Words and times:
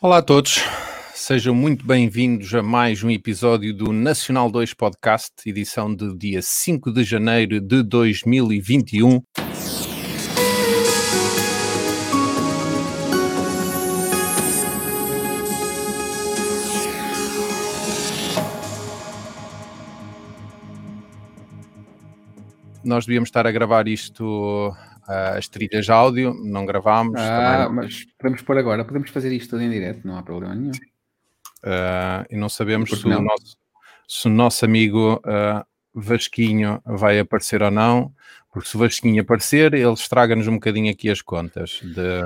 Olá 0.00 0.18
a 0.18 0.22
todos, 0.22 0.60
sejam 1.12 1.52
muito 1.52 1.84
bem-vindos 1.84 2.54
a 2.54 2.62
mais 2.62 3.02
um 3.02 3.10
episódio 3.10 3.74
do 3.74 3.92
Nacional 3.92 4.48
2 4.48 4.72
Podcast, 4.72 5.32
edição 5.44 5.92
do 5.92 6.16
dia 6.16 6.40
5 6.40 6.92
de 6.92 7.02
janeiro 7.02 7.60
de 7.60 7.82
2021. 7.82 9.20
Nós 22.84 23.04
devíamos 23.04 23.30
estar 23.30 23.48
a 23.48 23.50
gravar 23.50 23.88
isto, 23.88 24.72
as 25.08 25.48
trilhas 25.48 25.86
de 25.86 25.90
áudio, 25.92 26.34
não 26.34 26.66
gravámos. 26.66 27.18
Ah, 27.18 27.68
mas 27.72 28.04
podemos 28.18 28.42
pôr 28.42 28.58
agora, 28.58 28.84
podemos 28.84 29.08
fazer 29.10 29.32
isto 29.32 29.50
tudo 29.50 29.62
em 29.62 29.70
direto, 29.70 30.06
não 30.06 30.18
há 30.18 30.22
problema 30.22 30.54
nenhum. 30.54 30.72
ah, 31.64 32.26
e 32.30 32.36
não 32.36 32.48
sabemos 32.48 32.90
Porque 32.90 33.02
se 33.02 33.08
o, 33.08 33.10
não? 33.10 33.22
nosso, 33.22 33.56
se 34.06 34.26
o 34.28 34.30
nosso 34.30 34.64
amigo 34.64 35.20
ah, 35.24 35.64
Vasquinho 35.94 36.80
vai 36.84 37.18
aparecer 37.18 37.62
ou 37.62 37.70
não, 37.70 38.12
porque 38.52 38.68
se 38.68 38.76
o 38.76 38.80
Vasquinho 38.80 39.22
aparecer, 39.22 39.72
ele 39.72 39.92
estraga-nos 39.92 40.46
um 40.46 40.54
bocadinho 40.54 40.90
aqui 40.90 41.10
as 41.10 41.22
contas 41.22 41.80
de, 41.82 42.22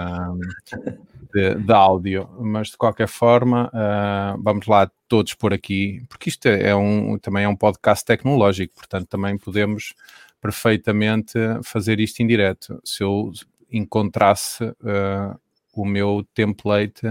de, 1.35 1.55
de 1.55 1.73
áudio, 1.73 2.29
mas 2.41 2.69
de 2.69 2.77
qualquer 2.77 3.09
forma, 3.09 3.71
ah, 3.73 4.37
vamos 4.41 4.67
lá 4.67 4.91
todos 5.07 5.35
por 5.35 5.53
aqui, 5.53 6.05
porque 6.09 6.31
isto 6.31 6.47
é 6.47 6.75
um, 6.75 7.19
também 7.19 7.45
é 7.45 7.49
um 7.49 7.57
podcast 7.57 8.05
tecnológico, 8.05 8.75
portanto 8.75 9.07
também 9.07 9.39
podemos 9.39 9.95
perfeitamente 10.43 11.39
fazer 11.65 12.01
isto 12.01 12.21
em 12.21 12.27
direto. 12.27 12.79
Se 12.85 13.03
eu 13.03 13.31
encontrasse 13.71 14.65
ah, 14.85 15.37
o 15.75 15.85
meu 15.87 16.27
template, 16.35 17.07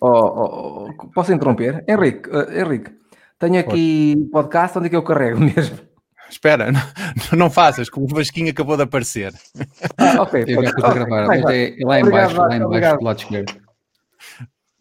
Oh, 0.00 0.06
oh, 0.06 0.88
oh, 0.96 1.08
posso 1.08 1.32
interromper? 1.32 1.84
Henrique, 1.88 2.30
eh, 2.30 2.60
Henrique, 2.60 2.92
tenho 3.36 3.58
aqui 3.58 4.14
podcast 4.30 4.78
onde 4.78 4.86
é 4.86 4.90
que 4.90 4.94
eu 4.96 5.02
carrego 5.02 5.40
mesmo. 5.42 5.76
espera, 6.30 6.70
não, 6.70 6.80
não 7.36 7.50
faças, 7.50 7.90
que 7.90 7.98
o 7.98 8.06
Vasquinho 8.06 8.48
acabou 8.52 8.76
de 8.76 8.84
aparecer. 8.84 9.34
Ah, 9.96 10.22
ok. 10.22 10.44
Eu 10.46 10.48
já 10.48 10.54
pode- 10.54 10.66
estou 10.68 10.84
a 10.86 10.94
gravar, 10.94 11.26
vai, 11.26 11.26
mas 11.26 11.42
vai. 11.42 11.76
é 11.80 11.84
lá 11.84 11.98
em 11.98 12.02
Obrigado, 12.04 12.10
baixo, 12.12 12.36
lá 12.36 12.46
em 12.46 12.48
baixo, 12.50 12.64
obrigado. 12.66 12.98
do 13.00 13.04
lado 13.04 13.18
esquerdo. 13.18 13.60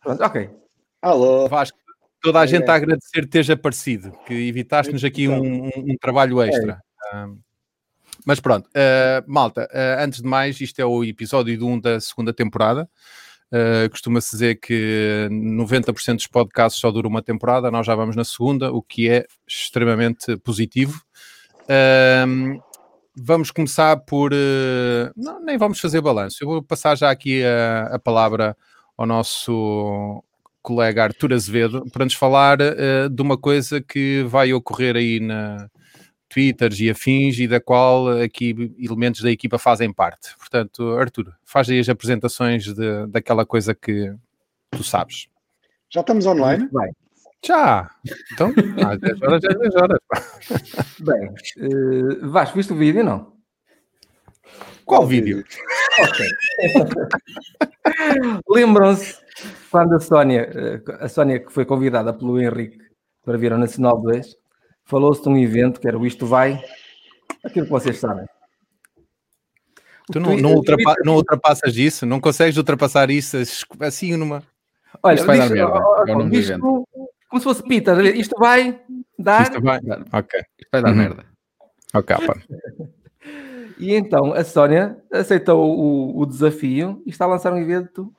Pronto, 0.03 0.23
ok. 0.23 0.49
Alô, 1.01 1.47
Vasco, 1.47 1.77
toda 2.21 2.39
a 2.39 2.45
gente 2.45 2.69
a 2.69 2.75
agradecer 2.75 3.25
teres 3.27 3.49
aparecido, 3.49 4.11
que 4.27 4.33
evitaste-nos 4.47 5.03
aqui 5.03 5.27
um, 5.27 5.63
um- 5.65 5.69
um 5.75 5.95
trabalho 5.99 6.39
extra. 6.43 6.79
Ah, 7.11 7.27
mas 8.27 8.41
pronto, 8.41 8.69
ah, 8.75 9.23
malta, 9.25 9.69
ah, 9.71 10.03
antes 10.03 10.21
de 10.21 10.27
mais, 10.27 10.59
isto 10.59 10.77
é 10.81 10.85
o 10.85 11.01
episódio 11.01 11.65
1 11.65 11.79
da 11.79 11.97
segunda 12.01 12.33
temporada. 12.33 12.89
Ah, 13.49 13.87
Costuma-se 13.89 14.31
dizer 14.31 14.55
que 14.59 15.29
90% 15.31 16.15
dos 16.15 16.27
podcasts 16.27 16.77
só 16.77 16.91
dura 16.91 17.07
uma 17.07 17.21
temporada, 17.21 17.71
nós 17.71 17.85
já 17.85 17.95
vamos 17.95 18.17
na 18.17 18.25
segunda, 18.25 18.69
o 18.69 18.81
que 18.81 19.09
é 19.09 19.25
extremamente 19.47 20.35
positivo. 20.39 21.01
Ahm, 21.69 22.59
vamos 23.15 23.49
começar 23.49 23.95
por. 23.95 24.31
não, 25.15 25.41
nem 25.41 25.57
vamos 25.57 25.79
fazer 25.79 26.01
balanço. 26.01 26.43
Eu 26.43 26.47
vou 26.49 26.61
passar 26.61 26.97
já 26.97 27.09
aqui 27.09 27.45
a, 27.45 27.95
a 27.95 27.99
palavra 27.99 28.57
ao 28.97 29.05
nosso 29.05 30.21
colega 30.61 31.03
Artur 31.03 31.31
Azevedo 31.31 31.85
para 31.93 32.03
nos 32.03 32.13
falar 32.13 32.57
de 32.57 33.21
uma 33.21 33.37
coisa 33.37 33.79
que 33.79 34.23
vai 34.23 34.51
ocorrer 34.51 34.97
aí 34.97 35.21
na 35.21 35.69
Twitters 36.29 36.79
e 36.79 36.89
afins 36.89 37.37
e 37.39 37.47
da 37.47 37.59
qual 37.61 38.09
aqui 38.21 38.73
elementos 38.79 39.21
da 39.21 39.31
equipa 39.31 39.57
fazem 39.57 39.91
parte. 39.93 40.35
Portanto, 40.37 40.97
Artur, 40.97 41.31
faz 41.45 41.69
aí 41.69 41.79
as 41.79 41.87
apresentações 41.89 42.65
de- 42.73 43.07
daquela 43.07 43.45
coisa 43.45 43.73
que 43.73 44.13
tu 44.71 44.83
sabes. 44.83 45.27
já 45.89 46.01
estamos 46.01 46.25
online? 46.25 46.67
Vai. 46.71 46.89
Já! 47.45 47.89
Então, 48.33 48.51
às 48.89 48.99
10 48.99 49.21
horas, 49.21 49.43
às 49.45 49.57
10 49.59 49.75
horas. 49.75 49.99
Bem, 50.99 51.33
eh, 51.59 52.25
Vasco, 52.27 52.57
viste 52.57 52.73
o 52.73 52.75
vídeo 52.75 53.03
não? 53.03 53.33
Qual 54.85 55.05
vídeo? 55.05 55.43
Lembram-se 58.49 59.15
quando 59.71 59.95
a 59.95 59.99
Sónia, 59.99 60.49
eh, 60.53 60.81
a 60.99 61.07
Sónia 61.07 61.39
que 61.39 61.51
foi 61.51 61.65
convidada 61.65 62.11
pelo 62.13 62.39
Henrique 62.41 62.79
para 63.23 63.37
vir 63.37 63.53
ao 63.53 63.59
Nacional 63.59 64.01
2, 64.01 64.35
falou-se 64.87 65.21
de 65.21 65.29
um 65.29 65.37
evento 65.37 65.79
que 65.79 65.87
era 65.87 65.97
o 65.97 66.05
Isto 66.05 66.25
Vai, 66.25 66.61
aquilo 67.43 67.65
que 67.65 67.71
vocês 67.71 67.97
sabem. 67.99 68.25
Tu 70.11 70.19
não, 70.19 70.37
não, 70.37 70.53
ultrapa- 70.55 70.95
não 71.03 71.15
ultrapassas 71.15 71.75
isso? 71.75 72.05
Não 72.05 72.19
consegues 72.19 72.57
ultrapassar 72.57 73.09
isso 73.11 73.37
assim 73.81 74.15
numa. 74.15 74.41
Olha, 75.03 75.15
Isto 75.15 75.27
vai 75.27 75.37
dar 75.37 75.49
merda, 75.49 75.73
ó, 75.77 76.01
ó, 76.01 76.05
é 76.07 76.15
o 76.15 76.17
nome 76.17 76.31
do 76.31 76.37
evento. 76.37 76.87
como 77.29 77.39
se 77.39 77.43
fosse 77.43 77.61
Peter, 77.63 77.99
isto 78.15 78.35
vai 78.39 78.79
dar. 79.19 79.43
Isto 79.43 79.61
vai. 79.61 79.81
Dá- 79.81 79.99
Ok, 80.13 80.39
Isto 80.57 80.69
vai 80.71 80.81
dar 80.81 80.89
Uhum. 80.91 80.95
merda. 80.95 81.25
ok, 81.93 82.15
pá. 82.25 82.35
E 83.79 83.93
então 83.93 84.33
a 84.33 84.43
Sónia 84.43 84.97
aceitou 85.11 85.77
o, 85.77 86.19
o 86.19 86.25
desafio 86.25 86.99
e 87.05 87.11
está 87.11 87.25
a 87.25 87.27
lançar 87.27 87.53
um 87.53 87.59
evento 87.59 88.11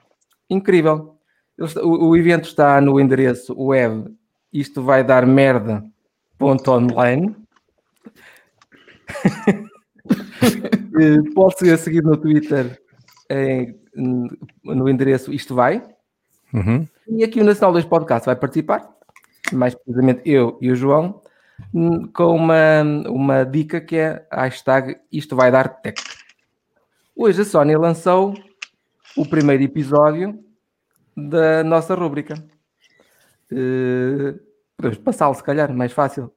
incrível. 0.49 1.17
Ele 1.59 1.67
está- 1.67 1.83
O, 1.83 2.11
o 2.11 2.17
evento 2.17 2.45
está 2.45 2.81
no 2.81 3.01
endereço 3.01 3.61
web 3.61 4.15
isto 4.53 4.83
vai 4.83 5.03
dar 5.03 5.27
merda 5.27 5.83
online. 6.41 7.35
Eh, 11.01 11.31
Pode 11.35 11.59
ser 11.59 11.79
seguido 11.79 12.09
no 12.11 12.17
Twitter 12.17 12.81
em- 13.31 13.79
no 14.65 14.89
endereço 14.89 15.33
isto 15.33 15.55
vai. 15.55 15.83
Uhum. 16.53 16.87
E 17.09 17.23
aqui 17.23 17.41
o 17.41 17.45
Nacional 17.45 17.73
2 17.73 17.85
Podcast 17.85 18.27
vai 18.27 18.35
participar, 18.35 18.89
mais 19.53 19.75
precisamente 19.75 20.23
eu 20.25 20.59
e 20.61 20.71
o 20.73 20.75
João, 20.77 21.21
hum, 21.75 22.07
com 22.13 22.35
uma, 22.35 22.83
uma 23.07 23.45
dica 23.45 23.81
que 23.81 23.97
é 23.97 24.27
a 24.31 24.45
hashtag 24.45 24.97
Isto 25.13 25.37
Vai 25.37 25.53
Dar 25.53 25.69
Tech. 25.69 26.03
Hoje 27.15 27.43
a 27.43 27.45
Sónia 27.45 27.79
lançou 27.79 28.35
o 29.17 29.27
primeiro 29.27 29.63
episódio 29.63 30.39
da 31.17 31.63
nossa 31.63 31.95
rúbrica. 31.95 32.35
Eh, 33.53 34.35
podemos 34.79 34.99
passá-lo, 34.99 35.35
se 35.35 35.43
calhar, 35.43 35.73
mais 35.75 35.93
fácil. 35.93 36.31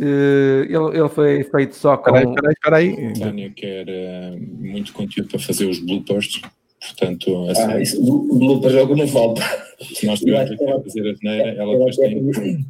Eh, 0.00 0.66
ele, 0.68 0.96
ele 0.96 1.08
foi 1.08 1.42
feito 1.42 1.74
só 1.74 1.96
com. 1.96 2.16
Espera 2.16 2.48
aí, 2.48 2.52
espera 2.54 2.76
aí, 2.76 2.88
espera 2.88 3.04
aí. 3.08 3.12
Tânia 3.18 3.50
quer 3.50 3.88
eh, 3.88 4.36
muito 4.38 4.92
conteúdo 4.92 5.28
para 5.28 5.40
fazer 5.40 5.66
os 5.66 5.80
bloopers, 5.80 6.40
portanto, 6.80 7.50
assim, 7.50 7.62
Ah, 7.62 7.80
isso, 7.80 8.00
bloopers 8.00 8.74
é 8.76 8.82
o 8.82 8.86
que 8.88 8.94
não 8.94 9.08
falta. 9.08 9.42
se 9.80 10.06
nós 10.06 10.20
tivermos 10.20 10.52
aqui 10.52 10.70
a 10.70 10.80
fazer 10.80 11.00
a 11.10 11.14
geneira, 11.14 11.48
ela 11.60 11.72
depois 11.72 11.96
tem. 11.96 12.64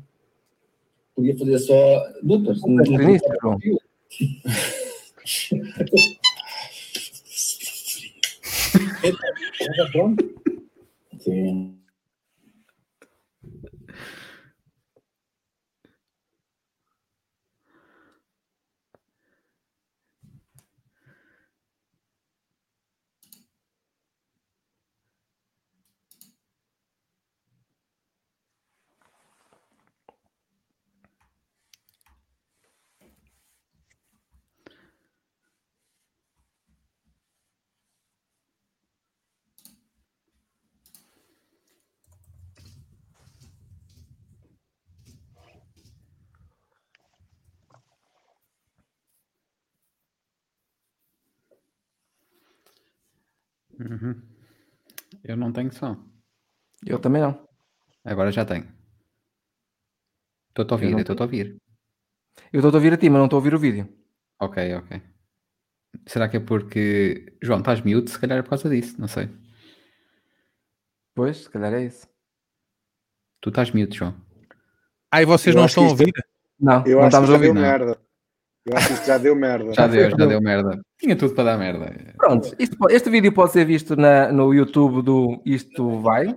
podia- 1.15 1.37
fazer 1.37 1.59
só 1.59 2.03
bloopers. 2.23 2.63
No 2.63 2.83
início, 3.03 3.29
João. 3.43 3.59
Já 9.77 9.87
pronto? 9.93 10.25
Sim. 11.19 11.78
Uhum. 53.79 54.21
Eu 55.25 55.37
não 55.37 55.53
tenho 55.53 55.73
som. 55.73 55.97
Eu 56.85 56.99
também 56.99 57.23
não. 57.23 57.49
Agora 58.05 58.31
já 58.33 58.45
tenho. 58.45 58.67
Estou-te 60.51 60.71
a 60.73 60.75
ouvir, 60.75 60.91
não 60.91 61.01
estou-te 61.01 61.21
a 61.21 61.25
ouvir. 61.25 61.57
Eu 62.53 62.59
estou 62.61 62.71
a 62.71 62.75
ouvir 62.75 62.93
a 62.93 62.97
ti, 62.97 63.09
mas 63.11 63.19
não 63.19 63.27
estou 63.27 63.37
a 63.37 63.41
ouvir 63.41 63.55
o 63.55 63.59
vídeo. 63.59 63.89
Ok, 64.41 64.75
ok. 64.75 65.03
Será 66.07 66.29
que 66.29 66.37
é 66.37 66.41
porque. 66.41 67.37
João, 67.43 67.59
estás 67.61 67.81
mute? 67.81 68.11
Se 68.11 68.19
calhar 68.19 68.39
é 68.39 68.43
por 68.43 68.51
causa 68.51 68.69
disso, 68.69 69.01
não 69.01 69.09
sei. 69.09 69.29
Pois, 71.15 71.39
se 71.45 71.51
calhar 71.51 71.73
é 71.75 71.85
isso. 71.85 72.07
Tu 73.41 73.49
estás 73.51 73.71
mute, 73.73 73.97
João. 73.97 74.15
Ah, 75.11 75.23
e 75.23 75.25
vocês 75.25 75.55
Eu 75.55 75.61
não 75.61 75.67
estão 75.67 75.85
a 75.85 75.87
isto- 75.87 75.99
ouvir? 76.01 76.13
Não, 76.61 76.85
Eu 76.87 76.97
não 76.99 77.07
acho 77.07 77.07
estamos 77.09 77.29
que 77.31 77.35
a 77.35 77.39
deu 77.39 77.49
ouvir. 77.49 77.55
não. 77.61 77.61
merda. 77.69 78.01
Eu 78.71 78.77
acho 78.77 78.87
que 78.89 78.93
isto 78.95 79.07
já 79.07 79.19
deu 79.19 79.35
merda. 79.35 79.73
Já 79.73 79.87
deu, 79.87 80.11
já 80.11 80.17
deu 80.17 80.41
merda. 80.41 80.81
Tinha 80.99 81.17
tudo 81.17 81.35
para 81.35 81.45
dar 81.45 81.59
merda. 81.59 81.95
Pronto, 82.17 82.55
isto 82.59 82.77
este 82.91 83.09
vídeo 83.11 83.33
pode 83.33 83.53
ser 83.53 83.65
visto 83.65 83.97
na- 83.97 84.31
no 84.33 84.53
YouTube 84.53 85.03
do 85.03 85.41
Isto 85.45 86.01
Vai. 86.01 86.35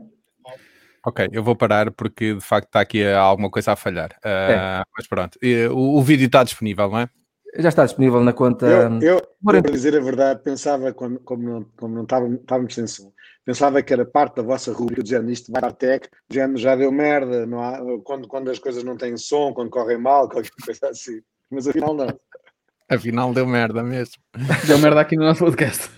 Ok, 1.06 1.28
eu 1.32 1.44
vou 1.44 1.56
parar 1.56 1.90
porque 1.92 2.36
de 2.36 2.42
facto 2.42 2.68
está 2.68 2.80
aqui 2.80 3.04
alguma 3.12 3.50
coisa 3.50 3.72
a 3.72 3.76
falhar. 3.76 4.12
É. 4.24 4.54
Ah, 4.56 4.84
Mas 4.96 5.08
pronto, 5.08 5.38
E, 5.42 5.66
o, 5.68 5.96
o 5.98 6.02
vídeo 6.02 6.28
está 6.28 6.44
disponível, 6.44 6.90
não 6.90 7.00
é? 7.00 7.10
Já 7.58 7.70
está 7.70 7.84
disponível 7.84 8.24
na 8.24 8.32
conta. 8.32 8.66
Eu, 8.68 9.02
eu, 9.02 9.22
para 9.44 9.60
dizer 9.62 9.98
a 9.98 10.00
verdade, 10.00 10.42
pensava, 10.44 10.94
quando, 10.94 11.20
como 11.22 11.44
não, 11.44 11.66
como 11.76 11.96
não 11.96 12.04
estávamos, 12.04 12.40
estávamos 12.40 12.74
sem 12.74 12.88
som, 12.88 13.12
pensava 13.44 13.82
que 13.82 13.92
era 13.92 14.06
parte 14.06 14.36
da 14.38 14.44
vossa 14.44 14.72
rubrica, 14.72 15.04
dizendo 15.04 15.30
isto 15.32 15.52
vai 15.52 15.60
dar 15.62 15.74
tech, 15.74 16.08
dizendo 16.30 16.58
já 16.58 16.76
deu 16.78 16.92
merda, 16.94 17.46
não 17.46 17.62
há, 17.62 17.82
quando, 18.06 18.28
quando 18.28 18.50
as 18.52 18.60
coisas 18.60 18.84
não 18.86 18.96
têm 18.96 19.18
som, 19.18 19.54
quando 19.54 19.70
correm 19.72 19.98
mal, 19.98 20.30
qualquer 20.30 20.52
coisa 20.64 20.88
assim. 20.90 21.20
Mas 21.52 21.68
afinal 21.68 21.94
não. 21.94 22.08
Afinal 22.90 23.34
deu 23.34 23.46
merda 23.46 23.84
mesmo. 23.84 24.16
Deu 24.68 24.78
merda 24.80 25.02
aqui 25.02 25.16
no 25.16 25.24
nosso 25.24 25.44
podcast. 25.44 25.90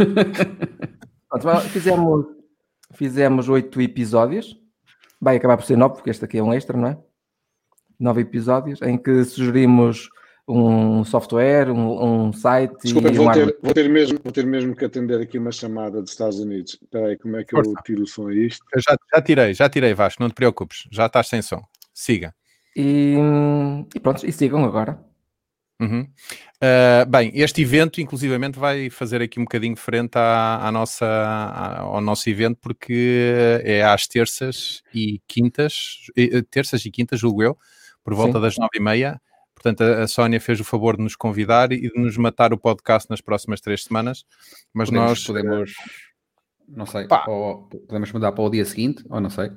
Fizemos, 1.69 2.25
fizemos 2.93 3.49
oito 3.49 3.81
episódios. 3.81 4.55
Vai 5.19 5.37
acabar 5.37 5.57
por 5.57 5.65
ser 5.65 5.77
nove, 5.77 5.95
porque 5.95 6.09
este 6.09 6.25
aqui 6.25 6.37
é 6.37 6.43
um 6.43 6.53
extra, 6.53 6.77
não 6.77 6.87
é? 6.89 6.97
Nove 7.99 8.21
episódios 8.21 8.81
em 8.81 8.97
que 8.97 9.23
sugerimos 9.23 10.09
um 10.47 11.03
software, 11.05 11.71
um, 11.71 12.25
um 12.27 12.33
site 12.33 12.75
Desculpa, 12.83 13.07
e 13.07 13.11
um 13.11 13.15
vou 13.15 13.29
arma- 13.29 13.45
ter, 13.45 13.57
vou, 13.63 13.73
ter 13.73 13.89
mesmo, 13.89 14.19
vou 14.21 14.31
ter 14.33 14.45
mesmo 14.45 14.75
que 14.75 14.83
atender 14.83 15.21
aqui 15.21 15.37
uma 15.39 15.51
chamada 15.51 16.01
dos 16.01 16.11
Estados 16.11 16.37
Unidos. 16.39 16.77
Espera 16.81 17.07
aí, 17.07 17.17
como 17.17 17.37
é 17.37 17.43
que 17.45 17.55
eu 17.55 17.63
Força. 17.63 17.81
tiro 17.85 18.03
o 18.03 18.07
som 18.07 18.27
a 18.27 18.33
isto? 18.35 18.63
Eu 18.75 18.81
já, 18.81 18.97
já 19.15 19.21
tirei, 19.21 19.53
já 19.53 19.69
tirei, 19.69 19.93
Vasco, 19.93 20.21
não 20.21 20.29
te 20.29 20.35
preocupes, 20.35 20.87
já 20.91 21.05
estás 21.05 21.27
sem 21.27 21.41
som. 21.41 21.63
Siga. 21.93 22.35
E, 22.75 23.15
e 23.95 23.99
pronto, 24.01 24.25
e 24.27 24.31
sigam 24.33 24.65
agora. 24.65 24.99
Uhum. 25.83 26.01
Uh, 26.01 27.05
bem, 27.09 27.31
este 27.35 27.61
evento, 27.61 27.99
inclusivamente, 27.99 28.57
vai 28.57 28.89
fazer 28.89 29.21
aqui 29.21 29.39
um 29.39 29.43
bocadinho 29.43 29.75
frente 29.75 30.17
à, 30.17 30.65
à 30.67 30.71
nossa, 30.71 31.05
à- 31.05 31.81
ao 31.81 31.99
nosso 32.01 32.29
evento, 32.29 32.57
porque 32.61 33.59
é 33.63 33.83
às 33.83 34.07
terças 34.07 34.81
e 34.93 35.21
quintas, 35.27 36.07
eh, 36.15 36.41
terças 36.49 36.85
e 36.85 36.91
quintas, 36.91 37.19
julgo 37.19 37.43
eu, 37.43 37.57
por 38.03 38.13
volta 38.13 38.37
Sim. 38.37 38.41
das 38.41 38.57
nove 38.57 38.77
e 38.77 38.79
meia. 38.79 39.21
Portanto, 39.53 39.81
a, 39.81 40.03
a 40.03 40.07
Sónia 40.07 40.39
fez 40.39 40.59
o 40.59 40.63
favor 40.63 40.97
de 40.97 41.03
nos 41.03 41.15
convidar 41.15 41.71
e 41.71 41.81
de 41.89 41.99
nos 41.99 42.17
matar 42.17 42.53
o 42.53 42.57
podcast 42.57 43.09
nas 43.09 43.21
próximas 43.21 43.61
três 43.61 43.83
semanas, 43.83 44.25
mas 44.73 44.89
podemos, 44.89 45.09
nós 45.09 45.23
podemos, 45.25 45.73
não 46.67 46.85
sei, 46.85 47.07
ou 47.27 47.67
podemos 47.87 48.11
mudar 48.11 48.31
para 48.31 48.43
o 48.43 48.49
dia 48.49 48.65
seguinte, 48.65 49.03
ou 49.09 49.19
não 49.19 49.29
sei. 49.29 49.51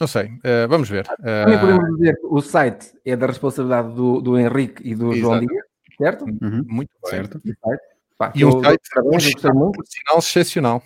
Não 0.00 0.06
sei, 0.06 0.26
uh, 0.26 0.68
vamos 0.68 0.88
ver. 0.88 1.06
Também 1.06 1.56
Uh, 1.56 1.60
podemos 1.60 1.96
dizer 1.96 2.16
que 2.16 2.26
o 2.26 2.40
site 2.40 2.92
é 3.04 3.16
da 3.16 3.26
responsabilidade 3.26 3.94
do, 3.94 4.20
do 4.20 4.38
Henrique 4.38 4.82
e 4.84 4.94
do 4.94 5.14
João 5.14 5.36
Exato. 5.36 5.46
Dias, 5.46 5.64
certo? 5.98 6.24
Uhum, 6.24 6.64
muito 6.66 6.90
bem. 7.04 7.10
certo. 7.10 7.40
Pá, 8.16 8.32
E 8.34 8.44
um 8.44 8.62
site, 8.62 8.82
parabéns, 8.94 9.30
eu 9.44 9.72
por 9.72 9.86
sinal, 9.86 10.18
excepcional. 10.18 10.82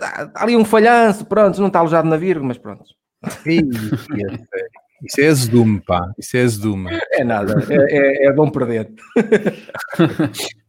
Há 0.00 0.42
ali 0.42 0.56
um 0.56 0.64
falhanço, 0.64 1.24
pronto, 1.24 1.60
não 1.60 1.68
está 1.68 1.78
alojado 1.80 2.08
na 2.08 2.16
vírgula, 2.16 2.48
mas 2.48 2.58
pronto. 2.58 2.84
Isso 5.02 5.20
é 5.20 5.26
azedume, 5.26 5.80
pá. 5.80 6.12
Isso 6.18 6.36
é 6.36 6.42
azedume. 6.42 6.90
É 7.12 7.24
nada, 7.24 7.54
é, 7.68 8.24
é, 8.24 8.26
é 8.26 8.32
bom 8.32 8.50
perder. 8.50 8.92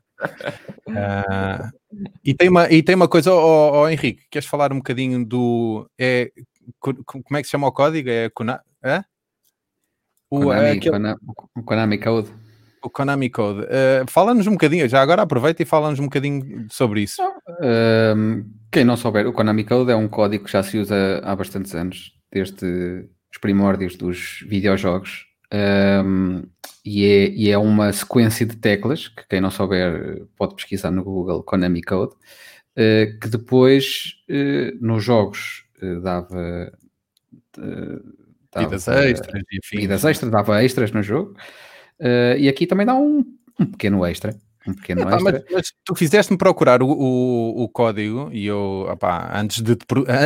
Ah, 0.90 1.70
e, 2.24 2.34
tem 2.34 2.50
uma, 2.50 2.70
e 2.72 2.82
tem 2.82 2.96
uma 2.96 3.08
coisa, 3.08 3.32
ó 3.32 3.84
ó, 3.84 3.90
Henrique, 3.90 4.24
queres 4.30 4.48
falar 4.48 4.72
um 4.72 4.78
bocadinho 4.78 5.26
do. 5.26 5.90
É, 6.00 6.32
como 6.80 7.38
é 7.38 7.42
que 7.42 7.46
se 7.46 7.52
chama 7.52 7.68
o 7.68 7.72
código? 7.72 8.10
É 8.10 8.30
é? 8.84 9.04
O, 10.30 10.40
Konami, 10.40 10.66
é 10.66 10.72
aquele- 10.72 11.16
Konami, 11.64 11.98
Code. 12.00 12.30
o 12.84 12.90
Konami 12.90 13.30
Code. 13.30 13.66
Ah, 13.70 14.06
Fala-nos 14.08 14.48
um 14.48 14.52
bocadinho, 14.52 14.88
já 14.90 15.02
agora 15.02 15.22
aproveita 15.22 15.62
e 15.62 15.66
fala-nos 15.66 16.00
um 16.00 16.06
bocadinho 16.06 16.68
sobre 16.70 17.02
isso. 17.02 17.22
Um, 18.18 18.46
quem 18.72 18.84
não 18.84 18.98
souber, 18.98 19.28
o 19.28 19.34
Konami 19.34 19.64
Code 19.64 19.92
é 19.92 19.96
um 19.96 20.08
código 20.08 20.46
que 20.46 20.52
já 20.52 20.64
se 20.64 20.78
usa 20.78 21.22
há 21.24 21.36
bastantes 21.36 21.74
anos, 21.76 22.12
desde 22.32 23.08
os 23.32 23.38
primórdios 23.40 23.96
dos 23.96 24.44
videojogos. 24.48 25.26
Um, 25.54 26.44
e, 26.84 27.06
é, 27.06 27.30
e 27.30 27.50
é 27.50 27.58
uma 27.58 27.94
sequência 27.94 28.46
de 28.46 28.56
teclas 28.58 29.08
que 29.08 29.28
quem 29.28 29.40
não 29.42 29.52
souber 29.52 30.26
pode 30.36 30.56
pesquisar 30.56 30.92
no 30.92 31.04
Google 31.04 31.44
Konami 31.44 31.82
Code, 31.82 32.14
uh, 32.14 33.20
que 33.20 33.28
depois 33.30 34.16
uh, 34.30 34.78
nos 34.86 35.04
jogos 35.04 35.64
uh, 35.64 35.65
dava, 36.02 36.72
uh, 37.58 38.14
dava 38.52 38.66
Vidas 38.68 38.88
extras, 38.88 39.44
enfim. 39.54 39.78
vidas 39.78 40.06
extras, 40.06 40.32
dava 40.32 40.64
extras 40.64 40.92
no 40.92 41.04
jogo. 41.04 41.36
Uh, 42.00 42.38
e 42.38 42.48
aqui 42.50 42.68
também 42.68 42.86
dá 42.86 42.94
um, 42.96 43.24
um 43.60 43.66
pequeno 43.66 44.06
extra. 44.06 44.36
Um 44.68 44.74
pequeno 44.74 45.02
Epá, 45.02 45.16
extra. 45.16 45.32
mas, 45.32 45.44
mas 45.52 45.74
tu 45.84 45.96
fizeste-me 45.96 46.38
procurar 46.38 46.82
o, 46.82 46.88
o, 46.90 47.64
o 47.64 47.70
código 47.70 48.30
e 48.34 48.46
eu, 48.48 48.88
opá, 48.92 49.32
antes, 49.40 49.62
de, 49.62 49.78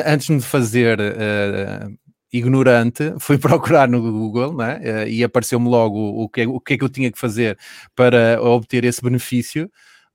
antes 0.05 0.27
de 0.27 0.33
me 0.33 0.41
fazer 0.41 0.97
eh, 0.99 1.89
ignorante, 2.31 3.13
fui 3.19 3.37
procurar 3.37 3.89
no 3.89 4.01
Google 4.01 4.55
né? 4.55 4.79
eh, 4.81 5.09
e 5.09 5.23
apareceu-me 5.23 5.67
logo 5.67 5.97
o, 6.23 6.29
que, 6.29 6.41
é- 6.41 6.47
o 6.47 6.59
que 6.59 6.73
é 6.75 6.77
que 6.77 6.83
eu 6.83 6.89
tinha 6.89 7.11
que 7.11 7.19
fazer 7.19 7.57
para 7.95 8.41
obter 8.41 8.85
esse 8.85 9.01
benefício. 9.01 9.69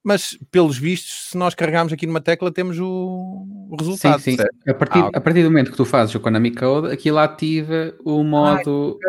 Mas, 0.05 0.37
pelos 0.51 0.77
vistos, 0.77 1.29
se 1.31 1.37
nós 1.37 1.55
carregarmos 1.55 1.91
aqui 1.91 2.05
numa 2.05 2.21
tecla, 2.21 2.51
temos 2.51 2.79
o, 2.79 3.47
o 3.71 3.75
resultado. 3.75 4.21
sim, 4.21 4.37
sim. 4.37 4.43
A 4.67 4.73
partir, 4.75 4.99
Ah, 4.99 5.09
a 5.15 5.19
partir 5.19 5.41
do 5.41 5.49
momento 5.49 5.71
que 5.71 5.77
tu 5.77 5.83
fazes 5.83 6.13
o 6.13 6.19
Konami 6.19 6.53
Code, 6.53 6.93
aquilo 6.93 7.17
ativa 7.17 7.91
o 8.05 8.23
modo. 8.23 8.99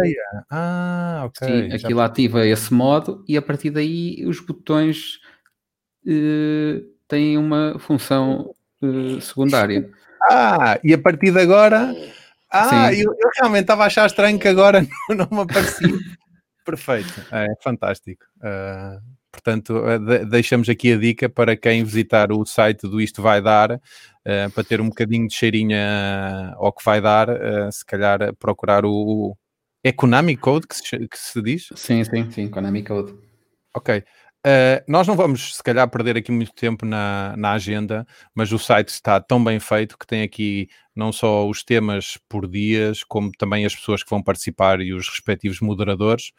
Ah, 0.50 1.25
ok. 1.26 1.46
sim, 1.46 1.69
já 1.78 1.88
aquilo 1.88 2.00
ativa 2.00 2.46
esse 2.46 2.72
modo 2.72 3.22
e 3.28 3.37
a 3.37 3.43
partir 3.43 3.69
daí 3.69 4.25
os 4.25 4.40
botões 4.40 5.20
eh, 6.06 6.81
têm 7.06 7.37
uma 7.37 7.78
função 7.78 8.54
eh, 8.82 9.20
secundária. 9.20 9.90
Ah, 10.28 10.81
e 10.82 10.93
a 10.94 10.98
partir 10.98 11.31
de 11.31 11.38
agora. 11.38 11.94
Ah, 12.50 12.93
eu, 12.93 13.14
eu 13.20 13.31
realmente 13.37 13.64
estava 13.64 13.84
a 13.84 13.87
achar 13.87 14.06
estranho 14.06 14.40
que 14.40 14.48
agora 14.48 14.81
não, 15.10 15.16
não 15.16 15.28
me 15.31 15.43
aparecia. 15.43 15.88
Perfeito, 16.64 17.12
é 17.31 17.46
fantástico. 17.62 18.25
Ah, 18.43 18.98
portanto, 19.37 19.75
de- 19.99 20.25
deixamos 20.25 20.69
aqui 20.69 20.93
a 20.93 20.97
dica 20.97 21.29
para 21.29 21.56
quem 21.56 21.85
visitar 21.85 22.33
o 22.33 22.44
site 22.47 22.88
do 22.88 23.00
Isto 23.00 23.21
Vai 23.21 23.43
Dar, 23.43 23.73
ah, 23.73 24.50
para 24.55 24.65
ter 24.65 24.81
um 24.81 24.88
bocadinho 24.88 25.29
de 25.29 25.35
cheirinha 25.35 26.55
ao 26.56 26.73
que 26.73 26.85
vai 26.85 27.00
dar, 27.00 27.31
ah, 27.31 27.71
se 27.71 27.85
calhar 27.85 28.35
procurar 28.37 28.85
o. 28.85 29.37
É 29.85 29.93
Konami 29.93 30.37
Code 30.37 30.67
que 30.67 30.75
se, 30.75 30.99
que 30.99 31.19
se 31.19 31.41
diz? 31.43 31.69
Sim, 31.77 32.03
sim, 32.03 32.31
sim, 32.31 32.49
Konami 32.49 32.83
Code. 32.83 33.15
Ok. 33.75 34.03
Uh, 34.47 34.79
nós 34.87 35.09
não 35.09 35.17
vamos, 35.17 35.56
se 35.56 35.62
calhar, 35.62 35.89
perder 35.91 36.17
aqui 36.17 36.31
muito 36.31 36.55
tempo 36.55 36.87
na, 36.87 37.35
na 37.37 37.53
agenda, 37.53 38.06
mas 38.32 38.53
o 38.53 38.59
site 38.61 38.91
está 38.91 39.21
tão 39.21 39.43
bem 39.43 39.59
feito 39.59 39.99
que 39.99 40.06
tem 40.06 40.23
aqui 40.23 40.69
não 40.94 41.11
só 41.11 41.49
os 41.49 41.65
temas 41.65 42.17
por 42.29 42.49
dias, 42.49 43.03
como 43.03 43.32
também 43.37 43.67
as 43.67 43.75
pessoas 43.75 44.05
que 44.05 44.10
vão 44.10 44.22
participar 44.22 44.81
e 44.81 44.93
os 44.93 45.08
respectivos 45.08 45.60
moderadores. 45.60 46.31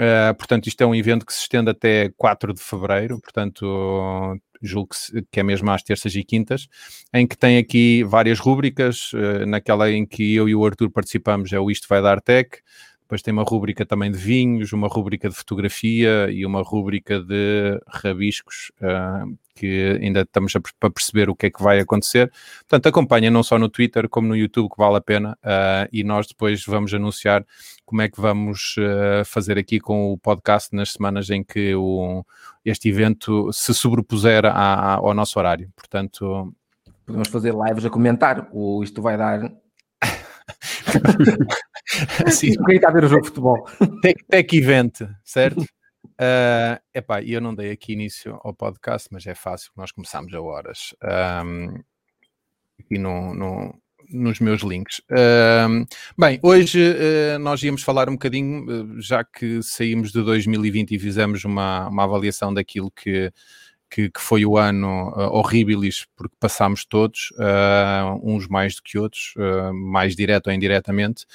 Uh, 0.00 0.34
portanto, 0.36 0.66
isto 0.66 0.80
é 0.82 0.86
um 0.86 0.94
evento 0.94 1.24
que 1.24 1.32
se 1.32 1.40
estende 1.40 1.70
até 1.70 2.10
4 2.16 2.52
de 2.52 2.60
fevereiro, 2.60 3.18
portanto, 3.18 4.38
julgo 4.60 4.90
que, 4.90 5.22
que 5.30 5.40
é 5.40 5.42
mesmo 5.42 5.70
às 5.70 5.82
terças 5.82 6.14
e 6.14 6.22
quintas, 6.22 6.68
em 7.14 7.26
que 7.26 7.36
tem 7.36 7.56
aqui 7.58 8.04
várias 8.04 8.38
rúbricas. 8.38 9.12
uh, 9.12 9.46
naquela 9.46 9.90
em 9.90 10.04
que 10.06 10.34
eu 10.34 10.48
e 10.48 10.54
o 10.54 10.64
Arthur 10.64 10.90
participamos 10.90 11.52
é 11.52 11.58
o 11.58 11.70
Isto 11.70 11.88
Vai 11.88 12.02
Dar 12.02 12.20
Tech. 12.20 12.58
Depois 13.06 13.22
tem 13.22 13.32
uma 13.32 13.44
rúbrica 13.44 13.86
também 13.86 14.10
de 14.10 14.18
vinhos, 14.18 14.72
uma 14.72 14.88
rúbrica 14.88 15.28
de 15.28 15.34
fotografia 15.36 16.28
e 16.28 16.44
uma 16.44 16.60
rúbrica 16.60 17.20
de 17.20 17.80
rabiscos, 17.86 18.72
ah, 18.82 19.24
que 19.54 19.96
ainda 20.02 20.22
estamos 20.22 20.52
a, 20.56 20.90
perceber 20.90 21.30
o 21.30 21.36
que 21.36 21.46
é 21.46 21.50
que 21.50 21.62
vai 21.62 21.78
acontecer. 21.78 22.32
Portanto, 22.68 22.88
acompanha 22.88 23.30
não 23.30 23.44
só 23.44 23.60
no 23.60 23.68
Twitter 23.68 24.08
como 24.08 24.26
no 24.26 24.34
YouTube, 24.34 24.70
que 24.70 24.76
vale 24.76 24.96
a 24.96 25.00
pena, 25.00 25.38
ah, 25.40 25.88
e 25.92 26.02
nós 26.02 26.26
depois 26.26 26.64
vamos 26.66 26.92
anunciar 26.92 27.46
como 27.84 28.02
é 28.02 28.08
que 28.08 28.20
vamos 28.20 28.74
ah, 28.80 29.22
fazer 29.24 29.56
aqui 29.56 29.78
com 29.78 30.12
o 30.12 30.18
podcast 30.18 30.74
nas 30.74 30.90
semanas 30.90 31.30
em 31.30 31.44
que 31.44 31.76
o, 31.76 32.26
este 32.64 32.88
evento 32.88 33.52
se 33.52 33.72
sobrepuser 33.72 34.44
ao 34.44 35.14
nosso 35.14 35.38
horário. 35.38 35.70
Portanto, 35.76 36.52
Podemos 37.06 37.28
fazer 37.28 37.54
lives 37.54 37.84
a 37.84 37.90
comentar. 37.90 38.48
O, 38.52 38.82
isto 38.82 39.00
vai 39.00 39.16
dar. 39.16 39.52
assim, 42.26 42.52
Quem 42.64 42.76
está 42.76 42.88
a 42.88 42.92
ver 42.92 43.04
o 43.04 43.08
jogo 43.08 43.22
de 43.22 43.28
futebol? 43.28 43.64
Tech, 44.02 44.24
tech 44.28 44.56
Event, 44.56 45.00
certo? 45.24 45.60
Uh, 45.60 46.80
epá, 46.94 47.22
eu 47.22 47.40
não 47.40 47.54
dei 47.54 47.70
aqui 47.70 47.92
início 47.92 48.38
ao 48.42 48.54
podcast, 48.54 49.08
mas 49.10 49.26
é 49.26 49.34
fácil, 49.34 49.70
nós 49.76 49.92
começámos 49.92 50.32
a 50.34 50.40
horas. 50.40 50.94
Um, 51.44 51.74
aqui 52.80 52.98
no, 52.98 53.34
no- 53.34 53.74
nos 54.08 54.38
meus 54.40 54.62
links. 54.62 55.00
Um, 55.10 55.84
bem, 56.16 56.38
hoje 56.42 56.80
uh, 56.80 57.38
nós 57.38 57.62
íamos 57.62 57.82
falar 57.82 58.08
um 58.08 58.12
bocadinho, 58.12 58.64
uh, 58.64 59.00
já 59.00 59.24
que 59.24 59.60
saímos 59.62 60.12
de 60.12 60.22
2020 60.22 60.92
e 60.94 60.98
fizemos 60.98 61.44
uma, 61.44 61.88
uma 61.88 62.04
avaliação 62.04 62.54
daquilo 62.54 62.90
que, 62.90 63.32
que, 63.90 64.10
que, 64.10 64.20
foi 64.20 64.44
o 64.44 64.58
ano 64.58 65.10
uh, 65.10 65.36
horribilis, 65.36 66.06
porque 66.16 66.34
passámos 66.38 66.84
todos, 66.84 67.30
uh, 67.32 68.20
uns 68.22 68.46
mais 68.48 68.76
do 68.76 68.82
que 68.82 68.98
outros, 68.98 69.34
uh, 69.36 69.72
mais 69.72 70.16
direto 70.16 70.48
ou 70.48 70.52
indiretamente. 70.52 71.26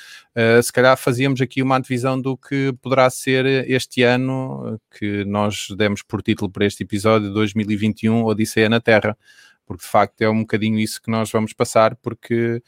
Se 0.64 0.72
calhar 0.72 0.96
fazíamos 0.96 1.42
aqui 1.42 1.62
uma 1.62 1.78
antevisão 1.78 2.20
do 2.20 2.38
que 2.38 2.74
poderá 2.82 3.10
ser 3.10 3.46
este 3.70 4.02
ano, 4.02 4.80
que 4.98 5.26
nós 5.26 5.68
demos 5.78 6.02
por 6.02 6.22
título 6.22 6.50
para 6.50 6.66
este 6.66 6.84
episódio, 6.84 7.34
2021, 7.34 8.24
Odisseia 8.24 8.70
na 8.70 8.80
Terra, 8.80 9.18
porque 9.66 9.84
de 9.84 9.90
facto 9.90 10.22
é 10.22 10.30
um 10.30 10.40
bocadinho 10.40 10.80
isso 10.80 11.02
que 11.02 11.12
nós 11.12 11.30
vamos 11.30 11.52
passar, 11.52 11.98
porque 11.98 12.64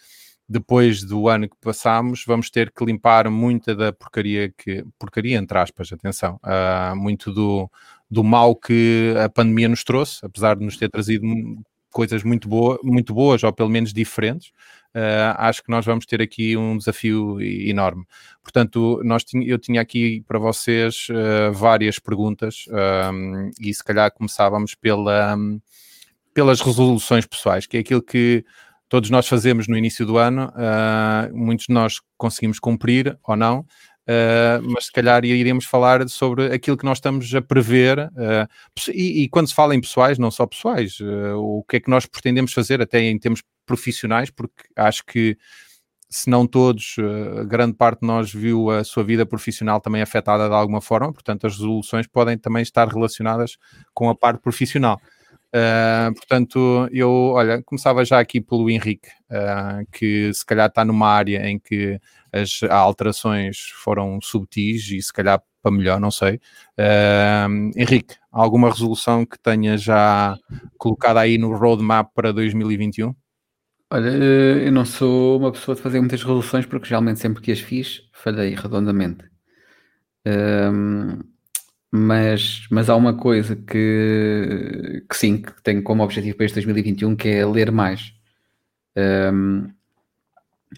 depois 0.47 1.03
do 1.03 1.29
ano 1.29 1.47
que 1.47 1.55
passamos, 1.61 2.23
vamos 2.27 2.49
ter 2.49 2.71
que 2.71 2.83
limpar 2.83 3.29
muita 3.29 3.75
da 3.75 3.93
porcaria 3.93 4.53
que, 4.55 4.85
porcaria 4.99 5.37
entre 5.37 5.57
aspas, 5.57 5.91
atenção, 5.91 6.39
uh, 6.43 6.95
muito 6.95 7.31
do, 7.31 7.69
do 8.13 8.23
mal 8.23 8.55
que 8.55 9.13
a 9.23 9.27
pandemia 9.27 9.67
nos 9.67 9.83
trouxe, 9.83 10.23
apesar 10.23 10.55
de 10.55 10.63
nos 10.63 10.77
ter 10.77 10.89
trazido 10.89 11.25
coisas 11.91 12.23
muito, 12.23 12.47
boa, 12.47 12.79
muito 12.83 13.13
boas, 13.13 13.43
ou 13.43 13.51
pelo 13.51 13.69
menos 13.69 13.93
diferentes, 13.93 14.49
uh, 14.95 15.35
acho 15.37 15.63
que 15.63 15.69
nós 15.69 15.85
vamos 15.85 16.05
ter 16.05 16.21
aqui 16.21 16.55
um 16.57 16.77
desafio 16.77 17.41
enorme. 17.41 18.05
Portanto, 18.41 19.01
nós 19.03 19.23
eu 19.33 19.57
tinha 19.57 19.81
aqui 19.81 20.23
para 20.27 20.39
vocês 20.39 21.07
uh, 21.09 21.53
várias 21.53 21.99
perguntas, 21.99 22.65
um, 23.11 23.51
e 23.59 23.73
se 23.73 23.83
calhar 23.83 24.11
começávamos 24.11 24.75
pela, 24.75 25.35
um, 25.35 25.59
pelas 26.33 26.61
resoluções 26.61 27.25
pessoais, 27.25 27.65
que 27.65 27.77
é 27.77 27.79
aquilo 27.79 28.01
que 28.01 28.43
todos 28.89 29.09
nós 29.09 29.27
fazemos 29.27 29.67
no 29.67 29.77
início 29.77 30.05
do 30.05 30.17
ano, 30.17 30.49
uh, 30.49 31.35
muitos 31.35 31.65
de 31.67 31.73
nós 31.73 31.99
conseguimos 32.17 32.59
cumprir 32.59 33.17
ou 33.23 33.35
não, 33.35 33.65
uh, 34.07 34.61
mas 34.71 34.85
se 34.85 34.91
calhar 34.91 35.23
iremos 35.25 35.65
falar 35.65 36.07
sobre 36.09 36.53
aquilo 36.53 36.77
que 36.77 36.85
nós 36.85 36.97
estamos 36.97 37.33
a 37.33 37.41
prever, 37.41 37.99
uh, 37.99 38.47
e, 38.91 39.23
e, 39.23 39.29
quando 39.29 39.47
se 39.47 39.55
fala 39.55 39.75
em 39.75 39.81
pessoais, 39.81 40.17
não 40.17 40.31
só 40.31 40.45
pessoais, 40.45 40.97
o 41.35 41.63
que 41.67 41.77
é 41.77 41.79
que 41.79 41.89
nós 41.89 42.05
pretendemos 42.05 42.53
fazer 42.53 42.81
até 42.81 43.01
em 43.01 43.17
termos 43.17 43.41
profissionais, 43.65 44.29
porque 44.29 44.63
acho 44.75 45.05
que 45.05 45.37
se 46.09 46.29
não 46.29 46.45
todos, 46.45 46.95
grande 47.47 47.73
parte 47.73 48.01
de 48.01 48.07
nós 48.07 48.31
viu 48.31 48.69
a 48.69 48.83
sua 48.83 49.03
vida 49.03 49.25
profissional 49.25 49.81
também 49.81 49.99
afetada 49.99 50.47
de 50.47 50.53
alguma 50.53 50.79
forma, 50.79 51.11
portanto 51.11 51.47
as 51.47 51.53
resoluções 51.53 52.05
podem 52.05 52.37
também 52.37 52.61
estar 52.61 52.87
relacionadas 52.87 53.57
com 53.95 54.09
a 54.09 54.15
parte 54.15 54.39
profissional. 54.39 55.01
Uh, 55.53 56.11
portanto, 56.15 56.89
eu, 56.91 57.11
olha, 57.11 57.61
começava 57.61 58.03
já 58.03 58.19
aqui 58.19 58.41
pelo 58.41 58.71
Henrique, 58.71 59.07
uh, 59.29 59.85
que 59.91 60.33
se 60.33 60.43
calhar 60.43 60.67
está 60.67 60.83
numa 60.83 61.07
área 61.07 61.47
em 61.47 61.59
que 61.59 61.99
as 62.33 62.63
alterações 62.69 63.57
foram 63.75 64.19
subtis 64.21 64.89
e 64.89 65.01
se 65.01 65.13
calhar 65.13 65.41
para 65.61 65.71
melhor, 65.71 65.99
não 65.99 66.11
sei. 66.11 66.41
Uh, 66.77 67.71
Henrique, 67.77 68.15
alguma 68.31 68.69
resolução 68.69 69.25
que 69.25 69.39
tenha 69.39 69.77
já 69.77 70.35
colocado 70.77 71.17
aí 71.17 71.37
no 71.37 71.55
roadmap 71.55 72.09
para 72.13 72.33
2021? 72.33 73.15
Olha, 73.89 74.09
eu 74.09 74.71
não 74.71 74.83
sou 74.83 75.37
uma 75.37 75.51
pessoa 75.51 75.75
de 75.75 75.81
fazer 75.81 75.99
muitas 75.99 76.21
resoluções 76.21 76.65
porque 76.65 76.87
geralmente 76.87 77.19
sempre 77.19 77.41
que 77.41 77.51
as 77.51 77.59
fiz, 77.59 78.01
falhei 78.11 78.55
redondamente. 78.55 79.23
Mas, 81.95 82.65
mas 82.71 82.89
há 82.89 82.95
uma 82.95 83.15
coisa 83.15 83.55
que, 83.55 85.05
que 85.07 85.15
sim, 85.15 85.43
que 85.43 85.61
tenho 85.61 85.83
como 85.83 86.03
objetivo 86.03 86.35
para 86.35 86.47
este 86.47 86.55
2021, 86.55 87.15
que 87.15 87.29
é 87.29 87.45
ler 87.45 87.71
mais. 87.71 88.15
Um, 88.97 89.69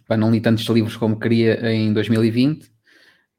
pá, 0.08 0.18
não 0.18 0.32
li 0.32 0.42
tantos 0.42 0.66
livros 0.68 0.98
como 0.98 1.20
queria 1.20 1.72
em 1.72 1.94
2020, 1.94 2.72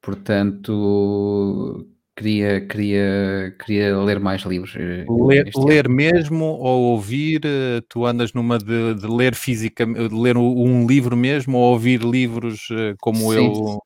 portanto 0.01 1.87
queria, 2.17 2.61
queria, 2.67 3.55
queria 3.59 3.99
ler 3.99 4.19
mais 4.19 4.43
livros. 4.43 4.75
Eh, 4.77 5.07
ler, 5.09 5.51
ler 5.55 5.89
mesmo 5.89 6.45
ou 6.45 6.93
ouvir? 6.93 7.43
Eh, 7.45 7.83
tu 7.89 8.07
andas 8.07 8.33
numa 8.33 8.59
de, 8.59 8.95
de 8.95 9.07
ler 9.07 9.35
física, 9.35 9.85
de 9.87 10.15
ler 10.15 10.37
um 10.37 10.87
livro 10.87 11.17
mesmo 11.17 11.59
ou 11.59 11.73
ouvir 11.73 12.03
livros 12.03 12.69
eh, 12.71 12.95
como 12.99 13.33
sim, 13.33 13.35
eu? 13.35 13.83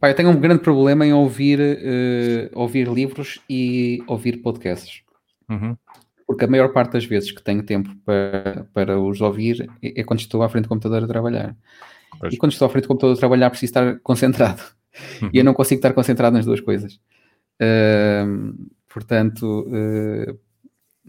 Pá, 0.00 0.10
eu 0.10 0.14
tenho 0.14 0.30
um 0.30 0.40
grande 0.40 0.62
problema 0.62 1.06
em 1.06 1.12
ouvir, 1.12 1.58
uh, 1.58 2.60
ouvir 2.60 2.86
livros 2.86 3.40
e 3.48 4.02
ouvir 4.06 4.42
podcasts. 4.42 5.02
Uhum. 5.48 5.74
Porque 6.26 6.44
a 6.44 6.48
maior 6.48 6.72
parte 6.72 6.92
das 6.92 7.04
vezes 7.04 7.30
que 7.30 7.42
tenho 7.42 7.62
tempo 7.62 7.94
para, 8.04 8.66
para 8.72 9.00
os 9.00 9.20
ouvir 9.20 9.70
é, 9.82 10.00
é 10.00 10.04
quando 10.04 10.20
estou 10.20 10.42
à 10.42 10.48
frente 10.48 10.64
do 10.64 10.68
computador 10.68 11.04
a 11.04 11.06
trabalhar. 11.06 11.56
Pois. 12.18 12.34
E 12.34 12.36
quando 12.36 12.52
estou 12.52 12.66
à 12.66 12.68
frente 12.70 12.84
do 12.84 12.88
computador 12.88 13.16
a 13.16 13.18
trabalhar 13.18 13.50
preciso 13.50 13.70
estar 13.70 13.98
concentrado. 14.00 14.62
Uhum. 15.22 15.30
E 15.32 15.38
eu 15.38 15.44
não 15.44 15.54
consigo 15.54 15.78
estar 15.78 15.92
concentrado 15.92 16.36
nas 16.36 16.46
duas 16.46 16.60
coisas. 16.60 17.00
Uh, 17.60 18.68
portanto, 18.88 19.66
uh, 19.68 20.38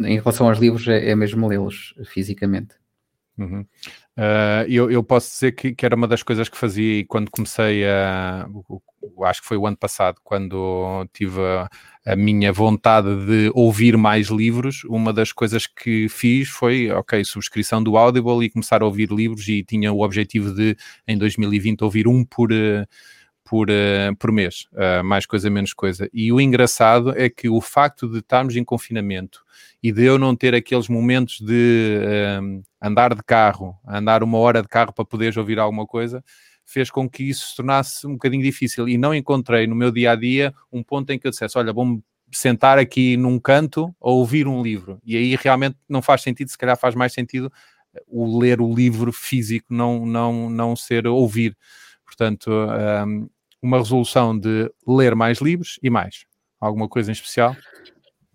em 0.06 0.18
relação 0.18 0.48
aos 0.48 0.60
livros, 0.60 0.88
é, 0.88 1.10
é 1.10 1.16
mesmo 1.16 1.48
lê-los 1.48 1.96
fisicamente. 2.06 2.76
Uhum. 3.38 3.62
Uh, 4.18 4.66
eu, 4.68 4.90
eu, 4.90 5.04
posso 5.04 5.30
dizer 5.30 5.52
que, 5.52 5.76
que, 5.76 5.86
era 5.86 5.96
uma 5.96 6.08
das 6.08 6.24
coisas 6.24 6.50
que 6.50 6.58
fazia 6.58 7.06
quando 7.08 7.30
comecei 7.30 7.86
a. 7.88 8.48
Acho 9.26 9.42
que 9.42 9.48
foi 9.48 9.58
o 9.58 9.68
ano 9.68 9.78
passado, 9.78 10.20
quando 10.24 11.08
tive 11.14 11.40
a, 11.40 11.70
a, 12.12 12.16
minha 12.16 12.52
vontade 12.52 13.26
de 13.26 13.52
ouvir 13.54 13.98
mais 13.98 14.28
livros. 14.28 14.84
Uma 14.86 15.12
das 15.12 15.32
coisas 15.32 15.68
que 15.68 16.08
fiz 16.10 16.50
foi, 16.50 16.90
ok, 16.92 17.24
subscrição 17.26 17.84
do 17.84 17.98
Audible 17.98 18.44
e 18.46 18.50
começar 18.50 18.82
a 18.82 18.86
ouvir 18.86 19.10
livros. 19.12 19.48
E 19.48 19.64
tinha 19.64 19.92
o 19.92 20.02
objetivo 20.02 20.54
de, 20.54 20.76
em 21.08 21.18
2020, 21.18 21.84
ouvir 21.84 22.08
um 22.08 22.24
por. 22.24 22.50
por, 23.44 23.68
por 24.20 24.32
mês, 24.32 24.68
uh, 24.74 25.04
mais 25.04 25.26
coisa, 25.26 25.50
menos 25.50 25.74
coisa. 25.74 26.10
E 26.14 26.32
o 26.34 26.42
engraçado 26.42 27.14
é 27.18 27.30
que 27.30 27.48
o 27.48 27.62
facto 27.62 28.10
de 28.10 28.20
estarmos 28.20 28.56
em 28.56 28.64
confinamento 28.64 29.42
e 29.82 29.92
de 29.92 30.04
eu 30.04 30.18
não 30.20 30.36
ter 30.36 30.54
aqueles 30.54 30.90
momentos 30.90 31.40
de 31.40 32.02
andar 32.82 33.16
de 33.16 33.24
carro, 33.24 33.76
andar 33.88 34.22
uma 34.22 34.38
hora 34.38 34.62
de 34.62 34.68
carro 34.68 34.94
para 34.94 35.06
poderes 35.06 35.38
ouvir 35.38 35.60
alguma 35.60 35.86
coisa, 35.86 36.24
fez 36.68 36.92
com 36.92 37.10
que 37.10 37.24
isso 37.24 37.48
se 37.48 37.56
tornasse 37.56 38.06
um 38.06 38.14
bocadinho 38.14 38.44
difícil. 38.44 38.88
E 38.88 38.98
não 38.98 39.16
encontrei 39.16 39.66
no 39.66 39.74
meu 39.76 39.90
dia 39.90 40.12
a 40.12 40.16
dia 40.16 40.54
um 40.72 40.84
ponto 40.84 41.12
em 41.12 41.18
que 41.18 41.26
eu 41.26 41.32
dissesse: 41.32 41.58
Olha, 41.58 41.74
vou-me 41.74 42.04
sentar 42.32 42.78
aqui 42.78 43.16
num 43.16 43.40
canto 43.40 43.96
a 44.02 44.10
ouvir 44.10 44.48
um 44.48 44.62
livro. 44.62 45.00
E 45.06 45.16
aí 45.16 45.36
realmente 45.36 45.78
não 45.88 46.02
faz 46.02 46.22
sentido, 46.22 46.50
se 46.50 46.58
calhar 46.58 46.78
faz 46.78 46.94
mais 46.94 47.14
sentido 47.14 47.52
eh, 47.96 48.04
o 48.06 48.38
ler 48.38 48.60
o 48.60 48.74
livro 48.74 49.12
físico, 49.14 49.68
não, 49.70 50.06
não, 50.06 50.50
não 50.50 50.76
ser 50.76 51.08
ouvir. 51.08 51.58
Portanto, 52.06 52.52
um, 52.52 53.30
uma 53.62 53.78
resolução 53.78 54.38
de 54.38 54.72
ler 54.86 55.16
mais 55.16 55.40
livros 55.40 55.80
e 55.82 55.90
mais. 55.90 56.26
Alguma 56.60 56.88
coisa 56.88 57.12
em 57.12 57.14
especial? 57.14 57.56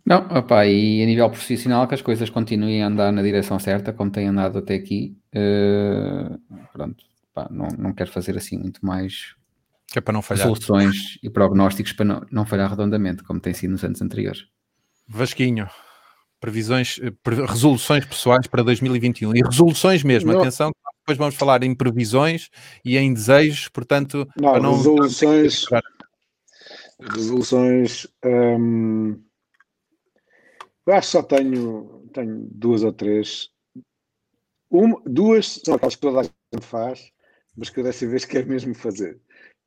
Não, 0.04 0.26
opa, 0.30 0.66
e 0.66 1.02
a 1.02 1.06
nível 1.06 1.30
profissional 1.30 1.86
que 1.86 1.94
as 1.94 2.02
coisas 2.02 2.28
continuem 2.28 2.82
a 2.82 2.88
andar 2.88 3.12
na 3.12 3.22
direção 3.22 3.58
certa, 3.58 3.92
como 3.92 4.10
têm 4.10 4.26
andado 4.26 4.58
até 4.58 4.74
aqui. 4.74 5.16
Uh, 5.34 6.38
pronto, 6.72 7.04
opa, 7.34 7.48
não, 7.50 7.68
não 7.78 7.92
quero 7.92 8.10
fazer 8.10 8.36
assim 8.36 8.58
muito 8.58 8.84
mais 8.84 9.34
que 9.86 9.98
é 9.98 10.00
para 10.00 10.14
não 10.14 10.22
falhar. 10.22 10.46
soluções 10.46 11.18
e 11.22 11.28
prognósticos 11.28 11.92
para 11.92 12.04
não, 12.04 12.26
não 12.30 12.46
falhar 12.46 12.70
redondamente, 12.70 13.22
como 13.22 13.40
tem 13.40 13.52
sido 13.52 13.72
nos 13.72 13.84
anos 13.84 14.00
anteriores. 14.00 14.46
Vasquinho, 15.06 15.68
previsões, 16.40 16.98
eh, 17.02 17.12
pre, 17.22 17.44
resoluções 17.44 18.06
pessoais 18.06 18.46
para 18.46 18.62
2021 18.62 19.36
e 19.36 19.42
resoluções 19.42 20.02
mesmo, 20.02 20.32
não. 20.32 20.40
atenção, 20.40 20.70
depois 21.00 21.18
vamos 21.18 21.34
falar 21.34 21.62
em 21.62 21.74
previsões 21.74 22.48
e 22.82 22.96
em 22.96 23.12
desejos, 23.12 23.68
portanto, 23.68 24.26
não, 24.34 24.58
não 24.58 24.76
resoluções, 24.76 25.66
resoluções 27.00 28.06
hum, 28.24 29.20
eu 30.86 30.94
acho 30.94 31.06
que 31.08 31.12
só 31.12 31.22
tenho, 31.22 32.08
tenho 32.12 32.48
duas 32.50 32.82
ou 32.82 32.92
três. 32.92 33.50
Uma, 34.68 35.00
duas 35.06 35.60
são 35.64 35.74
aquelas 35.74 35.94
que 35.94 36.00
toda 36.00 36.20
a 36.20 36.22
gente 36.22 36.66
faz, 36.66 37.12
mas 37.56 37.70
que 37.70 37.80
eu 37.80 37.84
dessa 37.84 38.06
vez 38.06 38.24
quero 38.24 38.48
mesmo 38.48 38.74
fazer, 38.74 39.18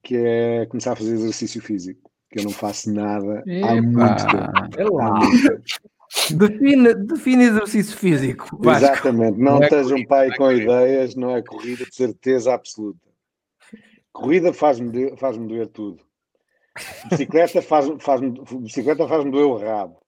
que 0.04 0.16
é 0.16 0.66
começar 0.68 0.94
a 0.94 0.96
fazer 0.96 1.14
exercício 1.14 1.62
físico, 1.62 2.12
que 2.30 2.40
eu 2.40 2.44
não 2.44 2.52
faço 2.52 2.92
nada 2.94 3.44
Epa. 3.46 3.68
há 3.68 3.82
muito 3.82 4.28
tempo. 4.28 4.80
É 4.80 4.84
lá. 4.84 5.20
Define, 6.32 6.94
define 6.94 7.44
exercício 7.46 7.98
físico. 7.98 8.48
Vasco. 8.60 8.86
Exatamente, 8.86 9.38
não, 9.38 9.56
não 9.56 9.64
é 9.64 9.66
esteja 9.66 9.96
um 9.96 10.06
pai 10.06 10.36
com 10.36 10.52
ideias, 10.52 11.16
não 11.16 11.36
é 11.36 11.42
corrida 11.42 11.86
de 11.86 11.96
certeza 11.96 12.54
absoluta. 12.54 13.00
Corrida 14.12 14.54
faz-me 14.54 15.16
faz 15.18 15.38
doer 15.38 15.68
tudo. 15.68 16.02
Bicicleta 17.10 17.62
faz-me 17.64 18.00
faz, 18.00 18.22
bicicleta 18.22 19.08
faz 19.08 19.24
doer 19.26 19.46
o 19.46 19.58
rabo. 19.58 20.00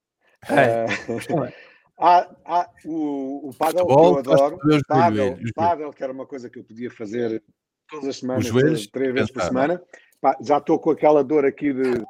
É. 0.49 0.85
Uh, 1.11 1.51
há, 1.97 2.29
há 2.45 2.69
o, 2.85 3.49
o 3.49 3.53
paddle, 3.53 3.85
que 3.85 3.93
eu 3.93 4.17
adoro. 4.17 4.57
Paddle, 4.87 5.37
paddle, 5.53 5.93
que 5.93 6.03
era 6.03 6.13
uma 6.13 6.25
coisa 6.25 6.49
que 6.49 6.59
eu 6.59 6.63
podia 6.63 6.89
fazer 6.89 7.43
todas 7.89 8.09
as 8.09 8.17
semanas, 8.17 8.45
joelhos, 8.45 8.87
três 8.87 9.13
vezes 9.13 9.31
por 9.31 9.41
semana. 9.43 9.81
Pá, 10.21 10.37
já 10.41 10.57
estou 10.57 10.79
com 10.79 10.91
aquela 10.91 11.23
dor 11.23 11.45
aqui 11.45 11.73
de 11.73 12.03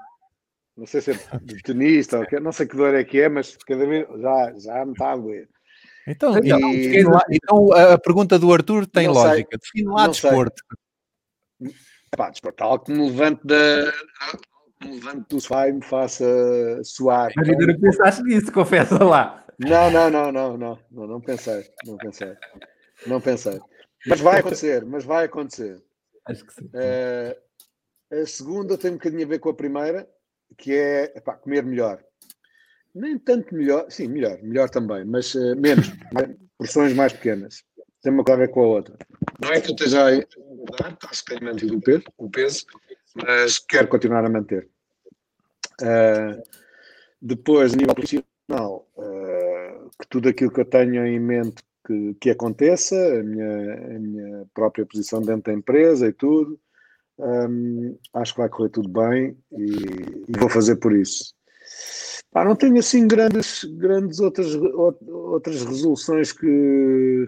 não 0.77 0.85
sei 0.85 1.01
se 1.01 1.11
é 1.11 1.13
de 1.41 1.61
tenista, 1.63 2.25
não 2.41 2.51
sei 2.51 2.67
que 2.67 2.77
dor 2.77 2.93
é 2.93 3.03
que 3.03 3.19
é, 3.19 3.27
mas 3.27 3.57
cada 3.57 3.85
vez 3.85 4.07
já, 4.21 4.53
já 4.57 4.85
me 4.85 4.91
está 4.91 5.13
a 5.13 5.17
doer. 5.17 5.49
Então, 6.07 6.37
e... 6.37 6.99
então, 6.99 7.19
então 7.29 7.73
a 7.73 7.97
pergunta 7.97 8.39
do 8.39 8.53
Arthur 8.53 8.85
tem 8.85 9.07
lógica. 9.07 9.57
Define 9.57 9.89
lá 9.89 10.07
desporto. 10.07 10.63
Pá, 12.15 12.29
desporto, 12.29 12.63
algo 12.63 12.85
que 12.85 12.91
me 12.93 13.09
levante 13.09 13.45
da, 13.45 13.91
me 14.83 14.93
levante 14.93 15.27
do 15.27 15.41
sofá 15.41 15.67
e 15.67 15.73
me 15.73 15.83
faça 15.83 16.25
suar. 16.83 17.31
Mas 17.35 17.49
ainda 17.49 17.67
não 17.67 17.79
pensaste 17.79 18.23
nisso, 18.23 18.51
confessa 18.53 19.03
lá. 19.03 19.43
Não, 19.59 19.91
não, 19.91 20.09
não, 20.09 20.31
não, 20.31 20.57
não, 20.57 20.79
não, 20.91 21.07
não 21.07 21.21
pensei, 21.21 21.65
não 21.85 21.97
pensei, 21.97 22.33
não 23.05 23.19
pensei. 23.19 23.59
Mas 24.07 24.19
vai 24.21 24.39
acontecer, 24.39 24.85
mas 24.85 25.03
vai 25.03 25.25
acontecer. 25.25 25.81
Acho 26.25 26.45
que 26.45 26.53
sim. 26.53 26.65
Uh, 26.65 28.21
a 28.21 28.25
segunda 28.25 28.77
tem 28.77 28.91
um 28.91 28.95
bocadinho 28.95 29.23
a 29.23 29.27
ver 29.29 29.39
com 29.39 29.49
a 29.49 29.53
primeira, 29.53 30.07
que 30.57 30.73
é 30.73 31.13
epá, 31.15 31.35
comer 31.35 31.63
melhor. 31.63 32.03
Nem 32.95 33.17
tanto 33.19 33.53
melhor, 33.53 33.89
sim, 33.91 34.07
melhor, 34.07 34.41
melhor 34.41 34.69
também, 34.69 35.05
mas 35.05 35.35
uh, 35.35 35.55
menos, 35.55 35.87
porções 36.57 36.93
mais 36.93 37.13
pequenas. 37.13 37.63
Tem 38.01 38.11
uma 38.11 38.23
coisa 38.23 38.41
a 38.41 38.45
ver 38.45 38.51
com 38.51 38.61
a 38.61 38.67
outra. 38.67 38.97
Não 39.41 39.51
é 39.51 39.61
que 39.61 39.69
eu 39.69 39.75
esteja 39.75 40.05
a 40.05 40.15
engordar, 40.15 40.93
está 40.93 41.13
se 41.13 41.23
calhar 41.23 41.43
mantido 41.43 41.77
o 41.77 41.81
peso, 41.81 42.03
o 42.17 42.29
peso, 42.29 42.65
mas 43.15 43.59
quero 43.59 43.87
continuar 43.87 44.25
a 44.25 44.29
manter. 44.29 44.69
Uh, 45.81 46.41
depois, 47.21 47.73
a 47.73 47.75
nível 47.75 47.93
profissional, 47.93 48.87
uh, 48.95 49.89
que 49.99 50.07
tudo 50.09 50.29
aquilo 50.29 50.51
que 50.51 50.61
eu 50.61 50.65
tenho 50.65 51.05
em 51.05 51.19
mente 51.19 51.63
que, 51.87 52.13
que 52.15 52.29
aconteça, 52.29 52.95
a 52.95 53.23
minha, 53.23 53.73
a 53.95 53.99
minha 53.99 54.45
própria 54.53 54.85
posição 54.85 55.21
dentro 55.21 55.51
da 55.51 55.57
empresa 55.57 56.07
e 56.07 56.11
tudo, 56.11 56.59
um, 57.17 57.97
acho 58.13 58.33
que 58.33 58.41
vai 58.41 58.49
correr 58.49 58.69
tudo 58.69 58.89
bem 58.89 59.37
e, 59.53 59.65
e 60.27 60.37
vou 60.37 60.49
fazer 60.49 60.75
por 60.75 60.93
isso. 60.93 61.33
Não 62.35 62.55
tenho 62.55 62.77
assim 62.77 63.07
grandes, 63.07 63.63
grandes 63.63 64.19
outras, 64.19 64.53
outras 64.53 65.63
resoluções 65.63 66.31
que 66.31 67.25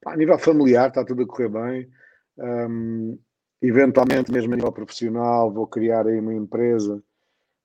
pá, 0.00 0.12
a 0.12 0.16
nível 0.16 0.38
familiar 0.38 0.88
está 0.88 1.04
tudo 1.04 1.22
a 1.22 1.26
correr 1.26 1.48
bem. 1.48 1.90
Um, 2.38 3.18
eventualmente, 3.60 4.30
mesmo 4.30 4.52
a 4.52 4.56
nível 4.56 4.70
profissional, 4.70 5.52
vou 5.52 5.66
criar 5.66 6.06
aí 6.06 6.20
uma 6.20 6.34
empresa 6.34 7.02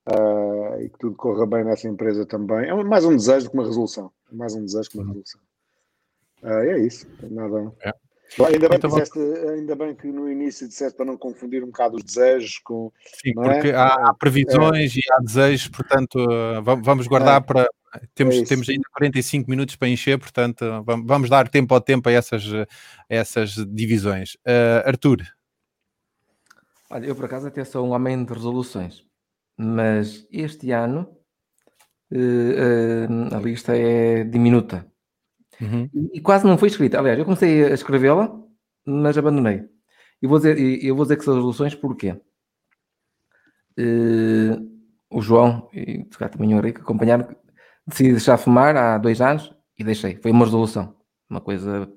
uh, 0.10 0.82
e 0.82 0.90
que 0.90 0.98
tudo 0.98 1.16
corra 1.16 1.46
bem 1.46 1.64
nessa 1.64 1.88
empresa 1.88 2.26
também. 2.26 2.68
É 2.68 2.84
mais 2.84 3.06
um 3.06 3.16
desejo 3.16 3.46
do 3.46 3.52
que 3.52 3.58
uma 3.58 3.68
resolução. 3.68 4.12
É 4.32 4.36
mais 4.36 4.56
um 4.56 4.66
desejo 4.66 4.90
que 4.90 4.98
uma 4.98 5.06
resolução. 5.06 5.42
Uh, 6.44 6.48
é 6.48 6.80
isso. 6.80 7.08
Nada. 7.30 7.74
É. 7.82 7.94
Ainda 8.38 8.70
bem, 8.70 8.78
então, 8.78 8.90
disseste, 8.92 9.20
ainda 9.20 9.76
bem 9.76 9.96
que 9.96 10.08
no 10.08 10.32
início 10.32 10.68
disseste 10.68 10.96
para 10.96 11.06
não 11.06 11.18
confundir 11.18 11.64
um 11.64 11.68
bocado 11.68 11.98
os 11.98 12.04
desejos 12.04 12.60
com. 12.60 12.92
Sim, 13.22 13.34
porque 13.34 13.70
é? 13.70 13.76
há, 13.76 13.88
há, 13.88 14.14
previsões 14.14 14.96
é. 14.96 15.00
e 15.00 15.02
há 15.12 15.20
desejos, 15.20 15.68
portanto, 15.70 16.16
uh, 16.20 16.62
vamos 16.62 17.08
guardar 17.08 17.42
é. 17.42 17.46
para. 17.46 17.70
Temos, 18.14 18.38
é 18.38 18.44
temos 18.44 18.70
ainda 18.70 18.84
45 18.94 19.50
minutos 19.50 19.76
para 19.76 19.88
encher, 19.88 20.20
portanto, 20.20 20.64
vamos 20.86 21.28
dar 21.28 21.50
tempo 21.50 21.74
ao 21.74 21.82
tempo 21.82 22.08
a 22.08 22.12
essas, 22.12 22.44
a 22.54 22.68
essas 23.10 23.56
divisões. 23.68 24.36
Uh, 24.46 24.86
Arthur. 24.86 25.24
Olha, 26.92 27.08
eu 27.08 27.16
por 27.16 27.26
acaso 27.26 27.48
até 27.48 27.66
sou 27.66 27.88
um 27.88 27.92
homem 27.92 28.24
de 28.24 28.32
resoluções, 28.32 29.04
mas 29.58 30.28
este 30.32 30.72
ano 30.72 31.10
uh, 32.12 33.36
a 33.36 33.40
lista 33.40 33.76
é 33.76 34.24
diminuta. 34.24 34.89
Uhum. 35.62 35.90
E, 36.14 36.22
quase 36.22 36.46
não 36.46 36.58
foi 36.58 36.68
escrita. 36.70 37.00
Aliás, 37.00 37.20
eu 37.20 37.26
comecei 37.26 37.66
a 37.66 37.74
escrevê-la, 37.74 38.32
mas 38.86 39.18
abandonei. 39.18 39.64
E 40.22 40.28
vou 40.28 40.38
dizer, 40.38 40.58
eu 40.84 40.96
vou 40.96 41.06
dizer 41.06 41.18
que 41.18 41.24
são 41.24 41.34
resoluções 41.36 41.76
porque 41.76 42.12
uh, 42.12 42.20
o 45.10 45.22
João 45.22 45.70
e 45.74 46.04
também 46.32 46.54
o 46.54 46.58
Henrique 46.58 46.82
acompanharam, 46.82 47.28
decidi 47.88 48.12
deixar 48.12 48.38
fumar 48.38 48.76
há 48.76 48.98
dois 48.98 49.22
anos 49.22 49.54
e 49.78 49.84
deixei. 49.84 50.18
Foi 50.22 50.32
uma 50.32 50.46
resolução, 50.46 50.96
uma 51.30 51.42
coisa 51.42 51.92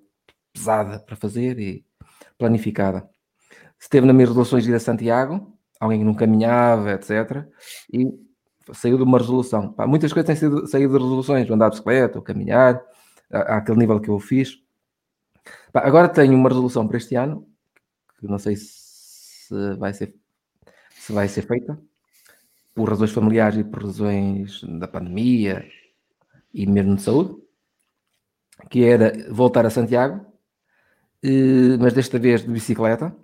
pesada 0.53 0.99
para 1.01 1.17
fazer 1.17 1.59
e 1.59 1.85
planificada. 2.39 3.09
Esteve 3.81 4.07
nas 4.07 4.15
minhas 4.15 4.29
resoluções 4.29 4.65
de 4.65 4.71
ir 4.71 4.75
a 4.75 4.81
Santiago, 4.81 5.59
alguém 5.81 5.99
que 5.99 6.05
não 6.05 6.15
caminhava, 6.15 6.93
etc. 6.93 7.45
E 7.93 8.07
saiu 8.73 8.97
de 8.97 9.03
uma 9.03 9.19
resolução. 9.19 9.73
Pá, 9.73 9.87
muitas 9.87 10.13
coisas 10.13 10.27
têm 10.27 10.37
sido, 10.37 10.67
saído 10.69 10.93
de 10.93 11.03
resoluções, 11.03 11.51
andar 11.51 11.69
de 11.69 11.73
bicicleta, 11.73 12.19
ou 12.19 12.25
caminhar, 12.25 12.81
àquele 13.33 13.79
nível 13.79 14.01
que 14.01 14.09
eu 14.09 14.19
fiz. 14.19 14.63
Agora 15.73 16.09
tenho 16.09 16.35
uma 16.35 16.49
resolução 16.49 16.87
para 16.87 16.99
este 16.99 17.15
ano, 17.17 17.49
que 18.19 18.27
não 18.27 18.39
sei 18.39 18.57
se 18.57 19.75
vai 19.79 19.93
ser, 19.93 20.15
se 20.91 21.13
vai 21.13 21.29
ser 21.29 21.43
feita, 21.43 21.79
por 22.75 22.89
razões 22.89 23.11
familiares 23.11 23.59
e 23.59 23.65
por 23.65 23.83
razões 23.83 24.63
da 24.63 24.87
pandemia 24.87 25.67
e 26.53 26.67
mesmo 26.67 26.97
de 26.97 27.03
saúde, 27.03 27.37
que 28.71 28.85
era 28.85 29.13
voltar 29.33 29.67
a 29.67 29.71
Santiago, 29.71 30.25
eh, 31.23 31.77
mas 31.79 31.93
desta 31.93 32.19
vez 32.19 32.43
de 32.43 32.51
bicicleta, 32.51 33.15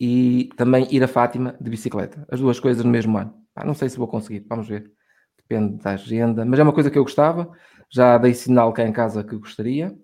e 0.00 0.50
também 0.56 0.86
ir 0.90 1.02
a 1.02 1.08
Fátima 1.08 1.56
de 1.60 1.70
bicicleta. 1.70 2.26
As 2.30 2.40
duas 2.40 2.60
coisas 2.60 2.84
no 2.84 2.90
mesmo 2.90 3.18
ano. 3.18 3.34
não 3.64 3.74
sei 3.74 3.88
se 3.88 3.98
vou 3.98 4.06
conseguir, 4.06 4.46
vamos 4.48 4.68
ver. 4.68 4.92
Depende 5.36 5.82
da 5.82 5.92
agenda, 5.92 6.44
mas 6.44 6.58
é 6.60 6.62
uma 6.62 6.72
coisa 6.72 6.90
que 6.90 6.98
eu 6.98 7.02
gostava 7.02 7.50
já 7.90 8.18
dei 8.18 8.34
sinal 8.34 8.72
cá 8.72 8.86
em 8.86 8.92
casa 8.92 9.24
que 9.24 9.36
gostaria. 9.36 9.96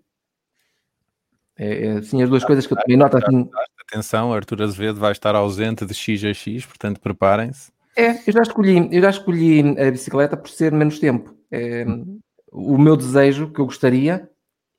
É, 1.57 1.87
é 1.87 1.91
assim, 1.99 2.23
as 2.23 2.29
duas 2.29 2.43
ah, 2.43 2.47
coisas 2.47 2.67
que 2.67 2.73
eu 2.73 2.79
também 2.79 2.97
noto 2.97 3.17
assim. 3.17 3.49
Atenção, 3.89 4.33
Arthur 4.33 4.63
Azevedo 4.63 4.99
vai 4.99 5.13
estar 5.13 5.35
ausente 5.37 5.87
de 5.87 5.95
X 5.95 6.25
a 6.25 6.33
X, 6.33 6.67
portanto 6.67 7.01
preparem-se. 7.01 7.71
É, 7.97 8.13
eu 8.27 8.33
já 8.33 8.43
escolhi, 8.43 8.89
eu 8.91 9.01
já 9.01 9.11
escolhi 9.11 9.61
a 9.79 9.91
bicicleta 9.91 10.37
por 10.37 10.49
ser 10.49 10.73
menos 10.73 10.99
tempo. 10.99 11.37
É, 11.51 11.85
hum. 11.85 12.19
O 12.51 12.79
meu 12.79 12.97
desejo 12.97 13.53
que 13.53 13.61
eu 13.61 13.67
gostaria 13.67 14.29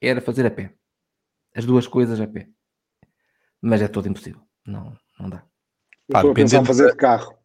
era 0.01 0.19
fazer 0.21 0.45
a 0.45 0.51
pé. 0.51 0.73
As 1.55 1.65
duas 1.65 1.87
coisas 1.87 2.19
a 2.19 2.27
pé. 2.27 2.49
Mas 3.61 3.81
é 3.81 3.87
todo 3.87 4.09
impossível. 4.09 4.41
Não, 4.65 4.93
não 5.19 5.29
dá. 5.29 5.43
estou 6.09 6.31
a 6.31 6.33
pensar 6.33 6.61
em 6.61 6.65
fazer 6.65 6.91
de 6.91 6.97
carro. 6.97 7.37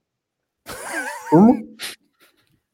Como? 1.31 1.77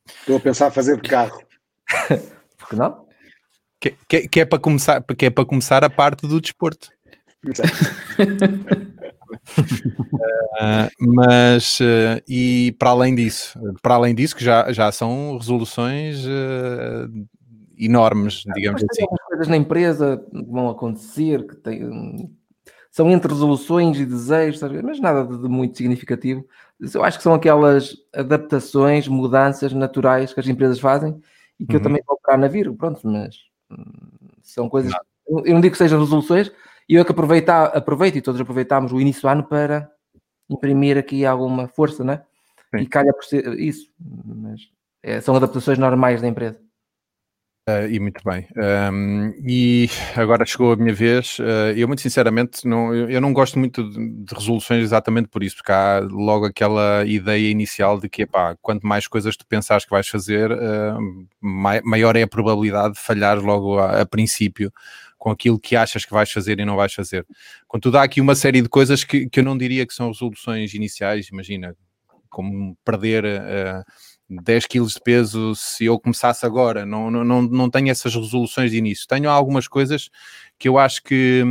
Estou 0.07 0.37
a 0.37 0.41
pensar 0.41 0.71
fazer 0.71 1.01
de 1.01 1.09
carro. 1.09 1.43
porque 2.67 2.77
não? 2.77 3.07
Que, 3.81 3.95
que, 4.09 4.29
que, 4.29 4.41
é 4.41 4.45
para 4.45 4.59
começar, 4.59 5.03
que 5.03 5.27
é 5.27 5.31
para 5.31 5.45
começar 5.45 5.85
a 5.85 5.91
parte 5.91 6.27
do 6.27 6.41
desporto. 6.41 6.89
uh, 7.45 7.53
mas 10.99 11.79
uh, 11.81 12.21
e 12.29 12.75
para 12.79 12.91
além 12.91 13.15
disso, 13.15 13.59
para 13.81 13.95
além 13.95 14.15
disso, 14.15 14.35
que 14.35 14.45
já, 14.45 14.73
já 14.73 14.91
são 14.91 15.39
resoluções 15.39 16.25
uh, 16.25 17.29
enormes, 17.79 18.43
digamos 18.55 18.83
assim. 18.91 19.07
coisas 19.29 19.47
na 19.47 19.57
empresa 19.57 20.21
vão 20.33 20.69
acontecer 20.69 21.47
que 21.47 21.57
tem, 21.57 22.29
são 22.91 23.11
entre 23.11 23.31
resoluções 23.31 24.01
e 24.01 24.07
desejos, 24.07 24.61
mas 24.83 24.99
nada 24.99 25.25
de, 25.25 25.41
de 25.41 25.49
muito 25.49 25.77
significativo. 25.77 26.45
Eu 26.93 27.05
acho 27.05 27.19
que 27.19 27.23
são 27.23 27.35
aquelas 27.35 27.95
adaptações, 28.15 29.07
mudanças 29.07 29.73
naturais 29.73 30.33
que 30.33 30.41
as 30.41 30.49
empresas 30.49 30.81
fazem 30.81 31.21
e 31.59 31.67
que 31.67 31.73
uhum. 31.73 31.79
eu 31.79 31.83
também 31.83 32.03
vou 32.07 32.17
operar 32.17 32.39
na 32.39 32.49
Virgo, 32.49 32.77
pronto, 32.77 33.01
mas 33.05 33.37
hum, 33.71 33.85
são 34.43 34.69
coisas. 34.69 34.93
Não. 34.93 35.45
Eu 35.45 35.55
não 35.55 35.61
digo 35.61 35.73
que 35.73 35.79
sejam 35.79 35.99
resoluções, 35.99 36.53
e 36.89 36.95
eu 36.95 37.03
é 37.03 37.05
que 37.05 37.11
aproveitar, 37.11 37.67
aproveito 37.67 38.17
e 38.17 38.23
todos 38.23 38.41
aproveitámos 38.41 38.93
o 38.93 39.01
início 39.01 39.23
do 39.23 39.29
ano 39.29 39.45
para 39.45 39.91
imprimir 40.49 40.97
aqui 40.97 41.27
alguma 41.27 41.67
força, 41.67 42.05
né? 42.05 42.23
Sim. 42.75 42.83
E 42.83 42.87
calha 42.87 43.13
por 43.13 43.25
ser 43.25 43.59
isso, 43.59 43.91
mas 43.99 44.69
é, 45.03 45.21
são 45.21 45.35
adaptações 45.35 45.79
normais 45.79 46.21
da 46.21 46.29
empresa. 46.29 46.61
Uh, 47.69 47.91
e 47.91 47.99
muito 47.99 48.23
bem. 48.25 48.47
Um, 48.93 49.35
e 49.45 49.89
agora 50.15 50.47
chegou 50.47 50.73
a 50.73 50.77
minha 50.77 50.95
vez. 50.95 51.41
Uh, 51.41 51.75
eu, 51.75 51.89
muito 51.89 52.01
sinceramente, 52.01 52.65
não, 52.65 52.95
eu, 52.95 53.21
não 53.21 53.33
gosto 53.33 53.59
muito 53.59 53.83
de, 53.91 54.25
de, 54.25 54.35
resoluções 54.37 54.85
exatamente 54.85 55.27
por 55.27 55.43
isso, 55.43 55.57
porque 55.57 55.73
há 55.73 55.99
logo 55.99 56.47
aquela 56.47 57.05
ideia 57.05 57.51
inicial 57.51 57.99
de 57.99 58.09
que, 58.09 58.23
epá, 58.23 58.57
quanto 58.63 58.87
mais 58.87 59.09
coisas 59.09 59.37
tu 59.37 59.45
pensares 59.49 59.85
que 59.85 59.91
vais 59.91 60.07
fazer, 60.07 60.53
uh, 60.53 61.27
mai, 61.41 61.81
maior 61.83 62.15
é 62.15 62.23
a 62.23 62.29
probabilidade 62.29 62.95
de 62.95 63.01
falhar 63.01 63.37
logo 63.41 63.81
a, 63.81 64.03
a, 64.03 64.07
princípio 64.07 64.73
com 65.19 65.33
aquilo 65.33 65.59
que 65.59 65.75
achas 65.75 66.05
que 66.05 66.13
vais 66.13 66.31
fazer 66.31 66.61
e 66.61 66.65
não 66.65 66.77
vais 66.77 66.95
fazer. 66.95 67.27
Contudo, 67.67 67.99
há 67.99 68.05
aqui 68.05 68.21
uma 68.21 68.37
série 68.37 68.63
de 68.63 68.69
coisas 68.69 69.03
que, 69.03 69.29
que 69.29 69.41
eu 69.41 69.45
não 69.45 69.59
diria 69.59 69.85
que 69.85 69.93
são 69.93 70.13
resoluções 70.13 70.73
iniciais, 70.73 71.31
imagina, 71.31 71.75
como 72.31 72.77
perder 72.85 73.25
10 74.29 74.67
quilos 74.67 74.95
de 74.95 75.01
peso 75.01 75.55
se 75.55 75.85
eu 75.85 75.99
começasse 75.99 76.45
agora, 76.45 76.85
não, 76.85 77.11
não, 77.11 77.43
não 77.43 77.71
tenho 77.71 77.91
essas 77.91 78.15
resoluções 78.15 78.71
de 78.71 78.79
início. 78.79 79.07
Tenho 79.07 79.31
algumas 79.31 79.69
coisas 79.69 80.11
que 80.59 80.69
eu 80.69 80.79
acho 80.79 81.03
que, 81.03 81.45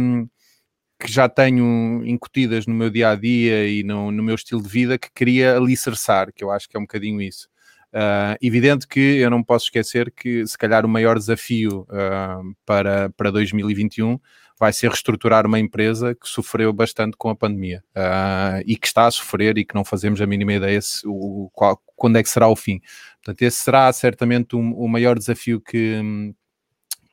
que 0.99 1.11
já 1.11 1.29
tenho 1.29 2.03
incutidas 2.05 2.67
no 2.67 2.73
meu 2.73 2.89
dia 2.89 3.09
a 3.09 3.15
dia 3.15 3.67
e 3.67 3.83
no, 3.83 4.11
no 4.11 4.23
meu 4.23 4.35
estilo 4.35 4.61
de 4.61 4.69
vida 4.69 4.97
que 4.97 5.09
queria 5.13 5.55
alicerçar, 5.57 6.33
que 6.33 6.43
eu 6.43 6.51
acho 6.51 6.67
que 6.69 6.75
é 6.75 6.79
um 6.79 6.83
bocadinho 6.83 7.21
isso. 7.21 7.47
Uh, 7.93 8.35
evidente 8.41 8.85
que 8.85 8.99
eu 8.99 9.29
não 9.29 9.41
posso 9.41 9.65
esquecer 9.65 10.11
que 10.11 10.45
se 10.45 10.57
calhar 10.57 10.85
o 10.85 10.89
maior 10.89 11.17
desafio 11.17 11.87
uh, 11.89 12.55
para, 12.65 13.09
para 13.11 13.31
2021 13.31 14.19
vai 14.57 14.71
ser 14.71 14.87
reestruturar 14.87 15.45
uma 15.45 15.59
empresa 15.59 16.15
que 16.15 16.27
sofreu 16.27 16.71
bastante 16.71 17.17
com 17.17 17.29
a 17.29 17.35
pandemia 17.35 17.83
uh, 17.95 18.63
e 18.65 18.75
que 18.77 18.87
está 18.87 19.05
a 19.05 19.11
sofrer 19.11 19.57
e 19.57 19.65
que 19.65 19.75
não 19.75 19.83
fazemos 19.83 20.21
a 20.21 20.27
mínima 20.27 20.53
ideia 20.53 20.81
se, 20.81 21.05
o, 21.05 21.49
qual, 21.53 21.81
quando 21.95 22.17
é 22.17 22.23
que 22.23 22.29
será 22.29 22.47
o 22.47 22.55
fim. 22.55 22.79
Portanto, 23.23 23.41
esse 23.41 23.57
será 23.57 23.91
certamente 23.91 24.55
um, 24.55 24.73
o 24.73 24.87
maior 24.87 25.17
desafio 25.17 25.59
que, 25.59 25.99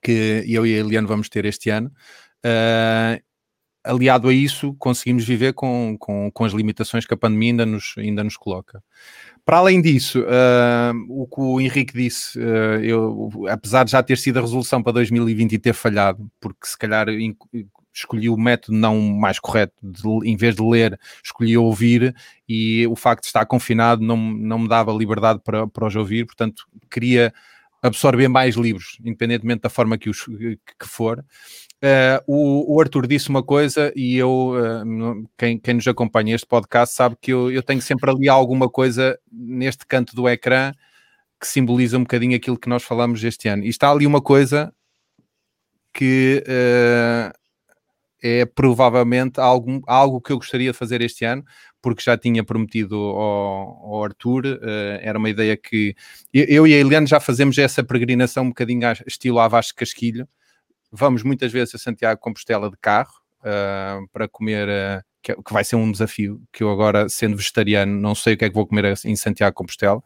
que 0.03 0.45
eu 0.47 0.67
e 0.67 0.75
a 0.75 0.79
Eliane 0.79 1.07
vamos 1.07 1.29
ter 1.29 1.45
este 1.45 1.71
ano. 1.71 1.91
Uh, 2.45 3.21
aliado 3.85 4.29
a 4.29 4.33
isso, 4.33 4.75
conseguimos 4.79 5.25
viver 5.25 5.53
com, 5.53 5.97
com, 5.99 6.31
com 6.31 6.45
as 6.45 6.53
limitações 6.53 7.07
que 7.07 7.15
a 7.15 7.17
pandemia 7.17 7.53
ainda 7.53 7.67
nos, 7.67 7.95
ainda 7.97 8.23
nos 8.23 8.37
coloca. 8.37 8.83
Para 9.45 9.59
além 9.59 9.83
disso, 9.83 10.21
uh, 10.21 10.95
o 11.09 11.27
que 11.27 11.41
o 11.41 11.61
Henrique 11.61 11.93
disse, 11.93 12.39
uh, 12.39 12.81
eu, 12.83 13.31
apesar 13.49 13.85
de 13.85 13.91
já 13.91 14.03
ter 14.03 14.17
sido 14.17 14.39
a 14.39 14.43
resolução 14.43 14.83
para 14.83 14.93
2020 14.93 15.53
e 15.53 15.59
ter 15.59 15.73
falhado, 15.73 16.31
porque 16.41 16.67
se 16.67 16.79
calhar 16.79 17.09
escolhi 17.93 18.29
o 18.29 18.37
método 18.37 18.77
não 18.77 19.01
mais 19.01 19.39
correto, 19.39 19.75
de, 19.83 20.31
em 20.31 20.37
vez 20.37 20.55
de 20.55 20.63
ler, 20.63 20.99
escolhi 21.23 21.57
ouvir, 21.57 22.15
e 22.49 22.87
o 22.87 22.95
facto 22.95 23.23
de 23.23 23.27
estar 23.27 23.45
confinado 23.47 24.03
não, 24.03 24.17
não 24.17 24.61
me 24.61 24.69
dava 24.69 24.93
liberdade 24.93 25.41
para, 25.45 25.67
para 25.67 25.87
os 25.87 25.97
ouvir, 25.97 26.25
portanto, 26.25 26.65
queria 26.91 27.33
absorver 27.83 28.29
mais 28.29 28.55
livros, 28.55 28.97
independentemente 29.05 29.63
da 29.63 29.69
forma 29.69 29.99
que, 29.99 30.09
os, 30.09 30.25
que 30.25 30.87
for. 30.87 31.25
Uh, 31.83 32.23
o, 32.29 32.77
o, 32.77 32.81
Arthur 32.81 33.09
disse 33.09 33.29
uma 33.29 33.43
coisa 33.43 33.93
e 33.97 34.17
eu, 34.17 34.53
uh, 34.53 35.29
quem, 35.37 35.59
quem, 35.59 35.75
nos 35.75 35.89
acompanha 35.89 36.33
este 36.33 36.47
podcast 36.47 36.95
sabe 36.95 37.17
que 37.21 37.33
eu, 37.33 37.51
eu, 37.51 37.61
tenho 37.61 37.83
sempre 37.83 38.09
ali 38.09 38.29
alguma 38.29 38.71
coisa 38.71 39.19
neste 39.33 39.85
canto 39.85 40.15
do 40.15 40.29
ecrã 40.29 40.73
que 41.41 41.49
simboliza 41.49 41.99
um 41.99 42.03
bocadinho 42.03 42.37
aquilo 42.37 42.57
que 42.57 42.69
nós 42.69 42.85
falamos 42.85 43.25
este 43.25 43.49
ano. 43.49 43.65
E 43.65 43.69
está 43.69 43.91
ali 43.91 44.07
uma 44.07 44.21
coisa 44.21 44.73
que 45.93 46.45
uh, 46.47 47.37
é 48.23 48.47
provavelmente 48.47 49.41
algo, 49.41 49.83
algo 49.89 50.21
que 50.21 50.31
eu 50.31 50.37
gostaria 50.37 50.71
de 50.71 50.79
fazer 50.79 51.01
este 51.01 51.25
ano, 51.25 51.45
porque 51.83 52.01
já 52.01 52.17
tinha 52.17 52.45
prometido 52.45 52.95
ao, 52.95 53.87
ao 53.87 54.05
Arthur, 54.05 54.45
era 55.01 55.19
uma 55.19 55.29
ideia 55.29 55.57
que 55.57 55.97
eu, 56.33 56.65
e 56.65 56.75
a 56.75 56.79
Eliane 56.79 57.09
já 57.09 57.19
fazemos 57.19 57.59
essa 57.59 57.83
peregrinação 57.83 58.45
um 58.45 58.49
bocadinho 58.51 58.83
estilo 59.05 59.41
à 59.41 59.49
Vasco 59.49 59.77
Casquilho, 59.79 60.29
Vamos 60.93 61.23
muitas 61.23 61.51
vezes 61.51 61.75
a 61.75 61.79
Santiago 61.79 62.21
Compostela 62.21 62.69
de 62.69 62.77
carro 62.77 63.15
uh, 63.41 64.07
para 64.13 64.29
comer, 64.29 64.69
uh, 64.69 65.03
que, 65.23 65.35
que, 65.35 65.53
vai 65.53 65.65
ser 65.65 65.77
um 65.77 65.91
desafio, 65.91 66.43
que 66.53 66.63
eu 66.63 66.71
agora, 66.71 67.09
sendo 67.09 67.35
vegetariano, 67.35 67.99
não 67.99 68.15
sei 68.15 68.35
o 68.35 68.37
que 68.37 68.45
é 68.45 68.51
que 68.51 68.55
vou 68.55 68.67
comer 68.67 68.93
em 69.07 69.17
Santiago 69.17 69.57
Compostela, 69.57 70.03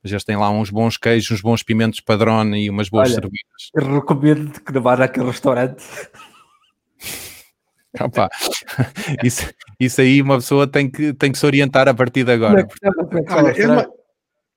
mas 0.00 0.12
eles 0.12 0.22
têm 0.22 0.36
lá 0.36 0.48
uns 0.48 0.70
bons 0.70 0.96
queijos, 0.96 1.32
uns 1.32 1.40
bons 1.40 1.64
pimentos 1.64 2.00
padrão 2.00 2.54
e 2.54 2.70
umas 2.70 2.88
boas 2.88 3.08
Olha, 3.08 3.14
cervejas. 3.14 3.70
Eu 3.74 3.94
recomendo 3.96 4.60
que 4.60 4.72
não 4.72 4.80
vá 4.80 4.96
naquele 4.96 5.26
restaurante. 5.26 5.84
Opa, 8.00 8.28
isso, 9.24 9.50
isso 9.80 10.00
aí 10.00 10.22
uma 10.22 10.36
pessoa 10.36 10.68
tem 10.68 10.88
que, 10.88 11.12
tem 11.14 11.32
que 11.32 11.38
se 11.38 11.46
orientar 11.46 11.88
a 11.88 11.94
partir 11.94 12.22
de 12.22 12.30
agora. 12.30 12.68
Olha, 13.30 13.58
eu, 13.58 13.68
não, 13.68 13.94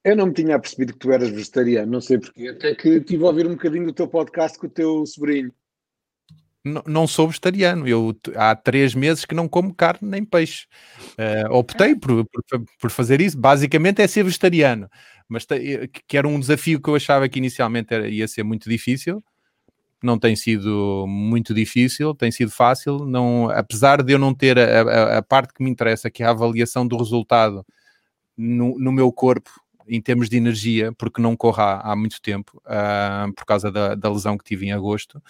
eu 0.03 0.15
não 0.15 0.27
me 0.27 0.33
tinha 0.33 0.59
percebido 0.59 0.93
que 0.93 0.99
tu 0.99 1.11
eras 1.11 1.29
vegetariano, 1.29 1.91
não 1.91 2.01
sei 2.01 2.19
porquê. 2.19 2.49
Até 2.49 2.75
que 2.75 2.89
estive 2.89 3.23
a 3.23 3.27
ouvir 3.27 3.47
um 3.47 3.51
bocadinho 3.51 3.87
do 3.87 3.93
teu 3.93 4.07
podcast 4.07 4.59
com 4.59 4.67
o 4.67 4.69
teu 4.69 5.05
sobrinho 5.07 5.51
não 6.63 7.07
sou 7.07 7.27
vegetariano. 7.27 7.87
Eu 7.87 8.15
há 8.35 8.55
três 8.55 8.93
meses 8.93 9.25
que 9.25 9.35
não 9.35 9.47
como 9.47 9.73
carne 9.73 10.07
nem 10.09 10.23
peixe. 10.23 10.67
Uh, 11.17 11.53
optei 11.53 11.95
por, 11.95 12.25
por, 12.25 12.63
por, 12.79 12.91
fazer 12.91 13.19
isso. 13.21 13.37
Basicamente 13.37 14.01
é 14.01 14.07
ser 14.07 14.23
vegetariano. 14.23 14.89
Mas 15.27 15.45
te, 15.45 15.89
que 16.07 16.17
era 16.17 16.27
um 16.27 16.39
desafio 16.39 16.81
que 16.81 16.89
eu 16.89 16.95
achava 16.95 17.27
que 17.27 17.39
inicialmente 17.39 17.93
era, 17.93 18.07
ia 18.07 18.27
ser 18.27 18.43
muito 18.43 18.69
difícil. 18.69 19.23
Não 20.03 20.17
tem 20.17 20.35
sido 20.35 21.05
muito 21.07 21.53
difícil, 21.53 22.13
tem 22.15 22.31
sido 22.31 22.51
fácil. 22.51 23.05
Não, 23.05 23.49
apesar 23.49 24.03
de 24.03 24.13
eu 24.13 24.19
não 24.19 24.33
ter 24.33 24.57
a, 24.57 24.81
a, 24.81 25.17
a 25.19 25.21
parte 25.21 25.53
que 25.53 25.63
me 25.63 25.69
interessa, 25.69 26.09
que 26.09 26.23
é 26.23 26.25
a 26.25 26.31
avaliação 26.31 26.87
do 26.87 26.97
resultado 26.97 27.65
no, 28.37 28.77
no 28.79 28.91
meu 28.91 29.11
corpo 29.11 29.49
em 29.87 30.01
termos 30.01 30.29
de 30.29 30.37
energia, 30.37 30.93
porque 30.93 31.21
não 31.21 31.35
corro 31.35 31.61
há, 31.61 31.81
há 31.81 31.95
muito 31.95 32.21
tempo, 32.21 32.61
uh, 32.65 33.33
por 33.33 33.45
causa 33.45 33.71
da, 33.71 33.93
da 33.93 34.09
lesão 34.09 34.37
que 34.37 34.43
tive 34.43 34.67
em 34.67 34.71
agosto 34.71 35.21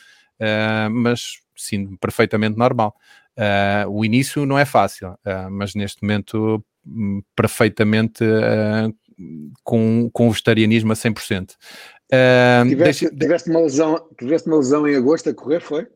uh, 0.41 0.89
mas 0.89 1.39
sim, 1.55 1.95
perfeitamente 1.97 2.57
normal. 2.57 2.95
Uh, 3.37 3.89
o 3.89 4.03
início 4.03 4.45
não 4.45 4.57
é 4.57 4.65
fácil, 4.65 5.11
uh, 5.11 5.49
mas 5.49 5.73
neste 5.75 6.01
momento 6.01 6.63
hum, 6.85 7.21
perfeitamente 7.35 8.25
com, 9.63 10.09
com 10.11 10.27
o 10.27 10.31
vegetarianismo 10.31 10.91
a 10.91 10.95
100%. 10.95 11.51
Uh, 12.11 12.67
tiveste, 12.67 13.05
deixa... 13.05 13.15
tiveste, 13.15 13.49
uma 13.49 13.61
lesão, 13.61 14.09
tiveste 14.17 14.47
uma 14.47 14.57
lesão 14.57 14.87
em 14.87 14.95
agosto 14.95 15.29
a 15.29 15.33
correr, 15.33 15.61
foi? 15.61 15.87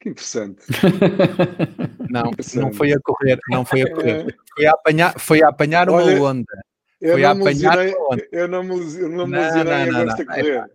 Que 0.00 0.10
interessante. 0.10 0.62
Não, 2.08 2.28
interessante. 2.28 2.62
não 2.62 2.72
foi 2.72 2.92
a 2.92 3.00
correr, 3.00 3.38
não 3.50 3.64
foi 3.64 3.82
a 3.82 3.92
correr. 3.92 4.36
Foi 4.54 4.66
a 4.66 4.70
apanhar, 4.70 5.18
foi 5.18 5.42
a 5.42 5.48
apanhar 5.48 5.90
uma 5.90 5.98
Olha, 5.98 6.22
onda. 6.22 6.62
Foi 7.00 7.24
a 7.24 7.32
apanhar 7.32 7.78
uma 7.78 8.12
onda. 8.12 8.28
Eu 8.30 8.46
não 8.46 8.62
me, 8.62 9.00
eu 9.00 9.08
não 9.08 9.26
me 9.26 9.36
lesionei 9.36 9.74
em 9.74 9.96
agosto 9.96 10.22
a 10.22 10.24
correr 10.24 10.70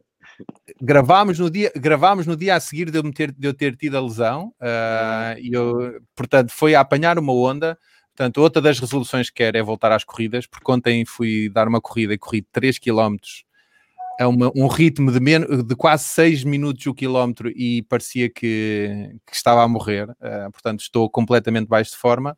gravámos 0.82 1.40
no 1.40 1.50
dia, 1.50 1.72
gravámos 1.76 2.26
no 2.26 2.36
dia 2.36 2.56
a 2.56 2.60
seguir 2.60 2.90
de 2.90 2.98
eu, 2.98 3.12
ter, 3.12 3.32
de 3.32 3.48
eu 3.48 3.54
ter 3.54 3.76
tido 3.76 3.98
a 3.98 4.02
lesão, 4.02 4.54
uh, 4.62 5.40
e 5.40 5.54
eu, 5.54 6.02
portanto, 6.16 6.52
foi 6.52 6.76
a 6.76 6.82
apanhar 6.82 7.18
uma 7.20 7.34
onda. 7.34 7.78
Portanto, 8.16 8.38
outra 8.40 8.62
das 8.62 8.80
resoluções 8.80 9.30
que 9.30 9.38
quero 9.38 9.58
é 9.58 9.64
voltar 9.64 9.92
às 9.92 10.04
corridas, 10.04 10.46
porque 10.46 10.72
ontem 10.72 11.06
fui 11.06 11.50
dar 11.50 11.68
uma 11.68 11.82
corrida 11.82 12.14
e 12.14 12.18
corri 12.18 12.42
3 12.52 12.78
km 12.78 13.16
a 14.20 14.28
uma, 14.28 14.52
um 14.56 14.68
ritmo 14.68 15.12
de, 15.12 15.20
menos, 15.20 15.64
de 15.64 15.76
quase 15.76 16.04
6 16.06 16.44
minutos 16.44 16.86
o 16.86 16.94
quilómetro 16.94 17.50
e 17.50 17.82
parecia 17.84 18.30
que, 18.30 19.16
que 19.26 19.36
estava 19.36 19.64
a 19.64 19.68
morrer. 19.68 20.10
Uh, 20.10 20.52
portanto, 20.52 20.82
estou 20.82 21.10
completamente 21.10 21.68
baixo 21.68 21.92
de 21.92 21.98
forma 21.98 22.38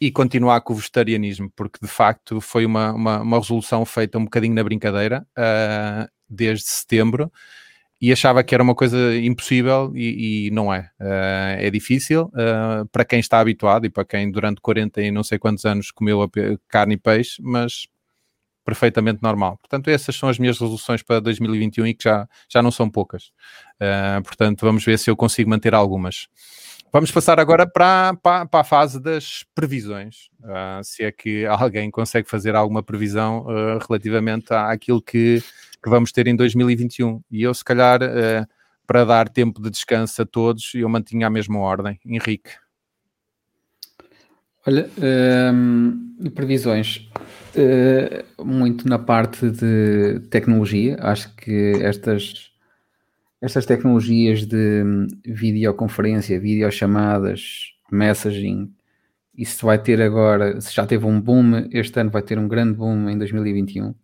e 0.00 0.10
continuar 0.10 0.60
com 0.62 0.72
o 0.72 0.76
vegetarianismo, 0.76 1.48
porque 1.54 1.78
de 1.80 1.86
facto 1.86 2.40
foi 2.40 2.66
uma, 2.66 2.92
uma, 2.92 3.20
uma 3.20 3.38
resolução 3.38 3.84
feita 3.84 4.18
um 4.18 4.24
bocadinho 4.24 4.54
na 4.54 4.64
brincadeira. 4.64 5.24
Uh, 5.38 6.10
desde 6.32 6.66
setembro 6.66 7.30
e 8.02 8.12
achava 8.12 8.42
que 8.42 8.52
era 8.52 8.64
uma 8.64 8.74
coisa 8.74 9.16
impossível 9.16 9.92
e, 9.94 10.48
e 10.48 10.50
não 10.50 10.74
é. 10.74 10.90
Uh, 11.00 11.54
é 11.60 11.70
difícil 11.70 12.22
uh, 12.34 12.84
para 12.90 13.04
quem 13.04 13.20
está 13.20 13.38
habituado 13.38 13.86
e 13.86 13.90
para 13.90 14.04
quem 14.04 14.28
durante 14.28 14.60
40 14.60 15.00
e 15.00 15.12
não 15.12 15.22
sei 15.22 15.38
quantos 15.38 15.64
anos 15.64 15.92
comeu 15.92 16.28
carne 16.66 16.94
e 16.94 16.96
peixe, 16.96 17.40
mas 17.40 17.86
perfeitamente 18.64 19.22
normal. 19.22 19.56
Portanto, 19.58 19.86
essas 19.86 20.16
são 20.16 20.28
as 20.28 20.36
minhas 20.36 20.58
resoluções 20.58 21.00
para 21.00 21.20
2021 21.20 21.86
e 21.86 21.94
que 21.94 22.02
já, 22.02 22.28
já 22.48 22.60
não 22.60 22.72
são 22.72 22.90
poucas. 22.90 23.26
Uh, 23.76 24.20
portanto, 24.24 24.62
vamos 24.62 24.84
ver 24.84 24.98
se 24.98 25.08
eu 25.08 25.14
consigo 25.14 25.48
manter 25.48 25.72
algumas. 25.72 26.26
Vamos 26.92 27.12
passar 27.12 27.38
agora 27.38 27.68
para, 27.68 28.14
para, 28.20 28.46
para 28.46 28.60
a 28.60 28.64
fase 28.64 29.00
das 29.00 29.46
previsões. 29.54 30.28
Se 30.82 31.02
é 31.02 31.10
que 31.10 31.46
alguém 31.46 31.90
consegue 31.90 32.28
fazer 32.28 32.54
alguma 32.54 32.82
previsão 32.82 33.46
relativamente 33.88 34.52
àquilo 34.52 35.00
que 35.00 35.42
que 35.82 35.90
vamos 35.90 36.12
ter 36.12 36.26
em 36.26 36.36
2021. 36.36 37.22
E 37.30 37.42
eu, 37.42 37.52
se 37.52 37.64
calhar, 37.64 38.00
uh, 38.02 38.46
para 38.86 39.04
dar 39.04 39.28
tempo 39.28 39.60
de 39.60 39.70
descanso 39.70 40.22
a 40.22 40.26
todos, 40.26 40.72
eu 40.74 40.88
mantinha 40.88 41.26
a 41.26 41.30
mesma 41.30 41.58
ordem. 41.58 41.98
Henrique. 42.04 42.50
Olha, 44.66 44.88
ehm, 45.02 46.30
previsões. 46.34 47.08
Uh, 47.54 48.44
muito 48.44 48.88
na 48.88 48.98
parte 48.98 49.50
de 49.50 50.20
tecnologia. 50.30 50.96
Acho 51.00 51.34
que 51.34 51.72
estas, 51.82 52.52
estas 53.40 53.66
tecnologias 53.66 54.46
de 54.46 54.84
videoconferência, 55.24 56.38
videochamadas, 56.38 57.72
messaging, 57.90 58.72
isso 59.36 59.66
vai 59.66 59.78
ter 59.82 60.00
agora, 60.00 60.60
se 60.60 60.74
já 60.74 60.86
teve 60.86 61.06
um 61.06 61.20
boom, 61.20 61.68
este 61.72 61.98
ano 61.98 62.10
vai 62.10 62.22
ter 62.22 62.38
um 62.38 62.46
grande 62.46 62.74
boom 62.74 63.08
em 63.08 63.18
2021. 63.18 63.94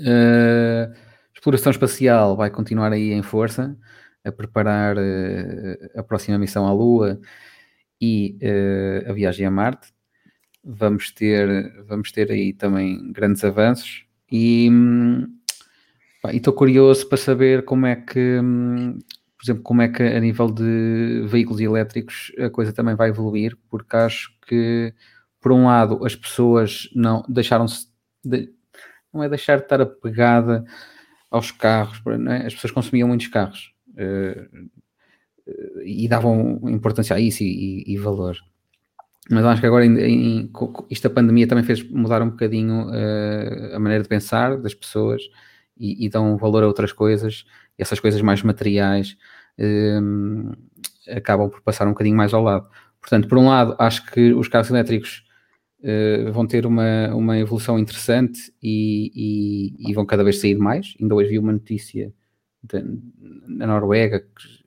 Uh, 0.00 0.92
exploração 1.34 1.70
espacial 1.70 2.36
vai 2.36 2.50
continuar 2.50 2.92
aí 2.92 3.12
em 3.12 3.22
força, 3.22 3.76
a 4.24 4.32
preparar 4.32 4.96
uh, 4.96 5.90
a 5.94 6.02
próxima 6.02 6.38
missão 6.38 6.66
à 6.66 6.72
Lua 6.72 7.20
e 8.00 8.38
uh, 8.42 9.10
a 9.10 9.12
viagem 9.12 9.46
a 9.46 9.50
Marte. 9.50 9.92
Vamos 10.64 11.10
ter, 11.10 11.72
vamos 11.84 12.12
ter 12.12 12.30
aí 12.30 12.52
também 12.52 13.12
grandes 13.12 13.42
avanços 13.44 14.04
e 14.30 14.68
estou 16.32 16.52
curioso 16.52 17.08
para 17.08 17.16
saber 17.16 17.64
como 17.64 17.86
é 17.86 17.96
que, 17.96 18.38
por 19.36 19.42
exemplo, 19.42 19.62
como 19.62 19.80
é 19.80 19.88
que 19.88 20.02
a 20.02 20.20
nível 20.20 20.50
de 20.50 21.24
veículos 21.26 21.60
elétricos 21.62 22.30
a 22.38 22.50
coisa 22.50 22.74
também 22.74 22.94
vai 22.94 23.08
evoluir, 23.08 23.56
porque 23.70 23.96
acho 23.96 24.30
que 24.46 24.92
por 25.40 25.50
um 25.52 25.64
lado 25.64 26.04
as 26.04 26.14
pessoas 26.14 26.90
não 26.94 27.24
deixaram-se 27.26 27.88
de, 28.22 28.52
não 29.12 29.22
é 29.22 29.28
deixar 29.28 29.56
de 29.56 29.64
estar 29.64 29.80
apegada 29.80 30.64
aos 31.30 31.50
carros. 31.50 32.02
É? 32.28 32.46
As 32.46 32.54
pessoas 32.54 32.72
consumiam 32.72 33.08
muitos 33.08 33.28
carros 33.28 33.72
uh, 33.90 34.70
e 35.84 36.08
davam 36.08 36.60
importância 36.68 37.16
a 37.16 37.20
isso 37.20 37.42
e, 37.42 37.84
e, 37.86 37.94
e 37.94 37.96
valor. 37.96 38.36
Mas 39.30 39.44
acho 39.44 39.60
que 39.60 39.66
agora 39.66 39.86
em, 39.86 39.98
em, 39.98 40.50
isto 40.90 41.06
a 41.06 41.10
pandemia 41.10 41.46
também 41.46 41.64
fez 41.64 41.82
mudar 41.88 42.20
um 42.20 42.30
bocadinho 42.30 42.88
uh, 42.88 43.76
a 43.76 43.78
maneira 43.78 44.02
de 44.02 44.08
pensar 44.08 44.56
das 44.56 44.74
pessoas 44.74 45.22
e, 45.78 46.04
e, 46.04 46.08
dão 46.08 46.36
valor 46.36 46.64
a 46.64 46.66
outras 46.66 46.92
coisas. 46.92 47.44
Essas 47.78 48.00
coisas 48.00 48.20
mais 48.22 48.42
materiais 48.42 49.16
uh, 49.58 50.56
acabam 51.16 51.48
por 51.48 51.62
passar 51.62 51.86
um 51.86 51.90
bocadinho 51.90 52.16
mais 52.16 52.34
ao 52.34 52.42
lado. 52.42 52.68
Portanto, 53.00 53.28
por 53.28 53.38
um 53.38 53.48
lado, 53.48 53.76
acho 53.78 54.04
que 54.06 54.32
os 54.32 54.48
carros 54.48 54.68
elétricos 54.68 55.24
uh, 55.82 56.32
vão 56.32 56.46
ter 56.46 56.66
uma, 56.66 57.14
uma 57.14 57.38
evolução 57.38 57.78
interessante 57.78 58.52
e, 58.62 59.10
e, 59.14 59.90
e, 59.90 59.94
vão 59.94 60.06
cada 60.06 60.24
vez 60.24 60.40
sair 60.40 60.56
mais. 60.56 60.94
Ainda 61.00 61.14
hoje 61.14 61.30
vi 61.30 61.38
uma 61.38 61.52
notícia 61.52 62.12
de, 62.62 62.84
na 63.46 63.66
Noruega 63.66 64.20
que 64.20 64.60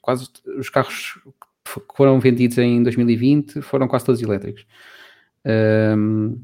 quase 0.00 0.28
os 0.58 0.68
carros 0.68 1.18
que 1.64 1.96
foram 1.96 2.20
vendidos 2.20 2.58
em 2.58 2.82
2020 2.82 3.62
foram 3.62 3.88
quase 3.88 4.04
todos 4.04 4.22
elétricos. 4.22 4.66
Um, 5.44 6.40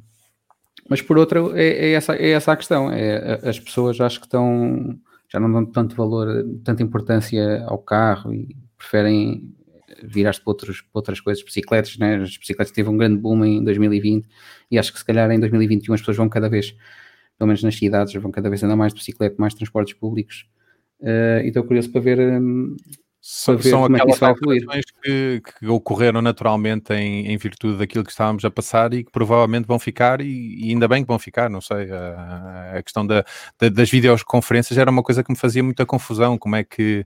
mas 0.88 1.02
por 1.02 1.18
outra, 1.18 1.40
é, 1.54 1.90
é, 1.90 1.92
essa, 1.92 2.16
é 2.16 2.30
essa 2.30 2.52
a 2.52 2.56
questão. 2.56 2.90
É, 2.90 3.40
as 3.48 3.58
pessoas 3.58 4.00
acho 4.00 4.20
que 4.20 4.26
estão 4.26 4.98
já 5.28 5.38
não 5.38 5.52
dão 5.52 5.66
tanto 5.66 5.94
valor, 5.94 6.26
tanta 6.64 6.82
importância 6.82 7.62
ao 7.66 7.78
carro 7.78 8.32
e 8.32 8.56
preferem 8.78 9.54
virar-se 10.02 10.40
para, 10.40 10.50
outros, 10.50 10.80
para 10.80 10.90
outras 10.94 11.20
coisas, 11.20 11.42
bicicletas, 11.42 11.96
né? 11.98 12.16
as 12.16 12.36
bicicletas 12.36 12.72
teve 12.72 12.88
um 12.88 12.96
grande 12.96 13.18
boom 13.18 13.44
em 13.44 13.64
2020 13.64 14.26
e 14.70 14.78
acho 14.78 14.92
que 14.92 14.98
se 14.98 15.04
calhar 15.04 15.30
em 15.30 15.40
2021 15.40 15.94
as 15.94 16.00
pessoas 16.00 16.16
vão 16.16 16.28
cada 16.28 16.48
vez, 16.48 16.74
pelo 17.38 17.48
menos 17.48 17.62
nas 17.62 17.76
cidades, 17.76 18.14
vão 18.14 18.30
cada 18.30 18.48
vez 18.48 18.62
andar 18.62 18.76
mais 18.76 18.92
de 18.92 18.98
bicicleta, 18.98 19.36
mais 19.38 19.54
transportes 19.54 19.94
públicos 19.94 20.46
uh, 21.00 21.42
e 21.42 21.48
estou 21.48 21.64
curioso 21.64 21.90
para 21.90 22.00
ver 22.00 22.18
um, 22.18 22.76
são, 23.20 23.60
são 23.60 23.84
é 23.84 23.96
aquelas 23.96 24.22
alterações 24.22 24.84
que, 25.02 25.42
que, 25.58 25.66
ocorreram 25.66 26.22
naturalmente 26.22 26.94
em, 26.94 27.26
em, 27.26 27.36
virtude 27.36 27.76
daquilo 27.76 28.04
que 28.04 28.10
estávamos 28.10 28.44
a 28.44 28.50
passar 28.50 28.94
e 28.94 29.02
que 29.02 29.10
provavelmente 29.10 29.66
vão 29.66 29.78
ficar, 29.78 30.20
e, 30.20 30.66
e 30.66 30.70
ainda 30.70 30.86
bem 30.86 31.02
que 31.02 31.08
vão 31.08 31.18
ficar, 31.18 31.50
não 31.50 31.60
sei. 31.60 31.90
A, 31.90 32.76
a 32.76 32.82
questão 32.82 33.04
da, 33.04 33.24
da, 33.60 33.68
das 33.68 33.90
videoconferências 33.90 34.78
era 34.78 34.90
uma 34.90 35.02
coisa 35.02 35.24
que 35.24 35.30
me 35.30 35.36
fazia 35.36 35.62
muita 35.62 35.84
confusão. 35.84 36.38
Como 36.38 36.54
é 36.54 36.62
que 36.62 37.04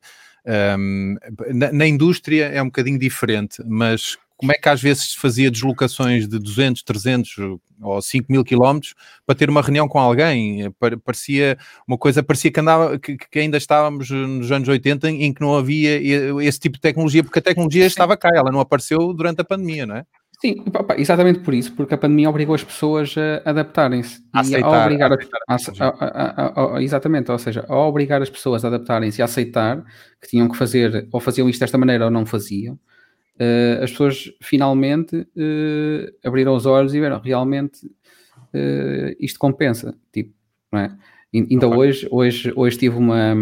um, 0.79 1.17
na, 1.55 1.73
na, 1.73 1.87
indústria 1.87 2.47
é 2.47 2.61
um 2.61 2.67
bocadinho 2.67 2.99
diferente, 2.99 3.63
mas 3.65 4.19
como 4.37 4.51
é 4.51 4.57
que 4.57 4.69
às 4.69 4.83
vezes 4.83 5.11
se 5.11 5.19
fazia 5.19 5.49
deslocações 5.49 6.27
de 6.27 6.37
200, 6.37 6.83
300 6.83 7.37
ou 7.81 8.03
5 8.03 8.27
mil 8.29 8.43
quilómetros 8.43 8.93
para 9.25 9.37
ter 9.37 9.49
uma 9.49 9.63
reunião 9.63 9.87
com 9.87 10.01
alguém? 10.01 10.69
Parecia 11.05 11.57
uma 11.87 11.97
coisa, 11.97 12.25
parecia 12.25 12.51
que, 12.51 12.59
andava, 12.59 12.99
que, 12.99 13.17
que, 13.17 13.39
ainda 13.39 13.57
estávamos 13.57 14.11
nos 14.11 14.51
anos 14.51 14.69
80 14.69 15.11
em 15.11 15.33
que 15.33 15.41
não 15.41 15.57
havia 15.57 15.97
esse 16.43 16.59
tipo 16.59 16.75
de 16.75 16.81
tecnologia, 16.81 17.23
porque 17.23 17.39
a 17.39 17.43
tecnologia 17.43 17.87
estava 17.87 18.17
cá, 18.17 18.31
ela 18.35 18.51
não 18.51 18.59
apareceu 18.59 19.13
durante 19.13 19.41
a 19.41 19.45
pandemia, 19.45 19.87
não 19.87 19.97
é? 19.97 20.05
Sim, 20.43 20.57
exatamente 20.99 21.39
por 21.39 21.55
isso, 21.55 21.73
porque 21.73 21.95
a 21.95 21.97
pandemia 21.97 22.29
obrigou 22.29 22.53
as 22.53 22.65
pessoas 22.65 23.15
a 23.17 23.49
adaptarem-se. 23.49 24.25
A 24.33 24.41
aceitar, 24.41 24.67
a 24.67 24.85
obrigar 24.85 25.13
a, 25.13 25.17
a, 25.49 26.77
a, 26.77 26.83
Exatamente, 26.83 27.31
ou 27.31 27.39
seja, 27.39 27.65
a 27.69 27.77
obrigar 27.77 28.21
as 28.21 28.29
pessoas 28.29 28.65
a 28.65 28.69
adaptarem-se 28.69 29.21
e 29.21 29.23
a 29.23 29.27
aceitar 29.27 29.85
que 30.21 30.27
tinham 30.27 30.49
que 30.49 30.57
fazer, 30.57 31.07
ou 31.13 31.21
faziam 31.21 31.49
isto 31.49 31.61
desta 31.61 31.79
maneira 31.79 32.07
ou 32.07 32.11
não 32.11 32.27
faziam, 32.27 32.75
uh, 32.75 33.85
as 33.85 33.93
pessoas 33.93 34.33
finalmente 34.43 35.17
uh, 35.17 36.13
abriram 36.25 36.57
os 36.57 36.67
olhos 36.67 36.93
e 36.93 36.99
viram, 36.99 37.21
realmente 37.21 37.87
uh, 37.87 39.15
isto 39.21 39.39
compensa, 39.39 39.95
tipo, 40.13 40.35
não 40.73 40.81
é? 40.81 40.97
Então 41.33 41.71
hoje, 41.71 42.09
hoje, 42.11 42.53
hoje 42.57 42.79
tive 42.79 42.97
uma, 42.97 43.33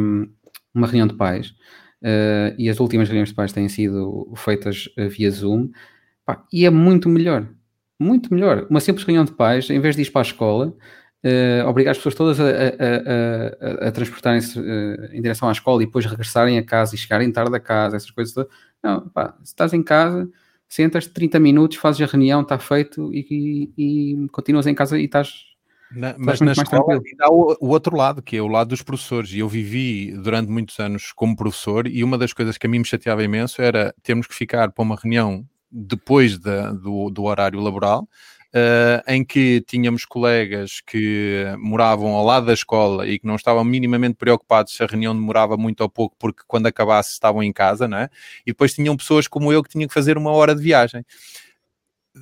uma 0.74 0.86
reunião 0.86 1.06
de 1.06 1.14
pais 1.14 1.54
e 2.58 2.68
as 2.68 2.78
últimas 2.78 3.08
reuniões 3.08 3.30
de 3.30 3.34
pais 3.34 3.52
têm 3.52 3.68
sido 3.70 4.32
feitas 4.36 4.88
via 5.08 5.30
Zoom, 5.30 5.70
Pá, 6.34 6.44
e 6.52 6.64
é 6.64 6.70
muito 6.70 7.08
melhor. 7.08 7.48
Muito 7.98 8.32
melhor. 8.32 8.66
Uma 8.70 8.80
simples 8.80 9.04
reunião 9.04 9.24
de 9.24 9.32
pais, 9.32 9.68
em 9.68 9.80
vez 9.80 9.96
de 9.96 10.02
ir 10.02 10.10
para 10.10 10.20
a 10.20 10.22
escola, 10.22 10.74
uh, 11.24 11.68
obrigar 11.68 11.92
as 11.92 11.98
pessoas 11.98 12.14
todas 12.14 12.40
a, 12.40 12.44
a, 12.44 13.84
a, 13.84 13.88
a 13.88 13.92
transportarem-se 13.92 14.58
uh, 14.58 15.12
em 15.12 15.20
direção 15.20 15.48
à 15.48 15.52
escola 15.52 15.82
e 15.82 15.86
depois 15.86 16.06
regressarem 16.06 16.56
a 16.58 16.64
casa 16.64 16.94
e 16.94 16.98
chegarem 16.98 17.30
tarde 17.32 17.54
a 17.54 17.60
casa, 17.60 17.96
essas 17.96 18.10
coisas 18.10 18.32
todas. 18.32 18.52
Não, 18.82 19.08
pá, 19.08 19.34
se 19.42 19.52
estás 19.52 19.72
em 19.72 19.82
casa, 19.82 20.30
sentas 20.68 21.06
30 21.06 21.38
minutos, 21.40 21.76
fazes 21.76 22.00
a 22.00 22.06
reunião, 22.06 22.42
está 22.42 22.58
feito 22.58 23.12
e, 23.12 23.26
e, 23.76 24.24
e 24.24 24.28
continuas 24.28 24.66
em 24.66 24.74
casa 24.74 24.98
e 24.98 25.04
estás 25.04 25.50
na, 25.92 26.14
mas 26.16 26.40
na 26.40 26.52
escola 26.52 27.00
há 27.20 27.32
o, 27.32 27.56
o, 27.60 27.68
outro 27.68 27.96
lado, 27.96 28.22
que 28.22 28.36
é 28.36 28.40
o 28.40 28.46
lado 28.46 28.68
dos 28.68 28.80
professores. 28.80 29.32
E 29.32 29.40
eu 29.40 29.48
vivi 29.48 30.12
durante 30.12 30.48
muitos 30.48 30.78
anos 30.78 31.12
como 31.12 31.34
professor, 31.34 31.88
e 31.88 32.04
uma 32.04 32.16
das 32.16 32.32
coisas 32.32 32.56
que 32.56 32.66
a 32.66 32.70
mim 32.70 32.78
me 32.78 32.84
chateava 32.84 33.24
imenso 33.24 33.60
era 33.60 33.92
termos 34.02 34.28
que 34.28 34.34
ficar 34.34 34.70
para 34.70 34.82
uma 34.84 34.94
reunião 34.94 35.44
depois 35.70 36.38
do, 36.38 37.10
do 37.10 37.24
horário 37.24 37.60
laboral, 37.60 38.08
Uh, 38.52 38.98
em 39.06 39.24
que 39.24 39.60
tínhamos 39.60 40.04
colegas 40.04 40.80
que 40.84 41.44
moravam 41.56 42.08
ao 42.16 42.24
lado 42.24 42.46
da 42.46 42.52
escola 42.52 43.06
e 43.06 43.16
que 43.16 43.24
não 43.24 43.36
estavam 43.36 43.62
minimamente 43.62 44.16
preocupados 44.16 44.74
se 44.74 44.82
a 44.82 44.86
reunião 44.86 45.14
demorava 45.14 45.56
muito 45.56 45.82
ou 45.82 45.88
pouco, 45.88 46.16
porque 46.18 46.42
quando 46.48 46.66
acabasse 46.66 47.12
estavam 47.12 47.44
em 47.44 47.52
casa, 47.52 47.86
não 47.86 47.98
é? 47.98 48.08
E 48.44 48.50
depois 48.50 48.74
tinham 48.74 48.96
pessoas 48.96 49.28
como 49.28 49.52
eu 49.52 49.62
que 49.62 49.68
tinham 49.70 49.86
que 49.86 49.94
fazer 49.94 50.18
uma 50.18 50.32
hora 50.32 50.52
de 50.52 50.60
viagem. 50.60 51.06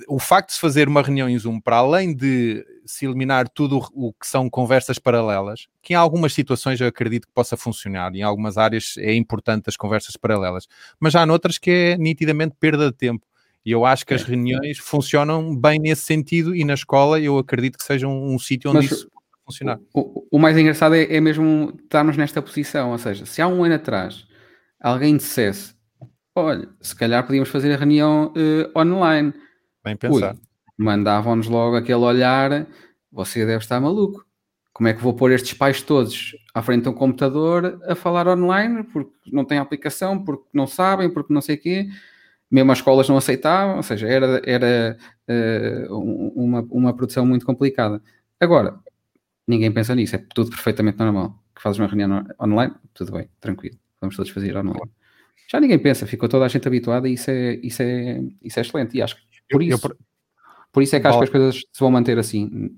O 0.07 0.19
facto 0.19 0.49
de 0.49 0.55
se 0.57 0.61
fazer 0.61 0.87
uma 0.87 1.01
reunião 1.01 1.31
em 1.31 1.39
Zoom, 1.39 1.59
para 1.63 1.77
além 1.77 2.15
de 2.15 2.63
se 2.85 3.07
eliminar 3.07 3.49
tudo 3.49 3.79
o 3.95 4.13
que 4.13 4.27
são 4.27 4.51
conversas 4.51 4.99
paralelas, 4.99 5.67
que 5.83 5.95
em 5.95 5.97
algumas 5.97 6.35
situações 6.35 6.79
eu 6.79 6.89
acredito 6.89 7.27
que 7.27 7.33
possa 7.33 7.57
funcionar, 7.57 8.15
em 8.15 8.23
algumas 8.23 8.59
áreas 8.59 8.97
é 8.99 9.15
importante 9.15 9.71
as 9.71 9.79
conversas 9.79 10.15
paralelas, 10.15 10.67
mas 11.01 11.15
há 11.15 11.25
noutras 11.25 11.57
que 11.57 11.71
é 11.71 11.97
nitidamente 11.97 12.55
perda 12.61 12.91
de 12.91 12.97
tempo 12.99 13.27
e 13.69 13.71
eu 13.71 13.85
acho 13.85 14.07
que 14.07 14.15
as 14.15 14.23
é. 14.23 14.29
reuniões 14.29 14.79
funcionam 14.79 15.55
bem 15.55 15.79
nesse 15.79 16.01
sentido 16.01 16.57
e 16.57 16.65
na 16.65 16.73
escola 16.73 17.21
eu 17.21 17.37
acredito 17.37 17.77
que 17.77 17.85
seja 17.85 18.09
um, 18.09 18.33
um 18.33 18.39
sítio 18.39 18.71
onde 18.71 18.79
Mas, 18.79 18.93
isso 18.93 19.11
pode 19.11 19.45
funcionar. 19.45 19.79
O, 19.93 20.27
o, 20.31 20.39
mais 20.39 20.57
engraçado 20.57 20.95
é, 20.95 21.03
é, 21.15 21.21
mesmo 21.21 21.79
estarmos 21.83 22.17
nesta 22.17 22.41
posição, 22.41 22.93
ou 22.93 22.99
seja, 22.99 23.27
se 23.27 23.43
há 23.43 23.47
um 23.47 23.63
ano 23.63 23.75
atrás 23.75 24.27
alguém 24.81 25.19
dissesse, 25.19 25.75
olha, 26.35 26.67
se 26.81 26.97
calhar 26.97 27.27
podíamos 27.27 27.51
fazer 27.51 27.71
a 27.75 27.77
reunião 27.77 28.33
uh, 28.33 28.79
online. 28.79 29.35
Bem 29.85 29.97
pensado. 29.99 30.41
Mandavam-nos 30.79 31.47
logo 31.47 31.77
aquele 31.77 31.99
olhar, 31.99 32.67
você 33.13 33.45
deve 33.45 33.65
estar 33.65 33.79
maluco. 33.79 34.25
Como 34.73 34.89
é 34.89 34.95
que 34.95 35.03
vou 35.03 35.13
pôr 35.13 35.31
estes 35.31 35.53
pais 35.53 35.83
todos 35.83 36.35
à 36.55 36.63
frente 36.63 36.85
de 36.85 36.89
um 36.89 36.95
computador 36.95 37.83
a 37.87 37.95
falar 37.95 38.29
online 38.29 38.83
porque 38.85 39.13
não 39.31 39.45
têm 39.45 39.59
aplicação, 39.59 40.25
porque 40.25 40.47
não 40.55 40.67
sabem, 40.67 41.11
porque 41.11 41.35
não 41.35 41.43
sei 41.43 41.57
o 41.57 41.61
quê 41.61 41.87
mesmo 42.51 42.73
as 42.73 42.79
escolas 42.79 43.09
não 43.09 43.17
aceitavam, 43.17 43.77
ou 43.77 43.83
seja, 43.83 44.09
era, 44.09 44.41
era 44.45 44.97
uh, 45.29 45.95
uma, 46.35 46.67
uma 46.71 46.95
produção 46.95 47.27
muito 47.27 47.45
complicada. 47.45 48.03
Agora, 48.41 48.79
ninguém 49.47 49.71
pensa 49.73 49.95
nisso, 49.95 50.17
é 50.17 50.25
tudo 50.35 50.51
perfeitamente 50.51 50.99
normal. 50.99 51.39
Que 51.55 51.63
fazes 51.63 51.79
uma 51.79 51.89
reunião 51.89 52.25
online, 52.41 52.75
tudo 52.95 53.13
bem, 53.13 53.29
tranquilo, 53.41 53.77
vamos 54.01 54.17
todos 54.17 54.31
fazer 54.31 54.57
online. 54.57 54.91
Já 55.51 55.61
ninguém 55.61 55.79
pensa, 55.79 56.07
ficou 56.07 56.29
toda 56.29 56.45
a 56.45 56.49
gente 56.49 56.69
habituada 56.69 57.09
e 57.09 57.15
isso 57.15 57.31
é, 57.31 57.55
isso 57.63 57.83
é, 57.83 58.23
isso 58.43 58.59
é 58.59 58.63
excelente. 58.63 58.97
E 58.97 59.03
acho 59.03 59.17
que 59.17 59.23
por 59.51 59.63
isso, 59.63 59.97
por 60.71 60.83
isso 60.83 60.95
é 60.95 61.01
que 61.01 61.07
acho 61.07 61.19
que 61.19 61.25
as 61.25 61.31
coisas 61.31 61.57
se 61.57 61.81
vão 61.81 61.91
manter 61.91 62.19
assim. 62.19 62.71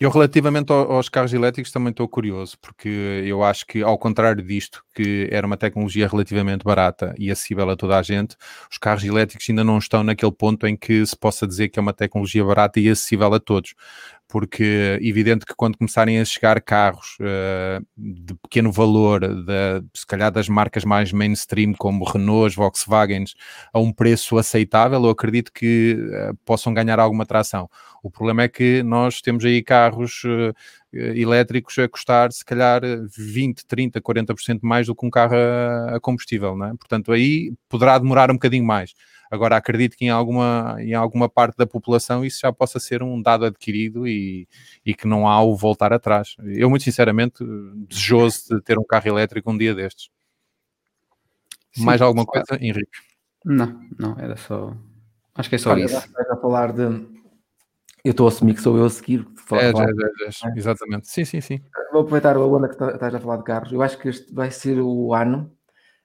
Eu, 0.00 0.10
relativamente 0.10 0.72
aos 0.72 1.08
carros 1.08 1.32
elétricos, 1.32 1.70
também 1.70 1.90
estou 1.90 2.08
curioso, 2.08 2.58
porque 2.60 2.88
eu 3.24 3.44
acho 3.44 3.64
que, 3.64 3.80
ao 3.80 3.96
contrário 3.96 4.42
disto, 4.42 4.82
que 4.92 5.28
era 5.30 5.46
uma 5.46 5.56
tecnologia 5.56 6.08
relativamente 6.08 6.64
barata 6.64 7.14
e 7.16 7.30
acessível 7.30 7.70
a 7.70 7.76
toda 7.76 7.96
a 7.96 8.02
gente, 8.02 8.36
os 8.70 8.76
carros 8.76 9.04
elétricos 9.04 9.48
ainda 9.48 9.62
não 9.62 9.78
estão 9.78 10.02
naquele 10.02 10.32
ponto 10.32 10.66
em 10.66 10.76
que 10.76 11.06
se 11.06 11.16
possa 11.16 11.46
dizer 11.46 11.68
que 11.68 11.78
é 11.78 11.82
uma 11.82 11.92
tecnologia 11.92 12.44
barata 12.44 12.80
e 12.80 12.88
acessível 12.90 13.32
a 13.32 13.38
todos 13.38 13.74
porque 14.34 14.98
é 15.00 15.06
evidente 15.06 15.46
que 15.46 15.54
quando 15.54 15.78
começarem 15.78 16.20
a 16.20 16.24
chegar 16.24 16.60
carros 16.60 17.16
uh, 17.20 17.86
de 17.96 18.34
pequeno 18.34 18.72
valor, 18.72 19.20
de, 19.20 19.84
se 19.94 20.04
calhar 20.04 20.32
das 20.32 20.48
marcas 20.48 20.84
mais 20.84 21.12
mainstream, 21.12 21.72
como 21.72 22.04
Renault, 22.04 22.56
Volkswagen, 22.56 23.26
a 23.72 23.78
um 23.78 23.92
preço 23.92 24.36
aceitável, 24.36 25.00
eu 25.04 25.10
acredito 25.10 25.52
que 25.52 25.96
uh, 26.00 26.36
possam 26.44 26.74
ganhar 26.74 26.98
alguma 26.98 27.24
tração. 27.24 27.70
O 28.02 28.10
problema 28.10 28.42
é 28.42 28.48
que 28.48 28.82
nós 28.82 29.20
temos 29.20 29.44
aí 29.44 29.62
carros 29.62 30.24
uh, 30.24 30.52
elétricos 30.92 31.78
a 31.78 31.88
custar 31.88 32.32
se 32.32 32.44
calhar 32.44 32.80
20, 33.16 33.64
30, 33.64 34.00
40% 34.00 34.58
mais 34.62 34.88
do 34.88 34.96
que 34.96 35.06
um 35.06 35.10
carro 35.10 35.36
a, 35.36 35.94
a 35.94 36.00
combustível, 36.00 36.56
não 36.56 36.66
é? 36.66 36.70
Portanto, 36.70 37.12
aí 37.12 37.52
poderá 37.68 37.96
demorar 37.98 38.32
um 38.32 38.34
bocadinho 38.34 38.64
mais 38.64 38.94
Agora, 39.34 39.56
acredito 39.56 39.96
que 39.96 40.04
em 40.04 40.10
alguma, 40.10 40.76
em 40.78 40.94
alguma 40.94 41.28
parte 41.28 41.56
da 41.56 41.66
população 41.66 42.24
isso 42.24 42.38
já 42.40 42.52
possa 42.52 42.78
ser 42.78 43.02
um 43.02 43.20
dado 43.20 43.44
adquirido 43.44 44.06
e, 44.06 44.48
e 44.86 44.94
que 44.94 45.08
não 45.08 45.26
há 45.26 45.42
o 45.42 45.56
voltar 45.56 45.92
atrás. 45.92 46.36
Eu, 46.44 46.70
muito 46.70 46.84
sinceramente, 46.84 47.44
desejoso 47.88 48.54
de 48.56 48.60
ter 48.60 48.78
um 48.78 48.84
carro 48.84 49.08
elétrico 49.08 49.50
um 49.50 49.58
dia 49.58 49.74
destes. 49.74 50.08
Sim, 51.72 51.84
Mais 51.84 52.00
alguma 52.00 52.24
coisa, 52.24 52.46
Henrique? 52.60 52.96
Não, 53.44 53.80
não, 53.98 54.16
era 54.20 54.36
só. 54.36 54.72
Acho 55.34 55.48
que 55.48 55.56
é 55.56 55.58
só 55.58 55.70
Olha, 55.70 55.84
isso. 55.84 55.96
a 56.30 56.36
falar 56.36 56.72
de. 56.72 56.82
Eu 58.04 58.12
estou 58.12 58.26
a 58.26 58.28
assumir 58.28 58.54
que 58.54 58.60
sou 58.60 58.78
eu 58.78 58.84
a 58.84 58.90
seguir. 58.90 59.26
É, 59.52 59.72
já, 59.72 59.84
já, 59.84 60.30
já, 60.30 60.48
é? 60.48 60.52
exatamente. 60.56 61.08
Sim, 61.08 61.24
sim, 61.24 61.40
sim. 61.40 61.60
Vou 61.90 62.02
aproveitar 62.02 62.36
a 62.36 62.40
onda 62.40 62.68
que 62.68 62.74
estás 62.84 63.12
a 63.12 63.18
falar 63.18 63.38
de 63.38 63.44
carros. 63.44 63.72
Eu 63.72 63.82
acho 63.82 63.98
que 63.98 64.08
este 64.08 64.32
vai 64.32 64.52
ser 64.52 64.78
o 64.80 65.12
ano 65.12 65.50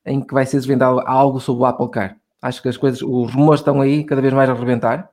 em 0.03 0.19
que 0.19 0.33
vai 0.33 0.47
ser 0.47 0.57
desvendado 0.57 0.99
algo 1.01 1.39
sobre 1.39 1.61
o 1.61 1.65
Apple 1.67 1.91
Car. 1.91 2.17
Acho 2.41 2.61
que 2.61 2.69
as 2.69 2.77
coisas, 2.77 3.01
os 3.01 3.33
rumores 3.33 3.59
estão 3.59 3.81
aí 3.81 4.03
cada 4.03 4.21
vez 4.21 4.33
mais 4.33 4.49
a 4.49 4.53
rebentar. 4.53 5.11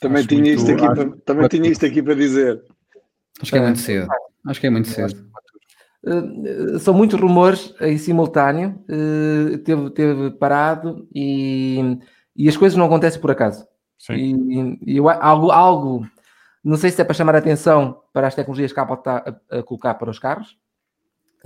Também, 0.00 0.26
tinha, 0.26 0.42
muito, 0.42 0.58
isto 0.58 0.72
aqui 0.72 0.84
acho, 0.84 0.94
para, 0.94 1.16
também 1.24 1.48
tinha 1.48 1.70
isto 1.70 1.86
aqui 1.86 2.02
para 2.02 2.14
dizer. 2.14 2.62
Acho 3.40 3.52
que 3.52 3.58
é 3.58 3.62
muito 3.62 3.78
cedo. 3.78 4.08
Acho 4.46 4.60
que 4.60 4.66
é 4.66 4.70
muito 4.70 4.88
cedo. 4.88 5.34
Uh, 6.04 6.78
são 6.80 6.92
muitos 6.92 7.18
rumores 7.18 7.74
em 7.80 7.96
simultâneo, 7.96 8.84
uh, 8.90 9.56
teve, 9.58 9.90
teve 9.90 10.30
parado 10.32 11.08
e, 11.14 11.98
e 12.36 12.46
as 12.46 12.56
coisas 12.56 12.76
não 12.76 12.84
acontecem 12.86 13.20
por 13.20 13.30
acaso. 13.30 13.66
Sim. 13.98 14.78
E, 14.84 14.92
e 14.92 14.96
eu, 14.98 15.08
algo, 15.08 15.50
algo, 15.50 16.06
não 16.62 16.76
sei 16.76 16.90
se 16.90 17.00
é 17.00 17.04
para 17.04 17.14
chamar 17.14 17.34
a 17.36 17.38
atenção 17.38 18.02
para 18.12 18.26
as 18.26 18.34
tecnologias 18.34 18.70
que 18.70 18.78
a 18.78 18.82
Apple 18.82 18.98
está 18.98 19.40
a, 19.50 19.58
a 19.58 19.62
colocar 19.62 19.94
para 19.94 20.10
os 20.10 20.18
carros, 20.18 20.58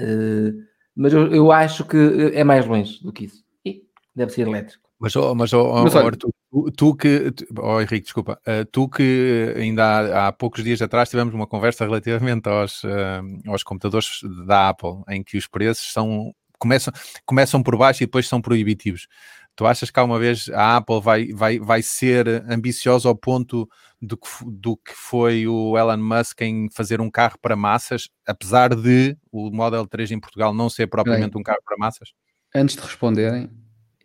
uh, 0.01 0.61
mas 0.97 1.13
eu, 1.13 1.33
eu 1.33 1.53
acho 1.53 1.85
que 1.85 2.33
é 2.35 2.43
mais 2.43 2.67
longe 2.67 3.01
do 3.01 3.13
que 3.13 3.27
isso. 3.27 3.45
E 3.65 3.85
deve 4.17 4.33
ser 4.33 4.49
elétrico. 4.49 4.88
Mas, 5.01 5.15
oh, 5.15 5.35
mas, 5.35 5.53
oh, 5.53 5.85
Mas 5.85 5.95
olha- 5.95 6.07
Arthur, 6.07 6.31
tu, 6.51 6.71
tu 6.73 6.97
que. 6.97 7.33
Oh, 7.57 7.81
Henrique, 7.81 8.05
desculpa. 8.05 8.41
Uh, 8.47 8.65
tu 8.71 8.89
que 8.89 9.55
ainda 9.57 9.85
há, 9.85 10.29
há 10.29 10.33
poucos 10.33 10.65
dias 10.65 10.83
atrás 10.83 11.09
tivemos 11.09 11.33
uma 11.33 11.47
conversa 11.47 11.85
relativamente 11.85 12.49
aos, 12.49 12.83
uh, 12.83 13.23
aos 13.47 13.63
computadores 13.63 14.21
da 14.47 14.71
Apple, 14.71 15.03
em 15.09 15.23
que 15.23 15.37
os 15.37 15.47
preços 15.47 15.93
são, 15.93 16.35
começam, 16.59 16.93
começam 17.25 17.63
por 17.63 17.77
baixo 17.77 18.03
e 18.03 18.07
depois 18.07 18.27
são 18.27 18.41
proibitivos. 18.41 19.07
Tu 19.55 19.67
achas 19.67 19.91
que 19.91 19.99
há 19.99 20.05
uma 20.05 20.19
vez 20.19 20.49
a 20.51 20.77
Apple 20.77 21.01
vai, 21.01 21.33
vai, 21.33 21.59
vai 21.59 21.83
ser 21.83 22.29
ambiciosa 22.49 23.09
ao 23.09 23.17
ponto 23.17 23.69
do 24.01 24.17
que, 24.17 24.29
do 24.47 24.77
que 24.77 24.93
foi 24.95 25.47
o 25.47 25.77
Elon 25.77 25.97
Musk 25.97 26.41
em 26.43 26.69
fazer 26.71 27.01
um 27.01 27.11
carro 27.11 27.37
para 27.43 27.57
massas, 27.57 28.09
apesar 28.27 28.75
de 28.75 29.17
o 29.33 29.51
Model 29.51 29.85
3 29.87 30.13
em 30.13 30.21
Portugal 30.21 30.55
não 30.55 30.71
ser 30.71 30.87
propriamente 30.87 31.37
um 31.37 31.43
carro 31.43 31.59
para 31.65 31.77
massas? 31.77 32.11
Antes 32.55 32.77
de 32.77 32.83
responderem, 32.83 33.51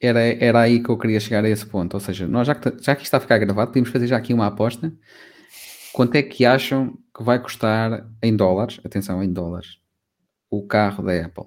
era, 0.06 0.20
era 0.22 0.62
aí 0.62 0.82
que 0.82 0.90
eu 0.90 0.98
queria 0.98 1.20
chegar 1.20 1.44
a 1.46 1.50
esse 1.50 1.66
ponto. 1.66 1.94
Ou 1.94 2.00
seja, 2.00 2.28
nós 2.28 2.48
já 2.48 2.56
que, 2.56 2.70
já 2.82 2.96
que 2.96 3.02
isto 3.02 3.06
está 3.06 3.18
a 3.18 3.22
ficar 3.22 3.38
gravado, 3.38 3.72
podemos 3.72 3.90
fazer 3.90 4.08
já 4.08 4.18
aqui 4.18 4.34
uma 4.34 4.48
aposta. 4.48 4.94
Quanto 5.94 6.16
é 6.16 6.24
que 6.24 6.46
acham 6.46 6.98
que 7.16 7.24
vai 7.24 7.40
custar 7.40 8.10
em 8.22 8.36
dólares? 8.36 8.80
Atenção, 8.84 9.24
em 9.24 9.32
dólares. 9.32 9.78
O 10.50 10.66
carro 10.66 11.04
da 11.04 11.26
Apple. 11.26 11.46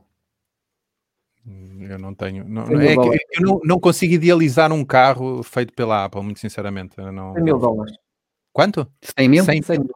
Eu 1.88 1.98
não 1.98 2.14
tenho. 2.14 2.48
Não, 2.48 2.64
é 2.80 2.94
eu 2.94 3.40
não, 3.40 3.60
não 3.64 3.78
consigo 3.78 4.14
idealizar 4.14 4.72
um 4.72 4.84
carro 4.84 5.42
feito 5.42 5.72
pela 5.74 6.04
Apple, 6.04 6.22
muito 6.22 6.40
sinceramente. 6.40 6.96
Não... 6.96 7.34
100 7.34 7.42
mil 7.42 7.58
dólares. 7.58 7.94
Quanto? 8.52 8.90
100 9.16 9.28
mil? 9.28 9.44
100 9.44 9.62
100 9.62 9.78
mil. 9.78 9.94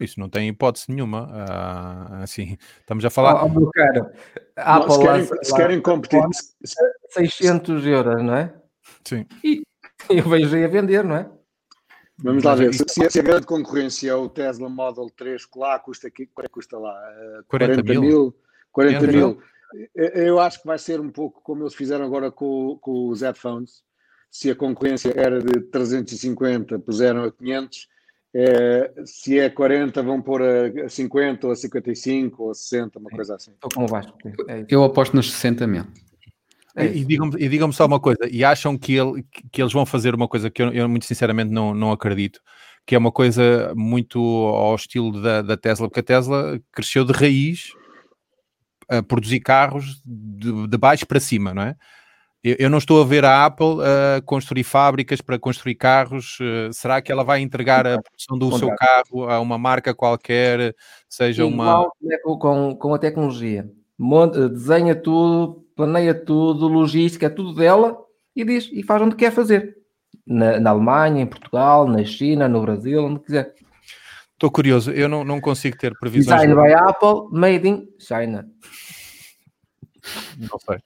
Isso 0.00 0.18
não 0.18 0.28
tem 0.28 0.48
hipótese 0.48 0.86
nenhuma. 0.88 1.28
Ah, 1.32 2.22
assim, 2.22 2.56
estamos 2.80 3.04
a 3.04 3.10
falar. 3.10 3.44
Oh, 3.44 3.48
meu 3.48 3.70
caro, 3.70 4.10
a 4.56 4.78
Não, 4.78 4.82
Apple 4.82 4.94
se 4.94 5.00
querem, 5.00 5.24
se 5.44 5.50
lá 5.52 5.56
querem 5.56 5.80
competir, 5.80 6.20
se- 6.32 6.54
se- 6.64 6.92
600 7.10 7.86
euros, 7.86 8.22
não 8.22 8.34
é? 8.34 8.54
Sim. 9.06 9.26
E 9.44 9.62
eu 10.10 10.28
vejo 10.28 10.56
aí 10.56 10.64
a 10.64 10.68
vender, 10.68 11.04
não 11.04 11.16
é? 11.16 11.30
vamos 12.18 12.42
lá 12.44 12.54
ver. 12.54 12.72
Se, 12.74 12.84
se 13.10 13.18
a 13.18 13.22
grande 13.22 13.46
concorrência 13.46 14.10
é 14.10 14.14
o 14.14 14.28
Tesla 14.28 14.68
Model 14.68 15.06
3, 15.16 15.46
que 15.46 15.58
lá 15.58 15.78
custa, 15.78 16.08
aqui, 16.08 16.26
quanto 16.26 16.46
é 16.46 16.48
custa 16.48 16.76
lá? 16.78 16.92
Eh, 17.16 17.40
40 17.48 17.74
40 17.82 17.82
mil? 17.92 18.00
mil. 18.02 18.36
40 18.72 18.98
40 18.98 19.16
mil. 19.16 19.42
Eu- 19.94 20.08
Eu 20.08 20.40
acho 20.40 20.60
que 20.60 20.66
vai 20.66 20.78
ser 20.78 21.00
um 21.00 21.10
pouco 21.10 21.40
como 21.42 21.62
eles 21.62 21.74
fizeram 21.74 22.04
agora 22.04 22.30
com, 22.32 22.78
com 22.80 23.08
os 23.08 23.20
headphones. 23.22 23.82
Se 24.30 24.50
a 24.50 24.56
concorrência 24.56 25.12
era 25.16 25.40
de 25.40 25.60
350, 25.70 26.78
puseram 26.80 27.24
a 27.24 27.30
500. 27.32 27.88
Eh, 28.36 28.92
se 29.04 29.38
é 29.38 29.48
40, 29.48 30.02
vão 30.02 30.20
pôr 30.20 30.42
a 30.42 30.86
a 30.86 30.88
50 30.88 31.46
ou 31.46 31.52
a 31.52 31.56
55 31.56 32.42
ou 32.42 32.50
a 32.50 32.54
60, 32.54 32.98
uma 32.98 33.10
coisa 33.10 33.36
assim. 33.36 33.52
Estou 33.52 33.70
com 33.72 33.84
o 33.84 33.86
Vasco. 33.86 34.18
É. 34.48 34.66
Eu 34.68 34.82
aposto 34.82 35.14
nos 35.14 35.32
60 35.32 35.66
mil. 35.68 35.84
É 36.76 36.86
E 36.86 37.04
digam-me 37.04 37.36
e 37.38 37.48
digam 37.48 37.70
só 37.70 37.86
uma 37.86 38.00
coisa, 38.00 38.28
e 38.28 38.44
acham 38.44 38.76
que, 38.76 38.94
ele, 38.94 39.24
que 39.52 39.62
eles 39.62 39.72
vão 39.72 39.86
fazer 39.86 40.12
uma 40.12 40.26
coisa 40.26 40.50
que 40.50 40.60
eu, 40.60 40.72
eu 40.72 40.88
muito 40.88 41.06
sinceramente 41.06 41.52
não, 41.52 41.72
não 41.72 41.92
acredito, 41.92 42.40
que 42.84 42.96
é 42.96 42.98
uma 42.98 43.12
coisa 43.12 43.72
muito 43.76 44.18
ao 44.18 44.74
estilo 44.74 45.22
da, 45.22 45.40
da 45.40 45.56
Tesla, 45.56 45.88
porque 45.88 46.00
a 46.00 46.02
Tesla 46.02 46.60
cresceu 46.72 47.04
de 47.04 47.12
raiz 47.12 47.68
a 48.88 49.00
produzir 49.00 49.38
carros 49.38 50.02
de, 50.04 50.66
de 50.66 50.76
baixo 50.76 51.06
para 51.06 51.20
cima, 51.20 51.54
não 51.54 51.62
é? 51.62 51.76
Eu, 52.44 52.56
eu 52.58 52.70
não 52.70 52.76
estou 52.76 53.00
a 53.00 53.06
ver 53.06 53.24
a 53.24 53.46
Apple 53.46 53.78
a 53.82 54.20
construir 54.20 54.64
fábricas 54.64 55.22
para 55.22 55.38
construir 55.38 55.76
carros. 55.76 56.36
eh, 56.42 56.68
será 56.72 57.00
que 57.00 57.10
ela 57.10 57.24
vai 57.24 57.40
entregar 57.40 57.86
a 57.86 58.02
produção 58.02 58.38
do 58.38 58.58
seu 58.58 58.68
carro 58.76 59.30
a 59.30 59.40
uma 59.40 59.56
marca 59.56 59.94
qualquer, 59.94 60.76
seja 61.08 61.46
uma. 61.46 61.64
Igual 61.64 61.92
é 62.10 62.18
com, 62.18 62.76
com, 62.76 62.94
a 62.94 62.98
tecnologia. 62.98 63.66
Monta- 63.98 64.46
desenha 64.50 64.94
tudo, 64.94 65.64
planeia 65.74 66.12
tudo, 66.12 66.68
logística, 66.68 67.24
é 67.26 67.30
tudo 67.30 67.54
dela 67.54 67.96
e 68.36 68.44
diz 68.44 68.68
e 68.70 68.82
faz 68.82 69.00
onde 69.00 69.16
quer 69.16 69.32
fazer. 69.32 69.78
Na, 70.26 70.60
na 70.60 70.70
Alemanha, 70.70 71.22
em 71.22 71.26
Portugal, 71.26 71.88
na 71.88 72.04
China, 72.04 72.46
no 72.46 72.60
Brasil, 72.60 73.06
onde 73.06 73.20
quiser. 73.20 73.54
Estou 74.34 74.50
curioso, 74.50 74.90
eu 74.90 75.08
não, 75.08 75.24
não 75.24 75.40
consigo 75.40 75.78
ter 75.78 75.96
previsões. 75.98 76.42
Design 76.42 76.60
by 76.60 76.74
Apple, 76.74 77.28
made 77.32 77.66
in 77.66 77.88
China. 77.98 78.46
Não 80.36 80.58
sei. 80.58 80.78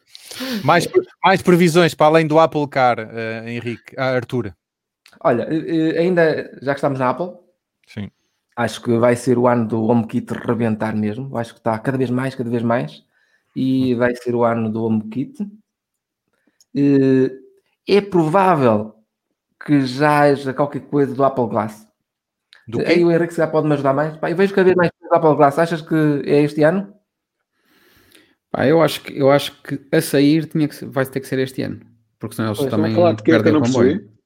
Mais, 0.65 0.89
mais 1.25 1.43
previsões 1.43 1.95
para 1.95 2.07
além 2.07 2.27
do 2.27 2.39
Apple 2.39 2.67
Car, 2.69 2.99
eh, 2.99 3.45
Henrique, 3.47 3.95
ah, 3.97 4.11
Arthur. 4.11 4.55
Olha, 5.21 5.43
eh, 5.43 5.95
eh, 5.95 5.99
ainda 5.99 6.59
já 6.63 6.73
que 6.75 6.79
estamos 6.79 6.99
na 6.99 7.11
Apple, 7.11 7.33
Sim. 7.87 8.11
acho 8.57 8.83
que 8.83 8.97
vai 8.99 9.17
ser 9.17 9.39
o 9.39 9.47
ano 9.47 9.67
do 9.67 9.83
HomeKit 9.85 10.33
rebentar 10.33 10.95
mesmo. 10.95 11.37
Acho 11.37 11.55
que 11.55 11.61
está 11.61 11.79
cada 11.79 11.99
vez 11.99 12.11
mais, 12.11 12.35
cada 12.35 12.51
vez 12.51 12.63
mais. 12.63 13.05
E 13.57 13.95
vai 13.95 14.15
ser 14.15 14.35
o 14.35 14.45
ano 14.45 14.71
do 14.71 14.85
HomeKit. 14.85 15.47
É 17.87 18.01
provável 18.01 18.95
que 19.65 19.81
já 19.81 20.21
haja 20.21 20.55
qualquer 20.55 20.83
coisa 20.83 21.15
do 21.15 21.25
Apple 21.25 21.49
Glass. 21.49 21.89
Do 22.69 22.81
Aí 22.81 23.03
o 23.03 23.11
Henrique 23.11 23.35
já 23.35 23.47
pode 23.47 23.67
me 23.67 23.73
ajudar 23.73 23.95
mais. 23.95 24.17
Pá, 24.19 24.31
eu 24.31 24.37
vejo 24.37 24.55
cada 24.55 24.65
vez 24.65 24.77
mais 24.77 24.91
coisas 24.91 25.09
do 25.09 25.17
Apple 25.17 25.37
Glass. 25.37 25.59
Achas 25.59 25.81
que 25.81 26.23
é 26.27 26.43
este 26.43 26.63
ano? 26.63 26.98
Pá, 28.51 28.67
eu, 28.67 28.81
acho 28.83 29.03
que, 29.03 29.17
eu 29.19 29.31
acho 29.31 29.63
que 29.63 29.81
a 29.93 30.01
sair 30.01 30.47
tinha 30.47 30.67
que, 30.69 30.85
vai 30.87 31.05
ter 31.07 31.21
que 31.21 31.27
ser 31.29 31.39
este 31.39 31.63
ano. 31.63 31.81
Porque 32.19 32.35
senão 32.37 32.49
eles 32.49 32.59
Pois, 32.59 32.71
também 32.71 32.93
Vamos 32.93 32.97
falar 32.97 33.13
de 33.13 33.23
que 33.23 33.25
que 33.25 33.31
eu 33.31 33.35
perdem 33.43 33.57
o 33.57 33.63
comboio. 33.63 33.99
percebi. 33.99 34.19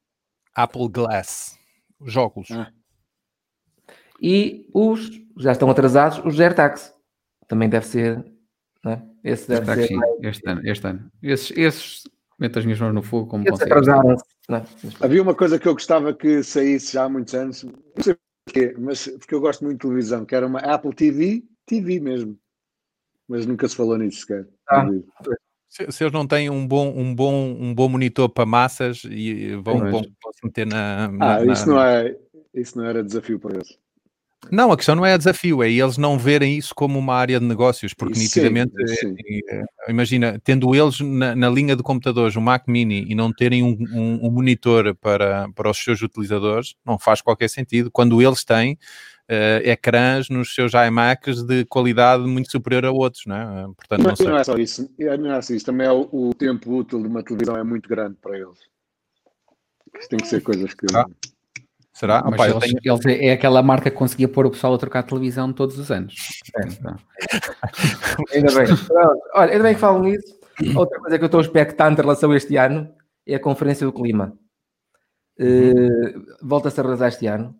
Apple 0.54 0.88
Glass. 0.88 1.58
Os 2.00 2.16
óculos. 2.16 2.50
Ah. 2.50 2.72
E 4.20 4.68
os 4.72 5.11
já 5.38 5.52
estão 5.52 5.68
atrasados, 5.70 6.20
os 6.24 6.38
AirTags. 6.38 6.92
Também 7.48 7.68
deve 7.68 7.87
ser. 7.87 8.24
Não 8.85 8.92
é? 8.92 9.02
Esse 9.24 9.48
deve 9.48 9.66
que 9.66 9.74
ser. 9.74 9.87
sim, 9.88 10.00
este 10.22 10.48
ano, 10.48 10.61
este 10.64 10.87
ano. 10.87 11.12
Esses, 11.22 11.56
esses 11.56 12.02
meto 12.38 12.58
as 12.58 12.64
minhas 12.64 12.80
mãos 12.80 12.92
no 12.94 13.02
fogo 13.02 13.28
como 13.28 13.44
Esses 13.48 13.62
atrasaram-se. 13.62 14.24
não 14.48 14.58
é? 14.58 14.64
Havia 15.00 15.22
uma 15.22 15.35
coisa 15.35 15.58
que 15.58 15.68
eu 15.68 15.74
gostava 15.74 16.12
que 16.12 16.42
saísse 16.42 16.92
já 16.94 17.04
há 17.04 17.08
muitos 17.08 17.35
anos, 17.35 17.62
não 17.62 17.72
sei 18.00 18.16
porquê, 18.44 18.74
mas 18.78 19.06
porque 19.06 19.35
eu 19.35 19.40
gosto 19.40 19.62
muito 19.64 19.78
de 19.78 19.82
televisão, 19.82 20.24
que 20.24 20.35
era 20.35 20.46
uma 20.46 20.58
Apple 20.61 20.92
TV, 20.94 21.44
TV 21.66 22.00
mesmo. 22.00 22.37
Mas 23.32 23.46
nunca 23.46 23.66
se 23.66 23.74
falou 23.74 23.96
nisso 23.96 24.20
sequer. 24.20 24.46
Ah. 24.68 24.86
Se, 25.66 25.90
se 25.90 26.04
eles 26.04 26.12
não 26.12 26.26
têm 26.26 26.50
um 26.50 26.66
bom, 26.68 26.92
um 26.94 27.14
bom, 27.14 27.32
um 27.58 27.74
bom 27.74 27.88
monitor 27.88 28.28
para 28.28 28.44
massas 28.44 29.04
e 29.08 29.56
vão, 29.56 29.78
Pois. 29.78 29.90
vão, 29.90 30.02
se 30.02 30.44
meter 30.44 30.66
na. 30.66 31.08
na- 31.08 31.36
Ah, 31.38 31.44
na- 31.46 31.52
isso 31.54 31.66
não, 31.66 31.80
é, 31.82 32.14
isso 32.52 32.76
não 32.76 32.84
era 32.84 33.02
desafio 33.02 33.40
para 33.40 33.54
eles. 33.54 33.78
Não, 34.50 34.70
a 34.70 34.76
questão 34.76 34.94
não 34.94 35.06
é 35.06 35.16
desafio, 35.16 35.62
é 35.62 35.70
eles 35.70 35.96
não 35.96 36.18
verem 36.18 36.58
isso 36.58 36.74
como 36.74 36.98
uma 36.98 37.14
área 37.14 37.40
de 37.40 37.46
negócios, 37.46 37.94
porque 37.94 38.12
Isso 38.18 38.22
sim, 38.34 38.40
nitidamente, 38.40 38.74
isso 38.82 38.96
sim. 38.96 39.14
eh, 39.26 39.40
eh, 39.48 39.90
imagina, 39.90 40.38
tendo 40.44 40.74
eles 40.74 41.00
na, 41.00 41.34
na 41.34 41.48
linha 41.48 41.74
de 41.74 41.82
computadores 41.82 42.36
um 42.36 42.40
Mac 42.42 42.66
Mini 42.68 43.06
e 43.08 43.14
não 43.14 43.32
terem 43.32 43.62
um, 43.62 43.70
um- 43.94 44.26
um 44.26 44.30
monitor 44.30 44.94
para, 44.96 45.48
para 45.54 45.70
os 45.70 45.78
seus 45.78 46.02
utilizadores, 46.02 46.74
não 46.84 46.98
faz 46.98 47.22
qualquer 47.22 47.48
sentido. 47.48 47.88
Quando 47.90 48.20
eles 48.20 48.44
têm 48.44 48.76
eh, 49.28 49.62
ecrãs 49.70 50.28
nos 50.28 50.54
seus 50.54 50.72
iMacs 50.74 51.42
de 51.42 51.64
qualidade 51.66 52.24
muito 52.24 52.50
superior 52.50 52.85
a 52.87 52.90
outros, 52.90 53.24
não 53.26 53.37
é? 53.37 53.62
Eh, 53.62 53.66
Portanto, 53.76 54.20
não 54.24 54.30
não 54.32 54.38
é 54.38 54.44
só 54.44 54.56
isso. 54.56 54.90
É, 54.98 55.16
Não 55.16 55.32
é 55.32 55.40
só 55.42 55.54
isso. 55.54 55.64
Também 55.66 55.87
é 55.87 55.92
o, 55.92 56.08
o 56.12 56.35
tempo 56.35 56.74
útil 56.76 57.00
de 57.00 57.08
uma 57.08 57.22
televisão 57.22 57.56
é 57.56 57.62
muito 57.64 57.88
grande 57.88 58.16
para 58.20 58.37
eles. 58.38 58.58
Isso 59.98 60.08
tem 60.08 60.18
que 60.18 60.26
ser 60.26 60.40
coisas 60.42 60.72
que. 60.74 60.87
Ah. 60.94 61.04
Será? 61.92 62.22
Mas 62.24 62.35
Opa, 62.35 62.48
eles, 62.48 62.61
tenho- 62.61 62.78
eles 62.82 63.06
é, 63.06 63.26
é 63.26 63.32
aquela 63.32 63.62
marca 63.62 63.90
que 63.90 63.96
conseguia 63.96 64.26
pôr 64.26 64.46
o 64.46 64.50
pessoal 64.50 64.74
a 64.74 64.78
trocar 64.78 65.02
televisão 65.02 65.52
todos 65.52 65.78
os 65.78 65.90
anos. 65.90 66.14
É. 66.56 66.66
Então, 66.68 66.96
Ainda 68.32 68.54
bem. 68.54 68.66
Pronto. 68.66 69.20
Olha, 69.35 69.52
ainda 69.52 69.62
bem 69.64 69.74
que 69.74 69.80
falo 69.80 70.02
nisso. 70.02 70.40
Outra 70.76 70.98
coisa 70.98 71.18
que 71.18 71.24
eu 71.24 71.26
estou 71.26 71.40
expectante 71.40 72.00
em 72.00 72.02
relação 72.02 72.30
a 72.30 72.37
este 72.37 72.56
ano 72.56 72.88
é 73.26 73.35
a 73.35 73.40
Conferência 73.40 73.87
do 73.87 73.92
Clima. 73.92 74.32
Eh, 75.38 76.14
Volta-se 76.42 76.80
a 76.80 76.85
arrasar 76.85 77.08
este 77.08 77.26
ano. 77.26 77.54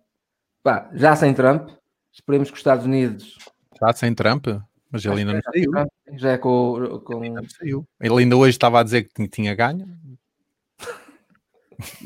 Pá, 0.63 0.91
já 0.95 1.17
sem 1.17 1.35
Trump. 1.35 1.71
Esperemos 2.13 2.49
que 2.49 2.55
os 2.55 2.61
Estados 2.61 2.85
Unidos. 2.85 3.39
Já 3.81 3.93
sem 3.93 4.15
Trump? 4.15 4.47
Mas 4.91 5.05
ele 5.05 5.21
ainda 5.21 5.33
não 5.35 5.41
saiu. 5.43 5.71
Já 6.19 6.31
é 6.33 6.39
com. 6.39 7.01
com... 7.05 7.49
Saiu. 7.49 7.89
Ele 8.01 8.19
ainda 8.21 8.37
hoje 8.37 8.51
estava 8.51 8.81
a 8.81 8.83
dizer 8.83 9.05
que 9.05 9.29
tinha 9.29 9.55
ganho. 9.55 9.87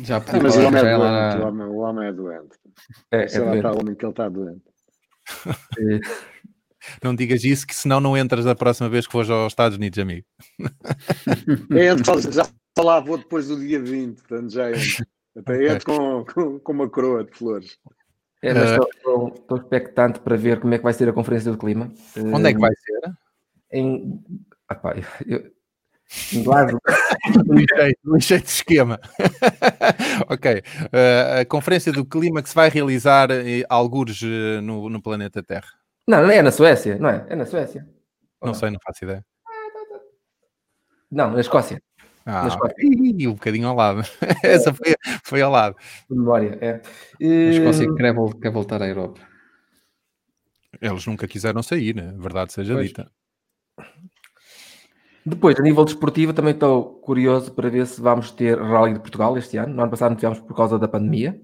já 0.02 0.16
Ah, 0.16 0.20
podia 0.20 0.42
mas 0.42 0.56
o 0.56 0.66
homem 0.66 0.80
é 0.80 0.96
doente. 0.96 1.36
O 1.42 1.46
homem, 1.46 1.66
o 1.66 1.76
homem 1.78 2.08
é 2.08 2.12
doente. 2.12 2.56
É, 3.10 3.24
é 3.24 3.38
lá 3.40 3.46
doente. 3.46 3.62
para 3.62 3.76
o 3.76 3.80
homem 3.80 3.94
que 3.94 4.04
ele 4.04 4.12
está 4.12 4.28
doente. 4.28 4.62
Não 7.02 7.14
digas 7.14 7.42
isso, 7.44 7.66
que 7.66 7.74
senão 7.74 8.00
não 8.00 8.16
entras 8.16 8.44
da 8.44 8.54
próxima 8.54 8.88
vez 8.88 9.06
que 9.06 9.12
fores 9.12 9.28
aos 9.28 9.52
Estados 9.52 9.76
Unidos, 9.76 9.98
amigo. 9.98 10.24
É, 11.76 11.88
Entro, 11.88 12.20
já 12.30 12.48
lá 12.78 13.00
vou 13.00 13.18
depois 13.18 13.48
do 13.48 13.58
dia 13.58 13.82
20, 13.82 14.18
portanto 14.18 14.52
já 14.52 14.70
entro. 14.70 15.06
Até 15.36 15.66
entro 15.74 15.84
com, 15.84 16.24
com, 16.24 16.58
com 16.60 16.72
uma 16.72 16.88
coroa 16.88 17.24
de 17.24 17.32
flores. 17.32 17.76
É, 18.46 18.54
mas 18.54 18.70
estou- 18.70 18.88
estou 18.94 19.28
estou 19.28 19.56
expectante 19.58 20.20
para 20.20 20.36
ver 20.36 20.60
como 20.60 20.74
é 20.74 20.78
que 20.78 20.84
vai 20.84 20.92
ser 20.92 21.08
a 21.08 21.12
Conferência 21.12 21.50
do 21.50 21.58
Clima. 21.58 21.90
Onde 22.16 22.48
é 22.50 22.52
que 22.54 22.60
vai 22.60 22.72
ser? 22.74 23.12
Em. 23.72 24.22
Ah, 24.68 24.80
eu- 25.26 25.50
em 26.32 26.42
Glasgow. 26.42 26.80
Lixei, 28.04 28.38
de 28.38 28.46
esquema. 28.48 29.00
ok. 30.30 30.62
Uh, 30.84 31.40
a 31.40 31.44
conferência 31.44 31.92
do 31.92 32.04
clima 32.04 32.42
que 32.42 32.48
se 32.48 32.54
vai 32.54 32.68
realizar 32.68 33.28
eh, 33.30 33.64
algures 33.68 34.20
eh, 34.22 34.60
no, 34.60 34.88
no 34.88 35.02
planeta 35.02 35.42
Terra. 35.42 35.66
Não, 36.06 36.22
não 36.22 36.30
é 36.30 36.40
na 36.42 36.52
Suécia, 36.52 36.96
não 36.98 37.08
é? 37.10 37.26
É 37.28 37.34
na 37.34 37.44
Suécia. 37.44 37.84
Não 38.40 38.54
sei, 38.54 38.70
não 38.70 38.78
faço 38.84 39.04
ideia. 39.04 39.24
Não, 41.10 41.30
na 41.32 41.40
Escócia. 41.40 41.82
Ah. 42.26 42.48
Ih, 42.78 43.28
um 43.28 43.34
bocadinho 43.34 43.68
ao 43.68 43.76
lado. 43.76 44.02
Essa 44.42 44.74
foi, 44.74 44.94
foi 45.24 45.42
ao 45.42 45.50
lado. 45.52 45.76
memória. 46.10 46.58
É. 46.60 46.80
Escócia 47.20 47.84
Eh, 47.84 47.94
quer, 47.96 48.12
vol- 48.12 48.34
quer 48.34 48.50
voltar 48.50 48.82
à 48.82 48.88
Europa. 48.88 49.20
Eles 50.80 51.06
nunca 51.06 51.28
quiseram 51.28 51.62
sair, 51.62 51.94
né? 51.94 52.12
verdade 52.18 52.52
seja 52.52 52.74
Pois. 52.74 52.88
dita. 52.88 53.10
Depois, 55.24 55.58
a 55.58 55.62
nível 55.62 55.84
desportivo, 55.84 56.32
também 56.32 56.52
estou 56.54 57.00
curioso 57.00 57.52
para 57.52 57.68
ver 57.70 57.86
se 57.86 58.00
vamos 58.00 58.30
ter 58.30 58.60
Rally 58.60 58.94
de 58.94 59.00
Portugal 59.00 59.36
este 59.38 59.56
ano. 59.56 59.74
No 59.74 59.82
ano 59.82 59.90
passado 59.90 60.10
não 60.10 60.16
tivemos 60.16 60.40
por 60.40 60.54
causa 60.56 60.78
da 60.78 60.86
pandemia, 60.88 61.40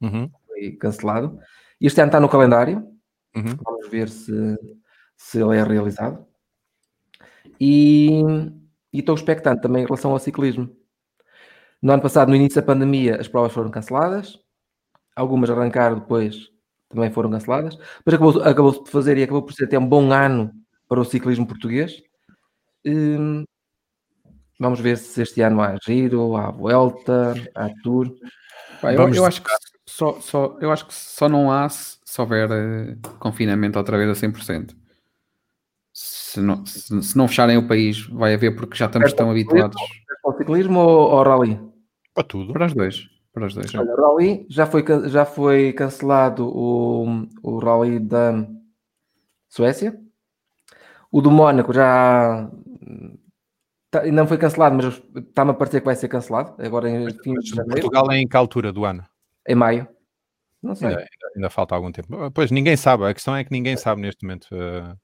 Uhum, 0.00 0.30
foi 0.46 0.72
cancelado. 0.72 1.38
Este 1.80 2.00
ano 2.00 2.08
está 2.08 2.18
no 2.18 2.28
calendário, 2.28 2.78
uhum. 3.36 3.54
vamos 3.62 3.88
ver 3.90 4.08
se, 4.08 4.32
se 5.16 5.40
ele 5.40 5.58
é 5.58 5.62
realizado. 5.62 6.26
E, 7.60 8.22
e 8.92 9.00
estou 9.00 9.14
expectante 9.14 9.62
também 9.62 9.82
em 9.82 9.86
relação 9.86 10.10
ao 10.10 10.18
ciclismo. 10.18 10.68
No 11.82 11.92
ano 11.92 12.02
passado, 12.02 12.28
no 12.28 12.36
início 12.36 12.60
da 12.60 12.66
pandemia, 12.66 13.20
as 13.20 13.28
provas 13.28 13.52
foram 13.52 13.70
canceladas, 13.70 14.38
algumas 15.16 15.48
arrancaram 15.50 15.98
depois, 15.98 16.50
também 16.88 17.10
foram 17.10 17.30
canceladas, 17.30 17.78
mas 18.04 18.14
acabou, 18.14 18.42
acabou 18.42 18.84
de 18.84 18.90
fazer 18.90 19.16
e 19.16 19.22
acabou 19.22 19.42
por 19.42 19.52
ser 19.52 19.64
até 19.64 19.78
um 19.78 19.86
bom 19.86 20.12
ano 20.12 20.52
para 20.88 21.00
o 21.00 21.04
ciclismo 21.04 21.46
português. 21.46 22.02
Hum, 22.84 23.44
vamos 24.58 24.80
ver 24.80 24.98
se 24.98 25.22
este 25.22 25.40
ano 25.40 25.62
há 25.62 25.76
Giro, 25.82 26.36
há 26.36 26.50
Vuelta, 26.50 27.34
há 27.54 27.70
Tour. 27.82 28.14
Pá, 28.80 28.92
eu, 28.92 29.08
eu 29.14 29.24
acho 29.24 29.42
que 29.42 29.50
só, 29.86 30.20
só, 30.20 30.56
eu 30.60 30.70
acho 30.70 30.86
que 30.86 30.94
só 30.94 31.28
não 31.28 31.50
há 31.50 31.68
se, 31.68 31.98
se 32.04 32.20
houver 32.20 32.50
eh, 32.50 32.96
confinamento 33.18 33.78
outra 33.78 33.96
vez 33.96 34.10
a 34.10 34.14
100%. 34.14 34.74
Se 36.32 36.40
não, 36.40 36.64
se, 36.64 37.02
se 37.02 37.16
não 37.18 37.26
fecharem 37.26 37.56
o 37.56 37.66
país, 37.66 38.06
vai 38.06 38.34
haver 38.34 38.54
porque 38.54 38.76
já 38.76 38.86
estamos 38.86 39.12
tão 39.12 39.30
habituados 39.30 39.76
Para 40.22 40.32
o 40.34 40.36
ciclismo 40.38 40.78
ou 40.78 41.10
ao 41.10 41.24
Rally? 41.24 41.58
Para 42.14 42.22
tudo. 42.24 42.52
para 42.52 42.66
os 42.66 42.72
dois. 42.74 43.08
Para 43.32 43.46
os 43.46 43.54
dois. 43.54 43.74
Olha, 43.74 43.92
o 43.92 43.96
Rally 44.16 44.46
já 44.48 44.64
foi, 44.66 44.84
já 45.08 45.24
foi 45.24 45.72
cancelado 45.72 46.46
o, 46.48 47.26
o 47.42 47.58
Rally 47.58 47.98
da 47.98 48.46
Suécia. 49.48 49.98
O 51.10 51.20
do 51.20 51.30
Mónaco 51.32 51.72
já 51.72 52.48
tá- 53.90 54.02
ainda 54.02 54.22
não 54.22 54.28
foi 54.28 54.38
cancelado, 54.38 54.76
mas 54.76 55.02
está-me 55.16 55.50
a 55.50 55.54
parecer 55.54 55.80
que 55.80 55.86
vai 55.86 55.96
ser 55.96 56.06
cancelado 56.08 56.54
agora 56.64 56.88
em 56.88 57.10
fim 57.22 57.34
Mas 57.34 57.44
de 57.44 57.50
janeiro, 57.56 57.80
Portugal 57.80 58.10
é 58.12 58.18
em 58.18 58.28
que 58.28 58.36
altura 58.36 58.72
do 58.72 58.84
ano? 58.84 59.04
em 59.48 59.54
maio. 59.56 59.88
Não 60.62 60.74
sei. 60.76 60.88
Ainda, 60.88 61.06
ainda- 61.34 61.50
falta 61.50 61.74
algum 61.74 61.90
tempo. 61.90 62.30
Pois 62.32 62.50
ninguém 62.52 62.76
sabe, 62.76 63.04
a 63.06 63.14
questão 63.14 63.34
é 63.34 63.42
que 63.42 63.50
ninguém 63.50 63.76
sabe 63.76 64.02
neste 64.02 64.24
momento. 64.24 64.46
eh, 64.52 64.94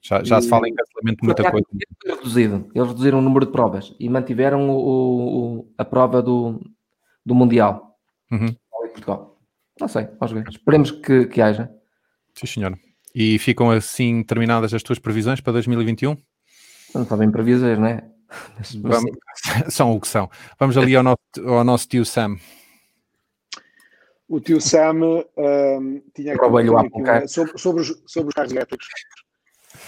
já 0.00 0.22
já 0.24 0.40
se 0.40 0.48
fala 0.48 0.68
em 0.68 0.74
cancelamento 0.74 1.20
de 1.20 1.26
muita 1.26 1.50
coisa. 1.50 1.66
reduzido. 2.06 2.70
Eles 2.74 2.88
reduziram 2.88 3.18
o 3.18 3.22
número 3.22 3.46
de 3.46 3.52
provas 3.52 3.94
e 3.98 4.08
mantiveram 4.08 4.70
o, 4.70 4.78
o- 5.60 5.72
a 5.76 5.84
prova 5.84 6.22
do, 6.22 6.60
do 7.24 7.34
Mundial. 7.34 7.96
Uhum. 8.30 8.54
Portugal. 8.70 9.38
Não 9.80 9.88
sei, 9.88 10.08
vamos 10.18 10.32
ver. 10.32 10.48
Esperemos 10.48 10.90
que, 10.90 11.26
que 11.26 11.40
haja. 11.40 11.70
Sim, 12.34 12.46
senhor. 12.46 12.78
E 13.14 13.38
ficam 13.38 13.70
assim 13.70 14.22
terminadas 14.22 14.72
as 14.74 14.82
tuas 14.82 14.98
previsões 14.98 15.40
para 15.40 15.52
2021? 15.54 16.16
Não 16.94 17.02
está 17.02 17.16
bem 17.16 17.30
previsões, 17.30 17.78
não 17.78 17.86
é? 17.86 18.04
Mas- 18.58 18.74
Vamos, 18.74 19.10
são 19.74 19.92
o 19.94 20.00
que 20.00 20.08
são. 20.08 20.28
Vamos 20.58 20.76
ali 20.76 20.94
ao 20.96 21.02
nosso, 21.02 21.18
ao 21.46 21.64
nosso 21.64 21.88
tio 21.88 22.04
Sam. 22.04 22.36
O 24.28 24.40
tio 24.40 24.60
Sam 24.60 25.00
ahm, 25.38 26.00
tinha 26.14 26.34
uma- 26.36 27.26
sobre, 27.28 27.56
sobre, 27.58 27.82
os, 27.82 28.02
sobre 28.06 28.28
os 28.28 28.34
carros 28.34 28.52
elétricos. 28.52 28.86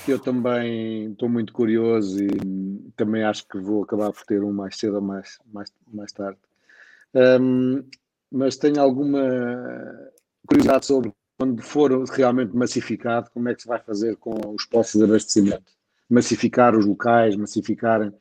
Eu 0.09 0.19
também 0.19 1.13
estou 1.13 1.29
muito 1.29 1.53
curioso 1.53 2.23
e 2.23 2.93
também 2.97 3.23
acho 3.23 3.47
que 3.47 3.59
vou 3.59 3.83
acabar 3.83 4.13
por 4.13 4.25
ter 4.25 4.43
um 4.43 4.53
mais 4.53 4.77
cedo 4.77 4.97
ou 4.97 5.03
mais, 5.03 5.39
mais, 5.53 5.73
mais 5.93 6.13
tarde. 6.13 6.39
Ahm, 7.15 7.83
mas 8.31 8.57
tenho 8.57 8.81
alguma 8.81 9.21
curiosidade 10.47 10.87
sobre 10.87 11.13
quando 11.39 11.63
for 11.63 12.05
realmente 12.05 12.55
massificado, 12.55 13.31
como 13.31 13.49
é 13.49 13.55
que 13.55 13.63
se 13.63 13.69
vai 13.69 13.81
fazer 13.81 14.17
com 14.17 14.55
os 14.55 14.65
postos 14.67 15.01
de 15.01 15.05
abastecimento? 15.05 15.73
Massificar 16.09 16.77
os 16.77 16.87
locais, 16.87 17.37
massificarem 17.37 18.13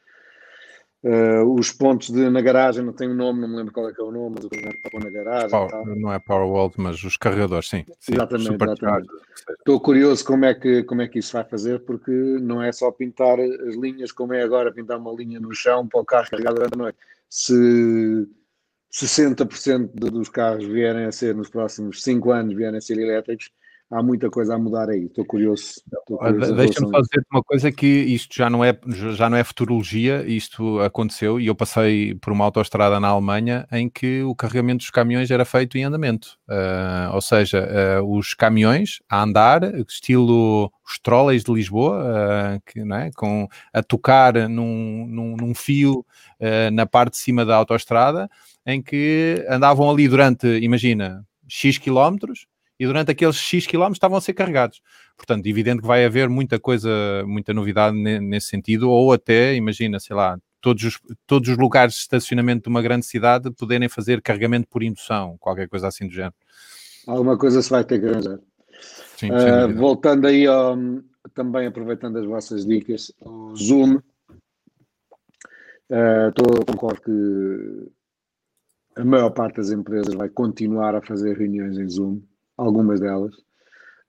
eh, 1.03 1.41
os 1.43 1.71
pontos 1.71 2.09
de, 2.09 2.29
na 2.29 2.41
garagem, 2.41 2.83
não 2.83 2.91
tem 2.93 3.09
um 3.09 3.13
nome, 3.13 3.39
não 3.41 3.47
me 3.47 3.55
lembro 3.55 3.73
qual 3.73 3.89
é 3.89 3.93
que 3.93 4.01
é 4.01 4.03
o 4.03 4.11
nome, 4.11 4.35
mas 4.35 4.45
o 4.45 4.49
que 4.49 4.57
é 4.59 4.73
para 4.73 4.91
pôr 4.91 5.03
na 5.03 5.09
garagem. 5.09 5.49
Power- 5.49 5.95
não 5.95 6.11
é 6.13 6.19
Power 6.19 6.47
World, 6.47 6.75
mas 6.77 7.03
os 7.03 7.15
carregadores, 7.15 7.69
sim. 7.69 7.85
sim. 7.99 8.13
Exatamente, 8.13 8.55
exatamente. 8.63 9.09
o. 9.09 9.53
Estou 9.53 9.79
curioso 9.79 10.25
como 10.25 10.45
é, 10.45 10.53
que, 10.53 10.83
como 10.83 11.01
é 11.01 11.07
que 11.07 11.19
isso 11.19 11.33
vai 11.33 11.43
fazer, 11.45 11.79
porque 11.85 12.11
não 12.11 12.61
é 12.61 12.71
só 12.71 12.91
pintar 12.91 13.39
as 13.39 13.75
linhas 13.75 14.11
como 14.11 14.33
é 14.33 14.41
agora, 14.41 14.71
pintar 14.73 14.97
uma 14.97 15.13
linha 15.13 15.39
no 15.39 15.53
chão 15.53 15.87
para 15.87 16.01
o 16.01 16.05
carro 16.05 16.29
carregar 16.29 16.53
durante 16.53 16.73
a 16.73 16.77
noite. 16.77 16.97
Se 17.29 18.27
60% 18.91 19.91
de- 19.93 20.09
dos 20.09 20.29
carros 20.29 20.65
vierem 20.65 21.05
a 21.05 21.11
ser, 21.11 21.35
nos 21.35 21.49
próximos 21.49 22.03
5 22.03 22.31
anos, 22.31 22.55
vierem 22.55 22.77
a 22.77 22.81
ser 22.81 22.97
elétricos, 22.97 23.51
há 23.91 24.03
muita 24.03 24.29
coisa 24.29 24.55
a 24.55 24.57
mudar 24.57 24.89
aí. 24.89 25.05
Estou 25.05 25.25
curioso. 25.25 25.81
Curioso 26.05 26.55
Deixa-me 26.55 26.91
dizer 26.91 27.25
uma 27.31 27.43
coisa 27.43 27.71
que 27.71 27.87
isto 27.87 28.35
já 28.35 28.49
não, 28.49 28.63
é, 28.63 28.77
já 28.87 29.29
não 29.29 29.37
é 29.37 29.43
futurologia, 29.43 30.23
isto 30.27 30.79
aconteceu 30.79 31.39
e 31.39 31.47
eu 31.47 31.55
passei 31.55 32.13
por 32.15 32.31
uma 32.31 32.45
autoestrada 32.45 32.99
na 32.99 33.07
Alemanha 33.07 33.67
em 33.71 33.89
que 33.89 34.21
o 34.23 34.35
carregamento 34.35 34.79
dos 34.79 34.91
caminhões 34.91 35.31
era 35.31 35.43
feito 35.43 35.77
em 35.77 35.83
andamento. 35.83 36.37
Ah, 36.47 37.11
ou 37.13 37.21
seja, 37.21 37.67
ah, 37.69 38.03
os 38.03 38.33
caminhões 38.33 38.99
a 39.09 39.23
andar, 39.23 39.63
estilo 39.87 40.71
os 40.85 40.99
trolleys 40.99 41.43
de 41.43 41.51
Lisboa, 41.51 42.03
ah, 42.03 42.59
que, 42.65 42.83
não 42.83 42.95
é? 42.95 43.11
Com, 43.15 43.47
a 43.73 43.81
tocar 43.81 44.49
num, 44.49 45.07
num, 45.07 45.35
num 45.35 45.55
fio 45.55 46.05
na 46.71 46.85
parte 46.85 47.13
de 47.13 47.17
cima 47.17 47.43
da 47.45 47.55
autoestrada, 47.55 48.29
em 48.65 48.81
que 48.81 49.45
andavam 49.49 49.89
ali 49.89 50.07
durante, 50.07 50.47
imagina, 50.47 51.25
X 51.49 51.77
quilómetros 51.77 52.45
e 52.79 52.85
durante 52.85 53.11
aqueles 53.11 53.35
X 53.35 53.67
quilómetros 53.67 53.97
estavam 53.97 54.17
a 54.17 54.21
ser 54.21 54.33
carregados. 54.33 54.81
Portanto, 55.17 55.45
evidente 55.45 55.81
que 55.81 55.87
vai 55.87 56.05
haver 56.05 56.29
muita 56.29 56.57
coisa, 56.59 56.89
muita 57.27 57.53
novidade 57.53 57.97
ne- 57.97 58.19
nesse 58.21 58.47
sentido, 58.47 58.89
ou 58.89 59.11
até, 59.11 59.53
imagina, 59.55 59.99
sei 59.99 60.15
lá, 60.15 60.39
todos 60.61 60.83
os, 60.83 60.99
todos 61.27 61.49
os 61.49 61.57
lugares 61.57 61.93
de 61.95 61.99
estacionamento 62.01 62.63
de 62.63 62.69
uma 62.69 62.81
grande 62.81 63.05
cidade 63.05 63.51
poderem 63.51 63.89
fazer 63.89 64.21
carregamento 64.21 64.67
por 64.69 64.81
indução, 64.81 65.37
qualquer 65.39 65.67
coisa 65.67 65.87
assim 65.87 66.07
do 66.07 66.13
género. 66.13 66.33
Alguma 67.05 67.37
coisa 67.37 67.61
se 67.61 67.69
vai 67.69 67.83
ter 67.83 67.99
que 67.99 68.05
arranjar. 68.07 68.39
Sim, 69.17 69.27
dúvida. 69.29 69.67
voltando 69.79 70.27
aí, 70.27 70.47
ao, 70.47 70.77
também 71.33 71.67
aproveitando 71.67 72.17
as 72.17 72.25
vossas 72.25 72.65
dicas, 72.65 73.11
o 73.19 73.53
Zoom, 73.55 73.99
tô- 76.35 76.65
concordo 76.65 77.01
que 77.01 77.91
a 79.01 79.03
maior 79.05 79.31
parte 79.31 79.57
das 79.57 79.71
empresas 79.71 80.13
vai 80.13 80.29
continuar 80.29 80.95
a 80.95 81.01
fazer 81.01 81.37
reuniões 81.37 81.77
em 81.77 81.89
Zoom, 81.89 82.21
algumas 82.59 82.99
delas. 82.99 83.35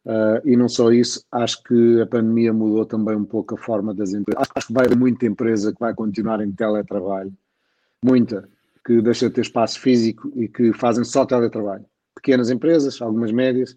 Ah, 0.06 0.40
e 0.44 0.56
não 0.56 0.68
só 0.68 0.90
isso, 0.92 1.24
acho 1.30 1.62
que 1.62 2.00
a 2.00 2.06
pandemia 2.06 2.52
mudou 2.52 2.84
também 2.86 3.16
um 3.16 3.24
pouco 3.24 3.54
a 3.54 3.58
forma 3.58 3.94
das 3.94 4.12
empresas. 4.12 4.42
Acho, 4.42 4.52
acho 4.54 4.66
que 4.68 4.72
vai 4.72 4.86
haver 4.86 4.98
muita 4.98 5.26
empresa 5.26 5.72
que 5.72 5.80
vai 5.80 5.94
continuar 5.94 6.40
em 6.40 6.52
teletrabalho, 6.52 7.32
muita, 8.02 8.48
que 8.84 9.00
deixa 9.02 9.28
de 9.28 9.34
ter 9.34 9.42
espaço 9.42 9.78
físico 9.80 10.32
e 10.36 10.48
que 10.48 10.72
fazem 10.72 11.04
só 11.04 11.26
teletrabalho. 11.26 11.84
Pequenas 12.14 12.50
empresas, 12.50 13.00
algumas 13.00 13.30
médias, 13.32 13.76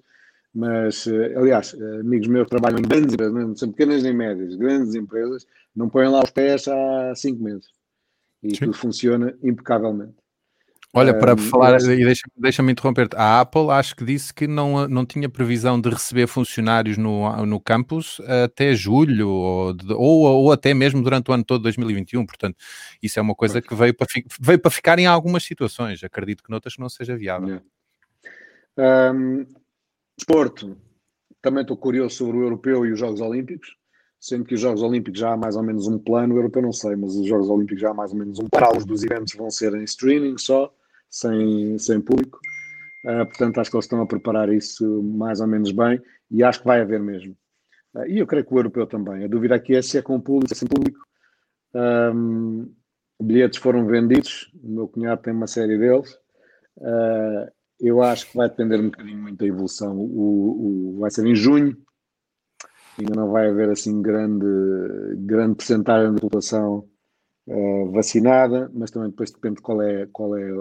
mas, 0.54 1.08
eh, 1.08 1.34
aliás, 1.36 1.74
eh, 1.74 2.00
amigos 2.00 2.28
meus 2.28 2.48
trabalham 2.48 2.80
em 2.80 2.84
grandes 2.84 3.14
empresas, 3.14 3.34
não 3.34 3.56
são 3.56 3.72
pequenas 3.72 4.04
nem 4.04 4.14
médias, 4.14 4.56
grandes 4.56 4.96
empresas, 4.96 5.46
não 5.76 5.90
põem 5.90 6.08
lá 6.10 6.22
os 6.24 6.30
pés 6.30 6.68
há 6.68 7.14
cinco 7.16 7.44
meses. 7.44 7.68
E 8.42 8.52
Sim. 8.56 8.66
tudo 8.66 8.74
funciona 8.78 9.36
impecavelmente. 9.44 10.16
Olha, 10.96 11.18
para 11.18 11.36
falar, 11.36 11.82
e 11.82 12.06
deixa- 12.06 12.28
deixa-me 12.38 12.72
interromper-te, 12.72 13.16
a 13.16 13.42
Apple 13.42 13.72
acho 13.72 13.96
que 13.96 14.06
disse 14.06 14.32
que 14.32 14.46
não, 14.46 14.88
não 14.88 15.04
tinha 15.04 15.28
previsão 15.28 15.82
de 15.82 15.90
receber 15.90 16.28
funcionários 16.28 17.00
no, 17.00 17.46
no 17.48 17.60
campus 17.60 18.22
até 18.46 18.76
julho, 18.76 19.28
ou, 19.28 19.76
ou, 19.98 20.22
ou 20.44 20.52
até 20.52 20.72
mesmo 20.72 21.02
durante 21.02 21.32
o 21.32 21.34
ano 21.34 21.44
todo 21.44 21.62
de 21.62 21.64
2021, 21.64 22.24
portanto, 22.28 22.56
isso 23.02 23.18
é 23.18 23.22
uma 23.24 23.34
coisa 23.34 23.60
que 23.60 23.74
veio 23.74 23.96
para, 23.96 24.06
veio 24.40 24.60
para 24.60 24.70
ficar 24.70 25.00
em 25.00 25.08
algumas 25.08 25.44
situações, 25.44 26.04
acredito 26.04 26.44
que 26.44 26.52
noutras 26.52 26.78
não 26.78 26.88
seja 26.88 27.18
viável. 27.18 27.48
Yeah. 27.48 27.66
Ahm, 28.78 29.46
desporto, 30.16 30.78
também 31.42 31.62
estou 31.64 31.76
curioso 31.76 32.16
sobre 32.18 32.38
o 32.38 32.44
europeu 32.44 32.86
e 32.86 32.92
os 32.92 33.00
Jogos 33.00 33.20
Olímpicos, 33.20 33.76
sendo 34.20 34.46
que 34.46 34.54
os 34.54 34.62
Jogos 34.62 34.84
Olímpicos 34.84 35.20
já 35.20 35.34
há 35.34 35.38
mais 35.38 35.56
ou 35.56 35.64
menos 35.64 35.88
um 35.88 35.98
plano, 35.98 36.36
o 36.36 36.38
europeu 36.38 36.62
não 36.62 36.72
sei, 36.72 36.96
mas 36.96 37.16
os 37.16 37.28
Jogos 37.28 37.50
Olímpicos 37.50 37.82
já 37.82 37.90
há 37.90 37.94
mais 37.96 38.12
ou 38.12 38.18
menos 38.20 38.38
um 38.40 38.48
plano. 38.48 38.78
Os 38.78 38.86
dos 38.86 39.04
eventos 39.04 39.34
vão 39.34 39.50
ser 39.50 39.74
em 39.74 39.84
streaming 39.84 40.38
só, 40.38 40.74
sem, 41.14 41.78
sem 41.80 42.02
público. 42.02 42.40
Ah, 43.06 43.26
portanto, 43.26 43.60
acho 43.60 43.70
que 43.72 43.78
eles 43.78 43.86
estão 43.86 44.02
a 44.02 44.08
preparar 44.08 44.50
isso 44.54 45.04
mais 45.04 45.42
ou 45.42 45.48
menos 45.48 45.72
bem 45.72 46.02
e 46.32 46.44
acho 46.44 46.60
que 46.62 46.68
vai 46.68 46.82
haver 46.82 47.02
mesmo. 47.02 47.36
Ah, 47.96 48.08
e 48.08 48.20
eu 48.20 48.28
creio 48.28 48.46
que 48.46 48.54
o 48.54 48.60
europeu 48.60 48.88
também. 48.88 49.26
A 49.26 49.28
dúvida 49.28 49.56
aqui 49.56 49.76
é 49.76 49.82
se 49.82 49.98
é 49.98 50.04
com 50.04 50.22
público, 50.22 50.50
se 50.50 50.56
é 50.56 50.58
sem 50.60 50.70
público. 50.70 51.00
Ahm, 51.76 52.68
bilhetes 53.22 53.60
foram 53.60 53.86
vendidos, 53.88 54.52
o 54.64 54.70
meu 54.70 54.88
cunhado 54.88 55.22
tem 55.24 55.34
uma 55.34 55.48
série 55.48 55.78
deles. 55.78 56.18
Ah, 56.82 57.52
eu 57.80 58.02
acho 58.04 58.30
que 58.32 58.38
vai 58.38 58.50
depender 58.50 58.80
um 58.80 58.86
bocadinho 58.86 59.20
muito 59.22 59.38
da 59.40 59.46
evolução. 59.48 59.98
O, 60.00 60.96
o- 60.96 61.00
vai 61.00 61.12
ser 61.12 61.26
em 61.28 61.36
junho, 61.36 61.78
ainda 62.98 63.16
não 63.16 63.32
vai 63.32 63.50
haver 63.50 63.70
assim 63.70 64.02
grande, 64.02 64.46
grande 65.18 65.56
percentagem 65.56 66.14
da 66.14 66.22
população 66.22 66.88
uh, 67.48 67.92
vacinada, 67.92 68.72
mas 68.74 68.92
também 68.92 69.10
depois 69.12 69.32
depende 69.32 69.58
de 69.58 69.62
qual 69.62 69.82
é, 69.84 70.08
qual 70.08 70.38
é 70.38 70.52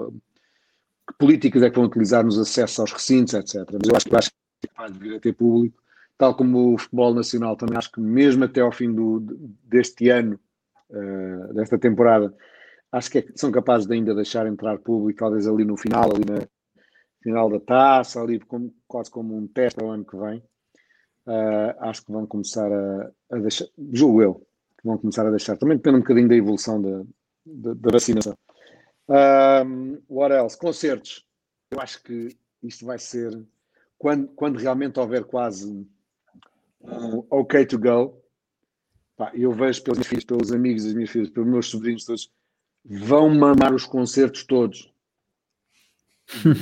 que 1.08 1.14
políticas 1.18 1.62
é 1.62 1.70
que 1.70 1.76
vão 1.76 1.86
utilizar 1.86 2.24
nos 2.24 2.38
acessos 2.38 2.78
aos 2.78 2.92
recintos, 2.92 3.34
etc. 3.34 3.68
Mas 3.72 3.88
eu 3.88 3.96
acho, 3.96 4.08
eu 4.08 4.18
acho 4.18 4.30
que 4.30 4.66
é 4.66 4.68
capaz 4.68 4.92
de 4.92 4.98
vir 4.98 5.16
a 5.16 5.20
ter 5.20 5.32
público, 5.32 5.82
tal 6.16 6.34
como 6.34 6.74
o 6.74 6.78
futebol 6.78 7.14
nacional 7.14 7.56
também 7.56 7.76
acho 7.76 7.90
que 7.90 8.00
mesmo 8.00 8.44
até 8.44 8.60
ao 8.60 8.72
fim 8.72 8.92
do, 8.92 9.20
deste 9.64 10.08
ano, 10.08 10.38
uh, 10.90 11.54
desta 11.54 11.78
temporada, 11.78 12.34
acho 12.92 13.10
que 13.10 13.18
é, 13.18 13.26
são 13.34 13.50
capazes 13.50 13.86
de 13.86 13.94
ainda 13.94 14.14
deixar 14.14 14.46
entrar 14.46 14.78
público, 14.78 15.18
talvez 15.18 15.48
ali 15.48 15.64
no 15.64 15.76
final, 15.76 16.14
ali 16.14 16.24
na 16.24 16.46
final 17.22 17.48
da 17.50 17.60
taça, 17.60 18.20
ali 18.20 18.38
como, 18.40 18.74
quase 18.86 19.10
como 19.10 19.36
um 19.36 19.46
teste 19.46 19.82
ao 19.82 19.90
ano 19.90 20.04
que 20.04 20.16
vem. 20.16 20.42
Uh, 21.24 21.74
acho 21.80 22.04
que 22.04 22.12
vão 22.12 22.26
começar 22.26 22.70
a, 22.70 23.10
a, 23.30 23.38
deixar, 23.38 23.66
julgo 23.92 24.22
eu, 24.22 24.34
que 24.34 24.84
vão 24.84 24.98
começar 24.98 25.26
a 25.26 25.30
deixar. 25.30 25.56
Também 25.56 25.76
depende 25.76 25.96
um 25.96 26.00
bocadinho 26.00 26.28
da 26.28 26.34
evolução 26.34 26.82
da, 26.82 27.02
da, 27.46 27.74
da 27.74 27.90
vacinação. 27.90 28.36
Um, 29.08 30.00
what 30.08 30.34
else? 30.34 30.56
Concertos. 30.56 31.26
Eu 31.70 31.80
acho 31.80 32.02
que 32.02 32.36
isto 32.62 32.84
vai 32.86 32.98
ser 32.98 33.44
quando, 33.98 34.28
quando 34.28 34.58
realmente 34.58 34.98
houver 34.98 35.24
quase 35.24 35.86
um 36.80 37.24
ok 37.30 37.66
to 37.66 37.78
go. 37.78 38.20
Pá, 39.16 39.30
eu 39.34 39.52
vejo 39.52 39.82
pelos 39.82 39.98
meus 39.98 40.08
filhos, 40.08 40.24
pelos 40.24 40.52
amigos 40.52 40.84
das 40.84 40.94
minhas 40.94 41.10
filhas, 41.10 41.30
pelos 41.30 41.48
meus 41.48 41.68
sobrinhos 41.68 42.04
todos, 42.04 42.32
vão 42.84 43.32
mamar 43.34 43.74
os 43.74 43.84
concertos 43.86 44.44
todos. 44.44 44.92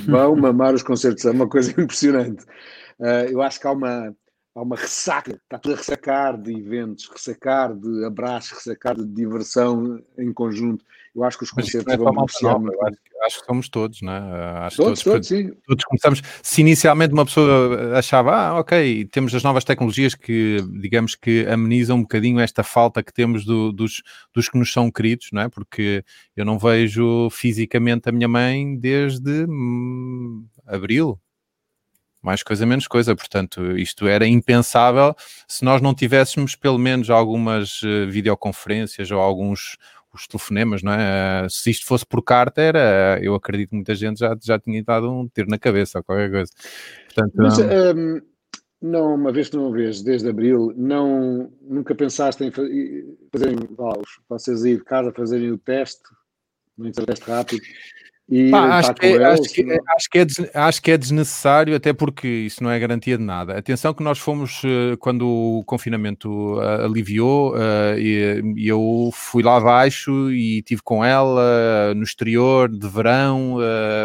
Vão 0.05 0.35
mamar 0.35 0.73
os 0.73 0.83
concertos, 0.83 1.25
é 1.25 1.31
uma 1.31 1.47
coisa 1.47 1.71
impressionante. 1.81 2.43
Uh, 2.99 3.29
eu 3.31 3.41
acho 3.41 3.59
que 3.59 3.67
há 3.67 3.71
uma, 3.71 4.15
há 4.53 4.61
uma 4.61 4.75
ressaca, 4.75 5.33
está 5.33 5.57
tudo 5.57 5.73
a 5.73 5.77
ressacar 5.77 6.39
de 6.39 6.51
eventos, 6.51 7.09
ressacar 7.09 7.73
de 7.73 8.05
abraços, 8.05 8.51
ressacar 8.51 8.95
de 8.95 9.05
diversão 9.05 10.03
em 10.17 10.31
conjunto. 10.33 10.85
Eu 11.13 11.25
acho 11.25 11.37
que 11.37 11.43
os 11.43 11.51
concertos 11.51 11.93
é 11.93 11.97
vão 11.97 12.13
beneficiar 12.13 12.57
muito. 12.57 12.81
Acho, 12.81 12.95
acho, 13.25 13.39
que 13.41 13.45
somos 13.45 13.69
todos, 13.69 14.01
não 14.01 14.13
é? 14.13 14.19
Acho 14.65 14.77
todos, 14.77 15.01
todos, 15.01 15.27
todos, 15.27 15.27
sim. 15.27 15.51
Todos 15.67 15.83
começamos. 15.83 16.21
Se 16.41 16.61
inicialmente 16.61 17.13
uma 17.13 17.25
pessoa 17.25 17.97
achava, 17.97 18.33
ah, 18.33 18.59
ok, 18.59 19.05
temos 19.05 19.35
as 19.35 19.43
novas 19.43 19.65
tecnologias 19.65 20.15
que, 20.15 20.57
digamos 20.79 21.15
que 21.15 21.45
amenizam 21.47 21.97
um 21.97 22.01
bocadinho 22.03 22.39
esta 22.39 22.63
falta 22.63 23.03
que 23.03 23.13
temos 23.13 23.43
do, 23.43 23.73
dos, 23.73 24.01
dos 24.33 24.47
que 24.47 24.57
nos 24.57 24.71
são 24.71 24.89
queridos, 24.89 25.27
não 25.33 25.41
é? 25.41 25.49
Porque 25.49 26.05
eu 26.35 26.45
não 26.45 26.57
vejo 26.57 27.29
fisicamente 27.29 28.07
a 28.07 28.11
minha 28.13 28.29
mãe 28.29 28.77
desde 28.77 29.45
hum, 29.49 30.45
abril, 30.65 31.19
mais 32.21 32.43
coisa, 32.43 32.65
menos 32.65 32.87
coisa. 32.87 33.15
Portanto, 33.15 33.77
isto 33.77 34.07
era 34.07 34.25
impensável 34.25 35.13
se 35.47 35.65
nós 35.65 35.81
não 35.81 35.93
tivéssemos 35.93 36.55
pelo 36.55 36.77
menos 36.77 37.09
algumas 37.09 37.81
uh, 37.81 38.07
videoconferências 38.07 39.11
ou 39.11 39.19
alguns 39.19 39.77
os 40.13 40.27
telefonemas, 40.27 40.83
não 40.83 40.91
é? 40.91 41.45
Uh, 41.45 41.49
se 41.49 41.69
isto 41.69 41.85
fosse 41.85 42.05
por 42.05 42.21
carta, 42.23 42.61
era, 42.61 43.19
eu 43.21 43.35
acredito 43.35 43.69
que 43.69 43.75
muita 43.75 43.95
gente 43.95 44.19
já, 44.19 44.37
já 44.41 44.59
tinha 44.59 44.83
dado 44.83 45.11
um 45.11 45.27
tiro 45.27 45.49
na 45.49 45.57
cabeça 45.57 45.99
ou 45.99 46.03
qualquer 46.03 46.31
coisa. 46.31 46.51
Portanto, 47.05 47.33
Mas, 47.35 47.57
um... 47.59 47.63
Um, 47.63 48.21
não, 48.81 49.13
uma 49.13 49.31
vez 49.31 49.47
que 49.47 49.57
não 49.57 49.71
vês, 49.71 50.01
desde 50.01 50.27
abril, 50.27 50.73
não, 50.75 51.53
nunca 51.61 51.93
pensaste 51.93 52.43
em 52.43 52.51
fazerem, 52.51 53.57
vocês 54.27 54.65
ir 54.65 54.77
de 54.77 54.83
casa 54.83 55.11
fazerem 55.11 55.51
o 55.51 55.57
teste, 55.57 56.01
um 56.79 56.91
teste 56.91 57.25
rápido, 57.25 57.61
Pá, 58.49 58.77
acho, 58.77 58.93
que, 58.93 59.05
é, 59.07 59.25
acho, 59.25 59.41
que, 59.41 59.61
acho, 59.93 60.09
que 60.09 60.19
é, 60.19 60.51
acho 60.53 60.81
que 60.81 60.91
é 60.91 60.97
desnecessário, 60.97 61.75
até 61.75 61.91
porque 61.91 62.25
isso 62.29 62.63
não 62.63 62.71
é 62.71 62.79
garantia 62.79 63.17
de 63.17 63.23
nada. 63.23 63.57
Atenção 63.57 63.93
que 63.93 64.01
nós 64.01 64.19
fomos, 64.19 64.61
eh, 64.63 64.95
quando 64.99 65.27
o 65.27 65.63
confinamento 65.65 66.55
uh, 66.55 66.85
aliviou, 66.85 67.53
uh, 67.53 67.99
e, 67.99 68.65
eu 68.65 69.09
fui 69.11 69.43
lá 69.43 69.57
abaixo 69.57 70.31
e 70.31 70.59
estive 70.59 70.81
com 70.81 71.03
ela 71.03 71.93
no 71.93 72.03
exterior, 72.03 72.69
de 72.69 72.87
verão, 72.87 73.57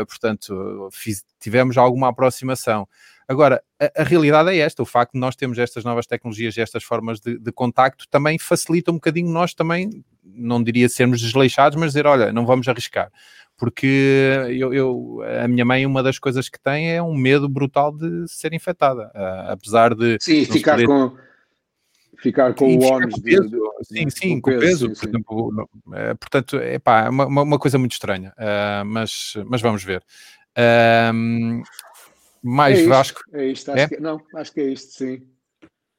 portanto, 0.09 0.89
fiz, 0.91 1.24
tivemos 1.39 1.79
alguma 1.79 2.09
aproximação. 2.09 2.89
Agora, 3.29 3.62
a, 3.81 4.03
a, 4.03 4.05
realidade 4.05 4.51
é 4.51 4.59
esta: 4.59 4.83
o 4.83 4.87
facto 4.87 5.12
de 5.12 5.20
nós 5.20 5.37
termos 5.37 5.57
estas 5.57 5.85
novas 5.85 6.05
tecnologias 6.05 6.57
e 6.57 6.61
estas 6.61 6.83
formas 6.83 7.20
de, 7.20 7.39
de 7.39 7.53
contacto 7.53 8.07
também 8.11 8.41
facilita 8.41 8.91
um 8.91 8.95
bocadinho 8.95 9.31
nós 9.31 9.55
também, 9.55 10.05
não 10.24 10.61
diria 10.61 10.89
sermos 10.89 11.20
desleixados, 11.20 11.79
mas 11.79 11.91
dizer, 11.91 12.07
olha, 12.07 12.33
não 12.33 12.45
vamos 12.45 12.66
arriscar 12.66 13.11
porque 13.57 14.47
eu, 14.51 14.75
eu, 14.75 15.23
a 15.43 15.49
minha 15.49 15.65
mãe, 15.65 15.87
uma 15.87 16.03
das 16.03 16.19
coisas 16.19 16.49
que 16.49 16.61
tem 16.61 16.93
é 16.93 17.03
um 17.03 17.15
medo 17.15 17.49
brutal 17.49 17.91
de 17.91 18.29
ser 18.29 18.53
infectada, 18.53 19.11
uh, 19.15 19.53
apesar 19.53 19.95
de. 19.95 20.19
Sim, 20.21 20.45
ficar 20.45 20.73
poder... 20.73 20.87
com. 20.87 21.17
Ficar 22.19 22.55
com 22.55 22.69
sim, 22.69 22.79
o 22.79 22.83
ónus 22.85 23.15
de, 23.17 23.37
Sim, 23.83 24.11
sim, 24.11 24.41
com, 24.41 24.59
peso, 24.59 24.89
sim, 24.89 24.95
por 24.95 25.09
exemplo. 25.09 25.69
Uh, 25.87 26.17
portanto, 26.19 26.57
é 26.57 26.79
pá, 26.79 27.09
uma, 27.11 27.27
uma 27.27 27.59
coisa 27.59 27.79
muito 27.79 27.93
estranha, 27.93 28.33
uh, 28.39 28.85
mas, 28.85 29.35
mas 29.47 29.61
vamos 29.61 29.85
ver. 29.85 30.03
Uh, 30.57 31.63
mais 32.43 32.77
é 32.77 32.81
isto, 32.81 32.89
Vasco. 32.89 33.21
É 33.33 33.47
isto, 33.47 33.71
acho 33.71 33.81
é? 33.81 33.89
Que, 33.89 34.01
não, 34.01 34.21
acho 34.35 34.53
que 34.53 34.61
é 34.61 34.65
isto, 34.65 34.93
sim. 34.93 35.23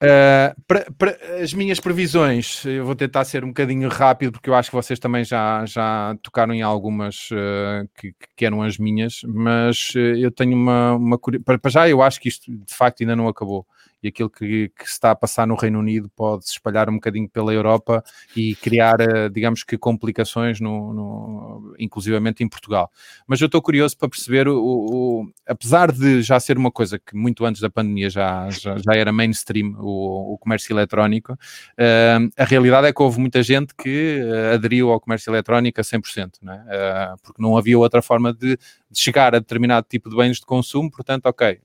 Uh, 0.03 0.53
pra, 0.67 0.85
pra, 0.95 1.17
as 1.41 1.55
minhas 1.55 1.79
previsões, 1.79 2.63
eu 2.65 2.85
vou 2.85 2.95
tentar 2.95 3.25
ser 3.25 3.43
um 3.43 3.47
bocadinho 3.47 3.89
rápido, 3.89 4.31
porque 4.31 4.47
eu 4.47 4.53
acho 4.53 4.69
que 4.69 4.75
vocês 4.75 4.99
também 4.99 5.23
já, 5.23 5.65
já 5.65 6.15
tocaram 6.21 6.53
em 6.53 6.61
algumas 6.61 7.31
uh, 7.31 7.89
que, 7.97 8.13
que, 8.35 8.45
eram 8.45 8.61
as 8.61 8.77
minhas, 8.77 9.21
mas 9.25 9.89
uh, 9.95 9.99
eu 9.99 10.29
tenho 10.29 10.55
uma, 10.55 10.93
uma 10.93 11.19
para 11.43 11.71
já 11.71 11.89
eu 11.89 12.03
acho 12.03 12.21
que 12.21 12.29
isto 12.29 12.51
de 12.51 12.75
facto 12.75 13.01
ainda 13.01 13.15
não 13.15 13.27
acabou 13.27 13.65
e 14.01 14.07
aquilo 14.07 14.29
que, 14.29 14.69
que, 14.69 14.85
está 14.85 15.11
a 15.11 15.15
passar 15.15 15.47
no 15.47 15.55
Reino 15.55 15.79
Unido 15.79 16.09
pode 16.15 16.45
se 16.45 16.51
espalhar 16.51 16.89
um 16.89 16.95
bocadinho 16.95 17.27
pela 17.29 17.53
Europa 17.53 18.03
e 18.35 18.55
criar, 18.55 18.99
eh, 18.99 19.29
digamos 19.29 19.63
que, 19.63 19.77
complicações, 19.77 20.59
no, 20.59 20.93
no 20.93 21.75
inclusivamente 21.79 22.43
em 22.43 22.49
Portugal. 22.49 22.91
Mas 23.25 23.41
eu 23.41 23.47
estou 23.47 23.61
curioso 23.61 23.97
para 23.97 24.09
perceber, 24.09 24.47
o, 24.47 24.57
o, 24.57 25.31
apesar 25.47 25.91
de 25.91 26.21
já 26.21 26.39
ser 26.39 26.57
uma 26.57 26.71
coisa 26.71 26.99
que 26.99 27.15
muito 27.15 27.45
antes 27.45 27.61
da 27.61 27.69
pandemia 27.69 28.09
já, 28.09 28.49
já, 28.49 28.77
já 28.77 28.93
era 28.93 29.11
mainstream, 29.11 29.75
o, 29.79 30.33
o 30.33 30.37
comércio 30.37 30.73
eletrónico, 30.73 31.33
uh, 31.33 32.29
a 32.37 32.43
realidade 32.43 32.87
é 32.87 32.93
que 32.93 33.01
houve 33.01 33.19
muita 33.19 33.41
gente 33.41 33.73
que 33.75 34.21
uh, 34.21 34.55
aderiu 34.55 34.91
ao 34.91 34.99
comércio 34.99 35.31
eletrónico 35.31 35.81
a 35.81 35.83
100%, 35.83 36.33
não 36.41 36.53
é? 36.53 36.57
uh, 36.57 37.17
porque 37.23 37.41
não 37.41 37.57
havia 37.57 37.77
outra 37.77 38.01
forma 38.01 38.33
de, 38.33 38.57
de 38.57 38.99
chegar 38.99 39.33
a 39.35 39.39
determinado 39.39 39.87
tipo 39.89 40.09
de 40.09 40.15
bens 40.15 40.37
de 40.37 40.45
consumo, 40.45 40.91
portanto, 40.91 41.25
ok, 41.25 41.59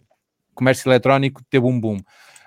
comércio 0.55 0.89
eletrónico 0.89 1.43
teve 1.51 1.67
um 1.67 1.81
boom. 1.81 1.99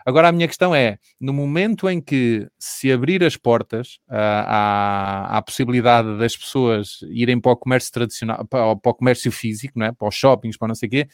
Agora 0.06 0.28
a 0.28 0.32
minha 0.32 0.48
questão 0.48 0.76
é, 0.76 1.00
no 1.20 1.34
momento 1.34 1.90
em 1.90 2.00
que 2.00 2.48
se 2.60 2.92
abrir 2.92 3.24
as 3.24 3.36
portas 3.36 3.98
uh, 4.08 4.14
à, 4.14 5.38
à, 5.38 5.42
possibilidade 5.42 6.20
das 6.20 6.38
pessoas 6.38 7.00
irem 7.10 7.42
para 7.42 7.54
o 7.54 7.58
comércio 7.58 7.92
tradicional, 7.92 8.46
para, 8.46 8.76
para, 8.76 8.92
o 8.92 8.94
comércio 8.94 9.32
físico, 9.32 9.80
não 9.80 9.88
é? 9.88 9.92
para 9.92 10.08
os 10.08 10.14
shoppings, 10.14 10.58
para 10.58 10.68
não 10.68 10.76
sei 10.76 10.88
o 10.88 10.90
quê, 10.92 11.08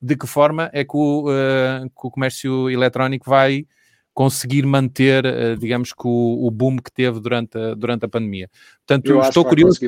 de 0.00 0.16
que 0.16 0.26
forma 0.26 0.70
é 0.72 0.82
que 0.82 0.96
o, 0.96 1.28
uh, 1.28 1.84
que 1.90 2.06
o 2.06 2.10
comércio 2.10 2.70
eletrónico 2.70 3.28
vai 3.28 3.66
conseguir 4.14 4.64
manter, 4.64 5.26
uh, 5.26 5.56
digamos 5.58 5.92
que 5.92 6.06
o, 6.06 6.46
o, 6.46 6.50
boom 6.50 6.78
que 6.78 6.90
teve 6.90 7.20
durante 7.20 7.58
a, 7.58 7.74
durante 7.74 8.06
a 8.06 8.08
pandemia. 8.08 8.48
Portanto, 8.86 9.10
Eu 9.10 9.20
estou 9.20 9.44
curioso. 9.44 9.78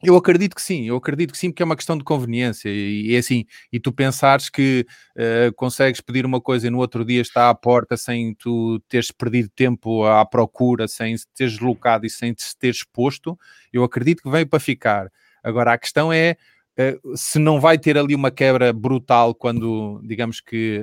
Eu 0.00 0.14
acredito 0.16 0.54
que 0.54 0.62
sim, 0.62 0.84
eu 0.86 0.96
acredito 0.96 1.32
que 1.32 1.38
sim, 1.38 1.50
porque 1.50 1.62
é 1.62 1.66
uma 1.66 1.74
questão 1.74 1.98
de 1.98 2.04
conveniência 2.04 2.68
e, 2.68 3.16
é 3.16 3.18
assim, 3.18 3.44
e 3.72 3.80
tu 3.80 3.92
pensares 3.92 4.48
que 4.48 4.86
uh, 5.16 5.52
consegues 5.56 6.00
pedir 6.00 6.24
uma 6.24 6.40
coisa 6.40 6.68
e 6.68 6.70
no 6.70 6.78
outro 6.78 7.04
dia 7.04 7.20
está 7.20 7.50
à 7.50 7.54
porta 7.54 7.96
sem 7.96 8.32
tu 8.34 8.78
teres 8.88 9.10
perdido 9.10 9.48
tempo 9.48 10.04
à 10.04 10.24
procura, 10.24 10.86
sem 10.86 11.16
teres 11.34 11.54
deslocado 11.54 12.06
e 12.06 12.10
sem 12.10 12.32
te 12.32 12.44
teres 12.56 12.76
exposto, 12.76 13.36
eu 13.72 13.82
acredito 13.82 14.22
que 14.22 14.30
veio 14.30 14.46
para 14.46 14.60
ficar. 14.60 15.10
Agora, 15.42 15.72
a 15.72 15.78
questão 15.78 16.12
é 16.12 16.36
uh, 16.78 17.16
se 17.16 17.40
não 17.40 17.60
vai 17.60 17.76
ter 17.76 17.98
ali 17.98 18.14
uma 18.14 18.30
quebra 18.30 18.72
brutal 18.72 19.34
quando, 19.34 20.00
digamos 20.04 20.40
que, 20.40 20.80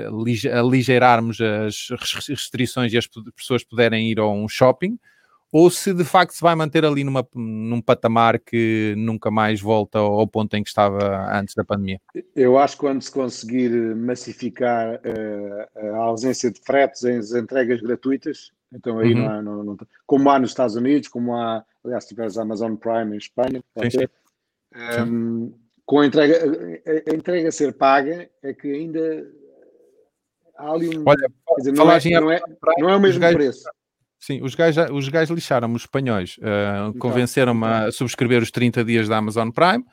aligeirarmos 0.53 1.39
as 1.39 1.87
restrições 2.27 2.91
e 2.91 2.97
as 2.97 3.07
pessoas 3.33 3.63
puderem 3.63 4.11
ir 4.11 4.19
a 4.19 4.27
um 4.27 4.49
shopping, 4.49 4.99
ou 5.57 5.71
se 5.71 5.93
de 5.93 6.03
facto 6.03 6.33
se 6.33 6.41
vai 6.41 6.53
manter 6.53 6.83
ali 6.83 7.01
numa, 7.05 7.25
num 7.33 7.79
patamar 7.79 8.37
que 8.39 8.93
nunca 8.97 9.31
mais 9.31 9.61
volta 9.61 9.99
ao 9.99 10.27
ponto 10.27 10.53
em 10.53 10.61
que 10.61 10.67
estava 10.67 11.33
antes 11.33 11.55
da 11.55 11.63
pandemia? 11.63 11.97
Eu 12.35 12.57
acho 12.57 12.75
que 12.75 12.81
quando 12.81 13.01
se 13.01 13.09
conseguir 13.09 13.69
massificar 13.95 14.95
uh, 14.95 15.95
a 15.95 15.97
ausência 15.99 16.51
de 16.51 16.59
fretes 16.59 17.05
em 17.05 17.19
entregas 17.39 17.79
gratuitas, 17.79 18.51
então 18.73 18.99
aí 18.99 19.13
uhum. 19.13 19.21
não, 19.21 19.29
há, 19.29 19.41
não, 19.41 19.63
não, 19.63 19.77
como 20.05 20.29
há 20.29 20.37
nos 20.37 20.49
Estados 20.49 20.75
Unidos, 20.75 21.07
como 21.07 21.33
há, 21.33 21.63
aliás, 21.85 22.03
se 22.03 22.09
tiveres 22.09 22.37
a 22.37 22.41
Amazon 22.41 22.75
Prime 22.75 23.15
em 23.15 23.17
Espanha, 23.17 23.63
sim, 23.81 23.89
sim. 23.91 24.07
Um, 25.07 25.53
com 25.85 25.99
a 25.99 26.05
entrega, 26.05 26.35
a, 26.35 27.11
a, 27.11 27.15
entrega 27.15 27.49
ser 27.49 27.71
paga, 27.71 28.29
é 28.43 28.53
que 28.53 28.69
ainda 28.69 29.25
há 30.57 30.69
ali 30.69 30.97
um. 30.97 31.03
Olha, 31.05 31.29
dizer, 31.59 31.71
não, 31.71 31.89
é, 31.89 31.99
não, 32.19 32.31
é, 32.31 32.41
não 32.77 32.89
é 32.89 32.95
o 32.97 32.99
mesmo 32.99 33.21
preço. 33.21 33.63
Sim, 34.19 34.41
os 34.41 34.55
gajos, 34.55 34.89
os 34.91 35.07
gajos 35.09 35.35
lixaram-me, 35.35 35.75
os 35.75 35.83
espanhóis, 35.83 36.37
uh, 36.37 36.97
convenceram-me 36.97 37.65
a 37.65 37.91
subscrever 37.91 38.41
os 38.41 38.49
30 38.49 38.83
dias 38.83 39.07
da 39.07 39.17
Amazon 39.17 39.49
Prime. 39.49 39.83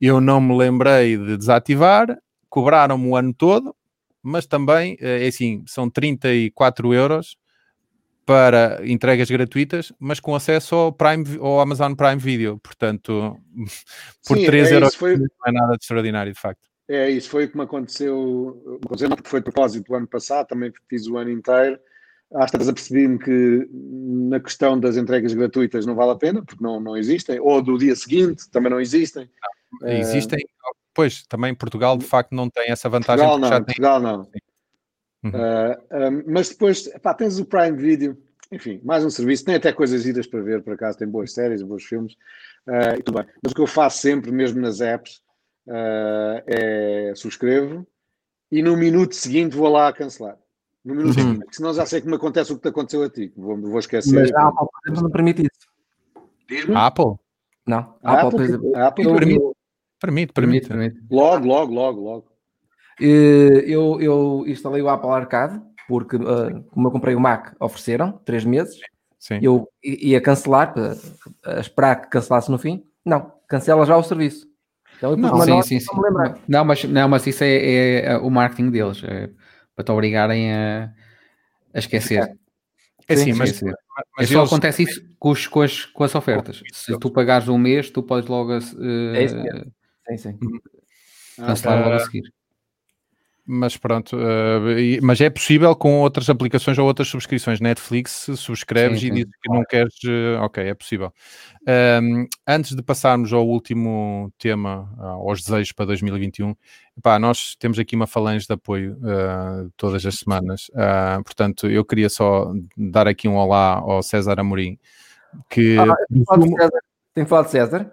Eu 0.00 0.20
não 0.20 0.40
me 0.40 0.56
lembrei 0.56 1.16
de 1.16 1.36
desativar, 1.36 2.16
cobraram-me 2.48 3.08
o 3.08 3.16
ano 3.16 3.34
todo, 3.34 3.74
mas 4.22 4.46
também, 4.46 4.94
uh, 4.94 5.06
é 5.22 5.26
assim, 5.26 5.64
são 5.66 5.90
34 5.90 6.94
euros 6.94 7.36
para 8.26 8.80
entregas 8.84 9.30
gratuitas, 9.30 9.92
mas 10.00 10.18
com 10.18 10.34
acesso 10.34 10.74
ao, 10.74 10.92
Prime, 10.92 11.24
ao 11.40 11.60
Amazon 11.60 11.94
Prime 11.94 12.16
Video. 12.16 12.58
Portanto, 12.58 13.38
por 14.26 14.36
Sim, 14.36 14.46
3 14.46 14.70
é 14.70 14.74
euros 14.74 14.94
foi- 14.96 15.16
não 15.16 15.26
é 15.46 15.52
nada 15.52 15.72
de 15.72 15.82
extraordinário, 15.82 16.32
de 16.32 16.40
facto. 16.40 16.68
É 16.88 17.10
isso, 17.10 17.30
foi 17.30 17.46
o 17.46 17.50
que 17.50 17.56
me 17.56 17.64
aconteceu, 17.64 18.80
aconteceu 18.84 19.08
porque 19.08 19.28
foi 19.28 19.40
de 19.40 19.44
propósito 19.44 19.92
o 19.92 19.96
ano 19.96 20.06
passado, 20.06 20.46
também 20.46 20.72
fiz 20.88 21.06
o 21.08 21.16
ano 21.16 21.30
inteiro. 21.30 21.78
Às 22.34 22.50
tantas 22.50 22.68
apercebi-me 22.68 23.18
que 23.18 23.68
na 23.72 24.40
questão 24.40 24.78
das 24.78 24.96
entregas 24.96 25.32
gratuitas 25.32 25.86
não 25.86 25.94
vale 25.94 26.10
a 26.10 26.16
pena, 26.16 26.44
porque 26.44 26.62
não, 26.62 26.80
não 26.80 26.96
existem, 26.96 27.38
ou 27.38 27.62
do 27.62 27.78
dia 27.78 27.94
seguinte 27.94 28.50
também 28.50 28.70
não 28.70 28.80
existem. 28.80 29.30
Eh, 29.82 30.00
Existem, 30.00 30.44
pois, 30.92 31.24
também 31.26 31.54
Portugal 31.54 31.96
de 31.96 32.04
facto 32.04 32.34
não 32.34 32.50
tem 32.50 32.70
essa 32.70 32.88
vantagem 32.88 33.24
Portugal 33.24 33.38
não, 33.38 33.48
já 33.48 33.56
tem. 33.56 33.66
Portugal 33.66 34.00
não. 34.00 34.28
Uhum. 35.24 35.32
Ah, 35.34 35.78
ah, 35.90 36.10
mas 36.26 36.48
depois, 36.48 36.88
pá, 37.00 37.14
tens 37.14 37.38
o 37.38 37.44
Prime 37.44 37.76
Video, 37.76 38.16
enfim, 38.50 38.80
mais 38.84 39.04
um 39.04 39.10
serviço, 39.10 39.44
tem 39.44 39.54
até 39.54 39.72
coisas 39.72 40.02
giras 40.02 40.26
para 40.26 40.42
ver, 40.42 40.62
por 40.62 40.74
acaso, 40.74 40.98
tem 40.98 41.08
boas 41.08 41.32
séries, 41.32 41.62
bons 41.62 41.84
filmes, 41.84 42.16
ah, 42.66 42.96
e 42.98 43.02
tudo 43.02 43.18
bem. 43.18 43.26
Mas 43.42 43.52
o 43.52 43.54
que 43.54 43.60
eu 43.60 43.66
faço 43.66 43.98
sempre, 43.98 44.32
mesmo 44.32 44.60
nas 44.60 44.80
apps, 44.80 45.22
ah, 45.68 46.42
é 46.46 47.12
subscrevo 47.14 47.86
e 48.50 48.62
no 48.62 48.76
minuto 48.76 49.14
seguinte 49.14 49.56
vou 49.56 49.68
lá 49.68 49.92
cancelar. 49.92 50.36
No 50.86 50.94
minuto 50.94 51.18
Uhum. 51.18 51.32
seguinte, 51.32 51.46
senão 51.50 51.74
já 51.74 51.84
sei 51.84 52.00
que 52.00 52.06
me 52.06 52.14
acontece 52.14 52.52
o 52.52 52.56
que 52.56 52.62
te 52.62 52.68
aconteceu 52.68 53.02
a 53.02 53.10
ti, 53.10 53.32
vou, 53.36 53.60
vou 53.60 53.78
esquecer. 53.80 54.14
Mas 54.14 54.32
a 54.32 54.46
Apple, 54.48 54.66
por 54.72 54.80
exemplo, 54.86 55.02
não 55.02 55.10
permite 55.10 55.42
isso. 55.42 55.66
Diz-me? 56.48 56.76
A 56.76 56.86
Apple? 56.86 57.14
Não. 57.66 57.78
A 58.04 58.12
A 58.12 58.12
Apple, 58.12 58.26
Apple, 58.28 58.30
por 58.30 58.42
exemplo, 58.44 58.76
a 58.76 58.86
Apple 58.86 59.04
eu- 59.04 59.14
permite. 59.14 59.40
Permite, 60.00 60.32
Permite, 60.32 60.68
permite. 60.68 60.94
permite. 60.94 61.12
logo, 61.12 61.44
logo, 61.46 61.72
logo, 61.74 62.00
logo. 62.00 62.26
Eh, 63.00 63.64
Eu, 63.66 64.00
eu 64.00 64.44
instalei 64.46 64.80
o 64.80 64.88
Apple 64.88 65.10
Arcade 65.10 65.60
porque, 65.88 66.16
eh, 66.16 66.62
como 66.70 66.86
eu 66.86 66.92
comprei 66.92 67.14
o 67.16 67.20
Mac, 67.20 67.54
ofereceram 67.58 68.12
três 68.24 68.44
meses. 68.44 68.78
Sim. 69.18 69.40
Eu 69.42 69.68
ia 69.82 70.20
cancelar, 70.20 70.72
para, 70.72 70.94
a 71.44 71.58
esperar 71.60 71.96
que 72.02 72.08
cancelasse 72.10 72.48
no 72.50 72.58
fim. 72.58 72.84
Não, 73.04 73.32
cancela 73.48 73.84
já 73.86 73.96
o 73.96 74.02
serviço. 74.04 74.46
Então, 74.98 75.16
Não, 75.16 75.40
sim, 75.42 75.62
sim, 75.62 75.80
sim. 75.80 75.86
Não, 76.46 76.64
mas, 76.64 76.84
não, 76.84 77.08
mas 77.08 77.26
isso 77.26 77.42
é, 77.42 78.04
é 78.04 78.16
o 78.18 78.30
marketing 78.30 78.70
deles, 78.70 79.02
é 79.04 79.28
para 79.76 79.84
te 79.84 79.92
obrigarem 79.92 80.52
a, 80.52 80.90
a 81.74 81.78
esquecer. 81.78 82.22
É 83.08 83.12
assim, 83.12 83.24
Sim, 83.32 83.34
mas, 83.34 83.50
esquecer. 83.50 83.74
mas 84.16 84.30
é 84.30 84.32
só 84.32 84.38
eles- 84.40 84.48
acontece 84.52 84.82
isso 84.82 85.06
com, 85.18 85.30
os- 85.30 85.46
com 85.46 85.60
as, 85.60 85.84
com 85.84 86.02
as 86.02 86.14
ofertas. 86.14 86.62
Se 86.72 86.98
tu 86.98 87.10
pagares 87.10 87.46
um 87.48 87.58
mês, 87.58 87.90
tu 87.90 88.02
podes 88.02 88.28
logo 88.28 88.54
eh, 88.54 88.58
É 89.14 89.22
isso 89.24 89.36
mesmo. 89.36 89.72
Sim, 90.08 90.16
sim. 90.16 90.38
Ah, 91.38 91.46
cancelar 91.48 91.78
logo 91.78 91.90
Ah, 91.92 91.96
a 91.96 92.00
seguir. 92.00 92.32
Mas 93.48 93.76
pronto, 93.76 94.16
e- 94.76 95.00
mas 95.00 95.20
é 95.20 95.30
possível 95.30 95.74
com 95.76 96.00
outras 96.00 96.28
aplicações 96.28 96.76
ou 96.78 96.86
outras 96.86 97.06
subscrições. 97.06 97.60
Netflix, 97.60 98.26
subscreves 98.34 98.98
Sim, 99.00 99.06
e 99.06 99.08
sim, 99.08 99.14
dizes 99.14 99.32
que 99.40 99.48
não 99.48 99.62
queres, 99.64 99.94
eh, 100.04 100.36
ok, 100.40 100.64
é 100.64 100.74
possível. 100.74 101.12
Ahm, 101.64 102.26
antes 102.46 102.74
de 102.74 102.82
passarmos 102.82 103.32
ao 103.32 103.46
último 103.46 104.32
tema, 104.36 104.92
ah, 104.98 105.10
aos 105.10 105.44
desejos 105.44 105.70
para 105.72 105.86
2021, 105.86 106.56
pá, 107.00 107.20
nós 107.20 107.54
temos 107.56 107.78
aqui 107.78 107.94
uma 107.94 108.08
falange 108.08 108.46
de 108.46 108.52
apoio 108.52 108.98
ah, 109.04 109.66
todas 109.76 110.04
as 110.04 110.16
semanas. 110.16 110.68
Ah, 110.74 111.20
portanto, 111.24 111.68
eu 111.68 111.84
queria 111.84 112.08
só 112.08 112.52
dar 112.76 113.06
aqui 113.06 113.28
um 113.28 113.36
olá 113.36 113.74
ao 113.74 114.02
César 114.02 114.40
Amorim, 114.40 114.76
que 115.48 115.76
Ah, 115.78 115.94
Tenho 117.14 117.24
que 117.24 117.30
falar 117.30 117.42
de 117.44 117.50
César. 117.52 117.90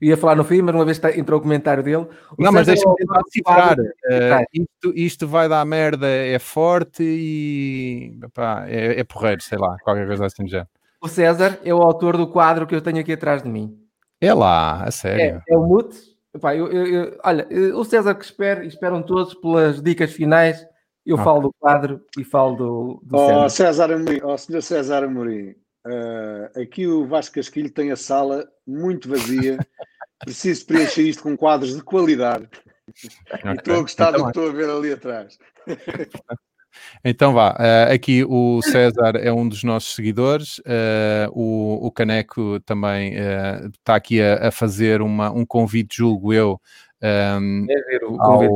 Ia 0.00 0.16
falar 0.16 0.36
no 0.36 0.44
fim, 0.44 0.62
mas 0.62 0.74
uma 0.74 0.84
vez 0.84 0.98
que 0.98 1.02
tá- 1.02 1.16
entrou 1.18 1.38
o 1.38 1.42
comentário 1.42 1.82
dele. 1.82 2.06
o 2.36 2.42
Não, 2.42 2.52
mas 2.52 2.66
deixa-me 2.66 2.92
é 2.92 2.96
tentar 2.96 3.22
quadro- 3.44 3.84
Eh, 4.10 4.44
isto, 4.54 4.92
isto 4.94 5.26
vai 5.28 5.48
dar 5.48 5.64
merda, 5.64 6.06
é 6.06 6.38
forte 6.38 7.02
e 7.02 8.18
pá, 8.32 8.64
é, 8.68 9.00
é 9.00 9.04
porreiro, 9.04 9.42
sei 9.42 9.58
lá, 9.58 9.76
qualquer 9.82 10.06
coisa 10.06 10.26
assim 10.26 10.46
género. 10.46 10.68
O 11.00 11.08
César 11.08 11.58
é 11.64 11.72
o 11.74 11.82
autor 11.82 12.16
do 12.16 12.26
quadro 12.28 12.66
que 12.66 12.74
eu 12.74 12.80
tenho 12.80 12.98
aqui 13.00 13.12
atrás 13.12 13.42
de 13.42 13.48
mim. 13.48 13.76
É 14.20 14.32
lá, 14.34 14.82
a 14.84 14.90
sério. 14.90 15.42
É, 15.48 15.54
é 15.54 15.56
o 15.56 15.62
Mute. 15.66 15.96
Epá, 16.34 16.54
eu- 16.54 16.68
eu- 16.70 16.86
eu- 16.86 17.18
olha, 17.24 17.46
eh, 17.50 17.72
o 17.74 17.84
César 17.84 18.14
que 18.14 18.24
espera, 18.24 18.64
e 18.64 18.68
esperam 18.68 19.02
todos 19.02 19.34
pelas 19.34 19.80
dicas 19.82 20.12
finais. 20.12 20.64
Eu 21.06 21.14
Ok. 21.14 21.24
falo 21.24 21.40
do 21.40 21.52
quadro 21.58 22.00
e 22.18 22.22
falo 22.24 22.54
do, 22.56 23.00
do 23.02 23.16
Ó 23.16 23.48
César. 23.48 23.48
César 23.48 23.92
Amorim, 23.94 24.20
ó 24.22 24.36
senhor 24.36 24.60
César 24.62 25.04
Amorim, 25.04 25.54
eh, 25.88 26.62
aqui 26.62 26.86
o 26.86 27.06
Vasco 27.06 27.34
Casquilho 27.36 27.70
tem 27.70 27.90
a 27.90 27.96
sala 27.96 28.46
muito 28.66 29.08
vazia. 29.08 29.58
Preciso 30.20 30.66
preencher 30.66 31.02
isto 31.02 31.22
com 31.22 31.36
quadros 31.36 31.74
de 31.76 31.82
qualidade. 31.82 32.48
E 32.88 33.52
estou 33.56 33.76
a 33.76 33.80
gostar 33.80 34.10
do 34.10 34.18
Então, 34.18 34.24
que 34.32 34.38
estou 34.38 34.48
a 34.48 34.52
ver 34.52 34.68
ali 34.70 34.92
atrás. 34.92 35.38
Então 37.04 37.32
vá, 37.32 37.56
eh, 37.58 37.94
aqui 37.94 38.24
o 38.24 38.60
César 38.62 39.16
é 39.16 39.32
um 39.32 39.48
dos 39.48 39.64
nossos 39.64 39.94
seguidores, 39.94 40.60
eh, 40.64 41.28
o, 41.32 41.86
o 41.86 41.90
Caneco 41.90 42.60
também 42.60 43.14
está 43.74 43.96
aqui 43.96 44.22
a, 44.22 44.48
a 44.48 44.50
fazer 44.50 45.02
uma, 45.02 45.30
um 45.30 45.44
convite, 45.44 45.96
julgo 45.96 46.32
eu, 46.32 46.60
ehm, 47.00 47.66
É 47.68 47.80
ver 47.82 48.04
o 48.04 48.16
convite. 48.16 48.52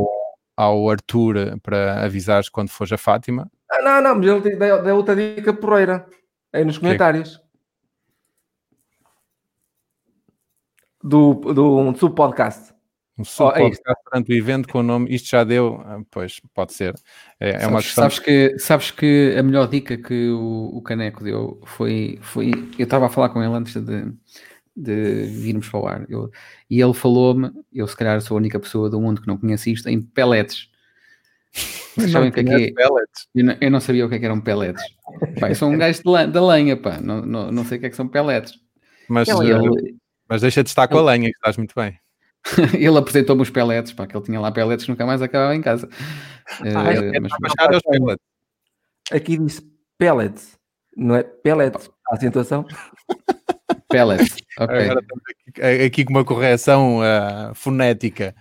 ao, 0.56 0.78
ao 0.80 0.90
Arthur 0.90 1.58
para 1.62 2.04
avisares 2.04 2.48
quando 2.48 2.68
fores 2.70 2.92
a 2.92 2.98
Fátima. 2.98 3.50
Ah, 3.70 3.82
não, 3.82 4.02
não, 4.02 4.14
mas 4.16 4.26
ele 4.26 4.82
deu 4.82 4.96
outra 4.96 5.16
dica 5.16 5.52
porreira 5.52 6.06
aí 6.52 6.64
nos 6.64 6.78
comentários. 6.78 7.40
Do, 11.02 11.34
do 11.34 11.78
um 11.78 11.94
sub-podcast. 11.94 12.72
Um 13.18 13.24
sub 13.24 13.50
é 13.50 13.68
isto. 13.68 13.82
podcast 13.82 14.04
durante 14.10 14.32
o 14.32 14.36
evento 14.36 14.68
com 14.68 14.78
o 14.78 14.82
nome, 14.82 15.14
isto 15.14 15.28
já 15.28 15.44
deu, 15.44 15.80
ah, 15.84 16.00
pois 16.10 16.40
pode 16.54 16.72
ser. 16.72 16.94
É, 17.38 17.64
é 17.64 17.66
uma 17.66 17.82
sabes, 17.82 17.86
questão. 17.86 18.04
sabes 18.04 18.18
que, 18.18 18.58
sabes 18.58 18.90
que 18.90 19.34
a 19.38 19.42
melhor 19.42 19.68
dica 19.68 19.96
que 19.96 20.30
o, 20.30 20.70
o 20.74 20.82
Caneco 20.82 21.22
deu 21.22 21.60
foi, 21.64 22.18
foi. 22.22 22.52
Eu 22.78 22.84
estava 22.84 23.06
a 23.06 23.08
falar 23.08 23.28
com 23.30 23.42
ele 23.42 23.52
antes 23.52 23.74
de, 23.74 24.12
de 24.76 25.24
virmos 25.26 25.66
falar. 25.66 26.06
Eu, 26.08 26.30
e 26.70 26.80
ele 26.80 26.94
falou-me, 26.94 27.50
eu 27.72 27.86
se 27.86 27.96
calhar 27.96 28.20
sou 28.20 28.36
a 28.36 28.40
única 28.40 28.58
pessoa 28.58 28.88
do 28.88 29.00
mundo 29.00 29.20
que 29.20 29.28
não 29.28 29.36
conhece 29.36 29.72
isto, 29.72 29.88
em 29.88 30.00
pellets. 30.00 30.71
Vocês 31.96 32.10
sabem 32.10 32.30
o 32.30 32.32
que 32.32 32.40
é 32.40 32.44
que 32.44 32.50
é? 32.50 32.72
Eu 33.34 33.44
não, 33.44 33.56
eu 33.60 33.70
não 33.70 33.80
sabia 33.80 34.06
o 34.06 34.08
que, 34.08 34.14
é 34.14 34.18
que 34.18 34.24
eram 34.24 34.40
pellets. 34.40 34.82
Pá, 35.38 35.50
eu 35.50 35.54
sou 35.54 35.68
um 35.68 35.76
gajo 35.76 36.02
de 36.02 36.26
da 36.28 36.46
lenha, 36.46 36.76
pá. 36.76 36.98
Não, 37.00 37.24
não, 37.24 37.52
não 37.52 37.64
sei 37.64 37.76
o 37.76 37.80
que 37.80 37.86
é 37.86 37.90
que 37.90 37.96
são 37.96 38.08
pellets. 38.08 38.54
Mas, 39.08 39.28
E 39.28 39.32
eh, 39.32 39.50
ele, 39.50 39.96
mas 40.28 40.40
deixa 40.40 40.62
de 40.62 40.70
estar 40.70 40.88
com 40.88 40.98
a 40.98 41.02
lenha, 41.02 41.28
que 41.28 41.36
estás 41.36 41.56
muito 41.56 41.74
bem. 41.74 41.98
ele 42.74 42.98
apresentou-me 42.98 43.42
os 43.42 43.50
pellets, 43.50 43.92
pá, 43.92 44.06
que 44.06 44.16
ele 44.16 44.24
tinha 44.24 44.40
lá 44.40 44.50
pellets 44.50 44.84
que 44.84 44.90
nunca 44.90 45.04
mais 45.04 45.20
acabava 45.20 45.54
em 45.54 45.60
casa. 45.60 45.88
Ah, 46.60 46.92
Eh, 46.92 47.16
é 47.16 47.20
mas 47.20 47.32
os 47.32 47.82
pellets. 47.82 48.24
Aqui 49.10 49.36
diz 49.36 49.62
pellets, 49.98 50.58
não 50.96 51.16
é 51.16 51.22
pellets. 51.22 51.90
A 52.08 52.16
acentuação. 52.16 52.66
pellets, 53.88 54.36
ok. 54.58 54.76
Agora 54.76 55.00
estamos 55.00 55.22
aqui, 55.48 55.84
aqui 55.84 56.04
com 56.04 56.10
uma 56.12 56.24
correção 56.24 57.00
ah, 57.02 57.52
fonética. 57.54 58.34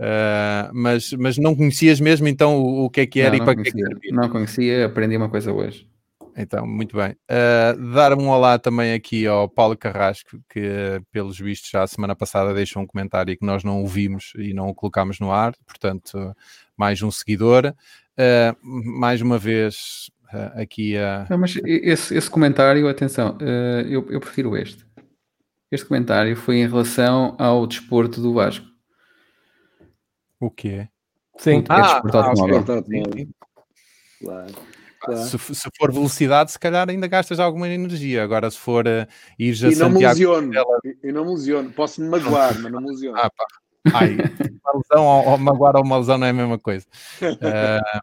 Ah, 0.00 0.70
mas, 0.72 1.12
mas 1.12 1.36
não 1.38 1.56
conhecias 1.56 2.00
mesmo 2.00 2.28
então 2.28 2.60
o, 2.60 2.84
o 2.84 2.90
que 2.90 3.00
é 3.00 3.06
que 3.06 3.20
era 3.20 3.30
não, 3.30 3.36
e 3.36 3.38
não 3.38 3.44
para 3.44 3.54
que 3.54 3.60
é 3.60 3.64
que 3.64 3.70
conhecia, 3.72 3.88
servia. 3.88 4.12
não 4.12 4.28
conhecia, 4.28 4.86
aprendi 4.86 5.16
uma 5.16 5.28
coisa 5.28 5.52
hoje. 5.52 5.88
Então, 6.40 6.64
muito 6.64 6.96
bem. 6.96 7.16
Uh, 7.28 7.92
dar 7.92 8.16
um 8.16 8.28
olá 8.28 8.60
também 8.60 8.92
aqui 8.94 9.26
ao 9.26 9.48
Paulo 9.48 9.76
Carrasco, 9.76 10.38
que 10.48 10.60
uh, 10.60 11.04
pelos 11.10 11.36
vistos 11.36 11.68
já 11.68 11.82
a 11.82 11.86
semana 11.88 12.14
passada 12.14 12.54
deixou 12.54 12.80
um 12.80 12.86
comentário 12.86 13.36
que 13.36 13.44
nós 13.44 13.64
não 13.64 13.80
ouvimos 13.80 14.32
e 14.36 14.54
não 14.54 14.68
o 14.68 14.74
colocámos 14.74 15.18
no 15.18 15.32
ar, 15.32 15.52
portanto, 15.66 16.14
uh, 16.14 16.32
mais 16.76 17.02
um 17.02 17.10
seguidor. 17.10 17.74
Uh, 18.16 18.56
mais 19.00 19.20
uma 19.20 19.36
vez 19.36 20.12
uh, 20.32 20.60
aqui 20.60 20.96
a. 20.96 21.26
Não, 21.28 21.38
mas 21.38 21.58
esse, 21.64 22.16
esse 22.16 22.30
comentário, 22.30 22.88
atenção, 22.88 23.36
eu, 23.88 24.06
eu 24.08 24.20
prefiro 24.20 24.56
este. 24.56 24.86
Este 25.72 25.86
comentário 25.86 26.36
foi 26.36 26.58
em 26.58 26.68
relação 26.68 27.34
ao 27.36 27.66
desporto 27.66 28.20
do 28.20 28.32
Vasco. 28.32 28.64
O 30.40 30.50
quê? 30.50 30.88
Sim. 31.38 31.64
É 31.68 31.82
desporto 31.82 32.16
ah, 32.18 32.26
automóvel. 32.26 32.60
ok. 32.60 32.74
Automóvel. 32.74 33.12
Sim. 33.12 33.30
Claro, 34.20 34.54
claro. 35.00 35.20
Se, 35.20 35.38
se 35.38 35.68
for 35.76 35.92
velocidade, 35.92 36.50
se 36.50 36.58
calhar 36.58 36.88
ainda 36.88 37.06
gastas 37.06 37.38
alguma 37.38 37.68
energia. 37.68 38.22
Agora, 38.22 38.50
se 38.50 38.58
for 38.58 38.86
uh, 38.86 39.06
ires 39.38 39.62
a 39.62 39.68
E 39.70 39.76
não 39.76 39.88
me 39.90 39.94
Santiago. 39.94 40.18
lesiono. 40.18 40.52
E- 40.84 40.98
E 41.04 41.12
não 41.12 41.24
me 41.24 41.30
lesiono. 41.32 41.70
Posso 41.72 42.00
me 42.00 42.08
magoar, 42.08 42.58
mas 42.60 42.72
não 42.72 42.80
me 42.80 42.90
lesiono. 42.90 43.18
Ah, 43.18 43.30
pá. 43.30 43.44
Ai, 43.94 44.16
uma 44.64 44.72
lesão 44.74 45.06
ou, 45.06 45.26
ou 45.28 45.38
magoar 45.38 45.76
ou 45.76 45.84
uma 45.84 45.98
lesão 45.98 46.18
não 46.18 46.26
é 46.26 46.30
a 46.30 46.34
mesma 46.34 46.58
coisa. 46.58 46.86
Ah, 47.40 48.00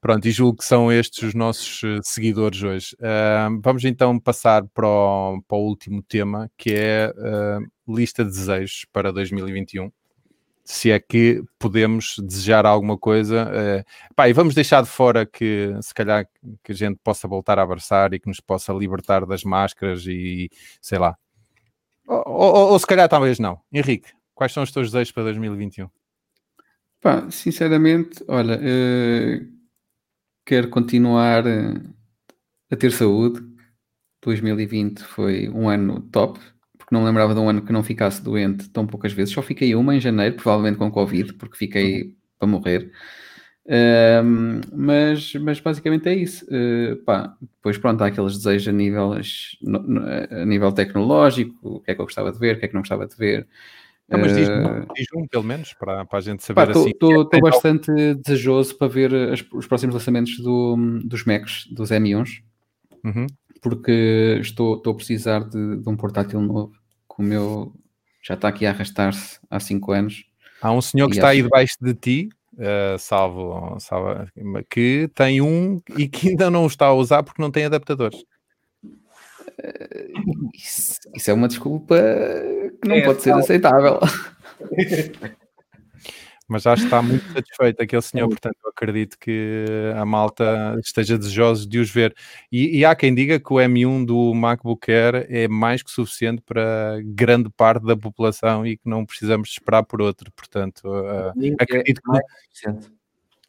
pronto, 0.00 0.26
e 0.26 0.30
julgo 0.30 0.58
que 0.58 0.64
são 0.64 0.90
estes 0.92 1.22
os 1.22 1.34
nossos 1.34 1.82
eh, 1.84 1.98
seguidores 2.02 2.62
hoje. 2.62 2.96
Ah, 3.02 3.48
vamos 3.60 3.84
então 3.84 4.18
passar 4.18 4.64
para 4.68 4.86
o, 4.86 5.42
para 5.46 5.56
o 5.58 5.66
último 5.66 6.02
tema, 6.02 6.50
que 6.56 6.72
é 6.74 7.06
a 7.06 7.58
lista 7.88 8.24
de 8.24 8.30
desejos 8.30 8.86
para 8.92 9.12
2021. 9.12 9.90
Se 10.64 10.90
é 10.90 10.98
que 10.98 11.42
podemos 11.58 12.14
desejar 12.18 12.64
alguma 12.66 12.96
coisa. 12.96 13.50
eh, 13.52 13.84
pá, 14.16 14.28
e 14.28 14.32
vamos 14.32 14.54
deixar 14.54 14.82
de 14.82 14.88
fora 14.88 15.26
que 15.26 15.74
se 15.82 15.92
calhar 15.92 16.26
que 16.62 16.72
a 16.72 16.74
gente 16.74 16.98
possa 17.04 17.28
voltar 17.28 17.58
a 17.58 17.62
abraçar 17.62 18.14
e 18.14 18.18
que 18.20 18.28
nos 18.28 18.40
possa 18.40 18.72
libertar 18.72 19.26
das 19.26 19.44
máscaras 19.44 20.06
e 20.06 20.48
sei 20.80 20.98
lá. 20.98 21.16
Ou, 22.06 22.22
ou- 22.26 22.72
ou 22.72 22.78
se 22.78 22.86
calhar 22.86 23.08
talvez 23.08 23.38
não. 23.38 23.60
Henrique, 23.72 24.10
quais 24.34 24.52
são 24.52 24.62
os 24.62 24.72
teus 24.72 24.90
desejos 24.90 25.12
para 25.12 25.24
2021? 25.24 25.88
Pá, 27.00 27.30
sinceramente, 27.30 28.24
olha, 28.28 28.58
eh, 28.62 29.42
quero 30.46 30.70
continuar 30.70 31.46
eh, 31.46 31.74
a 32.70 32.76
ter 32.76 32.90
saúde. 32.92 33.40
2020 34.22 35.02
foi 35.04 35.48
um 35.50 35.68
ano 35.68 36.00
top, 36.10 36.40
não 36.94 37.04
lembrava 37.04 37.34
de 37.34 37.40
um 37.40 37.48
ano 37.48 37.62
que 37.62 37.72
não 37.72 37.82
ficasse 37.82 38.22
doente 38.22 38.70
tão 38.70 38.86
poucas 38.86 39.12
vezes. 39.12 39.34
Só 39.34 39.42
fiquei 39.42 39.74
uma 39.74 39.94
em 39.94 40.00
janeiro, 40.00 40.36
provavelmente 40.36 40.78
com 40.78 40.90
Covid, 40.90 41.34
porque 41.34 41.56
fiquei 41.56 42.14
para 42.38 42.48
morrer. 42.48 42.90
Um, 43.66 44.60
mas, 44.74 45.34
mas 45.34 45.60
basicamente 45.60 46.08
é 46.08 46.14
isso. 46.14 46.44
Uh, 46.46 46.96
pá, 47.04 47.34
depois 47.40 47.78
pronto, 47.78 48.02
há 48.02 48.08
aqueles 48.08 48.36
desejos 48.36 48.68
a 48.68 48.72
nível, 48.72 49.12
a 49.12 50.44
nível 50.44 50.72
tecnológico, 50.72 51.56
o 51.62 51.80
que 51.80 51.90
é 51.90 51.94
que 51.94 52.00
eu 52.00 52.04
gostava 52.04 52.30
de 52.30 52.38
ver, 52.38 52.56
o 52.56 52.58
que 52.58 52.66
é 52.66 52.68
que 52.68 52.74
não 52.74 52.82
gostava 52.82 53.06
de 53.06 53.16
ver. 53.16 53.46
Não, 54.06 54.18
mas 54.18 54.36
diz, 54.36 54.48
uh, 54.48 54.86
diz 54.94 55.06
um, 55.16 55.26
pelo 55.26 55.44
menos, 55.44 55.72
para, 55.72 56.04
para 56.04 56.18
a 56.18 56.22
gente 56.22 56.44
saber 56.44 56.68
Estou 56.68 56.82
assim. 56.82 56.90
Estou 56.90 57.40
bastante 57.40 58.14
desejoso 58.16 58.76
para 58.76 58.88
ver 58.88 59.14
as, 59.14 59.42
os 59.50 59.66
próximos 59.66 59.94
lançamentos 59.94 60.38
do, 60.38 60.76
dos 61.02 61.24
Macs, 61.24 61.66
dos 61.70 61.90
M1s, 61.90 62.42
uhum. 63.02 63.26
porque 63.62 64.38
estou, 64.42 64.76
estou 64.76 64.92
a 64.92 64.96
precisar 64.96 65.40
de, 65.48 65.76
de 65.78 65.88
um 65.88 65.96
portátil 65.96 66.42
novo, 66.42 66.72
que 67.14 67.22
o 67.22 67.22
meu 67.22 67.72
já 68.22 68.34
está 68.34 68.48
aqui 68.48 68.66
a 68.66 68.70
arrastar-se 68.70 69.38
há 69.50 69.60
5 69.60 69.92
anos. 69.92 70.24
Há 70.60 70.72
um 70.72 70.80
senhor 70.80 71.08
que 71.08 71.16
está 71.16 71.28
aí 71.28 71.42
debaixo 71.42 71.76
de 71.80 71.94
ti, 71.94 72.28
uh, 72.54 72.98
salvo, 72.98 73.78
salvo, 73.80 74.26
que 74.70 75.10
tem 75.14 75.40
um 75.40 75.80
e 75.96 76.08
que 76.08 76.30
ainda 76.30 76.50
não 76.50 76.64
o 76.64 76.66
está 76.66 76.86
a 76.86 76.94
usar 76.94 77.22
porque 77.22 77.42
não 77.42 77.50
tem 77.50 77.66
adaptadores. 77.66 78.18
Uh, 78.82 80.50
isso, 80.54 80.98
isso, 81.14 81.30
é 81.30 81.34
uma 81.34 81.48
desculpa 81.48 81.96
que 82.80 82.88
não 82.88 82.96
é, 82.96 83.04
pode 83.04 83.22
ser 83.22 83.34
aceitável. 83.34 84.00
Mas 86.46 86.62
já 86.62 86.74
está 86.74 87.00
muito 87.00 87.24
satisfeito 87.32 87.82
aquele 87.82 88.02
senhor, 88.02 88.28
portanto 88.28 88.56
eu 88.62 88.70
acredito 88.70 89.18
que 89.18 89.64
a 89.96 90.04
malta 90.04 90.76
esteja 90.82 91.16
desejosa 91.16 91.66
de 91.66 91.78
os 91.78 91.90
ver. 91.90 92.14
E, 92.52 92.78
e, 92.78 92.84
há 92.84 92.94
quem 92.94 93.14
diga 93.14 93.40
que 93.40 93.52
o 93.52 93.56
M1 93.56 94.04
do 94.04 94.34
MacBook 94.34 94.90
Air 94.90 95.26
é 95.28 95.48
mais 95.48 95.82
que 95.82 95.90
suficiente 95.90 96.42
para 96.42 97.00
grande 97.04 97.48
parte 97.50 97.86
da 97.86 97.96
população 97.96 98.66
e 98.66 98.76
que 98.76 98.88
não 98.88 99.06
precisamos 99.06 99.50
esperar 99.50 99.84
por 99.84 100.02
outro. 100.02 100.30
Portanto, 100.32 100.82
uh, 100.84 101.32
acredito 101.58 102.02
que 102.02 102.94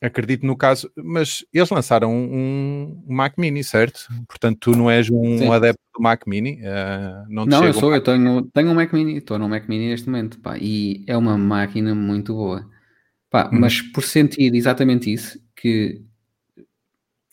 acredito 0.02 0.46
no 0.46 0.56
caso, 0.56 0.90
mas 0.96 1.46
eles 1.54 1.70
lançaram 1.70 2.12
um, 2.14 3.02
um, 3.08 3.14
Mac 3.14 3.38
Mini, 3.38 3.64
certo? 3.64 4.08
Portanto, 4.28 4.58
tu 4.60 4.72
não 4.76 4.90
és 4.90 5.10
um 5.10 5.38
Sim. 5.38 5.50
adepto 5.50 5.82
do 5.96 6.02
Mac 6.02 6.22
Mini? 6.28 6.60
Uh, 6.62 7.26
não, 7.30 7.46
não 7.46 7.64
eu 7.66 7.74
sou, 7.74 7.90
um 7.90 7.96
eu 7.96 8.02
tenho, 8.02 8.44
tenho 8.54 8.70
um 8.70 8.76
Mac 8.76 8.92
Mini, 8.94 9.18
estou 9.18 9.40
no 9.40 9.50
Mac 9.50 9.68
Mini 9.68 9.90
neste 9.90 10.08
momento, 10.08 10.40
pá, 10.40 10.58
e 10.58 11.04
é 11.08 11.18
uma 11.18 11.38
máquina 11.38 11.96
muito 11.96 12.34
boa. 12.34 12.70
Pá, 13.36 13.50
hum. 13.52 13.60
Mas 13.60 13.82
por 13.82 14.02
sentir 14.02 14.56
exatamente 14.56 15.12
isso, 15.12 15.38
que 15.58 16.02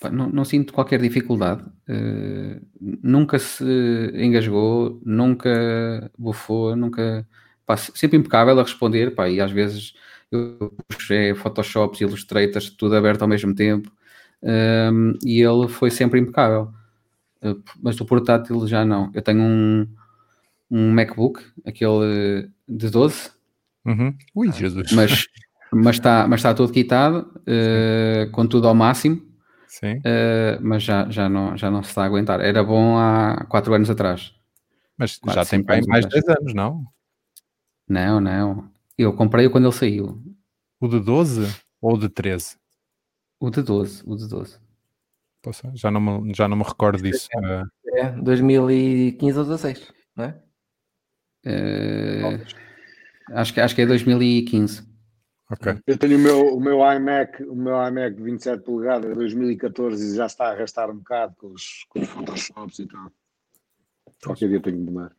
pá, 0.01 0.11
não, 0.11 0.29
não, 0.29 0.45
sinto 0.45 0.73
qualquer 0.73 1.01
dificuldade, 1.01 1.63
uh, 1.63 2.61
nunca 3.01 3.39
se 3.39 3.65
engasgou, 4.13 5.01
nunca 5.05 6.11
bufou, 6.19 6.75
nunca. 6.75 7.25
Pá, 7.65 7.77
sempre 7.77 8.19
impecável 8.19 8.59
a 8.59 8.65
responder, 8.65 9.15
pá, 9.15 9.29
e 9.29 9.41
às 9.41 9.53
vezes 9.53 9.95
eu 10.29 10.75
puxei 10.89 11.37
Photoshops 11.37 12.01
e 12.01 12.05
Illustrators, 12.05 12.71
tudo 12.71 12.97
aberto 12.97 13.23
ao 13.23 13.29
mesmo 13.29 13.55
tempo, 13.55 13.89
um, 14.43 14.49
ehm, 14.51 15.19
e 15.25 15.41
ele 15.41 15.69
foi 15.69 15.89
sempre 15.89 16.19
impecável. 16.19 16.75
Uh, 17.41 17.63
mas 17.81 18.01
o 18.01 18.05
portátil 18.05 18.67
já 18.67 18.85
não. 18.85 19.09
Eu 19.15 19.23
tenho 19.23 19.41
um, 19.41 19.87
um 20.69 20.91
MacBook, 20.91 21.45
aquele 21.65 22.51
de 22.69 22.91
12. 22.91 23.31
Uhum. 23.85 24.17
Ui, 24.35 24.51
Jesus. 24.51 24.91
Mas 24.93 25.29
mas 25.73 25.97
está 25.97 26.27
mas 26.29 26.41
está 26.41 26.55
todo 26.55 26.73
quitado, 26.73 27.31
uh, 27.41 28.31
com 28.31 28.47
tudo 28.47 28.69
ao 28.69 28.75
máximo. 28.75 29.23
Sim. 29.69 29.97
Uh, 29.99 30.61
mas 30.61 30.83
já, 30.83 31.09
já, 31.09 31.29
não, 31.29 31.57
já 31.57 31.71
não 31.71 31.83
se 31.83 31.89
está 31.89 32.03
a 32.03 32.07
aguentar. 32.07 32.41
Era 32.41 32.63
bom 32.63 32.99
há 32.99 33.47
4 33.49 33.73
anos 33.73 33.89
atrás. 33.89 34.35
Mas 34.99 35.17
quatro, 35.17 35.43
já 35.43 35.49
tem 35.49 35.63
bem 35.63 35.81
mais 35.87 36.05
de 36.05 36.11
10 36.11 36.29
anos, 36.29 36.55
não? 36.55 36.85
Não, 37.89 38.21
não. 38.21 38.71
Eu 38.99 39.15
comprei-o 39.15 39.51
quando 39.51 39.65
ele 39.65 39.73
saiu. 39.73 40.23
O 40.79 40.89
de 40.89 41.01
12 41.01 41.55
ou 41.81 41.95
o 41.95 41.99
de 41.99 42.09
13? 42.09 42.57
O 43.41 43.51
de 43.51 43.63
12, 43.63 44.03
o 44.07 44.15
de 44.15 44.29
12. 44.29 44.59
Poxa, 45.43 45.73
já, 45.75 45.91
não 45.91 46.01
me, 46.01 46.35
já 46.35 46.47
não 46.47 46.57
me 46.57 46.63
recordo 46.63 47.03
disso. 47.03 47.29
É, 47.35 48.01
é 48.01 48.11
2015 48.13 49.39
ou 49.39 49.45
16, 49.45 49.93
não 50.15 50.25
é? 50.27 50.43
Uh, 51.45 52.45
acho, 53.35 53.53
que, 53.53 53.61
acho 53.61 53.75
que 53.75 53.83
é 53.83 53.87
2015. 53.87 54.92
Okay. 55.53 55.79
Eu 55.87 55.99
tenho 55.99 56.17
o 56.17 56.21
meu, 56.21 56.57
o 56.57 56.61
meu 56.61 56.79
iMac, 56.79 57.43
o 57.45 57.55
meu 57.55 57.75
iMac 57.87 58.17
de 58.17 58.23
27 58.23 58.63
polegadas 58.63 59.15
2014 59.15 60.13
e 60.13 60.17
já 60.17 60.25
está 60.25 60.47
a 60.47 60.53
arrastar 60.53 60.91
um 60.91 60.97
bocado 60.97 61.35
com 61.37 61.49
os, 61.49 61.85
com 61.91 62.01
os 62.01 62.09
Photoshops 62.09 62.79
e 62.79 62.87
tal. 62.87 63.13
Qualquer 64.25 64.49
dia 64.49 64.61
tenho 64.61 64.79
de 64.79 64.91
mudar. 64.91 65.13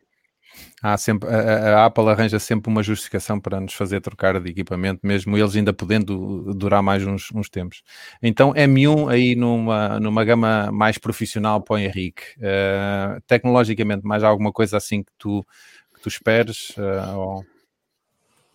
Há 0.82 0.96
sempre, 0.96 1.28
a, 1.28 1.82
a, 1.82 1.86
Apple 1.86 2.08
arranja 2.08 2.38
sempre 2.38 2.70
uma 2.70 2.82
justificação 2.82 3.40
para 3.40 3.60
nos 3.60 3.74
fazer 3.74 4.00
trocar 4.00 4.40
de 4.40 4.50
equipamento, 4.50 5.00
mesmo 5.04 5.36
eles 5.36 5.54
ainda 5.54 5.72
podendo 5.72 6.52
durar 6.54 6.82
mais 6.82 7.06
uns, 7.06 7.30
uns 7.32 7.48
tempos. 7.48 7.82
Então, 8.22 8.52
M1 8.52 9.10
aí 9.10 9.36
numa, 9.36 10.00
numa 10.00 10.24
gama 10.24 10.70
mais 10.72 10.98
profissional 10.98 11.62
para 11.62 11.74
o 11.74 11.78
Henrique. 11.78 12.22
Uh, 12.38 13.20
tecnologicamente, 13.26 14.04
mais 14.04 14.22
alguma 14.22 14.52
coisa 14.52 14.76
assim 14.76 15.02
que 15.02 15.12
tu, 15.16 15.44
que 15.94 16.02
tu 16.02 16.08
esperes? 16.08 16.70
Uh, 16.70 17.16
ou... 17.18 17.53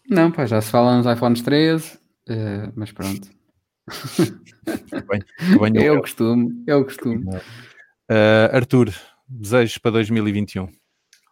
Não, 0.09 0.31
pá, 0.31 0.45
já 0.45 0.59
se 0.59 0.71
fala 0.71 0.97
nos 0.97 1.05
iPhones 1.05 1.41
13, 1.41 1.93
uh, 1.93 1.99
eh, 2.27 2.71
mas 2.75 2.91
pronto. 2.91 3.29
bem, 5.07 5.71
bem 5.71 5.85
é 5.85 5.91
o 5.91 6.01
costume, 6.01 6.63
é 6.67 6.75
o 6.75 6.83
costume. 6.83 7.25
Uh, 7.25 8.49
Arthur, 8.51 8.91
desejos 9.27 9.77
para 9.77 9.91
2021? 9.91 10.67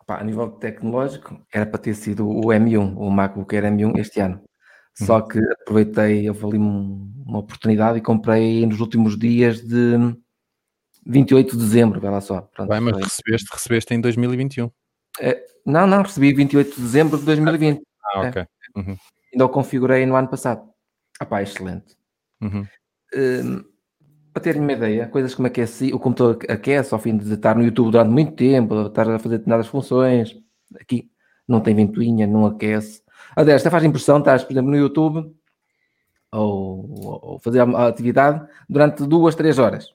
Opa, 0.02 0.20
a 0.20 0.24
nível 0.24 0.50
tecnológico, 0.52 1.44
era 1.52 1.66
para 1.66 1.80
ter 1.80 1.96
sido 1.96 2.30
o 2.30 2.46
M1, 2.46 2.96
o 2.98 3.10
MacBook 3.10 3.56
Air 3.56 3.66
M1 3.66 3.98
este 3.98 4.20
ano. 4.20 4.42
Só 4.94 5.20
uhum. 5.20 5.28
que 5.28 5.40
aproveitei, 5.40 6.30
houve 6.30 6.46
ali 6.46 6.58
uma 6.58 7.40
oportunidade 7.40 7.98
e 7.98 8.02
comprei 8.02 8.66
nos 8.66 8.80
últimos 8.80 9.18
dias 9.18 9.62
de 9.62 10.16
28 11.06 11.56
de 11.56 11.64
dezembro, 11.64 12.02
vai 12.02 12.12
lá 12.12 12.22
só. 12.22 12.42
Pronto, 12.42 12.70
Vai, 12.70 12.80
mas 12.80 12.94
foi. 12.94 13.04
recebeste, 13.04 13.48
recebeste 13.52 13.94
em 13.94 14.02
2021. 14.02 14.72
É, 15.20 15.44
não, 15.66 15.88
não, 15.88 16.02
recebi 16.02 16.34
28 16.34 16.76
de 16.76 16.82
dezembro 16.82 17.18
de 17.18 17.26
2020. 17.26 17.82
Ah, 18.14 18.22
ok. 18.22 18.42
É. 18.42 18.48
Uhum. 18.78 18.98
Ainda 19.34 19.46
o 19.46 19.50
configurei 19.50 20.06
no 20.06 20.16
ano 20.16 20.28
passado. 20.28 20.70
Ah 21.20 21.26
pá, 21.26 21.42
excelente. 21.42 21.98
Uhum. 22.42 22.66
Um, 23.16 23.64
para 24.32 24.44
terem 24.44 24.62
uma 24.62 24.74
ideia, 24.74 25.08
coisas 25.08 25.34
como 25.34 25.48
aquece, 25.48 25.92
o 25.92 26.00
computador 26.00 26.38
aquece 26.48 26.94
ao 26.94 27.00
fim 27.00 27.18
de 27.18 27.34
estar 27.34 27.56
no 27.56 27.64
YouTube 27.64 27.92
durante 27.92 28.12
muito 28.12 28.36
tempo, 28.36 28.88
estar 28.88 29.10
a 29.10 29.18
fazer 29.18 29.40
determinadas 29.40 29.68
funções. 29.68 30.38
Aqui 30.80 31.10
não 31.48 31.60
tem 31.60 31.74
ventoinha, 31.74 32.28
não 32.28 32.46
aquece. 32.46 33.02
Aliás, 33.36 33.62
até 33.62 33.72
faz 33.72 33.84
impressão, 33.84 34.20
estás, 34.20 34.44
por 34.44 34.54
exemplo, 34.54 34.70
no 34.70 34.78
YouTube 34.78 35.36
ou, 36.32 36.86
ou 37.24 37.40
fazer 37.40 37.62
a 37.62 37.88
atividade 37.88 38.48
durante 38.70 39.08
duas, 39.08 39.34
três 39.34 39.58
horas. 39.58 39.92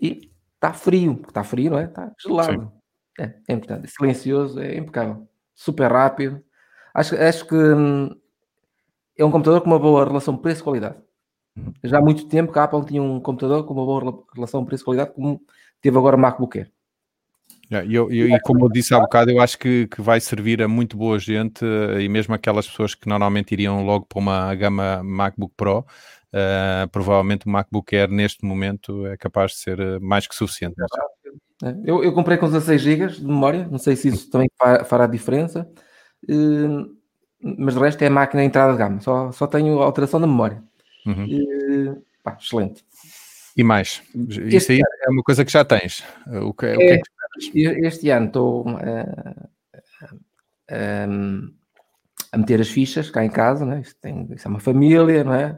E 0.00 0.30
está 0.54 0.72
frio, 0.72 1.20
está 1.26 1.42
frio, 1.42 1.70
não 1.70 1.78
é? 1.78 1.84
Está 1.84 2.12
gelado. 2.20 2.72
É, 3.18 3.34
é 3.48 3.52
importante. 3.54 3.88
Silencioso, 3.88 4.60
é 4.60 4.76
impecável. 4.76 5.26
Super 5.54 5.90
rápido. 5.90 6.44
Acho, 6.96 7.14
acho 7.14 7.46
que 7.46 7.54
hum, 7.54 8.08
é 9.18 9.22
um 9.22 9.30
computador 9.30 9.60
com 9.60 9.66
uma 9.66 9.78
boa 9.78 10.02
relação 10.06 10.34
preço-qualidade. 10.34 10.96
Uhum. 11.54 11.70
Já 11.84 11.98
há 11.98 12.00
muito 12.00 12.26
tempo 12.26 12.50
que 12.50 12.58
a 12.58 12.64
Apple 12.64 12.86
tinha 12.86 13.02
um 13.02 13.20
computador 13.20 13.64
com 13.66 13.74
uma 13.74 13.84
boa 13.84 14.24
relação 14.34 14.64
preço-qualidade, 14.64 15.12
como 15.12 15.38
teve 15.82 15.98
agora 15.98 16.16
o 16.16 16.18
MacBook 16.18 16.58
Air. 16.58 16.72
Yeah, 17.70 17.86
eu, 17.92 18.10
eu, 18.10 18.30
e 18.30 18.40
como 18.40 18.64
eu 18.64 18.70
disse 18.70 18.94
há 18.94 18.98
bocado, 19.00 19.30
eu 19.30 19.42
acho 19.42 19.58
que, 19.58 19.88
que, 19.88 20.00
vai 20.00 20.20
servir 20.20 20.62
a 20.62 20.68
muito 20.68 20.96
boa 20.96 21.18
gente 21.18 21.64
eh, 21.64 22.00
e 22.00 22.08
mesmo 22.08 22.32
aquelas 22.32 22.66
pessoas 22.66 22.94
que 22.94 23.08
normalmente 23.08 23.52
iriam 23.52 23.84
logo 23.84 24.06
para 24.06 24.18
uma 24.18 24.54
gama 24.54 25.02
MacBook 25.02 25.52
Pro, 25.54 25.80
uh, 25.80 26.88
provavelmente 26.90 27.46
o 27.46 27.50
MacBook 27.50 27.94
Air 27.94 28.08
neste 28.08 28.44
momento 28.44 29.06
é 29.06 29.16
capaz 29.18 29.50
de 29.52 29.58
ser 29.58 29.80
eh, 29.80 29.98
mais 29.98 30.26
que 30.26 30.34
suficiente. 30.34 30.76
É, 31.62 31.74
eu, 31.84 32.02
eu 32.02 32.12
comprei 32.14 32.38
com 32.38 32.46
16 32.46 32.80
GB 32.80 33.06
de 33.08 33.26
memória, 33.26 33.68
não 33.68 33.78
sei 33.78 33.96
se 33.96 34.08
isso 34.08 34.30
também 34.30 34.48
fará 34.86 35.06
diferença. 35.06 35.68
Hum, 36.28 36.96
mas 37.40 37.74
de 37.74 37.80
resto 37.80 38.02
é 38.02 38.06
a 38.06 38.10
máquina 38.10 38.42
de 38.42 38.48
entrada 38.48 38.72
de 38.72 38.78
gama, 38.78 39.00
só, 39.00 39.30
só 39.32 39.46
tenho 39.46 39.80
alteração 39.80 40.20
da 40.20 40.26
memória. 40.26 40.62
Uhum. 41.06 41.26
E, 41.26 41.94
pá, 42.22 42.36
excelente. 42.40 42.84
E 43.56 43.62
mais? 43.62 44.02
Este 44.28 44.56
Isso 44.56 44.72
aí 44.72 44.78
ano, 44.78 44.86
é 45.02 45.10
uma 45.10 45.22
coisa 45.22 45.44
que 45.44 45.52
já 45.52 45.64
tens. 45.64 46.04
O 46.26 46.52
que, 46.52 46.66
é, 46.66 46.74
o 46.74 46.78
que 46.78 46.84
é 46.84 46.98
que 46.98 47.86
este 47.86 48.10
ano 48.10 48.26
estou 48.26 48.68
uh, 48.68 49.48
uh, 50.70 51.54
a 52.32 52.38
meter 52.38 52.60
as 52.60 52.68
fichas 52.68 53.10
cá 53.10 53.24
em 53.24 53.30
casa, 53.30 53.64
né? 53.64 53.80
isto, 53.80 53.98
tem, 54.00 54.28
isto 54.32 54.46
é 54.46 54.50
uma 54.50 54.60
família, 54.60 55.24
não 55.24 55.34
é? 55.34 55.52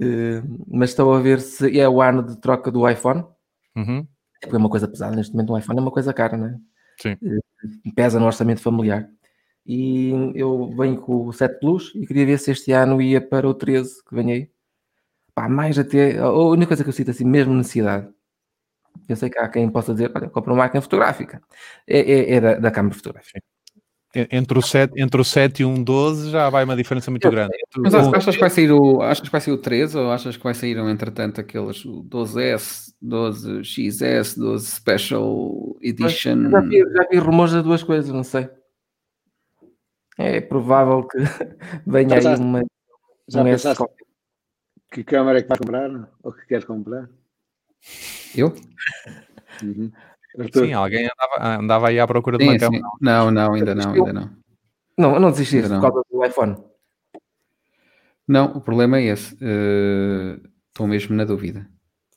uh, 0.00 0.56
mas 0.66 0.90
estou 0.90 1.14
a 1.14 1.20
ver 1.20 1.40
se 1.40 1.78
é 1.78 1.88
o 1.88 2.02
ano 2.02 2.24
de 2.24 2.40
troca 2.40 2.70
do 2.70 2.88
iPhone. 2.88 3.24
Uhum. 3.76 4.06
É 4.42 4.56
uma 4.56 4.70
coisa 4.70 4.88
pesada 4.88 5.14
neste 5.14 5.32
momento, 5.32 5.52
um 5.52 5.58
iPhone 5.58 5.78
é 5.78 5.82
uma 5.82 5.90
coisa 5.90 6.12
cara, 6.12 6.36
não 6.36 6.46
é? 6.46 6.56
Sim. 7.00 7.16
Eh, 7.22 7.38
pesa 7.94 8.18
no 8.20 8.26
orçamento 8.26 8.60
familiar. 8.60 9.08
E 9.66 10.10
eu 10.34 10.70
venho 10.76 11.00
com 11.00 11.26
o 11.26 11.32
7 11.32 11.58
Plus 11.60 11.92
e 11.94 12.06
queria 12.06 12.26
ver 12.26 12.38
se 12.38 12.50
este 12.52 12.72
ano 12.72 13.02
ia 13.02 13.20
para 13.20 13.48
o 13.48 13.54
13 13.54 14.02
que 14.04 14.18
aí. 14.20 14.50
Pá, 15.34 15.48
mais 15.48 15.78
até. 15.78 16.18
A 16.18 16.30
única 16.32 16.68
coisa 16.68 16.84
que 16.84 16.90
eu 16.90 16.94
sinto 16.94 17.10
assim, 17.12 17.24
mesmo 17.24 17.54
necessidade, 17.54 18.08
Eu 19.08 19.16
sei 19.16 19.30
que 19.30 19.38
há 19.38 19.48
quem 19.48 19.70
possa 19.70 19.92
dizer, 19.94 20.12
olha, 20.14 20.30
compra 20.30 20.52
uma 20.52 20.58
máquina 20.64 20.82
fotográfica. 20.82 21.42
É, 21.86 22.00
é, 22.00 22.34
é 22.36 22.40
da, 22.40 22.54
da 22.58 22.70
câmara 22.70 22.94
fotográfica. 22.94 23.40
Entre 24.30 24.58
o, 24.58 24.62
7, 24.62 24.92
entre 24.96 25.20
o 25.20 25.24
7 25.24 25.60
e 25.60 25.64
um 25.64 25.82
12 25.82 26.30
já 26.30 26.48
vai 26.48 26.64
uma 26.64 26.74
diferença 26.76 27.10
muito 27.10 27.30
grande. 27.30 27.56
Mas 27.76 27.94
achas 27.94 28.34
que 28.34 28.40
vai 28.40 28.50
sair 28.50 28.72
o, 28.72 29.02
achas 29.02 29.26
que 29.26 29.32
vai 29.32 29.40
sair 29.40 29.52
o 29.54 29.58
13 29.58 29.98
ou 29.98 30.10
achas 30.10 30.36
que 30.36 30.42
vai 30.44 30.54
sair, 30.54 30.76
entretanto, 30.78 31.40
aqueles 31.40 31.84
12S, 31.84 32.94
12XS, 33.02 34.38
12 34.38 34.66
Special 34.66 35.76
Edition? 35.82 36.50
Já 36.50 36.60
vi, 36.60 36.78
já 36.78 37.06
vi 37.10 37.18
rumores 37.18 37.52
das 37.52 37.62
duas 37.62 37.82
coisas, 37.82 38.10
não 38.10 38.24
sei. 38.24 38.48
É 40.18 40.40
provável 40.40 41.06
que 41.06 41.18
venha 41.86 42.20
Já 42.20 42.30
aí 42.34 42.36
uma. 42.40 42.64
Já 43.28 43.40
um 43.42 43.44
pensaste 43.44 43.82
S- 43.82 43.90
que 44.92 45.04
câmara 45.04 45.40
é 45.40 45.42
que 45.42 45.48
vai 45.48 45.58
comprar? 45.58 46.08
Ou 46.22 46.32
que 46.32 46.46
queres 46.46 46.64
comprar? 46.64 47.08
Eu? 48.34 48.54
Uhum. 49.62 49.90
Arthur, 50.38 50.66
Sim, 50.66 50.72
alguém 50.72 51.04
andava, 51.04 51.60
andava 51.60 51.88
aí 51.88 51.98
à 51.98 52.06
procura 52.06 52.38
de 52.38 52.44
uma 52.44 52.52
Sim, 52.52 52.58
câmera. 52.58 52.84
sim. 52.84 52.90
Não, 53.00 53.30
não, 53.30 53.54
ainda 53.54 53.74
não, 53.74 53.92
ainda 53.92 54.12
não. 54.12 54.30
Não, 54.98 55.14
eu 55.14 55.20
não 55.20 55.30
desisti 55.30 55.56
Ainda 55.56 55.68
por 55.68 55.74
não. 55.74 55.80
causa 55.80 56.02
do 56.10 56.24
iPhone. 56.24 56.56
Não, 58.26 58.56
o 58.56 58.60
problema 58.60 58.98
é 58.98 59.04
esse. 59.04 59.36
Estou 60.68 60.86
mesmo 60.86 61.14
na 61.14 61.24
dúvida. 61.24 61.68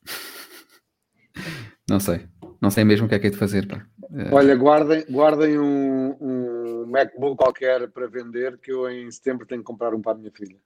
Não 1.88 2.00
sei. 2.00 2.28
Não 2.62 2.70
sei 2.70 2.84
mesmo 2.84 3.06
o 3.06 3.10
que 3.10 3.16
é 3.16 3.20
que 3.20 3.28
é 3.28 3.30
de 3.30 3.38
fazer. 3.38 3.68
Pá. 3.68 3.84
Eh, 4.14 4.30
Olha, 4.32 4.56
guardem, 4.56 5.06
guardem 5.10 5.58
um, 5.58 6.16
um 6.20 6.86
MacBook 6.88 7.38
qualquer 7.38 7.90
para 7.90 8.08
vender 8.08 8.60
que 8.60 8.72
eu 8.72 8.90
em 8.90 9.10
setembro 9.10 9.46
tenho 9.46 9.62
que 9.62 9.66
comprar 9.66 9.94
um 9.94 10.02
para 10.02 10.12
a 10.12 10.16
minha 10.16 10.32
filha. 10.32 10.58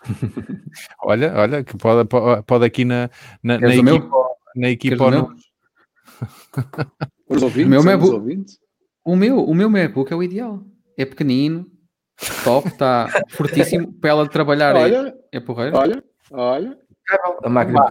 Olha, 1.02 1.32
olha, 1.34 1.64
que 1.64 1.76
pode, 1.76 2.08
pode 2.46 2.64
aqui 2.64 2.84
na, 2.84 3.08
na, 3.42 3.58
na 3.58 3.74
equipa, 3.74 4.16
na 4.56 4.70
equipa 4.70 5.04
ou 5.04 5.10
meu? 5.10 5.30
No- 6.56 7.36
Os 7.36 7.42
ouvintes? 7.42 7.66
O 7.66 7.70
meu 7.70 7.82
MacBook- 7.82 8.14
ouvintes? 8.14 8.58
O 9.04 9.16
meu, 9.16 9.44
o 9.44 9.54
meu 9.54 9.68
MacBook 9.70 10.12
é 10.12 10.16
o 10.16 10.22
ideal. 10.22 10.62
É 10.96 11.04
pequenino, 11.04 11.66
top, 12.44 12.68
está 12.68 13.08
fortíssimo. 13.30 13.92
Para 13.94 14.10
ela 14.10 14.28
trabalhar 14.28 14.74
é, 14.76 14.82
Olha, 14.82 15.14
é 15.32 15.40
porreiro. 15.40 15.76
olha, 15.76 16.04
olha. 16.30 16.78
A 17.42 17.48
máquina 17.50 17.84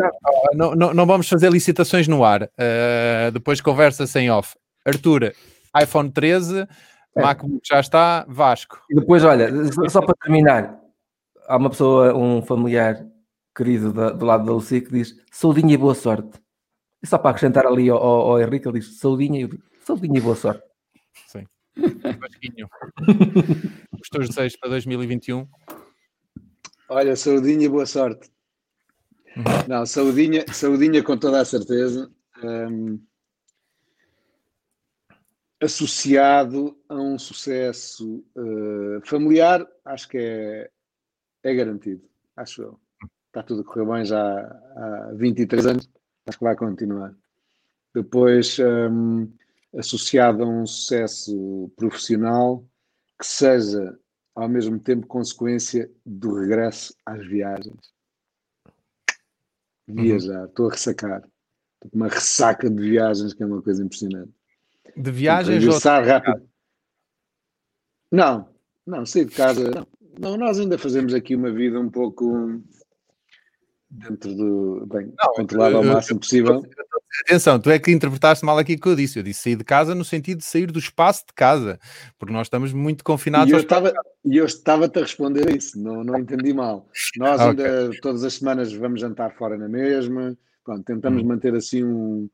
não, 0.55 0.74
não, 0.74 0.91
não 0.93 1.05
vamos 1.05 1.30
fazer 1.30 1.51
licitações 1.51 2.07
no 2.07 2.24
ar. 2.24 2.43
Uh, 2.43 3.32
depois 3.32 3.61
conversa 3.61 4.07
sem 4.07 4.32
off. 4.32 4.55
Arthur, 4.86 5.34
iPhone 5.80 6.09
13, 6.11 6.68
É. 7.16 7.22
MacBook 7.22 7.59
já 7.64 7.80
está, 7.80 8.26
Vasco. 8.28 8.80
E 8.89 8.95
depois, 8.95 9.24
olha, 9.24 9.49
só- 9.72 9.88
só 9.89 10.01
para 10.01 10.16
terminar, 10.16 10.80
há 11.47 11.57
uma 11.57 11.70
pessoa, 11.70 12.16
um 12.18 12.41
familiar 12.41 13.05
querido 13.55 13.93
da- 13.93 14.09
do 14.09 14.26
lado 14.26 14.45
da 14.45 14.51
Lucia 14.51 14.82
que 14.82 14.89
diz 14.91 15.14
saudinha 15.32 15.76
e 15.76 15.78
boa 15.78 15.93
sorte. 15.93 16.41
E 17.04 17.08
só 17.08 17.18
para 17.18 17.32
acrescentar 17.32 17.68
ali 17.68 17.89
ao, 17.89 17.97
ao, 17.97 18.32
ao 18.32 18.41
Henrique, 18.41 18.68
ele 18.68 18.80
diz 18.80 18.97
saudinha, 18.97 19.39
e 19.39 19.41
eu 19.43 19.47
digo 19.49 19.64
saudinha 19.84 20.18
e 20.18 20.22
boa 20.22 20.36
sorte. 20.36 20.64
Sim. 21.28 21.45
Vasquinho. 22.20 22.70
Os 24.01 24.10
teus 24.10 24.30
desejos 24.30 24.58
para 24.58 24.70
2021. 24.70 25.45
Olha, 26.89 27.16
saudinha 27.16 27.66
e 27.66 27.70
boa 27.70 27.86
sorte. 27.86 28.32
Não, 29.68 29.86
saudinha, 29.86 30.45
saudinha 30.54 31.04
com 31.04 31.18
toda 31.18 31.41
a 31.41 31.45
certeza. 31.45 32.10
hum, 32.43 32.99
associado 35.64 36.78
a 36.89 36.95
um 36.95 37.18
sucesso 37.18 38.24
eh, 38.36 38.99
familiar, 39.06 39.66
acho 39.86 40.10
que 40.10 40.18
é, 40.18 40.70
é 41.41 41.56
garantido. 41.56 42.04
Acho 42.36 42.64
eu. 42.64 42.80
Está 43.28 43.41
tudo 43.41 43.62
a 43.62 43.64
correr 43.64 43.86
bem 43.86 44.06
já 44.06 44.22
há 44.22 45.12
23 45.16 45.66
anos. 45.68 45.89
Acho 46.26 46.38
que 46.38 46.43
vai 46.43 46.55
continuar. 46.55 47.13
Depois, 47.93 48.57
hum, 48.59 49.32
associado 49.78 50.43
a 50.43 50.47
um 50.47 50.65
sucesso 50.65 51.71
profissional 51.76 52.65
que 53.19 53.26
seja 53.26 53.97
ao 54.36 54.49
mesmo 54.49 54.80
tempo 54.80 55.05
consequência 55.07 55.91
do 56.05 56.34
regresso 56.34 56.95
às 57.05 57.26
viagens. 57.28 57.93
Viajar, 59.88 60.45
estou 60.45 60.69
a 60.69 60.71
ressacar. 60.71 61.19
Estou 61.76 61.91
com 61.91 61.97
uma 61.97 62.07
ressaca 62.07 62.69
de 62.69 62.82
viagens 62.82 63.34
que 63.34 63.43
é 63.43 63.45
uma 63.45 63.61
coisa 63.61 63.84
impressionante. 63.84 64.32
De 64.95 65.11
viagens 65.11 65.65
ou 65.65 65.80
rápido. 65.80 66.49
Não, 68.11 68.47
não, 68.86 69.05
sair 69.05 69.26
de 69.26 69.36
casa. 69.36 69.71
Não. 69.71 69.88
não, 70.19 70.38
nós 70.38 70.59
ainda 70.59 70.78
fazemos 70.78 71.13
aqui 71.13 71.36
uma 71.36 71.51
vida 71.51 71.80
um 71.80 71.89
pouco 71.89 72.61
dentro 73.94 74.34
do. 74.34 74.86
Bem, 74.88 75.14
controlada 75.36 75.78
ao 75.78 75.84
eu- 75.84 75.94
máximo 75.94 76.20
possível. 76.20 76.64
Atenção, 77.26 77.60
tu 77.60 77.70
é 77.70 77.78
que 77.78 77.91
interpretaste 77.91 78.44
mal 78.44 78.58
aqui 78.58 78.74
o 78.74 78.80
que 78.80 78.88
eu 78.88 78.96
disse. 78.96 79.20
Eu 79.20 79.24
disse 79.24 79.44
sair 79.44 79.56
de 79.56 79.64
casa 79.64 79.94
no 79.94 80.04
sentido 80.04 80.39
de 80.39 80.46
sair 80.46 80.72
do 80.72 80.80
espaço 80.80 81.24
de 81.28 81.34
casa, 81.34 81.80
porque 82.18 82.34
nós 82.34 82.48
estamos 82.48 82.74
muito 82.74 83.04
confinados. 83.04 83.50
E 83.50 83.52
eu 83.52 83.58
aos- 83.58 83.64
estava, 83.64 83.94
e 84.26 84.38
eu 84.38 84.46
estava-te 84.46 84.98
a 84.98 85.02
responder 85.04 85.56
isso, 85.56 85.80
não, 85.80 86.04
não 86.04 86.18
entendi 86.18 86.54
mal. 86.54 86.89
Nós 87.18 87.39
Ah, 87.41 87.50
ainda 87.50 87.91
todas 88.02 88.24
as 88.24 88.34
semanas 88.34 88.74
vamos 88.74 89.00
jantar 89.00 89.36
fora 89.36 89.58
na 89.58 89.70
mesma, 89.70 90.36
Pronto, 90.66 90.84
tentamos 90.86 91.22
Hum. 91.22 91.28
manter 91.28 91.54
assim 91.54 91.84
um, 91.84 92.30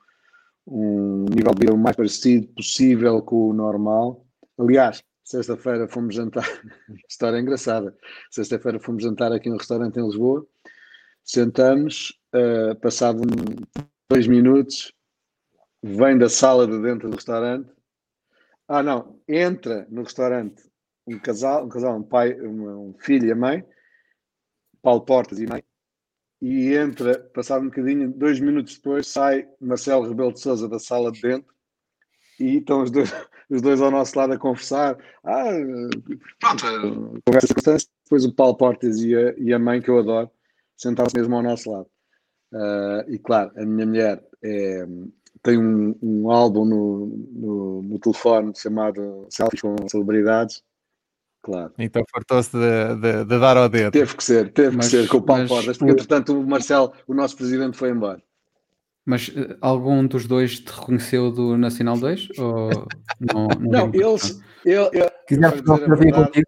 um 0.67 1.25
nível 1.33 1.51
de 1.53 1.59
vida 1.61 1.73
o 1.73 1.77
mais 1.77 1.95
parecido 1.95 2.47
possível 2.49 3.21
com 3.23 3.49
o 3.49 3.53
normal. 3.53 4.23
Aliás, 4.57 5.01
sexta-feira 5.23 5.87
fomos 5.87 6.13
jantar, 6.15 6.45
história 7.09 7.39
engraçada, 7.39 7.95
sexta-feira 8.29 8.79
fomos 8.79 9.03
jantar 9.03 9.31
aqui 9.33 9.49
em 9.49 9.53
um 9.53 9.57
restaurante 9.57 9.99
em 9.99 10.05
Lisboa, 10.05 10.45
sentamos, 11.23 12.19
uh, 12.33 12.75
passado 12.79 13.21
um- 13.21 13.83
dois 14.11 14.27
minutos, 14.27 14.93
vem 15.81 16.17
da 16.17 16.29
sala 16.29 16.67
de 16.67 16.81
dentro 16.81 17.09
do 17.09 17.15
restaurante, 17.15 17.71
ah 18.67 18.83
não, 18.83 19.19
entra 19.27 19.87
no 19.89 20.03
restaurante 20.03 20.69
um 21.07 21.17
casal, 21.19 21.65
um 21.65 21.69
casal, 21.69 21.97
um 21.97 22.03
pai, 22.03 22.39
um, 22.39 22.89
um 22.89 22.93
filho 22.99 23.27
e 23.27 23.31
a 23.31 23.35
mãe, 23.35 23.65
Paulo 24.81 25.01
Portas 25.01 25.39
e 25.39 25.47
mãe, 25.47 25.63
e 26.41 26.73
entra, 26.73 27.19
passado 27.33 27.63
um 27.63 27.65
bocadinho, 27.69 28.11
dois 28.11 28.39
minutos 28.39 28.75
depois, 28.75 29.07
sai 29.07 29.47
Marcelo 29.59 30.07
Rebelo 30.07 30.33
de 30.33 30.39
Souza 30.39 30.69
da 30.69 30.79
sala 30.79 31.11
de 31.11 31.21
dentro 31.21 31.53
e 32.39 32.57
estão 32.57 32.81
os 32.83 32.91
dois, 32.91 33.11
os 33.49 33.61
dois 33.61 33.81
ao 33.81 33.91
nosso 33.91 34.17
lado 34.17 34.33
a 34.33 34.37
conversar. 34.37 34.97
Ah, 35.23 35.51
pronto, 36.39 37.21
conversa. 37.25 37.77
Depois 38.05 38.25
o 38.25 38.33
Paulo 38.33 38.55
Portas 38.55 39.01
e 39.01 39.15
a, 39.15 39.33
e 39.37 39.53
a 39.53 39.59
mãe, 39.59 39.81
que 39.81 39.89
eu 39.89 39.99
adoro, 39.99 40.31
sentaram-se 40.79 41.15
mesmo 41.17 41.35
ao 41.35 41.43
nosso 41.43 41.69
lado. 41.71 41.87
Ah, 42.53 43.05
e 43.07 43.19
claro, 43.19 43.51
a 43.55 43.65
minha 43.65 43.85
mulher 43.85 44.23
é, 44.43 44.87
tem 45.43 45.57
um, 45.59 45.95
um 46.01 46.31
álbum 46.31 46.65
no, 46.65 47.05
no, 47.31 47.81
no 47.83 47.99
telefone 47.99 48.53
chamado 48.55 49.27
Selfies 49.29 49.61
com 49.61 49.75
Celebridades. 49.87 50.63
Claro. 51.41 51.73
Então 51.77 52.03
fartou-se 52.11 52.51
de, 52.51 52.95
de- 53.01 53.23
de 53.25 53.39
dar 53.39 53.55
ao 53.55 53.69
dedo. 53.69 53.91
Teve 53.93 54.15
que 54.15 54.23
ser, 54.23 54.51
teve 54.51 54.75
Mas- 54.75 54.87
que 54.89 54.97
ser 54.97 55.07
com 55.07 55.17
o 55.17 55.21
Paulo 55.21 55.43
mas 55.43 55.49
Portas, 55.51 55.77
porque 55.77 55.91
entretanto 55.93 56.37
o 56.37 56.45
Marcelo, 56.45 56.91
o 57.07 57.13
nosso 57.13 57.37
presidente, 57.37 57.77
foi 57.77 57.91
embora. 57.91 58.21
Mas 59.05 59.31
eh, 59.35 59.57
algum 59.61 60.05
dos 60.05 60.27
dois 60.27 60.59
te 60.59 60.67
reconheceu 60.69 61.31
do 61.31 61.57
Nacional 61.57 61.97
2? 61.97 62.27
Ou 62.37 62.69
não, 63.21 63.47
Não, 63.59 63.91
vimos? 63.91 64.23
eles. 64.23 64.41
Eu, 64.65 64.89
eu, 64.91 65.09
dizer 65.29 65.49
verdade, 65.49 66.43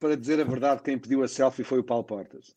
para 0.00 0.16
dizer 0.16 0.40
a 0.40 0.44
verdade, 0.44 0.82
quem 0.82 0.98
pediu 0.98 1.22
a 1.22 1.28
selfie 1.28 1.62
foi 1.62 1.78
o 1.78 1.84
Paulo 1.84 2.02
Portas. 2.04 2.52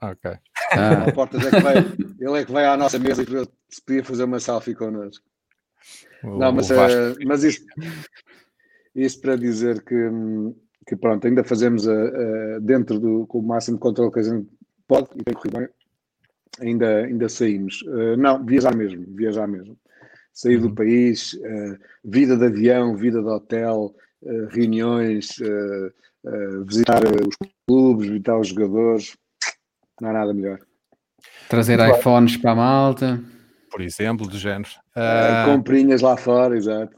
Ok. 0.00 0.30
O 0.30 0.36
Ah, 0.74 0.90
Paulo 0.96 1.12
Portas 1.12 1.44
é 1.44 1.50
que 1.50 1.60
veio, 1.62 1.98
ele 2.20 2.40
é 2.40 2.44
que 2.44 2.52
veio 2.52 2.70
à 2.70 2.76
nossa 2.76 2.98
mesa 2.98 3.22
e 3.22 3.26
se 3.74 3.82
podia 3.82 4.04
fazer 4.04 4.24
uma 4.24 4.38
selfie 4.40 4.74
connosco. 4.74 5.24
O- 6.24 6.38
Não, 6.38 6.52
mas, 6.52 6.70
o 6.70 6.74
eh, 6.74 7.14
mas 7.26 7.42
isso, 7.44 7.64
isso 8.94 9.20
para 9.20 9.36
dizer 9.36 9.82
que, 9.84 9.94
hum, 9.94 10.54
que 10.86 10.96
pronto, 10.96 11.26
ainda 11.26 11.44
fazemos 11.44 11.86
eh, 11.86 11.92
eh, 11.92 12.58
dentro 12.60 12.98
do 12.98 13.26
com 13.26 13.38
o 13.38 13.42
máximo 13.42 13.76
de 13.76 13.82
controle 13.82 14.12
que 14.12 14.20
a 14.20 14.22
gente 14.22 14.48
pode 14.86 15.08
e 15.16 15.22
tem 15.24 15.34
corrido 15.34 15.58
bem, 15.58 15.68
ainda, 16.60 17.04
ainda 17.04 17.28
saímos. 17.28 17.82
Eh, 17.86 18.16
não, 18.16 18.44
viajar 18.44 18.74
mesmo, 18.76 19.04
viajar 19.14 19.46
mesmo. 19.46 19.76
Sair 20.32 20.58
do 20.58 20.68
Uhum. 20.68 20.74
país, 20.74 21.36
eh, 21.42 21.78
vida 22.04 22.36
de 22.36 22.44
avião, 22.46 22.96
vida 22.96 23.20
de 23.20 23.28
hotel, 23.28 23.94
eh, 24.24 24.46
reuniões, 24.50 25.28
visitar 26.66 27.02
os 27.04 27.36
clubes, 27.66 28.08
visitar 28.08 28.38
os 28.38 28.48
jogadores, 28.48 29.16
não 30.00 30.10
há 30.10 30.12
nada 30.12 30.32
melhor. 30.34 30.58
trazer 31.48 31.78
iPhones 31.80 32.36
para 32.36 32.50
a 32.52 32.54
malta. 32.54 33.20
por 33.70 33.80
exemplo, 33.82 34.26
do 34.26 34.38
género. 34.38 34.70
Eh, 34.96 35.00
Ah, 35.00 35.44
comprinhas 35.46 36.00
lá 36.00 36.16
fora, 36.16 36.56
exato. 36.56 36.96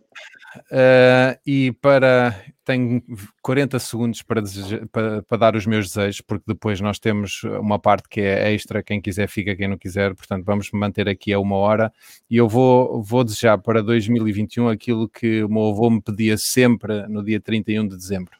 Uh, 0.72 1.38
e 1.46 1.70
para 1.80 2.34
tenho 2.64 3.00
40 3.40 3.78
segundos 3.78 4.20
para, 4.22 4.40
deseja- 4.42 4.84
para, 4.90 5.22
para 5.22 5.38
dar 5.38 5.54
os 5.54 5.64
meus 5.64 5.86
desejos, 5.92 6.20
porque 6.20 6.42
depois 6.44 6.80
nós 6.80 6.98
temos 6.98 7.44
uma 7.44 7.78
parte 7.78 8.08
que 8.08 8.20
é 8.20 8.52
extra, 8.52 8.82
quem 8.82 9.00
quiser 9.00 9.28
fica, 9.28 9.54
quem 9.54 9.68
não 9.68 9.78
quiser, 9.78 10.12
portanto 10.12 10.44
vamos 10.44 10.68
manter 10.72 11.08
aqui 11.08 11.32
a 11.32 11.38
uma 11.38 11.54
hora 11.54 11.92
e 12.28 12.36
eu 12.36 12.48
vou, 12.48 13.00
vou 13.00 13.22
desejar 13.22 13.58
para 13.58 13.80
2021 13.80 14.68
aquilo 14.68 15.08
que 15.08 15.42
o 15.44 15.48
meu 15.48 15.68
avô 15.68 15.88
me 15.88 16.02
pedia 16.02 16.36
sempre 16.36 17.06
no 17.06 17.22
dia 17.22 17.40
31 17.40 17.86
de 17.86 17.96
dezembro, 17.96 18.32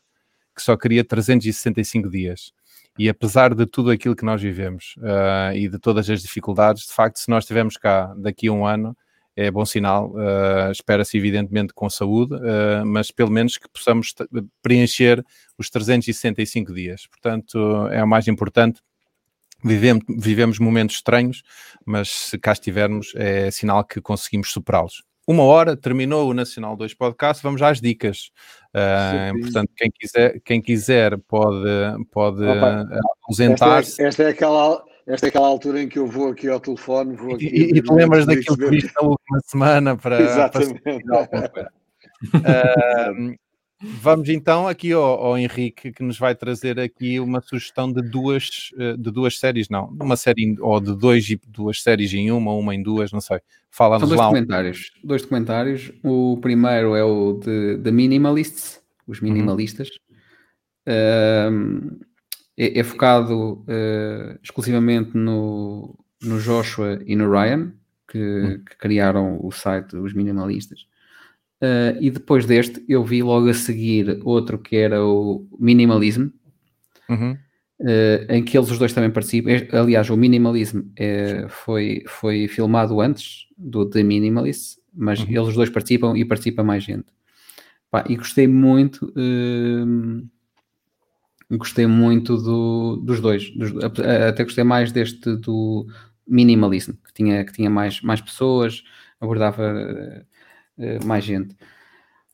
que 0.54 0.62
só 0.62 0.76
queria 0.76 1.04
365 1.04 2.10
dias. 2.10 2.52
E 2.98 3.08
apesar 3.08 3.54
de 3.54 3.66
tudo 3.66 3.90
aquilo 3.90 4.16
que 4.16 4.24
nós 4.24 4.42
vivemos 4.42 4.94
uh, 4.98 5.54
e 5.54 5.68
de 5.68 5.78
todas 5.78 6.08
as 6.10 6.22
dificuldades, 6.22 6.86
de 6.86 6.92
facto, 6.92 7.18
se 7.18 7.30
nós 7.30 7.44
estivermos 7.44 7.76
cá 7.76 8.12
daqui 8.16 8.48
a 8.48 8.52
um 8.52 8.66
ano, 8.66 8.96
é 9.36 9.50
bom 9.50 9.64
sinal. 9.64 10.10
Uh, 10.10 10.70
Espera-se, 10.70 11.16
evidentemente, 11.16 11.72
com 11.72 11.88
saúde, 11.88 12.34
uh, 12.34 12.84
mas 12.84 13.10
pelo 13.10 13.30
menos 13.30 13.56
que 13.56 13.68
possamos 13.68 14.14
preencher 14.62 15.24
os 15.56 15.70
365 15.70 16.74
dias. 16.74 17.06
Portanto, 17.06 17.86
é 17.90 18.02
o 18.02 18.08
mais 18.08 18.28
importante. 18.28 18.80
Vivemos, 19.62 20.04
vivemos 20.08 20.58
momentos 20.58 20.96
estranhos, 20.96 21.42
mas 21.84 22.08
se 22.08 22.38
cá 22.38 22.52
estivermos, 22.52 23.12
é 23.14 23.50
sinal 23.50 23.84
que 23.84 24.00
conseguimos 24.00 24.50
superá-los 24.50 25.02
uma 25.30 25.44
hora, 25.44 25.76
terminou 25.76 26.28
o 26.28 26.34
Nacional 26.34 26.76
2 26.76 26.94
Podcast, 26.94 27.42
vamos 27.42 27.62
às 27.62 27.80
dicas. 27.80 28.30
Uh, 28.74 29.40
portanto, 29.40 29.70
quem 29.76 29.90
quiser, 29.90 30.40
quem 30.44 30.60
quiser 30.60 31.18
pode, 31.18 31.68
pode 32.10 32.44
ausentar-se. 33.28 33.90
Esta, 33.90 34.02
é, 34.02 34.06
esta, 34.06 34.22
é 34.24 34.28
aquela, 34.28 34.84
esta 35.06 35.26
é 35.26 35.28
aquela 35.28 35.46
altura 35.46 35.82
em 35.82 35.88
que 35.88 35.98
eu 35.98 36.06
vou 36.06 36.30
aqui 36.30 36.48
ao 36.48 36.58
telefone. 36.58 37.14
Vou 37.14 37.34
aqui 37.34 37.46
e, 37.46 37.78
e 37.78 37.82
te 37.82 37.92
lembras 37.92 38.26
daquilo 38.26 38.56
que 38.56 38.70
viste 38.70 38.92
na 39.00 39.08
última 39.08 39.40
semana 39.44 39.96
para. 39.96 40.20
Exatamente. 40.20 40.82
Para 40.82 41.70
uh, 42.34 43.34
Vamos 43.82 44.28
então 44.28 44.68
aqui 44.68 44.92
ao, 44.92 45.02
ao, 45.02 45.38
Henrique 45.38 45.90
que 45.90 46.02
nos 46.02 46.18
vai 46.18 46.34
trazer 46.34 46.78
aqui 46.78 47.18
uma 47.18 47.40
sugestão 47.40 47.90
de 47.90 48.02
duas, 48.02 48.70
eh, 48.78 48.94
de 48.94 49.10
duas 49.10 49.38
séries, 49.38 49.70
não, 49.70 49.86
uma 49.98 50.16
série 50.16 50.54
ou 50.60 50.78
de 50.78 50.94
dois, 50.94 51.26
duas 51.48 51.82
séries 51.82 52.12
em 52.12 52.30
uma, 52.30 52.52
uma 52.52 52.74
em 52.74 52.82
duas, 52.82 53.10
não 53.10 53.22
sei. 53.22 53.40
Fala-nos 53.70 54.06
dois 54.06 54.20
lá. 54.20 54.26
Documentários, 54.26 54.92
dois 55.02 55.22
documentários. 55.22 55.90
O 56.04 56.36
primeiro 56.42 56.94
é 56.94 57.02
o 57.02 57.40
de 57.42 57.78
The 57.78 57.90
Minimalists, 57.90 58.82
os 59.06 59.18
uhum. 59.18 59.28
minimalistas. 59.28 59.88
Uhum. 60.86 61.98
é, 62.56 62.80
é, 62.80 62.82
focado 62.82 63.64
uh, 63.64 64.38
exclusivamente 64.42 65.16
no, 65.16 65.96
no 66.22 66.38
Joshua 66.38 67.00
e 67.06 67.14
no 67.16 67.30
Ryan, 67.30 67.72
que, 68.08 68.18
uhum. 68.18 68.64
que 68.64 68.76
criaram 68.76 69.38
o 69.42 69.50
site 69.50 69.96
Os 69.96 70.12
Minimalistas. 70.12 70.89
Uh, 71.62 71.92
e 72.00 72.10
depois 72.10 72.46
deste, 72.46 72.82
eu 72.88 73.04
vi 73.04 73.22
logo 73.22 73.48
a 73.50 73.54
seguir 73.54 74.18
outro 74.24 74.58
que 74.58 74.76
era 74.76 75.04
o 75.04 75.46
Minimalism, 75.58 76.28
uhum. 77.06 77.32
uh, 77.32 78.32
em 78.32 78.42
que 78.42 78.56
eles 78.56 78.70
os 78.70 78.78
dois 78.78 78.94
também 78.94 79.10
participam. 79.10 79.50
Aliás, 79.72 80.08
o 80.08 80.16
Minimalism 80.16 80.80
é, 80.96 81.46
foi, 81.48 82.02
foi 82.06 82.48
filmado 82.48 82.98
antes 82.98 83.46
do 83.58 83.84
The 83.84 84.02
Minimalist, 84.02 84.78
mas 84.94 85.20
uhum. 85.20 85.26
eles 85.28 85.48
os 85.48 85.54
dois 85.54 85.68
participam 85.68 86.16
e 86.16 86.24
participa 86.24 86.64
mais 86.64 86.82
gente. 86.82 87.06
Pá, 87.90 88.04
e 88.08 88.16
gostei 88.16 88.46
muito. 88.46 89.12
Uh, 89.16 90.26
gostei 91.58 91.86
muito 91.86 92.38
do, 92.38 92.96
dos 92.96 93.20
dois. 93.20 93.50
Dos, 93.50 93.72
até 94.28 94.44
gostei 94.44 94.64
mais 94.64 94.92
deste 94.92 95.36
do 95.36 95.86
Minimalism, 96.26 96.92
que 97.04 97.12
tinha, 97.12 97.44
que 97.44 97.52
tinha 97.52 97.68
mais, 97.68 98.00
mais 98.00 98.22
pessoas, 98.22 98.82
abordava 99.20 100.24
eh, 100.80 100.98
mais 101.04 101.24
gente. 101.24 101.54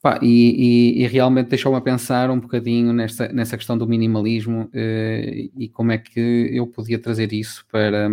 Pá, 0.00 0.20
e, 0.22 0.98
e, 0.98 1.02
e, 1.02 1.06
realmente 1.08 1.48
deixou-me 1.48 1.78
a 1.78 1.80
pensar 1.80 2.30
um 2.30 2.38
bocadinho 2.38 2.92
nessa, 2.92 3.26
nessa 3.28 3.56
questão 3.56 3.76
do 3.76 3.88
minimalismo 3.88 4.70
uh, 4.72 5.50
e 5.58 5.68
como 5.72 5.90
é 5.90 5.98
que 5.98 6.50
eu 6.52 6.66
podia 6.68 6.96
trazer 6.96 7.32
isso 7.32 7.66
para, 7.72 8.08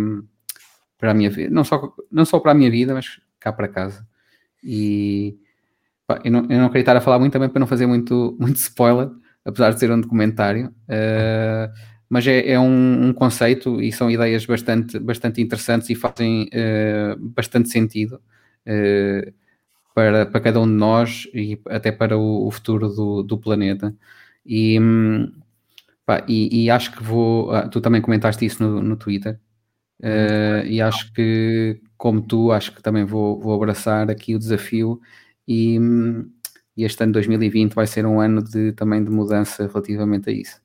para 0.98 1.12
a 1.12 1.14
minha 1.14 1.30
vida, 1.30 1.50
não 1.50 1.62
só, 1.62 1.94
não 2.10 2.24
só 2.24 2.40
para 2.40 2.50
a 2.50 2.54
minha 2.54 2.68
vida, 2.68 2.94
mas 2.94 3.20
cá 3.38 3.52
para 3.52 3.68
casa. 3.68 4.04
E 4.60 5.38
pá, 6.06 6.20
eu, 6.24 6.32
não, 6.32 6.40
eu 6.50 6.58
não 6.58 6.68
queria 6.68 6.80
estar 6.80 6.96
a 6.96 7.00
falar 7.00 7.20
muito 7.20 7.32
também 7.32 7.48
para 7.48 7.60
não 7.60 7.66
fazer 7.66 7.86
muito, 7.86 8.36
muito 8.40 8.56
spoiler, 8.56 9.10
apesar 9.44 9.72
de 9.72 9.78
ser 9.78 9.92
um 9.92 10.00
documentário, 10.00 10.68
uh, 10.88 11.72
mas 12.08 12.26
é, 12.26 12.50
é 12.50 12.58
um, 12.58 13.08
um, 13.08 13.12
conceito 13.12 13.80
e 13.80 13.92
são 13.92 14.10
ideias 14.10 14.44
bastante, 14.46 14.98
bastante 14.98 15.40
interessantes 15.40 15.88
e 15.90 15.94
fazem 15.94 16.48
uh, 16.48 17.16
bastante 17.20 17.68
sentido. 17.68 18.20
Uh, 18.66 19.43
para, 19.94 20.26
para 20.26 20.40
cada 20.40 20.60
um 20.60 20.66
de 20.66 20.72
nós 20.74 21.28
e 21.34 21.60
até 21.68 21.92
para 21.92 22.18
o, 22.18 22.46
o 22.46 22.50
futuro 22.50 22.88
do, 22.88 23.22
do 23.22 23.38
planeta. 23.38 23.96
E, 24.46 24.78
hum, 24.80 25.32
pá, 26.06 26.24
e, 26.28 26.64
e, 26.66 26.70
acho 26.70 26.92
que 26.92 27.02
vou. 27.02 27.52
Ah, 27.52 27.68
tu 27.68 27.80
também 27.80 28.02
comentaste 28.02 28.44
isso 28.46 28.62
no, 28.62 28.82
no 28.82 28.96
Twitter. 28.96 29.40
Uh, 30.00 30.66
e 30.66 30.82
acho 30.82 31.12
que, 31.14 31.80
como 31.96 32.22
tu, 32.22 32.52
acho 32.52 32.74
que 32.74 32.82
também 32.82 33.04
vou, 33.04 33.40
vou 33.40 33.54
abraçar 33.54 34.10
aqui 34.10 34.34
o 34.34 34.38
desafio. 34.38 35.00
E, 35.48 35.78
hum, 35.80 36.30
e 36.76 36.84
este 36.84 37.02
ano 37.04 37.12
2020 37.14 37.74
vai 37.74 37.86
ser 37.86 38.06
um 38.06 38.20
ano 38.20 38.42
de, 38.42 38.72
também 38.72 39.04
de 39.04 39.10
mudança 39.10 39.66
relativamente 39.68 40.30
a 40.30 40.32
isso. 40.32 40.63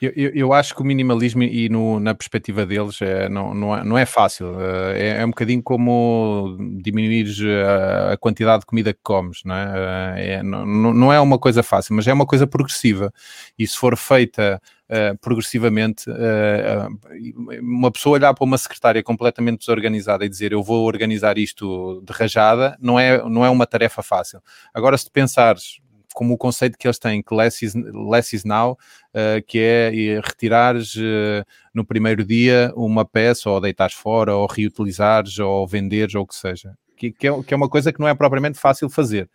Eu, 0.00 0.12
eu, 0.14 0.30
eu, 0.30 0.52
acho 0.52 0.74
que 0.74 0.80
o 0.80 0.84
minimalismo, 0.84 1.42
e 1.42 1.68
no, 1.68 1.98
na 1.98 2.14
perspectiva 2.14 2.64
deles, 2.64 3.02
é, 3.02 3.28
não, 3.28 3.52
não, 3.52 3.76
é, 3.76 3.84
não 3.84 3.98
é 3.98 4.06
fácil. 4.06 4.54
Eh, 4.60 5.16
é, 5.16 5.22
é 5.22 5.24
um 5.24 5.30
bocadinho 5.30 5.62
como 5.62 6.56
diminuir 6.80 7.26
a, 7.66 8.12
a, 8.12 8.16
quantidade 8.16 8.60
de 8.60 8.66
comida 8.66 8.92
que 8.92 9.00
comes, 9.02 9.42
não 9.44 9.54
é? 9.54 10.34
é 10.34 10.42
não, 10.42 10.64
não 10.64 11.12
é 11.12 11.18
uma 11.20 11.38
coisa 11.38 11.64
fácil, 11.64 11.96
mas 11.96 12.06
é 12.06 12.12
uma 12.12 12.26
coisa 12.26 12.46
progressiva. 12.46 13.12
E 13.58 13.66
se 13.66 13.76
for 13.76 13.96
feita 13.96 14.62
uh, 14.88 15.18
progressivamente, 15.18 16.08
uh, 16.08 17.60
uma 17.60 17.90
pessoa 17.90 18.14
olhar 18.14 18.32
para 18.34 18.44
uma 18.44 18.58
secretária 18.58 19.02
completamente 19.02 19.60
desorganizada 19.60 20.24
e 20.24 20.28
dizer 20.28 20.52
eu 20.52 20.62
vou 20.62 20.86
organizar 20.86 21.38
isto 21.38 22.02
de 22.06 22.12
rajada, 22.12 22.76
não 22.80 23.00
é, 23.00 23.18
não 23.28 23.44
é 23.44 23.50
uma 23.50 23.66
tarefa 23.66 24.02
fácil. 24.02 24.40
Agora, 24.72 24.96
se 24.96 25.10
pensares 25.10 25.80
como 26.18 26.34
o 26.34 26.36
conceito 26.36 26.76
que 26.76 26.88
eles 26.88 26.98
têm, 26.98 27.22
que 27.22 27.32
less 27.32 27.64
is, 27.64 27.74
less 27.74 28.34
is 28.34 28.42
now, 28.42 28.72
uh, 28.72 29.40
que 29.46 29.60
é 29.60 30.20
retirares 30.24 30.96
uh, 30.96 31.46
no 31.72 31.84
primeiro 31.84 32.24
dia 32.24 32.72
uma 32.74 33.04
peça, 33.04 33.48
ou 33.48 33.60
deitares 33.60 33.94
fora, 33.94 34.34
ou 34.34 34.44
reutilizares, 34.48 35.38
ou 35.38 35.64
venderes, 35.64 36.16
ou 36.16 36.24
o 36.24 36.26
que 36.26 36.34
seja. 36.34 36.74
Que, 36.96 37.12
que, 37.12 37.28
é, 37.28 37.42
que 37.44 37.54
é 37.54 37.56
uma 37.56 37.68
coisa 37.68 37.92
que 37.92 38.00
não 38.00 38.08
é 38.08 38.16
propriamente 38.16 38.58
fácil 38.58 38.90
fazer 38.90 39.30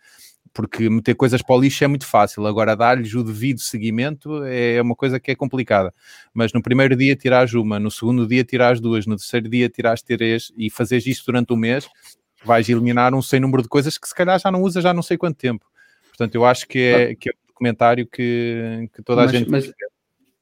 porque 0.52 0.88
meter 0.88 1.16
coisas 1.16 1.42
para 1.42 1.56
o 1.56 1.60
lixo 1.60 1.82
é 1.82 1.88
muito 1.88 2.06
fácil, 2.06 2.46
agora 2.46 2.76
dar-lhes 2.76 3.12
o 3.12 3.24
devido 3.24 3.58
seguimento 3.58 4.44
é 4.44 4.80
uma 4.80 4.94
coisa 4.94 5.18
que 5.18 5.32
é 5.32 5.34
complicada. 5.34 5.92
Mas 6.32 6.52
no 6.52 6.62
primeiro 6.62 6.94
dia 6.94 7.16
tirares 7.16 7.54
uma, 7.54 7.80
no 7.80 7.90
segundo 7.90 8.24
dia 8.24 8.44
tirares 8.44 8.80
duas, 8.80 9.04
no 9.04 9.16
terceiro 9.16 9.48
dia 9.48 9.68
tirares 9.68 10.00
três 10.00 10.52
e 10.56 10.70
fazeres 10.70 11.06
isso 11.06 11.24
durante 11.26 11.52
um 11.52 11.56
mês, 11.56 11.88
vais 12.44 12.68
eliminar 12.68 13.12
um 13.14 13.22
sem 13.22 13.40
número 13.40 13.64
de 13.64 13.68
coisas 13.68 13.98
que 13.98 14.06
se 14.06 14.14
calhar 14.14 14.38
já 14.38 14.48
não 14.48 14.62
usas 14.62 14.84
já 14.84 14.94
não 14.94 15.02
sei 15.02 15.16
quanto 15.16 15.38
tempo. 15.38 15.66
Portanto, 16.16 16.34
eu 16.36 16.44
acho 16.44 16.68
que 16.68 16.78
é, 16.78 17.14
que 17.14 17.28
é 17.28 17.32
um 17.32 17.48
documentário 17.48 18.06
que, 18.06 18.88
que 18.94 19.02
toda 19.02 19.22
a 19.22 19.26
gente. 19.26 19.50
Mas 19.50 19.72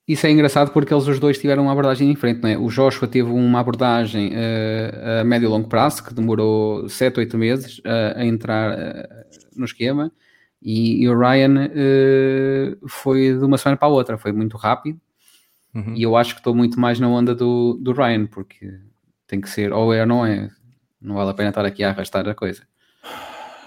isso 0.07 0.27
é 0.27 0.31
engraçado 0.31 0.71
porque 0.71 0.93
eles 0.93 1.07
os 1.07 1.19
dois 1.19 1.39
tiveram 1.39 1.63
uma 1.63 1.73
abordagem 1.73 2.13
diferente, 2.13 2.43
não 2.43 2.51
é? 2.51 2.59
O 2.59 2.69
Joshua 2.69 3.09
teve 3.09 3.31
uma 3.31 3.61
abordagem 3.61 4.33
uh, 4.33 5.21
a 5.21 5.25
médio 5.25 5.47
e 5.47 5.49
longo 5.49 5.69
prazo 5.69 6.05
que 6.05 6.13
demorou 6.13 6.89
7, 6.89 7.21
8 7.21 7.39
meses 7.39 7.79
uh, 7.79 8.17
a 8.17 8.25
entrar 8.25 8.77
uh, 8.77 9.09
no 9.57 9.65
esquema 9.65 10.13
e, 10.61 11.03
e 11.03 11.09
o 11.09 11.19
Ryan 11.19 11.71
foi 12.87 13.37
de 13.37 13.45
uma 13.45 13.57
semana 13.57 13.77
para 13.77 13.89
a 13.89 13.91
outra, 13.91 14.19
foi 14.19 14.33
muito 14.33 14.57
rápido. 14.57 15.01
Uhum. 15.75 15.95
E 15.97 16.03
eu 16.03 16.15
acho 16.17 16.35
que 16.35 16.41
estou 16.41 16.55
muito 16.55 16.79
mais 16.79 17.01
na 17.01 17.09
onda 17.09 17.35
do, 17.35 17.79
do 17.81 17.93
Ryan, 17.93 18.27
porque 18.27 18.79
tem 19.27 19.41
que 19.41 19.49
ser 19.49 19.73
ou 19.73 19.93
é 19.95 20.03
ou 20.03 20.07
não 20.07 20.27
é. 20.27 20.51
Não 21.01 21.17
vale 21.17 21.31
a 21.31 21.35
pena 21.35 21.49
estar 21.49 21.65
aqui 21.65 21.83
a 21.83 21.89
arrastar 21.89 22.29
a 22.29 22.35
coisa. 22.35 22.63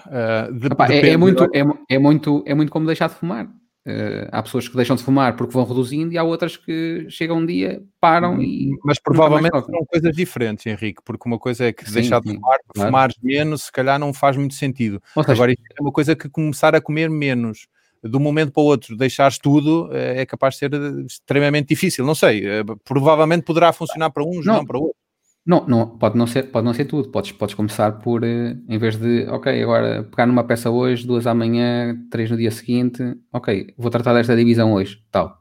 Uh, 0.06 0.52
de, 0.52 0.66
Epá, 0.66 0.88
é, 0.90 1.10
é, 1.10 1.16
muito, 1.16 1.44
é, 1.44 1.64
é, 1.88 1.98
muito, 1.98 2.42
é 2.46 2.54
muito 2.54 2.70
como 2.70 2.86
deixar 2.86 3.08
de 3.08 3.14
fumar. 3.14 3.46
Uh, 3.86 4.26
há 4.32 4.42
pessoas 4.42 4.66
que 4.66 4.74
deixam 4.74 4.96
de 4.96 5.02
fumar 5.04 5.36
porque 5.36 5.52
vão 5.52 5.64
reduzindo 5.64 6.12
e 6.12 6.18
há 6.18 6.22
outras 6.24 6.56
que 6.56 7.06
chegam 7.08 7.38
um 7.38 7.46
dia, 7.46 7.82
param 8.00 8.34
hum, 8.34 8.42
e. 8.42 8.70
Mas 8.84 8.98
provavelmente 8.98 9.52
são 9.52 9.84
coisas 9.86 10.12
diferentes, 10.14 10.66
Henrique, 10.66 11.00
porque 11.04 11.28
uma 11.28 11.38
coisa 11.38 11.66
é 11.66 11.72
que 11.72 11.86
sim, 11.86 11.94
deixar 11.94 12.20
de 12.20 12.34
fumar, 12.34 12.58
claro. 12.74 12.88
fumares 12.88 13.16
menos, 13.22 13.62
se 13.64 13.72
calhar 13.72 13.98
não 13.98 14.12
faz 14.12 14.36
muito 14.36 14.54
sentido. 14.54 15.00
Seja, 15.14 15.32
Agora, 15.32 15.52
isso 15.52 15.62
é 15.78 15.80
uma 15.80 15.92
coisa 15.92 16.16
que 16.16 16.28
começar 16.28 16.74
a 16.74 16.80
comer 16.80 17.08
menos 17.08 17.68
de 18.02 18.16
um 18.16 18.20
momento 18.20 18.52
para 18.52 18.62
o 18.62 18.66
outro 18.66 18.96
deixares 18.96 19.38
tudo 19.38 19.88
eh, 19.92 20.22
é 20.22 20.26
capaz 20.26 20.54
de 20.54 20.60
ser 20.60 20.74
extremamente 21.06 21.68
difícil. 21.68 22.04
Não 22.04 22.14
sei, 22.14 22.42
provavelmente 22.84 23.44
poderá 23.44 23.72
funcionar 23.72 24.10
para 24.10 24.24
uns, 24.24 24.44
não, 24.44 24.56
não 24.56 24.66
para 24.66 24.78
outros. 24.78 25.05
Não, 25.46 25.64
não, 25.66 25.96
pode, 25.96 26.18
não 26.18 26.26
ser, 26.26 26.50
pode 26.50 26.64
não 26.64 26.74
ser 26.74 26.86
tudo. 26.86 27.08
Podes, 27.08 27.30
podes 27.30 27.54
começar 27.54 27.92
por, 27.92 28.24
uh, 28.24 28.26
em 28.68 28.78
vez 28.78 28.96
de, 28.96 29.26
ok, 29.28 29.62
agora 29.62 30.02
pegar 30.02 30.26
numa 30.26 30.42
peça 30.42 30.70
hoje, 30.70 31.06
duas 31.06 31.26
amanhã, 31.26 31.96
três 32.10 32.28
no 32.28 32.36
dia 32.36 32.50
seguinte, 32.50 33.02
ok, 33.32 33.72
vou 33.78 33.90
tratar 33.90 34.12
desta 34.12 34.34
divisão 34.34 34.72
hoje, 34.72 35.00
tal. 35.10 35.38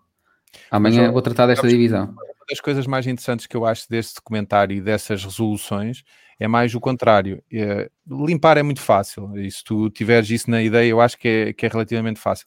Amanhã 0.70 1.12
vou 1.12 1.22
tratar 1.24 1.48
desta 1.48 1.68
divisão. 1.68 2.06
Uma 2.06 2.46
das 2.48 2.62
coisas 2.62 2.86
mais 2.86 3.08
interessantes 3.08 3.48
que 3.48 3.58
eu 3.58 3.66
acho 3.66 3.90
desse 3.90 4.14
documentário 4.14 4.78
e 4.78 4.82
dessas 4.82 5.24
resoluções 5.24 6.04
é 6.40 6.48
mais 6.48 6.76
o 6.76 6.80
contrário. 6.80 7.42
É, 7.52 7.90
limpar 8.08 8.58
é 8.58 8.64
muito 8.64 8.82
fácil. 8.82 9.36
E 9.38 9.50
se 9.50 9.64
tu 9.64 9.90
tiveres 9.90 10.30
isso 10.30 10.52
na 10.52 10.62
ideia, 10.62 10.90
eu 10.90 11.02
acho 11.02 11.18
que 11.18 11.28
é, 11.28 11.54
que 11.54 11.66
é 11.66 11.70
relativamente 11.70 12.20
fácil. 12.20 12.46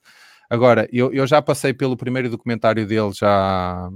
Agora, 0.49 0.89
eu, 0.93 1.13
eu 1.13 1.27
já 1.27 1.43
passei 1.43 1.75
pelo 1.75 1.97
primeiro 1.97 2.31
documentário 2.31 2.87
dele 2.87 3.13
já 3.13 3.91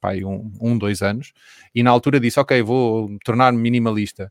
pai, 0.00 0.24
um, 0.24 0.52
um, 0.60 0.76
dois 0.76 1.02
anos, 1.02 1.32
e 1.74 1.82
na 1.82 1.90
altura 1.90 2.20
disse, 2.20 2.38
ok, 2.40 2.62
vou 2.62 3.08
tornar-me 3.24 3.58
minimalista. 3.58 4.30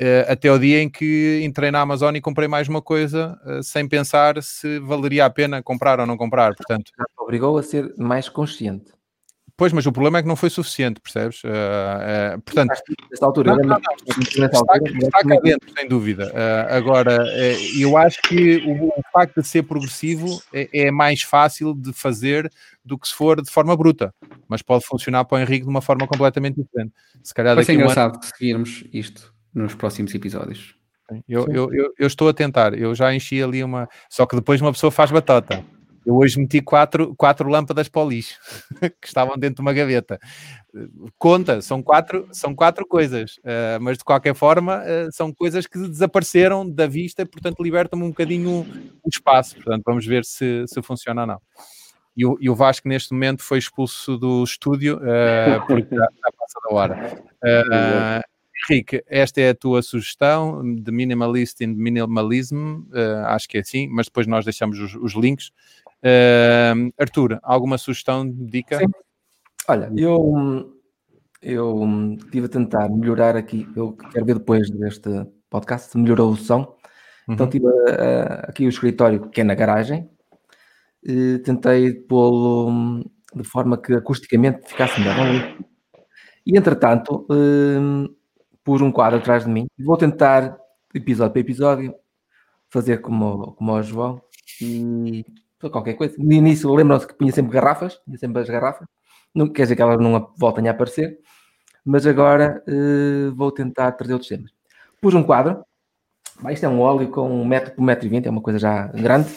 Uh, 0.00 0.24
até 0.28 0.50
o 0.50 0.58
dia 0.58 0.82
em 0.82 0.88
que 0.88 1.42
entrei 1.44 1.70
na 1.70 1.80
Amazon 1.80 2.16
e 2.16 2.22
comprei 2.22 2.48
mais 2.48 2.68
uma 2.68 2.80
coisa 2.80 3.38
uh, 3.44 3.62
sem 3.62 3.86
pensar 3.86 4.42
se 4.42 4.78
valeria 4.78 5.26
a 5.26 5.30
pena 5.30 5.62
comprar 5.62 6.00
ou 6.00 6.06
não 6.06 6.16
comprar, 6.16 6.54
portanto... 6.54 6.90
Obrigou 7.18 7.58
a 7.58 7.62
ser 7.62 7.94
mais 7.98 8.28
consciente. 8.28 8.92
Pois, 9.60 9.74
mas 9.74 9.84
o 9.84 9.92
problema 9.92 10.18
é 10.18 10.22
que 10.22 10.28
não 10.28 10.36
foi 10.36 10.48
suficiente, 10.48 11.02
percebes? 11.02 11.44
Uh, 11.44 11.48
uh, 11.48 12.40
portanto, 12.40 12.72
nesta 13.10 13.26
altura, 13.26 13.56
não, 13.56 13.58
não, 13.58 13.68
não, 13.68 13.76
está, 13.76 14.46
está 14.46 15.22
cá 15.22 15.40
dentro, 15.42 15.70
sem 15.76 15.86
dúvida. 15.86 16.32
Uh, 16.32 16.72
agora, 16.72 17.22
eu 17.78 17.94
acho 17.98 18.22
que 18.22 18.56
o, 18.66 18.86
o, 18.86 19.02
facto 19.12 19.42
de 19.42 19.46
ser 19.46 19.64
progressivo 19.64 20.42
é, 20.50 20.86
é, 20.86 20.90
mais 20.90 21.20
fácil 21.20 21.74
de 21.74 21.92
fazer 21.92 22.50
do 22.82 22.96
que 22.98 23.06
se 23.06 23.14
for 23.14 23.42
de 23.42 23.50
forma 23.50 23.76
bruta, 23.76 24.14
mas 24.48 24.62
pode 24.62 24.86
funcionar 24.86 25.26
para 25.26 25.36
o 25.36 25.38
Henrique 25.42 25.64
de 25.64 25.70
uma 25.70 25.82
forma 25.82 26.06
completamente 26.06 26.56
diferente. 26.56 26.94
Se 27.22 27.34
calhar 27.34 27.54
Vai 27.54 27.62
ser 27.62 27.74
engraçado 27.74 28.14
ano... 28.14 28.24
seguirmos 28.24 28.84
isto 28.90 29.30
nos 29.54 29.74
próximos 29.74 30.14
episódios. 30.14 30.74
Eu, 31.28 31.46
eu, 31.50 31.74
eu, 31.74 31.92
eu, 31.98 32.06
estou 32.06 32.30
a 32.30 32.32
tentar, 32.32 32.72
eu 32.72 32.94
já 32.94 33.14
enchi 33.14 33.42
ali 33.42 33.62
uma. 33.62 33.86
Só 34.08 34.24
que 34.24 34.36
depois 34.36 34.58
uma 34.62 34.72
pessoa 34.72 34.90
faz 34.90 35.10
batata. 35.10 35.62
Eu 36.04 36.16
hoje 36.16 36.38
meti 36.38 36.60
quatro, 36.60 37.14
quatro 37.16 37.48
lâmpadas 37.48 37.88
para 37.88 38.02
o 38.02 38.08
lixo 38.08 38.38
que 39.00 39.06
estavam 39.06 39.36
dentro 39.36 39.56
de 39.56 39.60
uma 39.60 39.72
gaveta. 39.72 40.18
Conta, 41.18 41.60
são 41.60 41.82
quatro, 41.82 42.28
são 42.32 42.54
quatro 42.54 42.86
coisas, 42.86 43.36
uh, 43.38 43.80
mas 43.80 43.98
de 43.98 44.04
qualquer 44.04 44.34
forma 44.34 44.78
uh, 44.78 45.12
são 45.12 45.32
coisas 45.32 45.66
que 45.66 45.78
desapareceram 45.78 46.68
da 46.68 46.86
vista, 46.86 47.26
portanto 47.26 47.62
libertam-me 47.62 48.04
um 48.04 48.10
bocadinho 48.10 48.66
o 49.02 49.08
espaço. 49.08 49.56
Portanto, 49.56 49.82
vamos 49.84 50.06
ver 50.06 50.24
se, 50.24 50.64
se 50.66 50.82
funciona 50.82 51.22
ou 51.22 51.26
não. 51.26 51.40
E 52.16 52.26
o, 52.26 52.36
e 52.40 52.50
o 52.50 52.54
Vasco, 52.54 52.88
neste 52.88 53.12
momento, 53.12 53.42
foi 53.42 53.58
expulso 53.58 54.16
do 54.16 54.42
estúdio 54.42 54.96
uh, 54.96 55.64
porque 55.66 55.94
já, 55.94 56.02
já 56.02 56.32
passa 56.38 56.60
da 56.68 56.74
hora. 56.74 57.24
Henrique, 58.68 59.02
esta 59.06 59.40
é 59.40 59.50
a 59.50 59.54
tua 59.54 59.80
sugestão 59.80 60.62
de 60.74 60.92
Minimalist 60.92 61.60
in 61.62 61.68
Minimalism, 61.68 62.82
uh, 62.92 63.26
acho 63.26 63.48
que 63.48 63.56
é 63.56 63.60
assim, 63.60 63.88
mas 63.88 64.06
depois 64.06 64.26
nós 64.26 64.44
deixamos 64.44 64.78
os, 64.78 64.94
os 64.94 65.14
links. 65.14 65.50
Uh, 66.02 66.90
Arthur, 66.98 67.38
alguma 67.42 67.76
sugestão, 67.76 68.28
dica? 68.30 68.78
Sim. 68.78 68.86
Olha, 69.68 69.92
eu, 69.96 70.72
eu 71.42 72.16
estive 72.18 72.46
a 72.46 72.48
tentar 72.48 72.88
melhorar 72.88 73.36
aqui, 73.36 73.68
eu 73.76 73.92
quero 73.92 74.24
ver 74.24 74.38
depois 74.38 74.70
deste 74.70 75.10
podcast 75.48 75.90
se 75.90 75.98
melhorou 75.98 76.32
o 76.32 76.36
som. 76.36 76.60
Então, 76.60 76.76
uhum. 77.28 77.34
Então 77.34 77.50
tive 77.50 77.66
uh, 77.66 78.48
aqui 78.48 78.66
o 78.66 78.68
escritório 78.68 79.28
que 79.28 79.40
é 79.42 79.44
na 79.44 79.54
garagem, 79.54 80.10
e 81.04 81.38
tentei 81.38 81.94
pô-lo 81.94 83.04
de 83.34 83.44
forma 83.44 83.80
que 83.80 83.94
acusticamente 83.94 84.68
ficasse 84.68 85.00
melhor. 85.00 85.56
E 86.46 86.58
entretanto, 86.58 87.26
uh, 87.30 88.16
pus 88.64 88.80
um 88.80 88.90
quadro 88.90 89.18
atrás 89.18 89.44
de 89.44 89.50
mim 89.50 89.66
vou 89.78 89.96
tentar, 89.96 90.58
episódio 90.94 91.32
para 91.32 91.40
episódio, 91.40 91.94
fazer 92.70 92.98
como, 93.00 93.52
como 93.54 93.72
o 93.72 93.82
João 93.82 94.20
e 94.60 95.24
qualquer 95.68 95.94
coisa. 95.94 96.14
No 96.18 96.32
início 96.32 96.72
lembram-se 96.72 97.06
que 97.06 97.14
punha 97.14 97.32
sempre 97.32 97.52
garrafas, 97.52 97.96
punha 97.96 98.16
sempre 98.16 98.40
as 98.40 98.48
garrafas, 98.48 98.86
não 99.34 99.48
quer 99.48 99.62
dizer 99.64 99.76
que 99.76 99.82
elas 99.82 100.00
não 100.00 100.32
voltem 100.38 100.68
a 100.68 100.70
aparecer, 100.70 101.18
mas 101.84 102.06
agora 102.06 102.62
uh, 102.66 103.34
vou 103.34 103.50
tentar 103.52 103.92
trazer 103.92 104.12
outros 104.12 104.28
temas. 104.28 104.50
Pus 105.00 105.14
um 105.14 105.22
quadro, 105.22 105.64
isto 106.50 106.64
é 106.64 106.68
um 106.68 106.80
óleo 106.80 107.10
com 107.10 107.28
um 107.28 107.44
metro 107.44 107.74
por 107.74 107.82
metro 107.82 108.06
e 108.06 108.08
vinte, 108.08 108.26
é 108.26 108.30
uma 108.30 108.40
coisa 108.40 108.58
já 108.58 108.86
grande, 108.86 109.28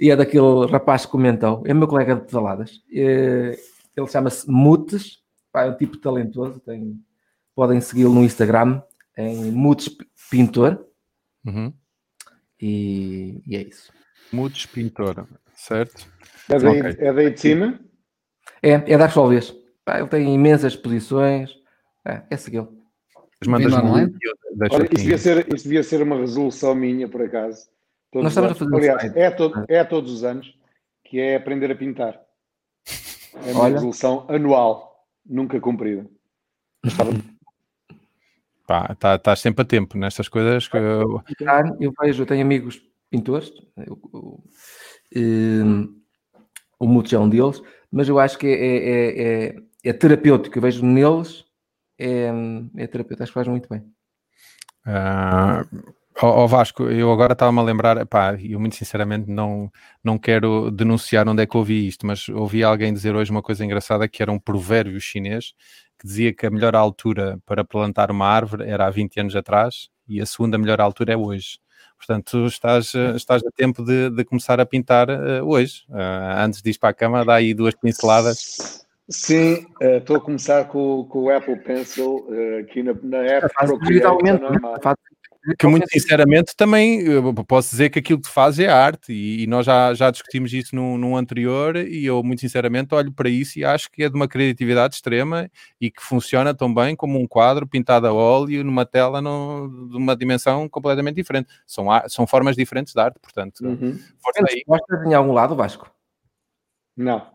e 0.00 0.10
é 0.10 0.16
daquele 0.16 0.66
rapaz 0.70 1.04
que 1.04 1.12
comentou, 1.12 1.62
é 1.66 1.74
meu 1.74 1.88
colega 1.88 2.14
de 2.14 2.22
pedaladas, 2.22 2.76
uh, 2.76 3.58
ele 3.96 4.06
chama-se 4.08 4.50
Mutes, 4.50 5.22
é 5.54 5.64
um 5.66 5.76
tipo 5.76 5.98
talentoso, 5.98 6.60
tem 6.60 6.98
podem 7.54 7.80
segui-lo 7.80 8.14
no 8.14 8.24
Instagram 8.24 8.82
em 9.16 9.50
Mutes 9.50 9.90
Pintor. 10.30 10.86
Uhum. 11.44 11.72
E, 12.60 13.42
e, 13.46 13.56
é 13.56 13.62
isso. 13.62 13.92
Mutes 14.32 14.66
Pintor, 14.66 15.26
certo? 15.62 16.06
É 16.48 16.58
daí, 16.58 16.80
okay. 16.80 17.06
é 17.06 17.12
daí 17.12 17.30
de 17.30 17.40
cima? 17.40 17.80
É, 18.62 18.72
é 18.72 18.98
das 18.98 19.12
Solvias. 19.12 19.54
Ele 19.88 20.06
tem 20.08 20.34
imensas 20.34 20.74
exposições. 20.74 21.50
É, 22.04 22.22
é 22.30 22.36
segui-lo. 22.36 22.82
Mandas 23.46 23.72
online? 23.72 24.14
Olha, 24.70 24.84
isso, 24.84 24.94
devia 24.94 25.18
ser, 25.18 25.54
isso 25.54 25.64
devia 25.64 25.82
ser 25.82 26.02
uma 26.02 26.16
resolução 26.16 26.74
minha, 26.74 27.08
por 27.08 27.22
acaso. 27.22 27.66
Todos 28.10 28.24
Nós 28.24 28.32
estamos 28.32 28.50
a 28.52 28.54
fazer 28.54 28.76
Aliás, 28.76 29.16
é, 29.16 29.30
todo, 29.30 29.64
é 29.68 29.84
todos 29.84 30.12
os 30.12 30.24
anos, 30.24 30.56
que 31.04 31.18
é 31.18 31.36
aprender 31.36 31.70
a 31.70 31.74
pintar. 31.74 32.20
É 33.46 33.52
uma 33.52 33.62
Olha. 33.62 33.74
resolução 33.74 34.26
anual, 34.28 35.06
nunca 35.24 35.60
cumprida. 35.60 36.06
Estava 36.84 37.10
Pá, 38.66 38.94
tá, 38.94 39.16
estás 39.16 39.40
sempre 39.40 39.62
a 39.62 39.64
tempo 39.64 39.98
nestas 39.98 40.28
coisas. 40.28 40.68
Que 40.68 40.76
eu... 40.76 41.22
eu 41.80 41.92
vejo, 42.00 42.22
eu 42.22 42.26
tenho 42.26 42.42
amigos 42.42 42.80
pintores, 43.10 43.52
eu, 43.76 43.98
eu, 44.14 44.44
o 46.78 46.86
Muto 46.86 47.14
é 47.14 47.28
deles, 47.28 47.62
mas 47.90 48.08
eu 48.08 48.18
acho 48.18 48.38
que 48.38 48.46
é, 48.46 48.52
é, 48.52 49.22
é, 49.22 49.56
é 49.84 49.92
terapêutico. 49.92 50.58
Eu 50.58 50.62
vejo 50.62 50.84
neles, 50.84 51.44
é, 51.98 52.30
é 52.76 52.86
terapêutico, 52.86 53.22
acho 53.22 53.32
que 53.32 53.34
faz 53.34 53.48
muito 53.48 53.68
bem. 53.68 53.80
Uh, 54.84 55.92
oh, 56.20 56.48
Vasco, 56.48 56.84
eu 56.84 57.12
agora 57.12 57.34
estava-me 57.34 57.60
a 57.60 57.62
lembrar, 57.62 58.04
pá, 58.06 58.34
eu 58.34 58.58
muito 58.58 58.74
sinceramente 58.74 59.30
não, 59.30 59.70
não 60.02 60.18
quero 60.18 60.70
denunciar 60.70 61.28
onde 61.28 61.42
é 61.42 61.46
que 61.46 61.56
ouvi 61.56 61.86
isto, 61.86 62.06
mas 62.06 62.28
ouvi 62.28 62.64
alguém 62.64 62.92
dizer 62.92 63.14
hoje 63.14 63.30
uma 63.30 63.42
coisa 63.42 63.64
engraçada 63.64 64.08
que 64.08 64.22
era 64.22 64.32
um 64.32 64.38
provérbio 64.38 65.00
chinês 65.00 65.54
que 65.98 66.06
dizia 66.06 66.34
que 66.34 66.46
a 66.46 66.50
melhor 66.50 66.74
altura 66.74 67.38
para 67.46 67.64
plantar 67.64 68.10
uma 68.10 68.26
árvore 68.26 68.64
era 68.68 68.86
há 68.86 68.90
20 68.90 69.20
anos 69.20 69.36
atrás 69.36 69.88
e 70.08 70.20
a 70.20 70.26
segunda 70.26 70.58
melhor 70.58 70.80
altura 70.80 71.12
é 71.12 71.16
hoje. 71.16 71.58
Portanto, 72.04 72.32
tu 72.32 72.46
estás, 72.46 72.92
estás 73.14 73.46
a 73.46 73.50
tempo 73.52 73.84
de, 73.84 74.10
de 74.10 74.24
começar 74.24 74.60
a 74.60 74.66
pintar 74.66 75.08
uh, 75.08 75.46
hoje. 75.46 75.84
Uh, 75.88 76.36
antes 76.38 76.60
de 76.60 76.70
ir 76.70 76.78
para 76.78 76.88
a 76.88 76.94
cama, 76.94 77.24
dá 77.24 77.34
aí 77.34 77.54
duas 77.54 77.76
pinceladas. 77.76 78.84
Sim, 79.08 79.66
estou 79.80 80.16
uh, 80.16 80.18
a 80.18 80.22
começar 80.22 80.64
com, 80.64 81.04
com, 81.04 81.20
o 81.20 81.30
Apple 81.30 81.56
Pencil 81.60 82.26
aqui 82.60 82.82
na, 82.82 82.92
na 83.04 83.18
app 83.18 83.54
Procreate. 83.54 84.04
É 84.04 85.11
que 85.58 85.66
muito 85.66 85.88
sinceramente 85.90 86.54
também 86.56 87.04
posso 87.48 87.70
dizer 87.70 87.90
que 87.90 87.98
aquilo 87.98 88.20
que 88.20 88.28
tu 88.28 88.32
fazes 88.32 88.60
é 88.60 88.68
arte 88.68 89.12
e, 89.12 89.42
e 89.42 89.46
nós 89.48 89.66
já, 89.66 89.92
já 89.92 90.10
discutimos 90.10 90.52
isso 90.52 90.74
num, 90.76 90.96
num, 90.96 91.16
anterior 91.16 91.76
e 91.76 92.04
eu 92.04 92.22
muito 92.22 92.40
sinceramente 92.40 92.94
olho 92.94 93.12
para 93.12 93.28
isso 93.28 93.58
e 93.58 93.64
acho 93.64 93.90
que 93.90 94.04
é 94.04 94.08
de 94.08 94.14
uma 94.14 94.28
criatividade 94.28 94.94
extrema 94.94 95.50
e 95.80 95.90
que 95.90 96.00
funciona 96.00 96.54
tão 96.54 96.72
bem 96.72 96.94
como 96.94 97.18
um 97.18 97.26
quadro 97.26 97.66
pintado 97.66 98.06
a 98.06 98.12
óleo 98.12 98.62
numa 98.62 98.86
tela 98.86 99.20
no, 99.20 99.88
de 99.90 99.96
uma 99.96 100.14
dimensão 100.14 100.68
completamente 100.68 101.16
diferente. 101.16 101.48
São, 101.66 101.86
são 102.08 102.26
formas 102.26 102.54
diferentes 102.54 102.92
de 102.94 103.00
arte, 103.00 103.18
portanto. 103.20 103.60
Uhum. 103.62 103.98
Gostas 104.66 105.06
em 105.06 105.14
algum 105.14 105.32
lado, 105.32 105.56
Vasco? 105.56 105.90
Não. 106.96 107.31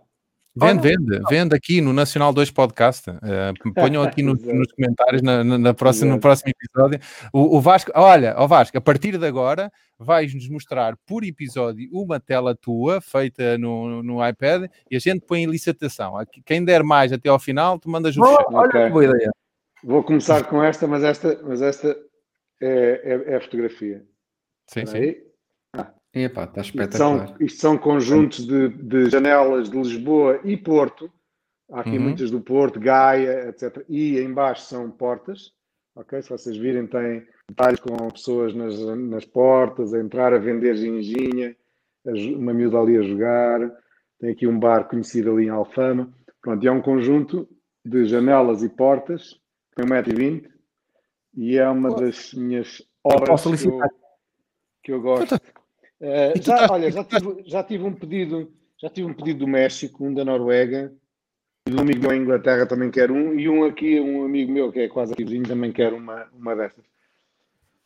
Vende, 0.59 0.81
vende, 0.81 1.21
vende 1.29 1.55
aqui 1.55 1.79
no 1.81 1.93
Nacional 1.93 2.33
2 2.33 2.49
Podcast. 2.49 3.09
Uh, 3.09 3.73
ponham 3.75 4.01
aqui 4.01 4.23
no, 4.23 4.33
nos 4.41 4.71
comentários 4.71 5.21
na, 5.21 5.43
na, 5.43 5.57
na 5.57 5.73
próxima, 5.73 6.15
no 6.15 6.19
próximo 6.19 6.49
episódio. 6.49 6.99
O, 7.31 7.57
o, 7.57 7.61
Vasco, 7.61 7.91
olha, 7.93 8.35
o 8.39 8.47
Vasco, 8.47 8.75
a 8.75 8.81
partir 8.81 9.17
de 9.17 9.25
agora 9.25 9.71
vais-nos 9.99 10.49
mostrar 10.49 10.97
por 11.05 11.23
episódio 11.23 11.87
uma 11.91 12.19
tela 12.19 12.55
tua 12.55 12.99
feita 12.99 13.57
no, 13.57 14.01
no 14.01 14.27
iPad 14.27 14.69
e 14.89 14.95
a 14.95 14.99
gente 14.99 15.25
põe 15.25 15.43
em 15.43 15.47
licitação. 15.47 16.13
Quem 16.43 16.65
der 16.65 16.83
mais 16.83 17.13
até 17.13 17.29
ao 17.29 17.39
final, 17.39 17.77
tu 17.77 17.89
mandas 17.89 18.17
o 18.17 18.21
oh, 18.21 18.55
Olha 18.55 18.67
okay. 18.67 18.89
boa 18.89 19.05
ideia. 19.05 19.31
Vou 19.83 20.03
começar 20.03 20.43
com 20.45 20.63
esta, 20.63 20.87
mas 20.87 21.03
esta, 21.03 21.39
mas 21.43 21.61
esta 21.61 21.95
é, 22.59 23.01
é, 23.03 23.33
é 23.33 23.35
a 23.35 23.41
fotografia. 23.41 24.03
Sim, 24.67 24.85
sim. 24.87 25.15
Epá, 26.23 26.45
está 26.45 26.61
espetacular. 26.61 27.25
Isto 27.25 27.37
são, 27.37 27.45
isto 27.45 27.59
são 27.59 27.77
conjuntos 27.77 28.45
de, 28.45 28.69
de, 28.69 29.09
janelas 29.09 29.69
de 29.69 29.77
Lisboa 29.77 30.39
e 30.43 30.55
Porto. 30.57 31.11
Há 31.71 31.81
aqui 31.81 31.97
uhum. 31.97 32.03
muitas 32.03 32.31
do 32.31 32.39
Porto, 32.39 32.79
Gaia, 32.79 33.49
etc. 33.49 33.83
E 33.89 34.19
embaixo 34.19 34.63
são 34.63 34.89
portas. 34.89 35.51
Ok? 35.95 36.21
Se 36.21 36.29
vocês 36.29 36.55
virem, 36.55 36.87
tem 36.87 37.25
detalhes 37.49 37.79
com 37.79 37.95
pessoas 38.09 38.53
nas, 38.53 38.79
nas 38.79 39.25
portas, 39.25 39.93
a 39.93 39.99
entrar 39.99 40.33
a 40.33 40.37
vender 40.37 40.75
ginginha, 40.75 41.55
uma 42.35 42.53
miúda 42.53 42.79
ali 42.79 42.97
a 42.97 43.01
jogar. 43.01 43.59
Tem 44.19 44.31
aqui 44.31 44.47
um 44.47 44.59
bar 44.59 44.87
conhecido 44.87 45.31
ali 45.31 45.45
em 45.45 45.49
Alfama. 45.49 46.13
Pronto, 46.41 46.63
e 46.63 46.67
é 46.67 46.71
um 46.71 46.81
conjunto 46.81 47.47
de 47.83 48.05
janelas 48.05 48.63
e 48.63 48.69
portas, 48.69 49.39
tem 49.75 49.85
1,20m, 49.85 50.49
e 51.35 51.57
é 51.57 51.67
uma 51.69 51.95
das 51.95 52.33
minhas 52.33 52.81
obras 53.03 53.43
que 53.43 53.67
eu, 53.67 53.79
que 54.83 54.91
eu 54.91 55.01
gosto. 55.01 55.35
Uh, 55.99 56.41
já, 56.41 56.53
estás... 56.53 56.71
Olha, 56.71 56.91
já 56.91 57.03
tive, 57.03 57.43
já 57.45 57.63
tive 57.63 57.83
um 57.83 57.93
pedido, 57.93 58.51
já 58.77 58.89
tive 58.89 59.07
um 59.07 59.13
pedido 59.13 59.39
do 59.39 59.47
México, 59.47 60.05
um 60.05 60.13
da 60.13 60.23
Noruega, 60.23 60.93
e 61.67 61.73
um 61.73 61.79
amigo 61.79 62.01
meu 62.01 62.13
em 62.13 62.21
Inglaterra 62.21 62.65
também 62.65 62.89
quer 62.89 63.11
um, 63.11 63.37
e 63.37 63.49
um 63.49 63.65
aqui, 63.65 63.99
um 63.99 64.23
amigo 64.23 64.51
meu 64.51 64.71
que 64.71 64.79
é 64.81 64.87
quase 64.87 65.13
aqui 65.13 65.23
vizinho, 65.23 65.47
também 65.47 65.71
quer 65.71 65.93
uma, 65.93 66.27
uma 66.33 66.55
dessas. 66.55 66.85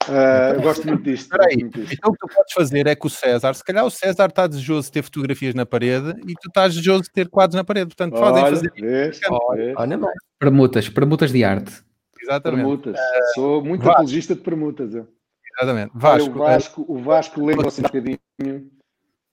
Uh, 0.08 0.56
eu 0.56 0.62
gosto 0.62 0.88
muito 0.88 1.04
disto. 1.04 1.24
Espera 1.24 1.46
aí, 1.46 1.62
então 1.62 2.10
o 2.10 2.14
que 2.14 2.28
tu 2.28 2.34
podes 2.34 2.54
fazer 2.54 2.88
é 2.88 2.96
que 2.96 3.06
o 3.06 3.10
César, 3.10 3.54
se 3.54 3.64
calhar 3.64 3.86
o 3.86 3.90
César 3.90 4.30
está 4.30 4.48
desejoso 4.48 4.88
de 4.88 4.94
ter 4.94 5.04
fotografias 5.04 5.54
na 5.54 5.66
parede 5.66 6.20
e 6.28 6.34
tu 6.34 6.48
estás 6.48 6.74
desejoso 6.74 7.04
de 7.04 7.12
ter 7.12 7.30
quadros 7.30 7.56
na 7.56 7.64
parede, 7.64 7.88
portanto 7.88 8.14
podem 8.14 8.44
fazer. 8.44 8.72
Vês, 8.76 9.20
olha, 9.30 9.74
olha 9.78 10.00
Permutas, 10.40 10.90
permutas 10.90 11.32
de 11.32 11.44
arte. 11.44 11.84
Exatamente. 12.20 12.62
Permutas. 12.62 13.00
Uh, 13.00 13.34
Sou 13.36 13.64
muito 13.64 13.90
apologista 13.90 14.36
de 14.36 14.42
permutas. 14.42 14.94
Eu. 14.94 15.08
Exatamente. 15.58 15.92
Vasco, 15.94 16.30
o 16.30 16.40
Vasco, 16.40 16.86
o 16.88 16.98
Vasco 16.98 17.46
lembra-se 17.46 17.82
um 17.82 17.84
bocadinho. 17.84 18.20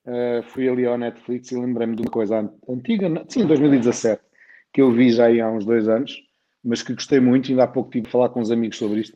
Uh, 0.05 0.41
fui 0.43 0.67
ali 0.67 0.85
ao 0.85 0.97
Netflix 0.97 1.51
e 1.51 1.55
lembrei-me 1.55 1.95
de 1.95 2.01
uma 2.01 2.09
coisa 2.09 2.51
antiga, 2.67 3.07
sim, 3.27 3.45
2017, 3.45 4.21
que 4.73 4.81
eu 4.81 4.91
vi 4.91 5.11
já 5.11 5.27
há 5.27 5.51
uns 5.51 5.65
dois 5.65 5.87
anos, 5.87 6.23
mas 6.63 6.81
que 6.81 6.93
gostei 6.93 7.19
muito, 7.19 7.49
ainda 7.51 7.65
há 7.65 7.67
pouco 7.67 7.91
tive 7.91 8.05
de 8.05 8.11
falar 8.11 8.29
com 8.29 8.39
uns 8.39 8.49
amigos 8.49 8.77
sobre 8.77 9.01
isto, 9.01 9.15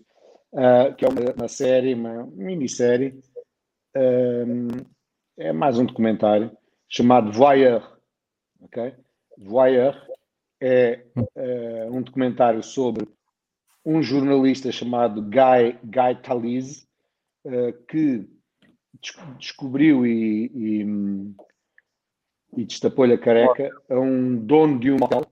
uh, 0.52 0.94
que 0.96 1.06
é 1.06 1.10
uma, 1.10 1.22
uma, 1.36 1.48
série, 1.48 1.96
uma 1.96 2.28
minissérie, 2.28 3.20
uh, 3.96 4.86
é 5.38 5.52
mais 5.52 5.80
um 5.80 5.86
documentário, 5.86 6.52
chamado 6.88 7.32
Voyeur, 7.32 7.98
ok? 8.62 8.94
Voyeur 9.38 9.96
é 10.62 11.06
um 11.92 12.02
documentário 12.02 12.62
sobre 12.62 13.08
um 13.86 14.02
jornalista 14.02 14.72
chamado 14.72 15.22
Guy, 15.22 15.78
Guy 15.84 16.22
Talese, 16.22 16.88
que 17.88 18.28
descobriu 19.40 20.06
e, 20.06 20.46
e, 20.54 20.86
e 22.58 22.66
destapou-lhe 22.66 23.14
a 23.14 23.18
careca 23.18 23.70
a 23.90 24.00
um 24.00 24.36
dono 24.36 24.80
de 24.80 24.92
um 24.92 24.98
motel. 24.98 25.26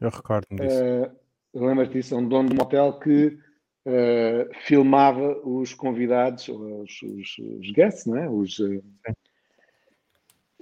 Eu 0.00 0.10
recordo-me 0.10 0.60
disso. 0.60 0.82
Uh, 0.82 1.20
Lembras-te 1.66 1.94
disso? 1.94 2.14
É 2.14 2.18
um 2.18 2.28
dono 2.28 2.48
de 2.48 2.54
um 2.54 2.58
motel 2.58 2.98
que 2.98 3.38
uh, 3.86 4.54
filmava 4.66 5.38
os 5.44 5.74
convidados, 5.74 6.48
os, 6.48 7.02
os, 7.02 7.38
os 7.58 7.72
guests, 7.72 8.06
não 8.06 8.16
é? 8.16 8.28
Os, 8.28 8.58
uh, 8.58 8.82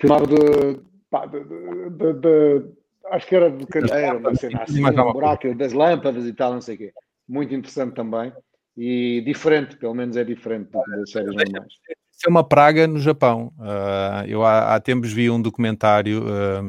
filmava 0.01 0.27
de, 0.27 0.81
pá, 1.11 1.27
de, 1.27 1.45
de, 1.45 2.13
de, 2.15 2.73
acho 3.07 3.27
que 3.27 3.37
era 3.37 3.51
de 3.51 3.67
candeeiro, 3.67 4.19
uma 4.19 4.35
cena 4.35 4.63
assim, 4.63 4.85
um 4.85 5.13
buraco 5.13 5.55
das 5.55 5.73
lâmpadas 5.73 6.27
e 6.27 6.33
tal, 6.33 6.55
não 6.55 6.61
sei 6.61 6.75
o 6.77 6.79
quê. 6.79 6.93
Muito 7.29 7.55
interessante 7.55 7.95
também 7.95 8.33
e 8.81 9.21
diferente, 9.23 9.77
pelo 9.77 9.93
menos 9.93 10.17
é 10.17 10.23
diferente 10.23 10.71
das 10.71 11.11
séries 11.11 11.35
normais. 11.35 11.73
Isso 12.13 12.27
é 12.27 12.31
uma 12.31 12.45
praga 12.45 12.87
no 12.87 13.01
Japão. 13.01 13.53
Uh, 13.59 14.27
eu 14.27 14.45
há, 14.45 14.75
há, 14.75 14.81
tempos 14.81 15.13
vi 15.13 15.29
um 15.29 15.43
documentário, 15.43 16.23
uh, 16.23 16.63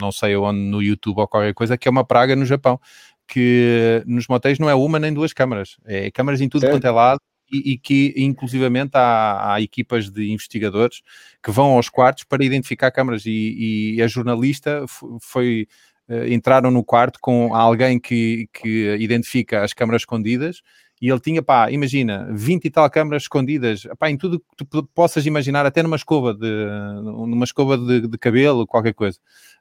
não 0.00 0.12
sei 0.12 0.36
onde, 0.36 0.60
no 0.60 0.80
YouTube 0.80 1.18
ou 1.18 1.28
qualquer 1.28 1.52
coisa, 1.54 1.76
que 1.76 1.88
é 1.88 1.90
uma 1.90 2.04
praga 2.04 2.36
no 2.36 2.44
Japão, 2.44 2.80
que 3.26 4.02
nos 4.06 4.28
motéis 4.28 4.60
não 4.60 4.70
é 4.70 4.74
uma 4.74 4.98
nem 4.98 5.12
duas 5.12 5.32
câmaras, 5.32 5.76
é 5.84 6.10
câmaras 6.10 6.40
em 6.40 6.48
tudo 6.48 6.60
certo. 6.60 6.74
quanto 6.74 6.86
é 6.86 6.90
lado, 6.90 7.20
e, 7.52 7.72
e, 7.72 7.78
que 7.78 8.14
inclusivamente 8.16 8.92
há, 8.94 9.54
há, 9.54 9.60
equipas 9.60 10.10
de 10.10 10.30
investigadores 10.30 11.02
que 11.42 11.50
vão 11.50 11.72
aos 11.72 11.88
quartos 11.88 12.24
para 12.24 12.44
identificar 12.44 12.90
câmaras 12.90 13.26
e, 13.26 13.94
e 13.96 14.02
a 14.02 14.06
jornalista 14.06 14.84
foi 15.20 15.68
uh, 16.08 16.26
entraram 16.26 16.70
no 16.70 16.82
quarto 16.82 17.18
com 17.20 17.54
alguém 17.54 18.00
que, 18.00 18.48
que 18.52 18.96
identifica 18.98 19.62
as 19.62 19.72
câmaras 19.72 20.02
escondidas 20.02 20.62
e 21.04 21.10
ele 21.10 21.20
tinha, 21.20 21.42
pá, 21.42 21.70
imagina, 21.70 22.26
20 22.32 22.64
e 22.64 22.70
tal 22.70 22.88
câmaras 22.88 23.24
escondidas, 23.24 23.86
pá, 23.98 24.08
em 24.08 24.16
tudo 24.16 24.40
que 24.40 24.64
tu 24.64 24.82
possas 24.94 25.26
imaginar, 25.26 25.66
até 25.66 25.82
numa 25.82 25.96
escova 25.96 26.32
de, 26.32 26.66
numa 27.02 27.44
escova 27.44 27.76
de, 27.76 28.08
de 28.08 28.16
cabelo, 28.16 28.66
qualquer 28.66 28.94
coisa. 28.94 29.18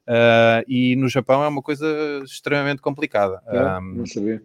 Uh, 0.07 0.63
e 0.69 0.95
no 0.95 1.09
Japão 1.09 1.43
é 1.43 1.47
uma 1.49 1.61
coisa 1.61 1.85
extremamente 2.23 2.81
complicada. 2.81 3.41
É, 3.47 3.59
não 3.81 4.05
sabia. 4.05 4.41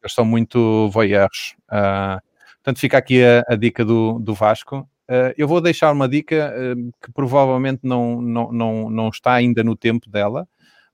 Eles 0.00 0.14
são 0.14 0.24
muito 0.24 0.88
voyeurs. 0.90 1.56
Uh, 1.68 2.22
portanto, 2.58 2.78
fica 2.78 2.96
aqui 2.96 3.24
a, 3.24 3.42
a 3.48 3.56
dica 3.56 3.84
do, 3.84 4.20
do 4.20 4.32
Vasco. 4.32 4.88
Uh, 5.10 5.34
eu 5.36 5.48
vou 5.48 5.60
deixar 5.60 5.90
uma 5.90 6.08
dica 6.08 6.54
uh, 6.54 6.92
que 7.04 7.10
provavelmente 7.12 7.80
não, 7.82 8.22
não, 8.22 8.52
não, 8.52 8.88
não 8.88 9.08
está 9.08 9.32
ainda 9.32 9.64
no 9.64 9.74
tempo 9.74 10.08
dela, 10.08 10.46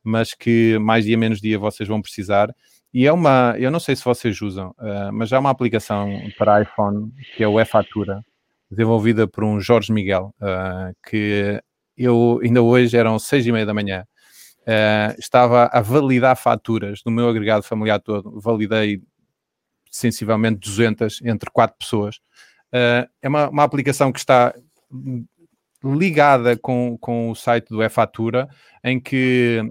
mas 0.02 0.32
que 0.32 0.78
mais 0.78 1.04
dia 1.04 1.18
menos 1.18 1.42
dia 1.42 1.58
vocês 1.58 1.86
vão 1.86 2.00
precisar, 2.00 2.54
e 2.92 3.06
é 3.06 3.12
uma, 3.12 3.54
eu 3.58 3.70
não 3.70 3.80
sei 3.80 3.96
se 3.96 4.04
vocês 4.04 4.40
usam, 4.42 4.70
uh, 4.78 5.12
mas 5.12 5.32
há 5.32 5.38
uma 5.38 5.50
aplicação 5.50 6.10
para 6.36 6.62
iPhone 6.62 7.10
que 7.34 7.42
é 7.42 7.48
o 7.48 7.58
E-Fatura, 7.58 8.22
desenvolvida 8.70 9.26
por 9.26 9.44
um 9.44 9.58
Jorge 9.60 9.92
Miguel, 9.92 10.34
uh, 10.40 10.94
que 11.08 11.58
eu 11.96 12.40
ainda 12.42 12.60
hoje 12.60 12.96
eram 12.96 13.18
seis 13.18 13.46
e 13.46 13.52
meia 13.52 13.64
da 13.64 13.72
manhã, 13.72 14.04
uh, 14.60 15.18
estava 15.18 15.70
a 15.72 15.80
validar 15.80 16.36
faturas 16.36 17.02
do 17.02 17.10
meu 17.10 17.28
agregado 17.28 17.62
familiar 17.62 17.98
todo, 17.98 18.38
validei 18.38 19.00
sensivelmente 19.90 20.60
200 20.60 21.22
entre 21.22 21.50
quatro 21.50 21.76
pessoas. 21.78 22.20
é 22.72 23.28
uma, 23.28 23.48
uma 23.50 23.62
aplicação 23.62 24.10
que 24.10 24.18
está 24.18 24.54
ligada 25.84 26.56
com, 26.56 26.96
com 26.98 27.30
o 27.30 27.34
site 27.34 27.68
do 27.68 27.82
E-Fatura, 27.82 28.48
em 28.82 28.98
que 29.00 29.62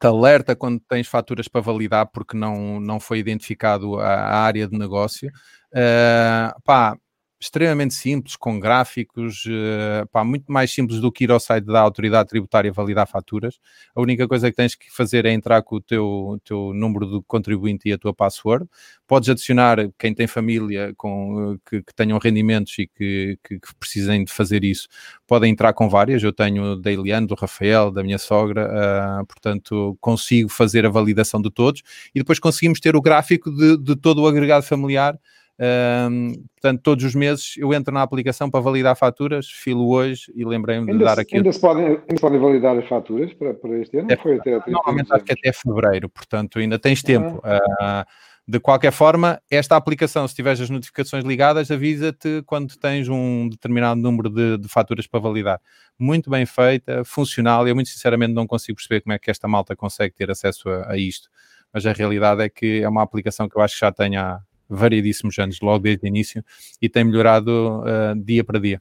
te 0.00 0.06
alerta 0.06 0.56
quando 0.56 0.80
tens 0.88 1.06
faturas 1.06 1.48
para 1.48 1.60
validar 1.60 2.06
porque 2.12 2.36
não, 2.36 2.80
não 2.80 2.98
foi 2.98 3.18
identificado 3.18 4.00
a, 4.00 4.06
a 4.14 4.40
área 4.42 4.66
de 4.66 4.78
negócio. 4.78 5.30
Uh, 5.72 6.60
pá, 6.64 6.96
extremamente 7.40 7.94
simples, 7.94 8.36
com 8.36 8.60
gráficos, 8.60 9.46
uh, 9.46 10.06
pá, 10.12 10.22
muito 10.22 10.52
mais 10.52 10.70
simples 10.70 11.00
do 11.00 11.10
que 11.10 11.24
ir 11.24 11.30
ao 11.30 11.40
site 11.40 11.64
da 11.64 11.80
autoridade 11.80 12.28
tributária 12.28 12.70
validar 12.70 13.08
faturas. 13.08 13.58
A 13.94 14.00
única 14.00 14.28
coisa 14.28 14.50
que 14.50 14.56
tens 14.56 14.74
que 14.74 14.92
fazer 14.92 15.24
é 15.24 15.32
entrar 15.32 15.62
com 15.62 15.76
o 15.76 15.80
teu, 15.80 16.38
teu 16.44 16.74
número 16.74 17.06
do 17.06 17.22
contribuinte 17.22 17.88
e 17.88 17.92
a 17.94 17.98
tua 17.98 18.12
password. 18.12 18.66
Podes 19.06 19.30
adicionar 19.30 19.78
quem 19.98 20.14
tem 20.14 20.26
família 20.26 20.92
com, 20.98 21.58
que, 21.68 21.82
que 21.82 21.94
tenham 21.94 22.18
rendimentos 22.18 22.78
e 22.78 22.86
que, 22.86 23.38
que, 23.42 23.58
que, 23.58 23.74
precisem 23.76 24.22
de 24.22 24.32
fazer 24.32 24.62
isso. 24.62 24.86
Podem 25.26 25.50
entrar 25.50 25.72
com 25.72 25.88
várias. 25.88 26.22
Eu 26.22 26.34
tenho 26.34 26.76
da 26.76 26.92
Eliane, 26.92 27.26
do 27.26 27.34
Rafael, 27.34 27.90
da 27.90 28.02
minha 28.02 28.18
sogra, 28.18 28.68
uh, 28.68 29.26
portanto 29.26 29.96
consigo 29.98 30.50
fazer 30.50 30.84
a 30.84 30.90
validação 30.90 31.40
de 31.40 31.50
todos 31.50 31.82
e 32.14 32.18
depois 32.18 32.38
conseguimos 32.38 32.80
ter 32.80 32.94
o 32.94 33.00
gráfico 33.00 33.50
de, 33.50 33.78
de 33.78 33.96
todo 33.96 34.20
o 34.20 34.26
agregado 34.26 34.62
familiar 34.62 35.18
um, 35.60 36.32
portanto, 36.54 36.80
todos 36.82 37.04
os 37.04 37.14
meses 37.14 37.54
eu 37.58 37.74
entro 37.74 37.92
na 37.92 38.02
aplicação 38.02 38.50
para 38.50 38.60
validar 38.60 38.96
faturas, 38.96 39.46
filo 39.46 39.90
hoje 39.90 40.32
e 40.34 40.44
lembrei-me 40.44 40.90
de 40.90 41.04
dar 41.04 41.18
aqui. 41.18 41.36
Ainda 41.36 41.52
se, 41.52 41.60
podem, 41.60 41.86
ainda 41.86 42.20
podem 42.20 42.40
validar 42.40 42.78
as 42.78 42.88
faturas 42.88 43.32
para, 43.34 43.52
para 43.52 43.78
este 43.78 43.98
ano? 43.98 44.10
É, 44.10 44.16
foi 44.16 44.36
até, 44.36 44.54
até 44.54 44.70
normalmente 44.70 45.12
acho 45.12 45.24
que 45.24 45.32
até 45.32 45.52
fevereiro, 45.52 46.08
portanto 46.08 46.58
ainda 46.58 46.78
tens 46.78 47.02
tempo. 47.02 47.40
Ah. 47.44 48.06
Uh, 48.06 48.30
de 48.50 48.58
qualquer 48.58 48.90
forma, 48.90 49.40
esta 49.48 49.76
aplicação, 49.76 50.26
se 50.26 50.34
tiveres 50.34 50.60
as 50.60 50.68
notificações 50.68 51.24
ligadas, 51.24 51.70
avisa-te 51.70 52.42
quando 52.44 52.76
tens 52.76 53.08
um 53.08 53.48
determinado 53.48 54.00
número 54.00 54.28
de, 54.28 54.58
de, 54.58 54.66
faturas 54.66 55.06
para 55.06 55.20
validar. 55.20 55.60
Muito 55.96 56.28
bem 56.28 56.44
feita, 56.44 57.04
funcional. 57.04 57.68
Eu, 57.68 57.76
muito 57.76 57.90
sinceramente, 57.90 58.32
não 58.32 58.48
consigo 58.48 58.74
perceber 58.74 59.02
como 59.02 59.12
é 59.12 59.20
que 59.20 59.30
esta 59.30 59.46
malta 59.46 59.76
consegue 59.76 60.16
ter 60.16 60.32
acesso 60.32 60.68
a, 60.68 60.92
a 60.92 60.96
isto. 60.96 61.28
Mas 61.72 61.86
a 61.86 61.92
realidade 61.92 62.42
é 62.42 62.48
que 62.48 62.82
é 62.82 62.88
uma 62.88 63.02
aplicação 63.02 63.48
que 63.48 63.56
eu 63.56 63.62
acho 63.62 63.74
que 63.74 63.80
já 63.80 63.92
tem 63.92 64.16
há, 64.16 64.40
variedíssimos 64.70 65.38
anos, 65.38 65.60
logo 65.60 65.80
desde 65.80 66.04
o 66.04 66.08
início, 66.08 66.44
e 66.80 66.88
tem 66.88 67.04
melhorado 67.04 67.80
uh, 67.80 68.18
dia 68.22 68.44
para 68.44 68.58
dia. 68.58 68.80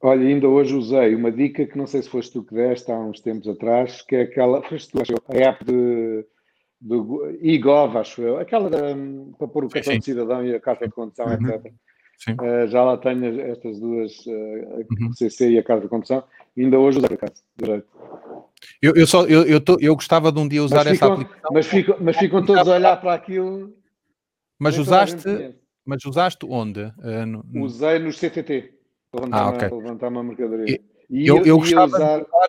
Olha, 0.00 0.26
ainda 0.26 0.48
hoje 0.48 0.74
usei 0.74 1.14
uma 1.14 1.30
dica 1.30 1.64
que 1.64 1.78
não 1.78 1.86
sei 1.86 2.02
se 2.02 2.08
foste 2.08 2.32
tu 2.32 2.42
que 2.42 2.54
deste 2.54 2.90
há 2.90 2.98
uns 2.98 3.20
tempos 3.20 3.46
atrás, 3.48 4.02
que 4.02 4.16
é 4.16 4.22
aquela, 4.22 4.60
foste 4.62 4.90
tu, 4.90 5.00
acho, 5.00 5.12
a 5.14 5.48
app 5.48 5.64
de, 5.64 6.26
do 6.80 7.38
eGov, 7.40 7.96
acho 7.96 8.20
eu, 8.20 8.38
aquela 8.38 8.68
de, 8.68 9.36
para 9.38 9.46
pôr 9.46 9.64
o 9.64 9.68
cartão 9.68 9.92
sim, 9.92 9.92
sim. 9.92 9.98
de 10.00 10.04
cidadão 10.04 10.44
e 10.44 10.54
a 10.56 10.60
carta 10.60 10.88
de 10.88 10.92
condução, 10.92 11.26
uhum. 11.26 11.32
etc. 11.34 11.72
Uh, 12.30 12.66
já 12.68 12.82
lá 12.82 12.96
tenho 12.96 13.40
estas 13.42 13.78
duas, 13.78 14.12
uh, 14.26 14.30
a 14.30 15.04
uhum. 15.04 15.12
CC 15.12 15.50
e 15.50 15.58
a 15.58 15.62
carta 15.62 15.84
de 15.84 15.88
condução, 15.88 16.24
ainda 16.58 16.80
hoje 16.80 16.98
usei, 16.98 17.08
por 17.08 17.24
acaso, 17.24 17.42
direito. 17.56 17.86
Eu, 18.80 18.94
eu, 18.96 19.06
só, 19.06 19.24
eu, 19.26 19.44
eu, 19.44 19.60
tô, 19.60 19.76
eu 19.80 19.94
gostava 19.94 20.32
de 20.32 20.40
um 20.40 20.48
dia 20.48 20.64
usar 20.64 20.84
mas 20.84 20.94
essa 20.94 21.06
aplicação. 21.06 21.50
Mas 21.52 21.66
ficam, 21.66 21.96
mas 22.00 22.16
ficam 22.16 22.44
todos 22.44 22.66
a 22.66 22.74
olhar 22.74 23.00
para 23.00 23.14
aquilo 23.14 23.72
mas 24.62 24.78
usaste, 24.78 25.54
mas 25.84 26.04
usaste 26.04 26.46
onde? 26.48 26.80
Uh, 26.80 27.26
no, 27.26 27.44
no... 27.44 27.64
Usei 27.64 27.98
no 27.98 28.12
CTT 28.12 28.74
para 29.10 29.24
levantar, 29.24 29.42
ah, 29.42 29.48
okay. 29.50 29.68
uma, 29.68 29.76
levantar 29.76 30.08
uma 30.08 30.22
mercadoria. 30.22 30.80
E, 31.10 31.26
eu, 31.26 31.44
eu, 31.44 31.58
gostava 31.58 31.86
usar... 31.86 32.18
de 32.18 32.22
usar, 32.22 32.48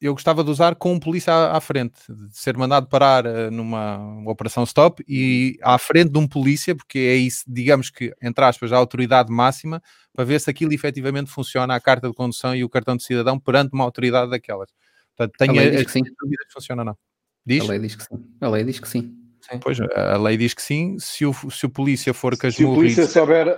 eu 0.00 0.12
gostava 0.14 0.44
de 0.44 0.50
usar 0.50 0.74
com 0.74 0.98
polícia 0.98 1.32
à, 1.32 1.56
à 1.56 1.60
frente, 1.60 2.00
de 2.08 2.36
ser 2.36 2.56
mandado 2.56 2.88
parar 2.88 3.26
uh, 3.26 3.50
numa 3.50 4.22
operação 4.26 4.64
stop 4.64 5.04
e 5.06 5.58
à 5.62 5.78
frente 5.78 6.10
de 6.10 6.18
um 6.18 6.26
polícia, 6.26 6.74
porque 6.74 6.98
é 6.98 7.14
isso, 7.14 7.44
digamos 7.46 7.90
que, 7.90 8.12
entre 8.22 8.44
aspas, 8.44 8.72
a 8.72 8.76
autoridade 8.76 9.30
máxima, 9.30 9.82
para 10.12 10.24
ver 10.24 10.40
se 10.40 10.50
aquilo 10.50 10.72
efetivamente 10.72 11.30
funciona 11.30 11.74
a 11.74 11.80
carta 11.80 12.08
de 12.08 12.14
condução 12.14 12.54
e 12.54 12.64
o 12.64 12.68
cartão 12.68 12.96
de 12.96 13.04
cidadão 13.04 13.38
perante 13.38 13.74
uma 13.74 13.84
autoridade 13.84 14.30
daquelas. 14.30 14.70
Portanto, 15.14 15.36
tenho 15.38 15.60
a, 15.60 15.78
a, 15.78 15.80
a, 15.82 15.84
que 15.84 16.52
funciona 16.52 16.82
ou 16.82 16.86
não. 16.86 16.98
Diz? 17.44 17.62
A 17.64 17.66
lei 17.68 17.78
diz 17.78 17.96
que 17.96 18.02
sim. 18.04 18.24
A 18.40 18.48
lei 18.48 18.64
diz 18.64 18.80
que 18.80 18.88
sim. 18.88 19.19
Sim. 19.50 19.58
Pois, 19.60 19.78
a 19.80 20.16
lei 20.16 20.36
diz 20.36 20.54
que 20.54 20.62
sim, 20.62 20.96
se 20.98 21.26
o, 21.26 21.32
se 21.50 21.66
o 21.66 21.70
polícia 21.70 22.14
for 22.14 22.36
casmurro... 22.36 22.74
Se 22.74 22.78
o 22.78 22.80
polícia 22.80 23.06
souber... 23.06 23.56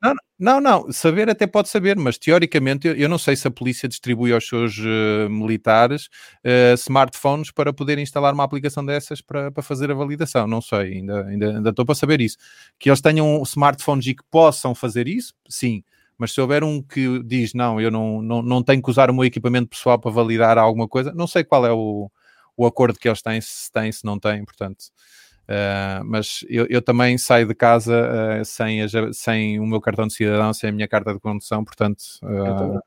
Não, 0.00 0.14
não, 0.38 0.60
não, 0.60 0.92
saber 0.92 1.28
até 1.28 1.44
pode 1.44 1.68
saber, 1.68 1.96
mas 1.96 2.16
teoricamente 2.16 2.86
eu, 2.86 2.94
eu 2.94 3.08
não 3.08 3.18
sei 3.18 3.34
se 3.34 3.48
a 3.48 3.50
polícia 3.50 3.88
distribui 3.88 4.32
aos 4.32 4.46
seus 4.46 4.78
uh, 4.78 5.28
militares 5.28 6.08
uh, 6.44 6.74
smartphones 6.74 7.50
para 7.50 7.72
poder 7.72 7.98
instalar 7.98 8.32
uma 8.32 8.44
aplicação 8.44 8.86
dessas 8.86 9.20
para, 9.20 9.50
para 9.50 9.62
fazer 9.62 9.90
a 9.90 9.94
validação. 9.94 10.46
Não 10.46 10.60
sei, 10.60 10.98
ainda, 10.98 11.26
ainda, 11.26 11.56
ainda 11.56 11.70
estou 11.70 11.84
para 11.84 11.96
saber 11.96 12.20
isso. 12.20 12.36
Que 12.78 12.88
eles 12.88 13.00
tenham 13.00 13.42
smartphones 13.42 14.06
e 14.06 14.14
que 14.14 14.22
possam 14.30 14.72
fazer 14.72 15.08
isso, 15.08 15.34
sim. 15.48 15.82
Mas 16.16 16.32
se 16.32 16.40
houver 16.40 16.62
um 16.62 16.80
que 16.80 17.20
diz 17.24 17.52
não, 17.52 17.80
eu 17.80 17.90
não, 17.90 18.22
não, 18.22 18.40
não 18.40 18.62
tenho 18.62 18.80
que 18.80 18.90
usar 18.90 19.10
o 19.10 19.14
meu 19.14 19.24
equipamento 19.24 19.68
pessoal 19.68 19.98
para 19.98 20.12
validar 20.12 20.58
alguma 20.58 20.86
coisa, 20.86 21.12
não 21.12 21.26
sei 21.26 21.42
qual 21.42 21.66
é 21.66 21.72
o, 21.72 22.08
o 22.58 22.66
acordo 22.66 22.98
que 22.98 23.08
eles 23.08 23.22
têm, 23.22 23.40
se 23.40 23.70
têm, 23.70 23.92
se 23.92 24.04
não 24.04 24.18
têm, 24.18 24.44
portanto. 24.44 24.86
Uh, 25.44 26.04
mas 26.04 26.44
eu, 26.46 26.66
eu, 26.68 26.82
também 26.82 27.16
saio 27.16 27.46
de 27.46 27.54
casa 27.54 27.94
uh, 28.42 28.44
sem, 28.44 28.82
a, 28.82 28.88
sem 29.14 29.58
o 29.58 29.66
meu 29.66 29.80
cartão 29.80 30.06
de 30.06 30.12
cidadão, 30.12 30.52
sem 30.52 30.68
a 30.68 30.72
minha 30.72 30.86
carta 30.86 31.14
de 31.14 31.20
condução, 31.20 31.64
portanto 31.64 32.02
uh, 32.22 32.78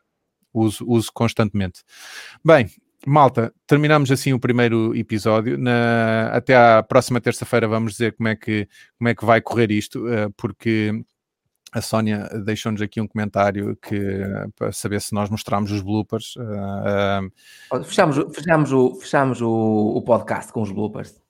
uso, 0.53 0.85
uso 0.87 1.09
constantemente. 1.11 1.81
Bem, 2.45 2.69
malta, 3.03 3.51
terminamos 3.65 4.11
assim 4.11 4.31
o 4.33 4.39
primeiro 4.39 4.95
episódio. 4.95 5.57
Na, 5.57 6.27
até 6.33 6.55
à 6.55 6.83
próxima 6.83 7.19
terça-feira 7.19 7.67
vamos 7.67 7.93
dizer 7.93 8.13
como 8.15 8.27
é 8.27 8.35
que, 8.35 8.67
como 8.99 9.07
é 9.07 9.15
que 9.15 9.25
vai 9.25 9.41
correr 9.41 9.71
isto, 9.71 10.03
porque 10.37 11.03
a 11.71 11.81
Sónia 11.81 12.27
deixou-nos 12.43 12.81
aqui 12.81 12.99
um 12.99 13.07
comentário 13.07 13.77
que, 13.77 14.19
para 14.57 14.71
saber 14.71 14.99
se 15.01 15.13
nós 15.13 15.29
mostramos 15.29 15.71
os 15.71 15.81
bloopers. 15.81 16.35
Uh, 16.35 17.83
fechamos 17.83 18.17
fechamos, 18.35 18.73
o, 18.73 18.95
fechamos 18.95 19.41
o, 19.41 19.93
o 19.95 20.01
podcast 20.01 20.51
com 20.51 20.61
os 20.61 20.71
bloopers. 20.71 21.21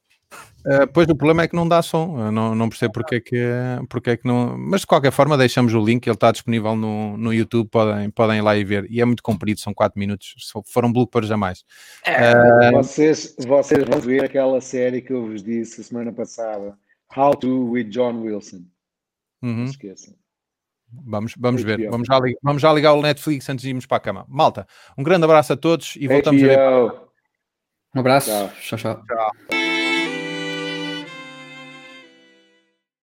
Uh, 0.66 0.88
pois 0.94 1.08
o 1.10 1.16
problema 1.16 1.44
é 1.44 1.48
que 1.48 1.56
não 1.56 1.68
dá 1.68 1.82
som, 1.82 2.32
não, 2.32 2.54
não 2.54 2.70
percebo 2.70 2.94
porque 2.94 3.16
é, 3.16 3.20
que, 3.20 3.46
porque 3.90 4.10
é 4.12 4.18
que 4.18 4.28
não. 4.28 4.58
Mas 4.58 4.82
de 4.82 4.88
qualquer 4.88 5.12
forma, 5.12 5.38
deixamos 5.38 5.74
o 5.74 5.84
link, 5.84 6.08
ele 6.08 6.14
está 6.16 6.32
disponível 6.32 6.76
no, 6.76 7.18
no 7.18 7.34
YouTube, 7.34 7.68
podem, 7.70 8.10
podem 8.10 8.38
ir 8.38 8.42
lá 8.42 8.56
e 8.56 8.64
ver. 8.64 8.88
E 8.90 9.02
é 9.02 9.06
muito 9.06 9.24
comprido, 9.24 9.60
são 9.60 9.74
4 9.74 10.00
minutos, 10.00 10.36
foram 10.68 10.92
bloopers 10.92 11.32
a 11.32 11.38
mais. 11.38 11.62
Uh, 12.08 12.78
vocês, 12.78 13.36
vocês 13.40 13.84
vão 13.84 14.00
ver 14.00 14.24
aquela 14.24 14.62
série 14.62 15.02
que 15.02 15.14
eu 15.14 15.28
vos 15.28 15.44
disse 15.44 15.84
semana 15.84 16.12
passada, 16.12 16.78
How 17.16 17.36
to 17.36 17.72
with 17.72 17.86
John 17.86 18.22
Wilson. 18.22 18.64
Uhum. 19.42 19.56
Não 19.58 19.66
esqueçam. 19.66 20.21
Vamos, 20.92 21.34
vamos 21.38 21.64
ver, 21.64 21.90
vamos 21.90 22.08
já, 22.08 22.20
ligar, 22.20 22.40
vamos 22.44 22.62
já 22.62 22.74
ligar 22.74 22.94
o 22.94 23.02
Netflix 23.02 23.50
antes 23.50 23.64
de 23.64 23.70
irmos 23.70 23.86
para 23.86 23.98
a 23.98 24.02
cama. 24.02 24.26
Malta, 24.28 24.68
um 24.98 25.04
grande 25.04 25.24
abraço 25.24 25.54
a 25.54 25.58
todos 25.58 25.96
e 25.96 26.08
voltamos 26.08 26.42
HBO. 26.42 26.50
a 26.50 26.54
ver. 26.54 26.94
Um 27.96 28.00
abraço. 28.00 28.30
tchau. 28.62 28.78
tchau. 28.78 29.04
tchau. 29.06 29.71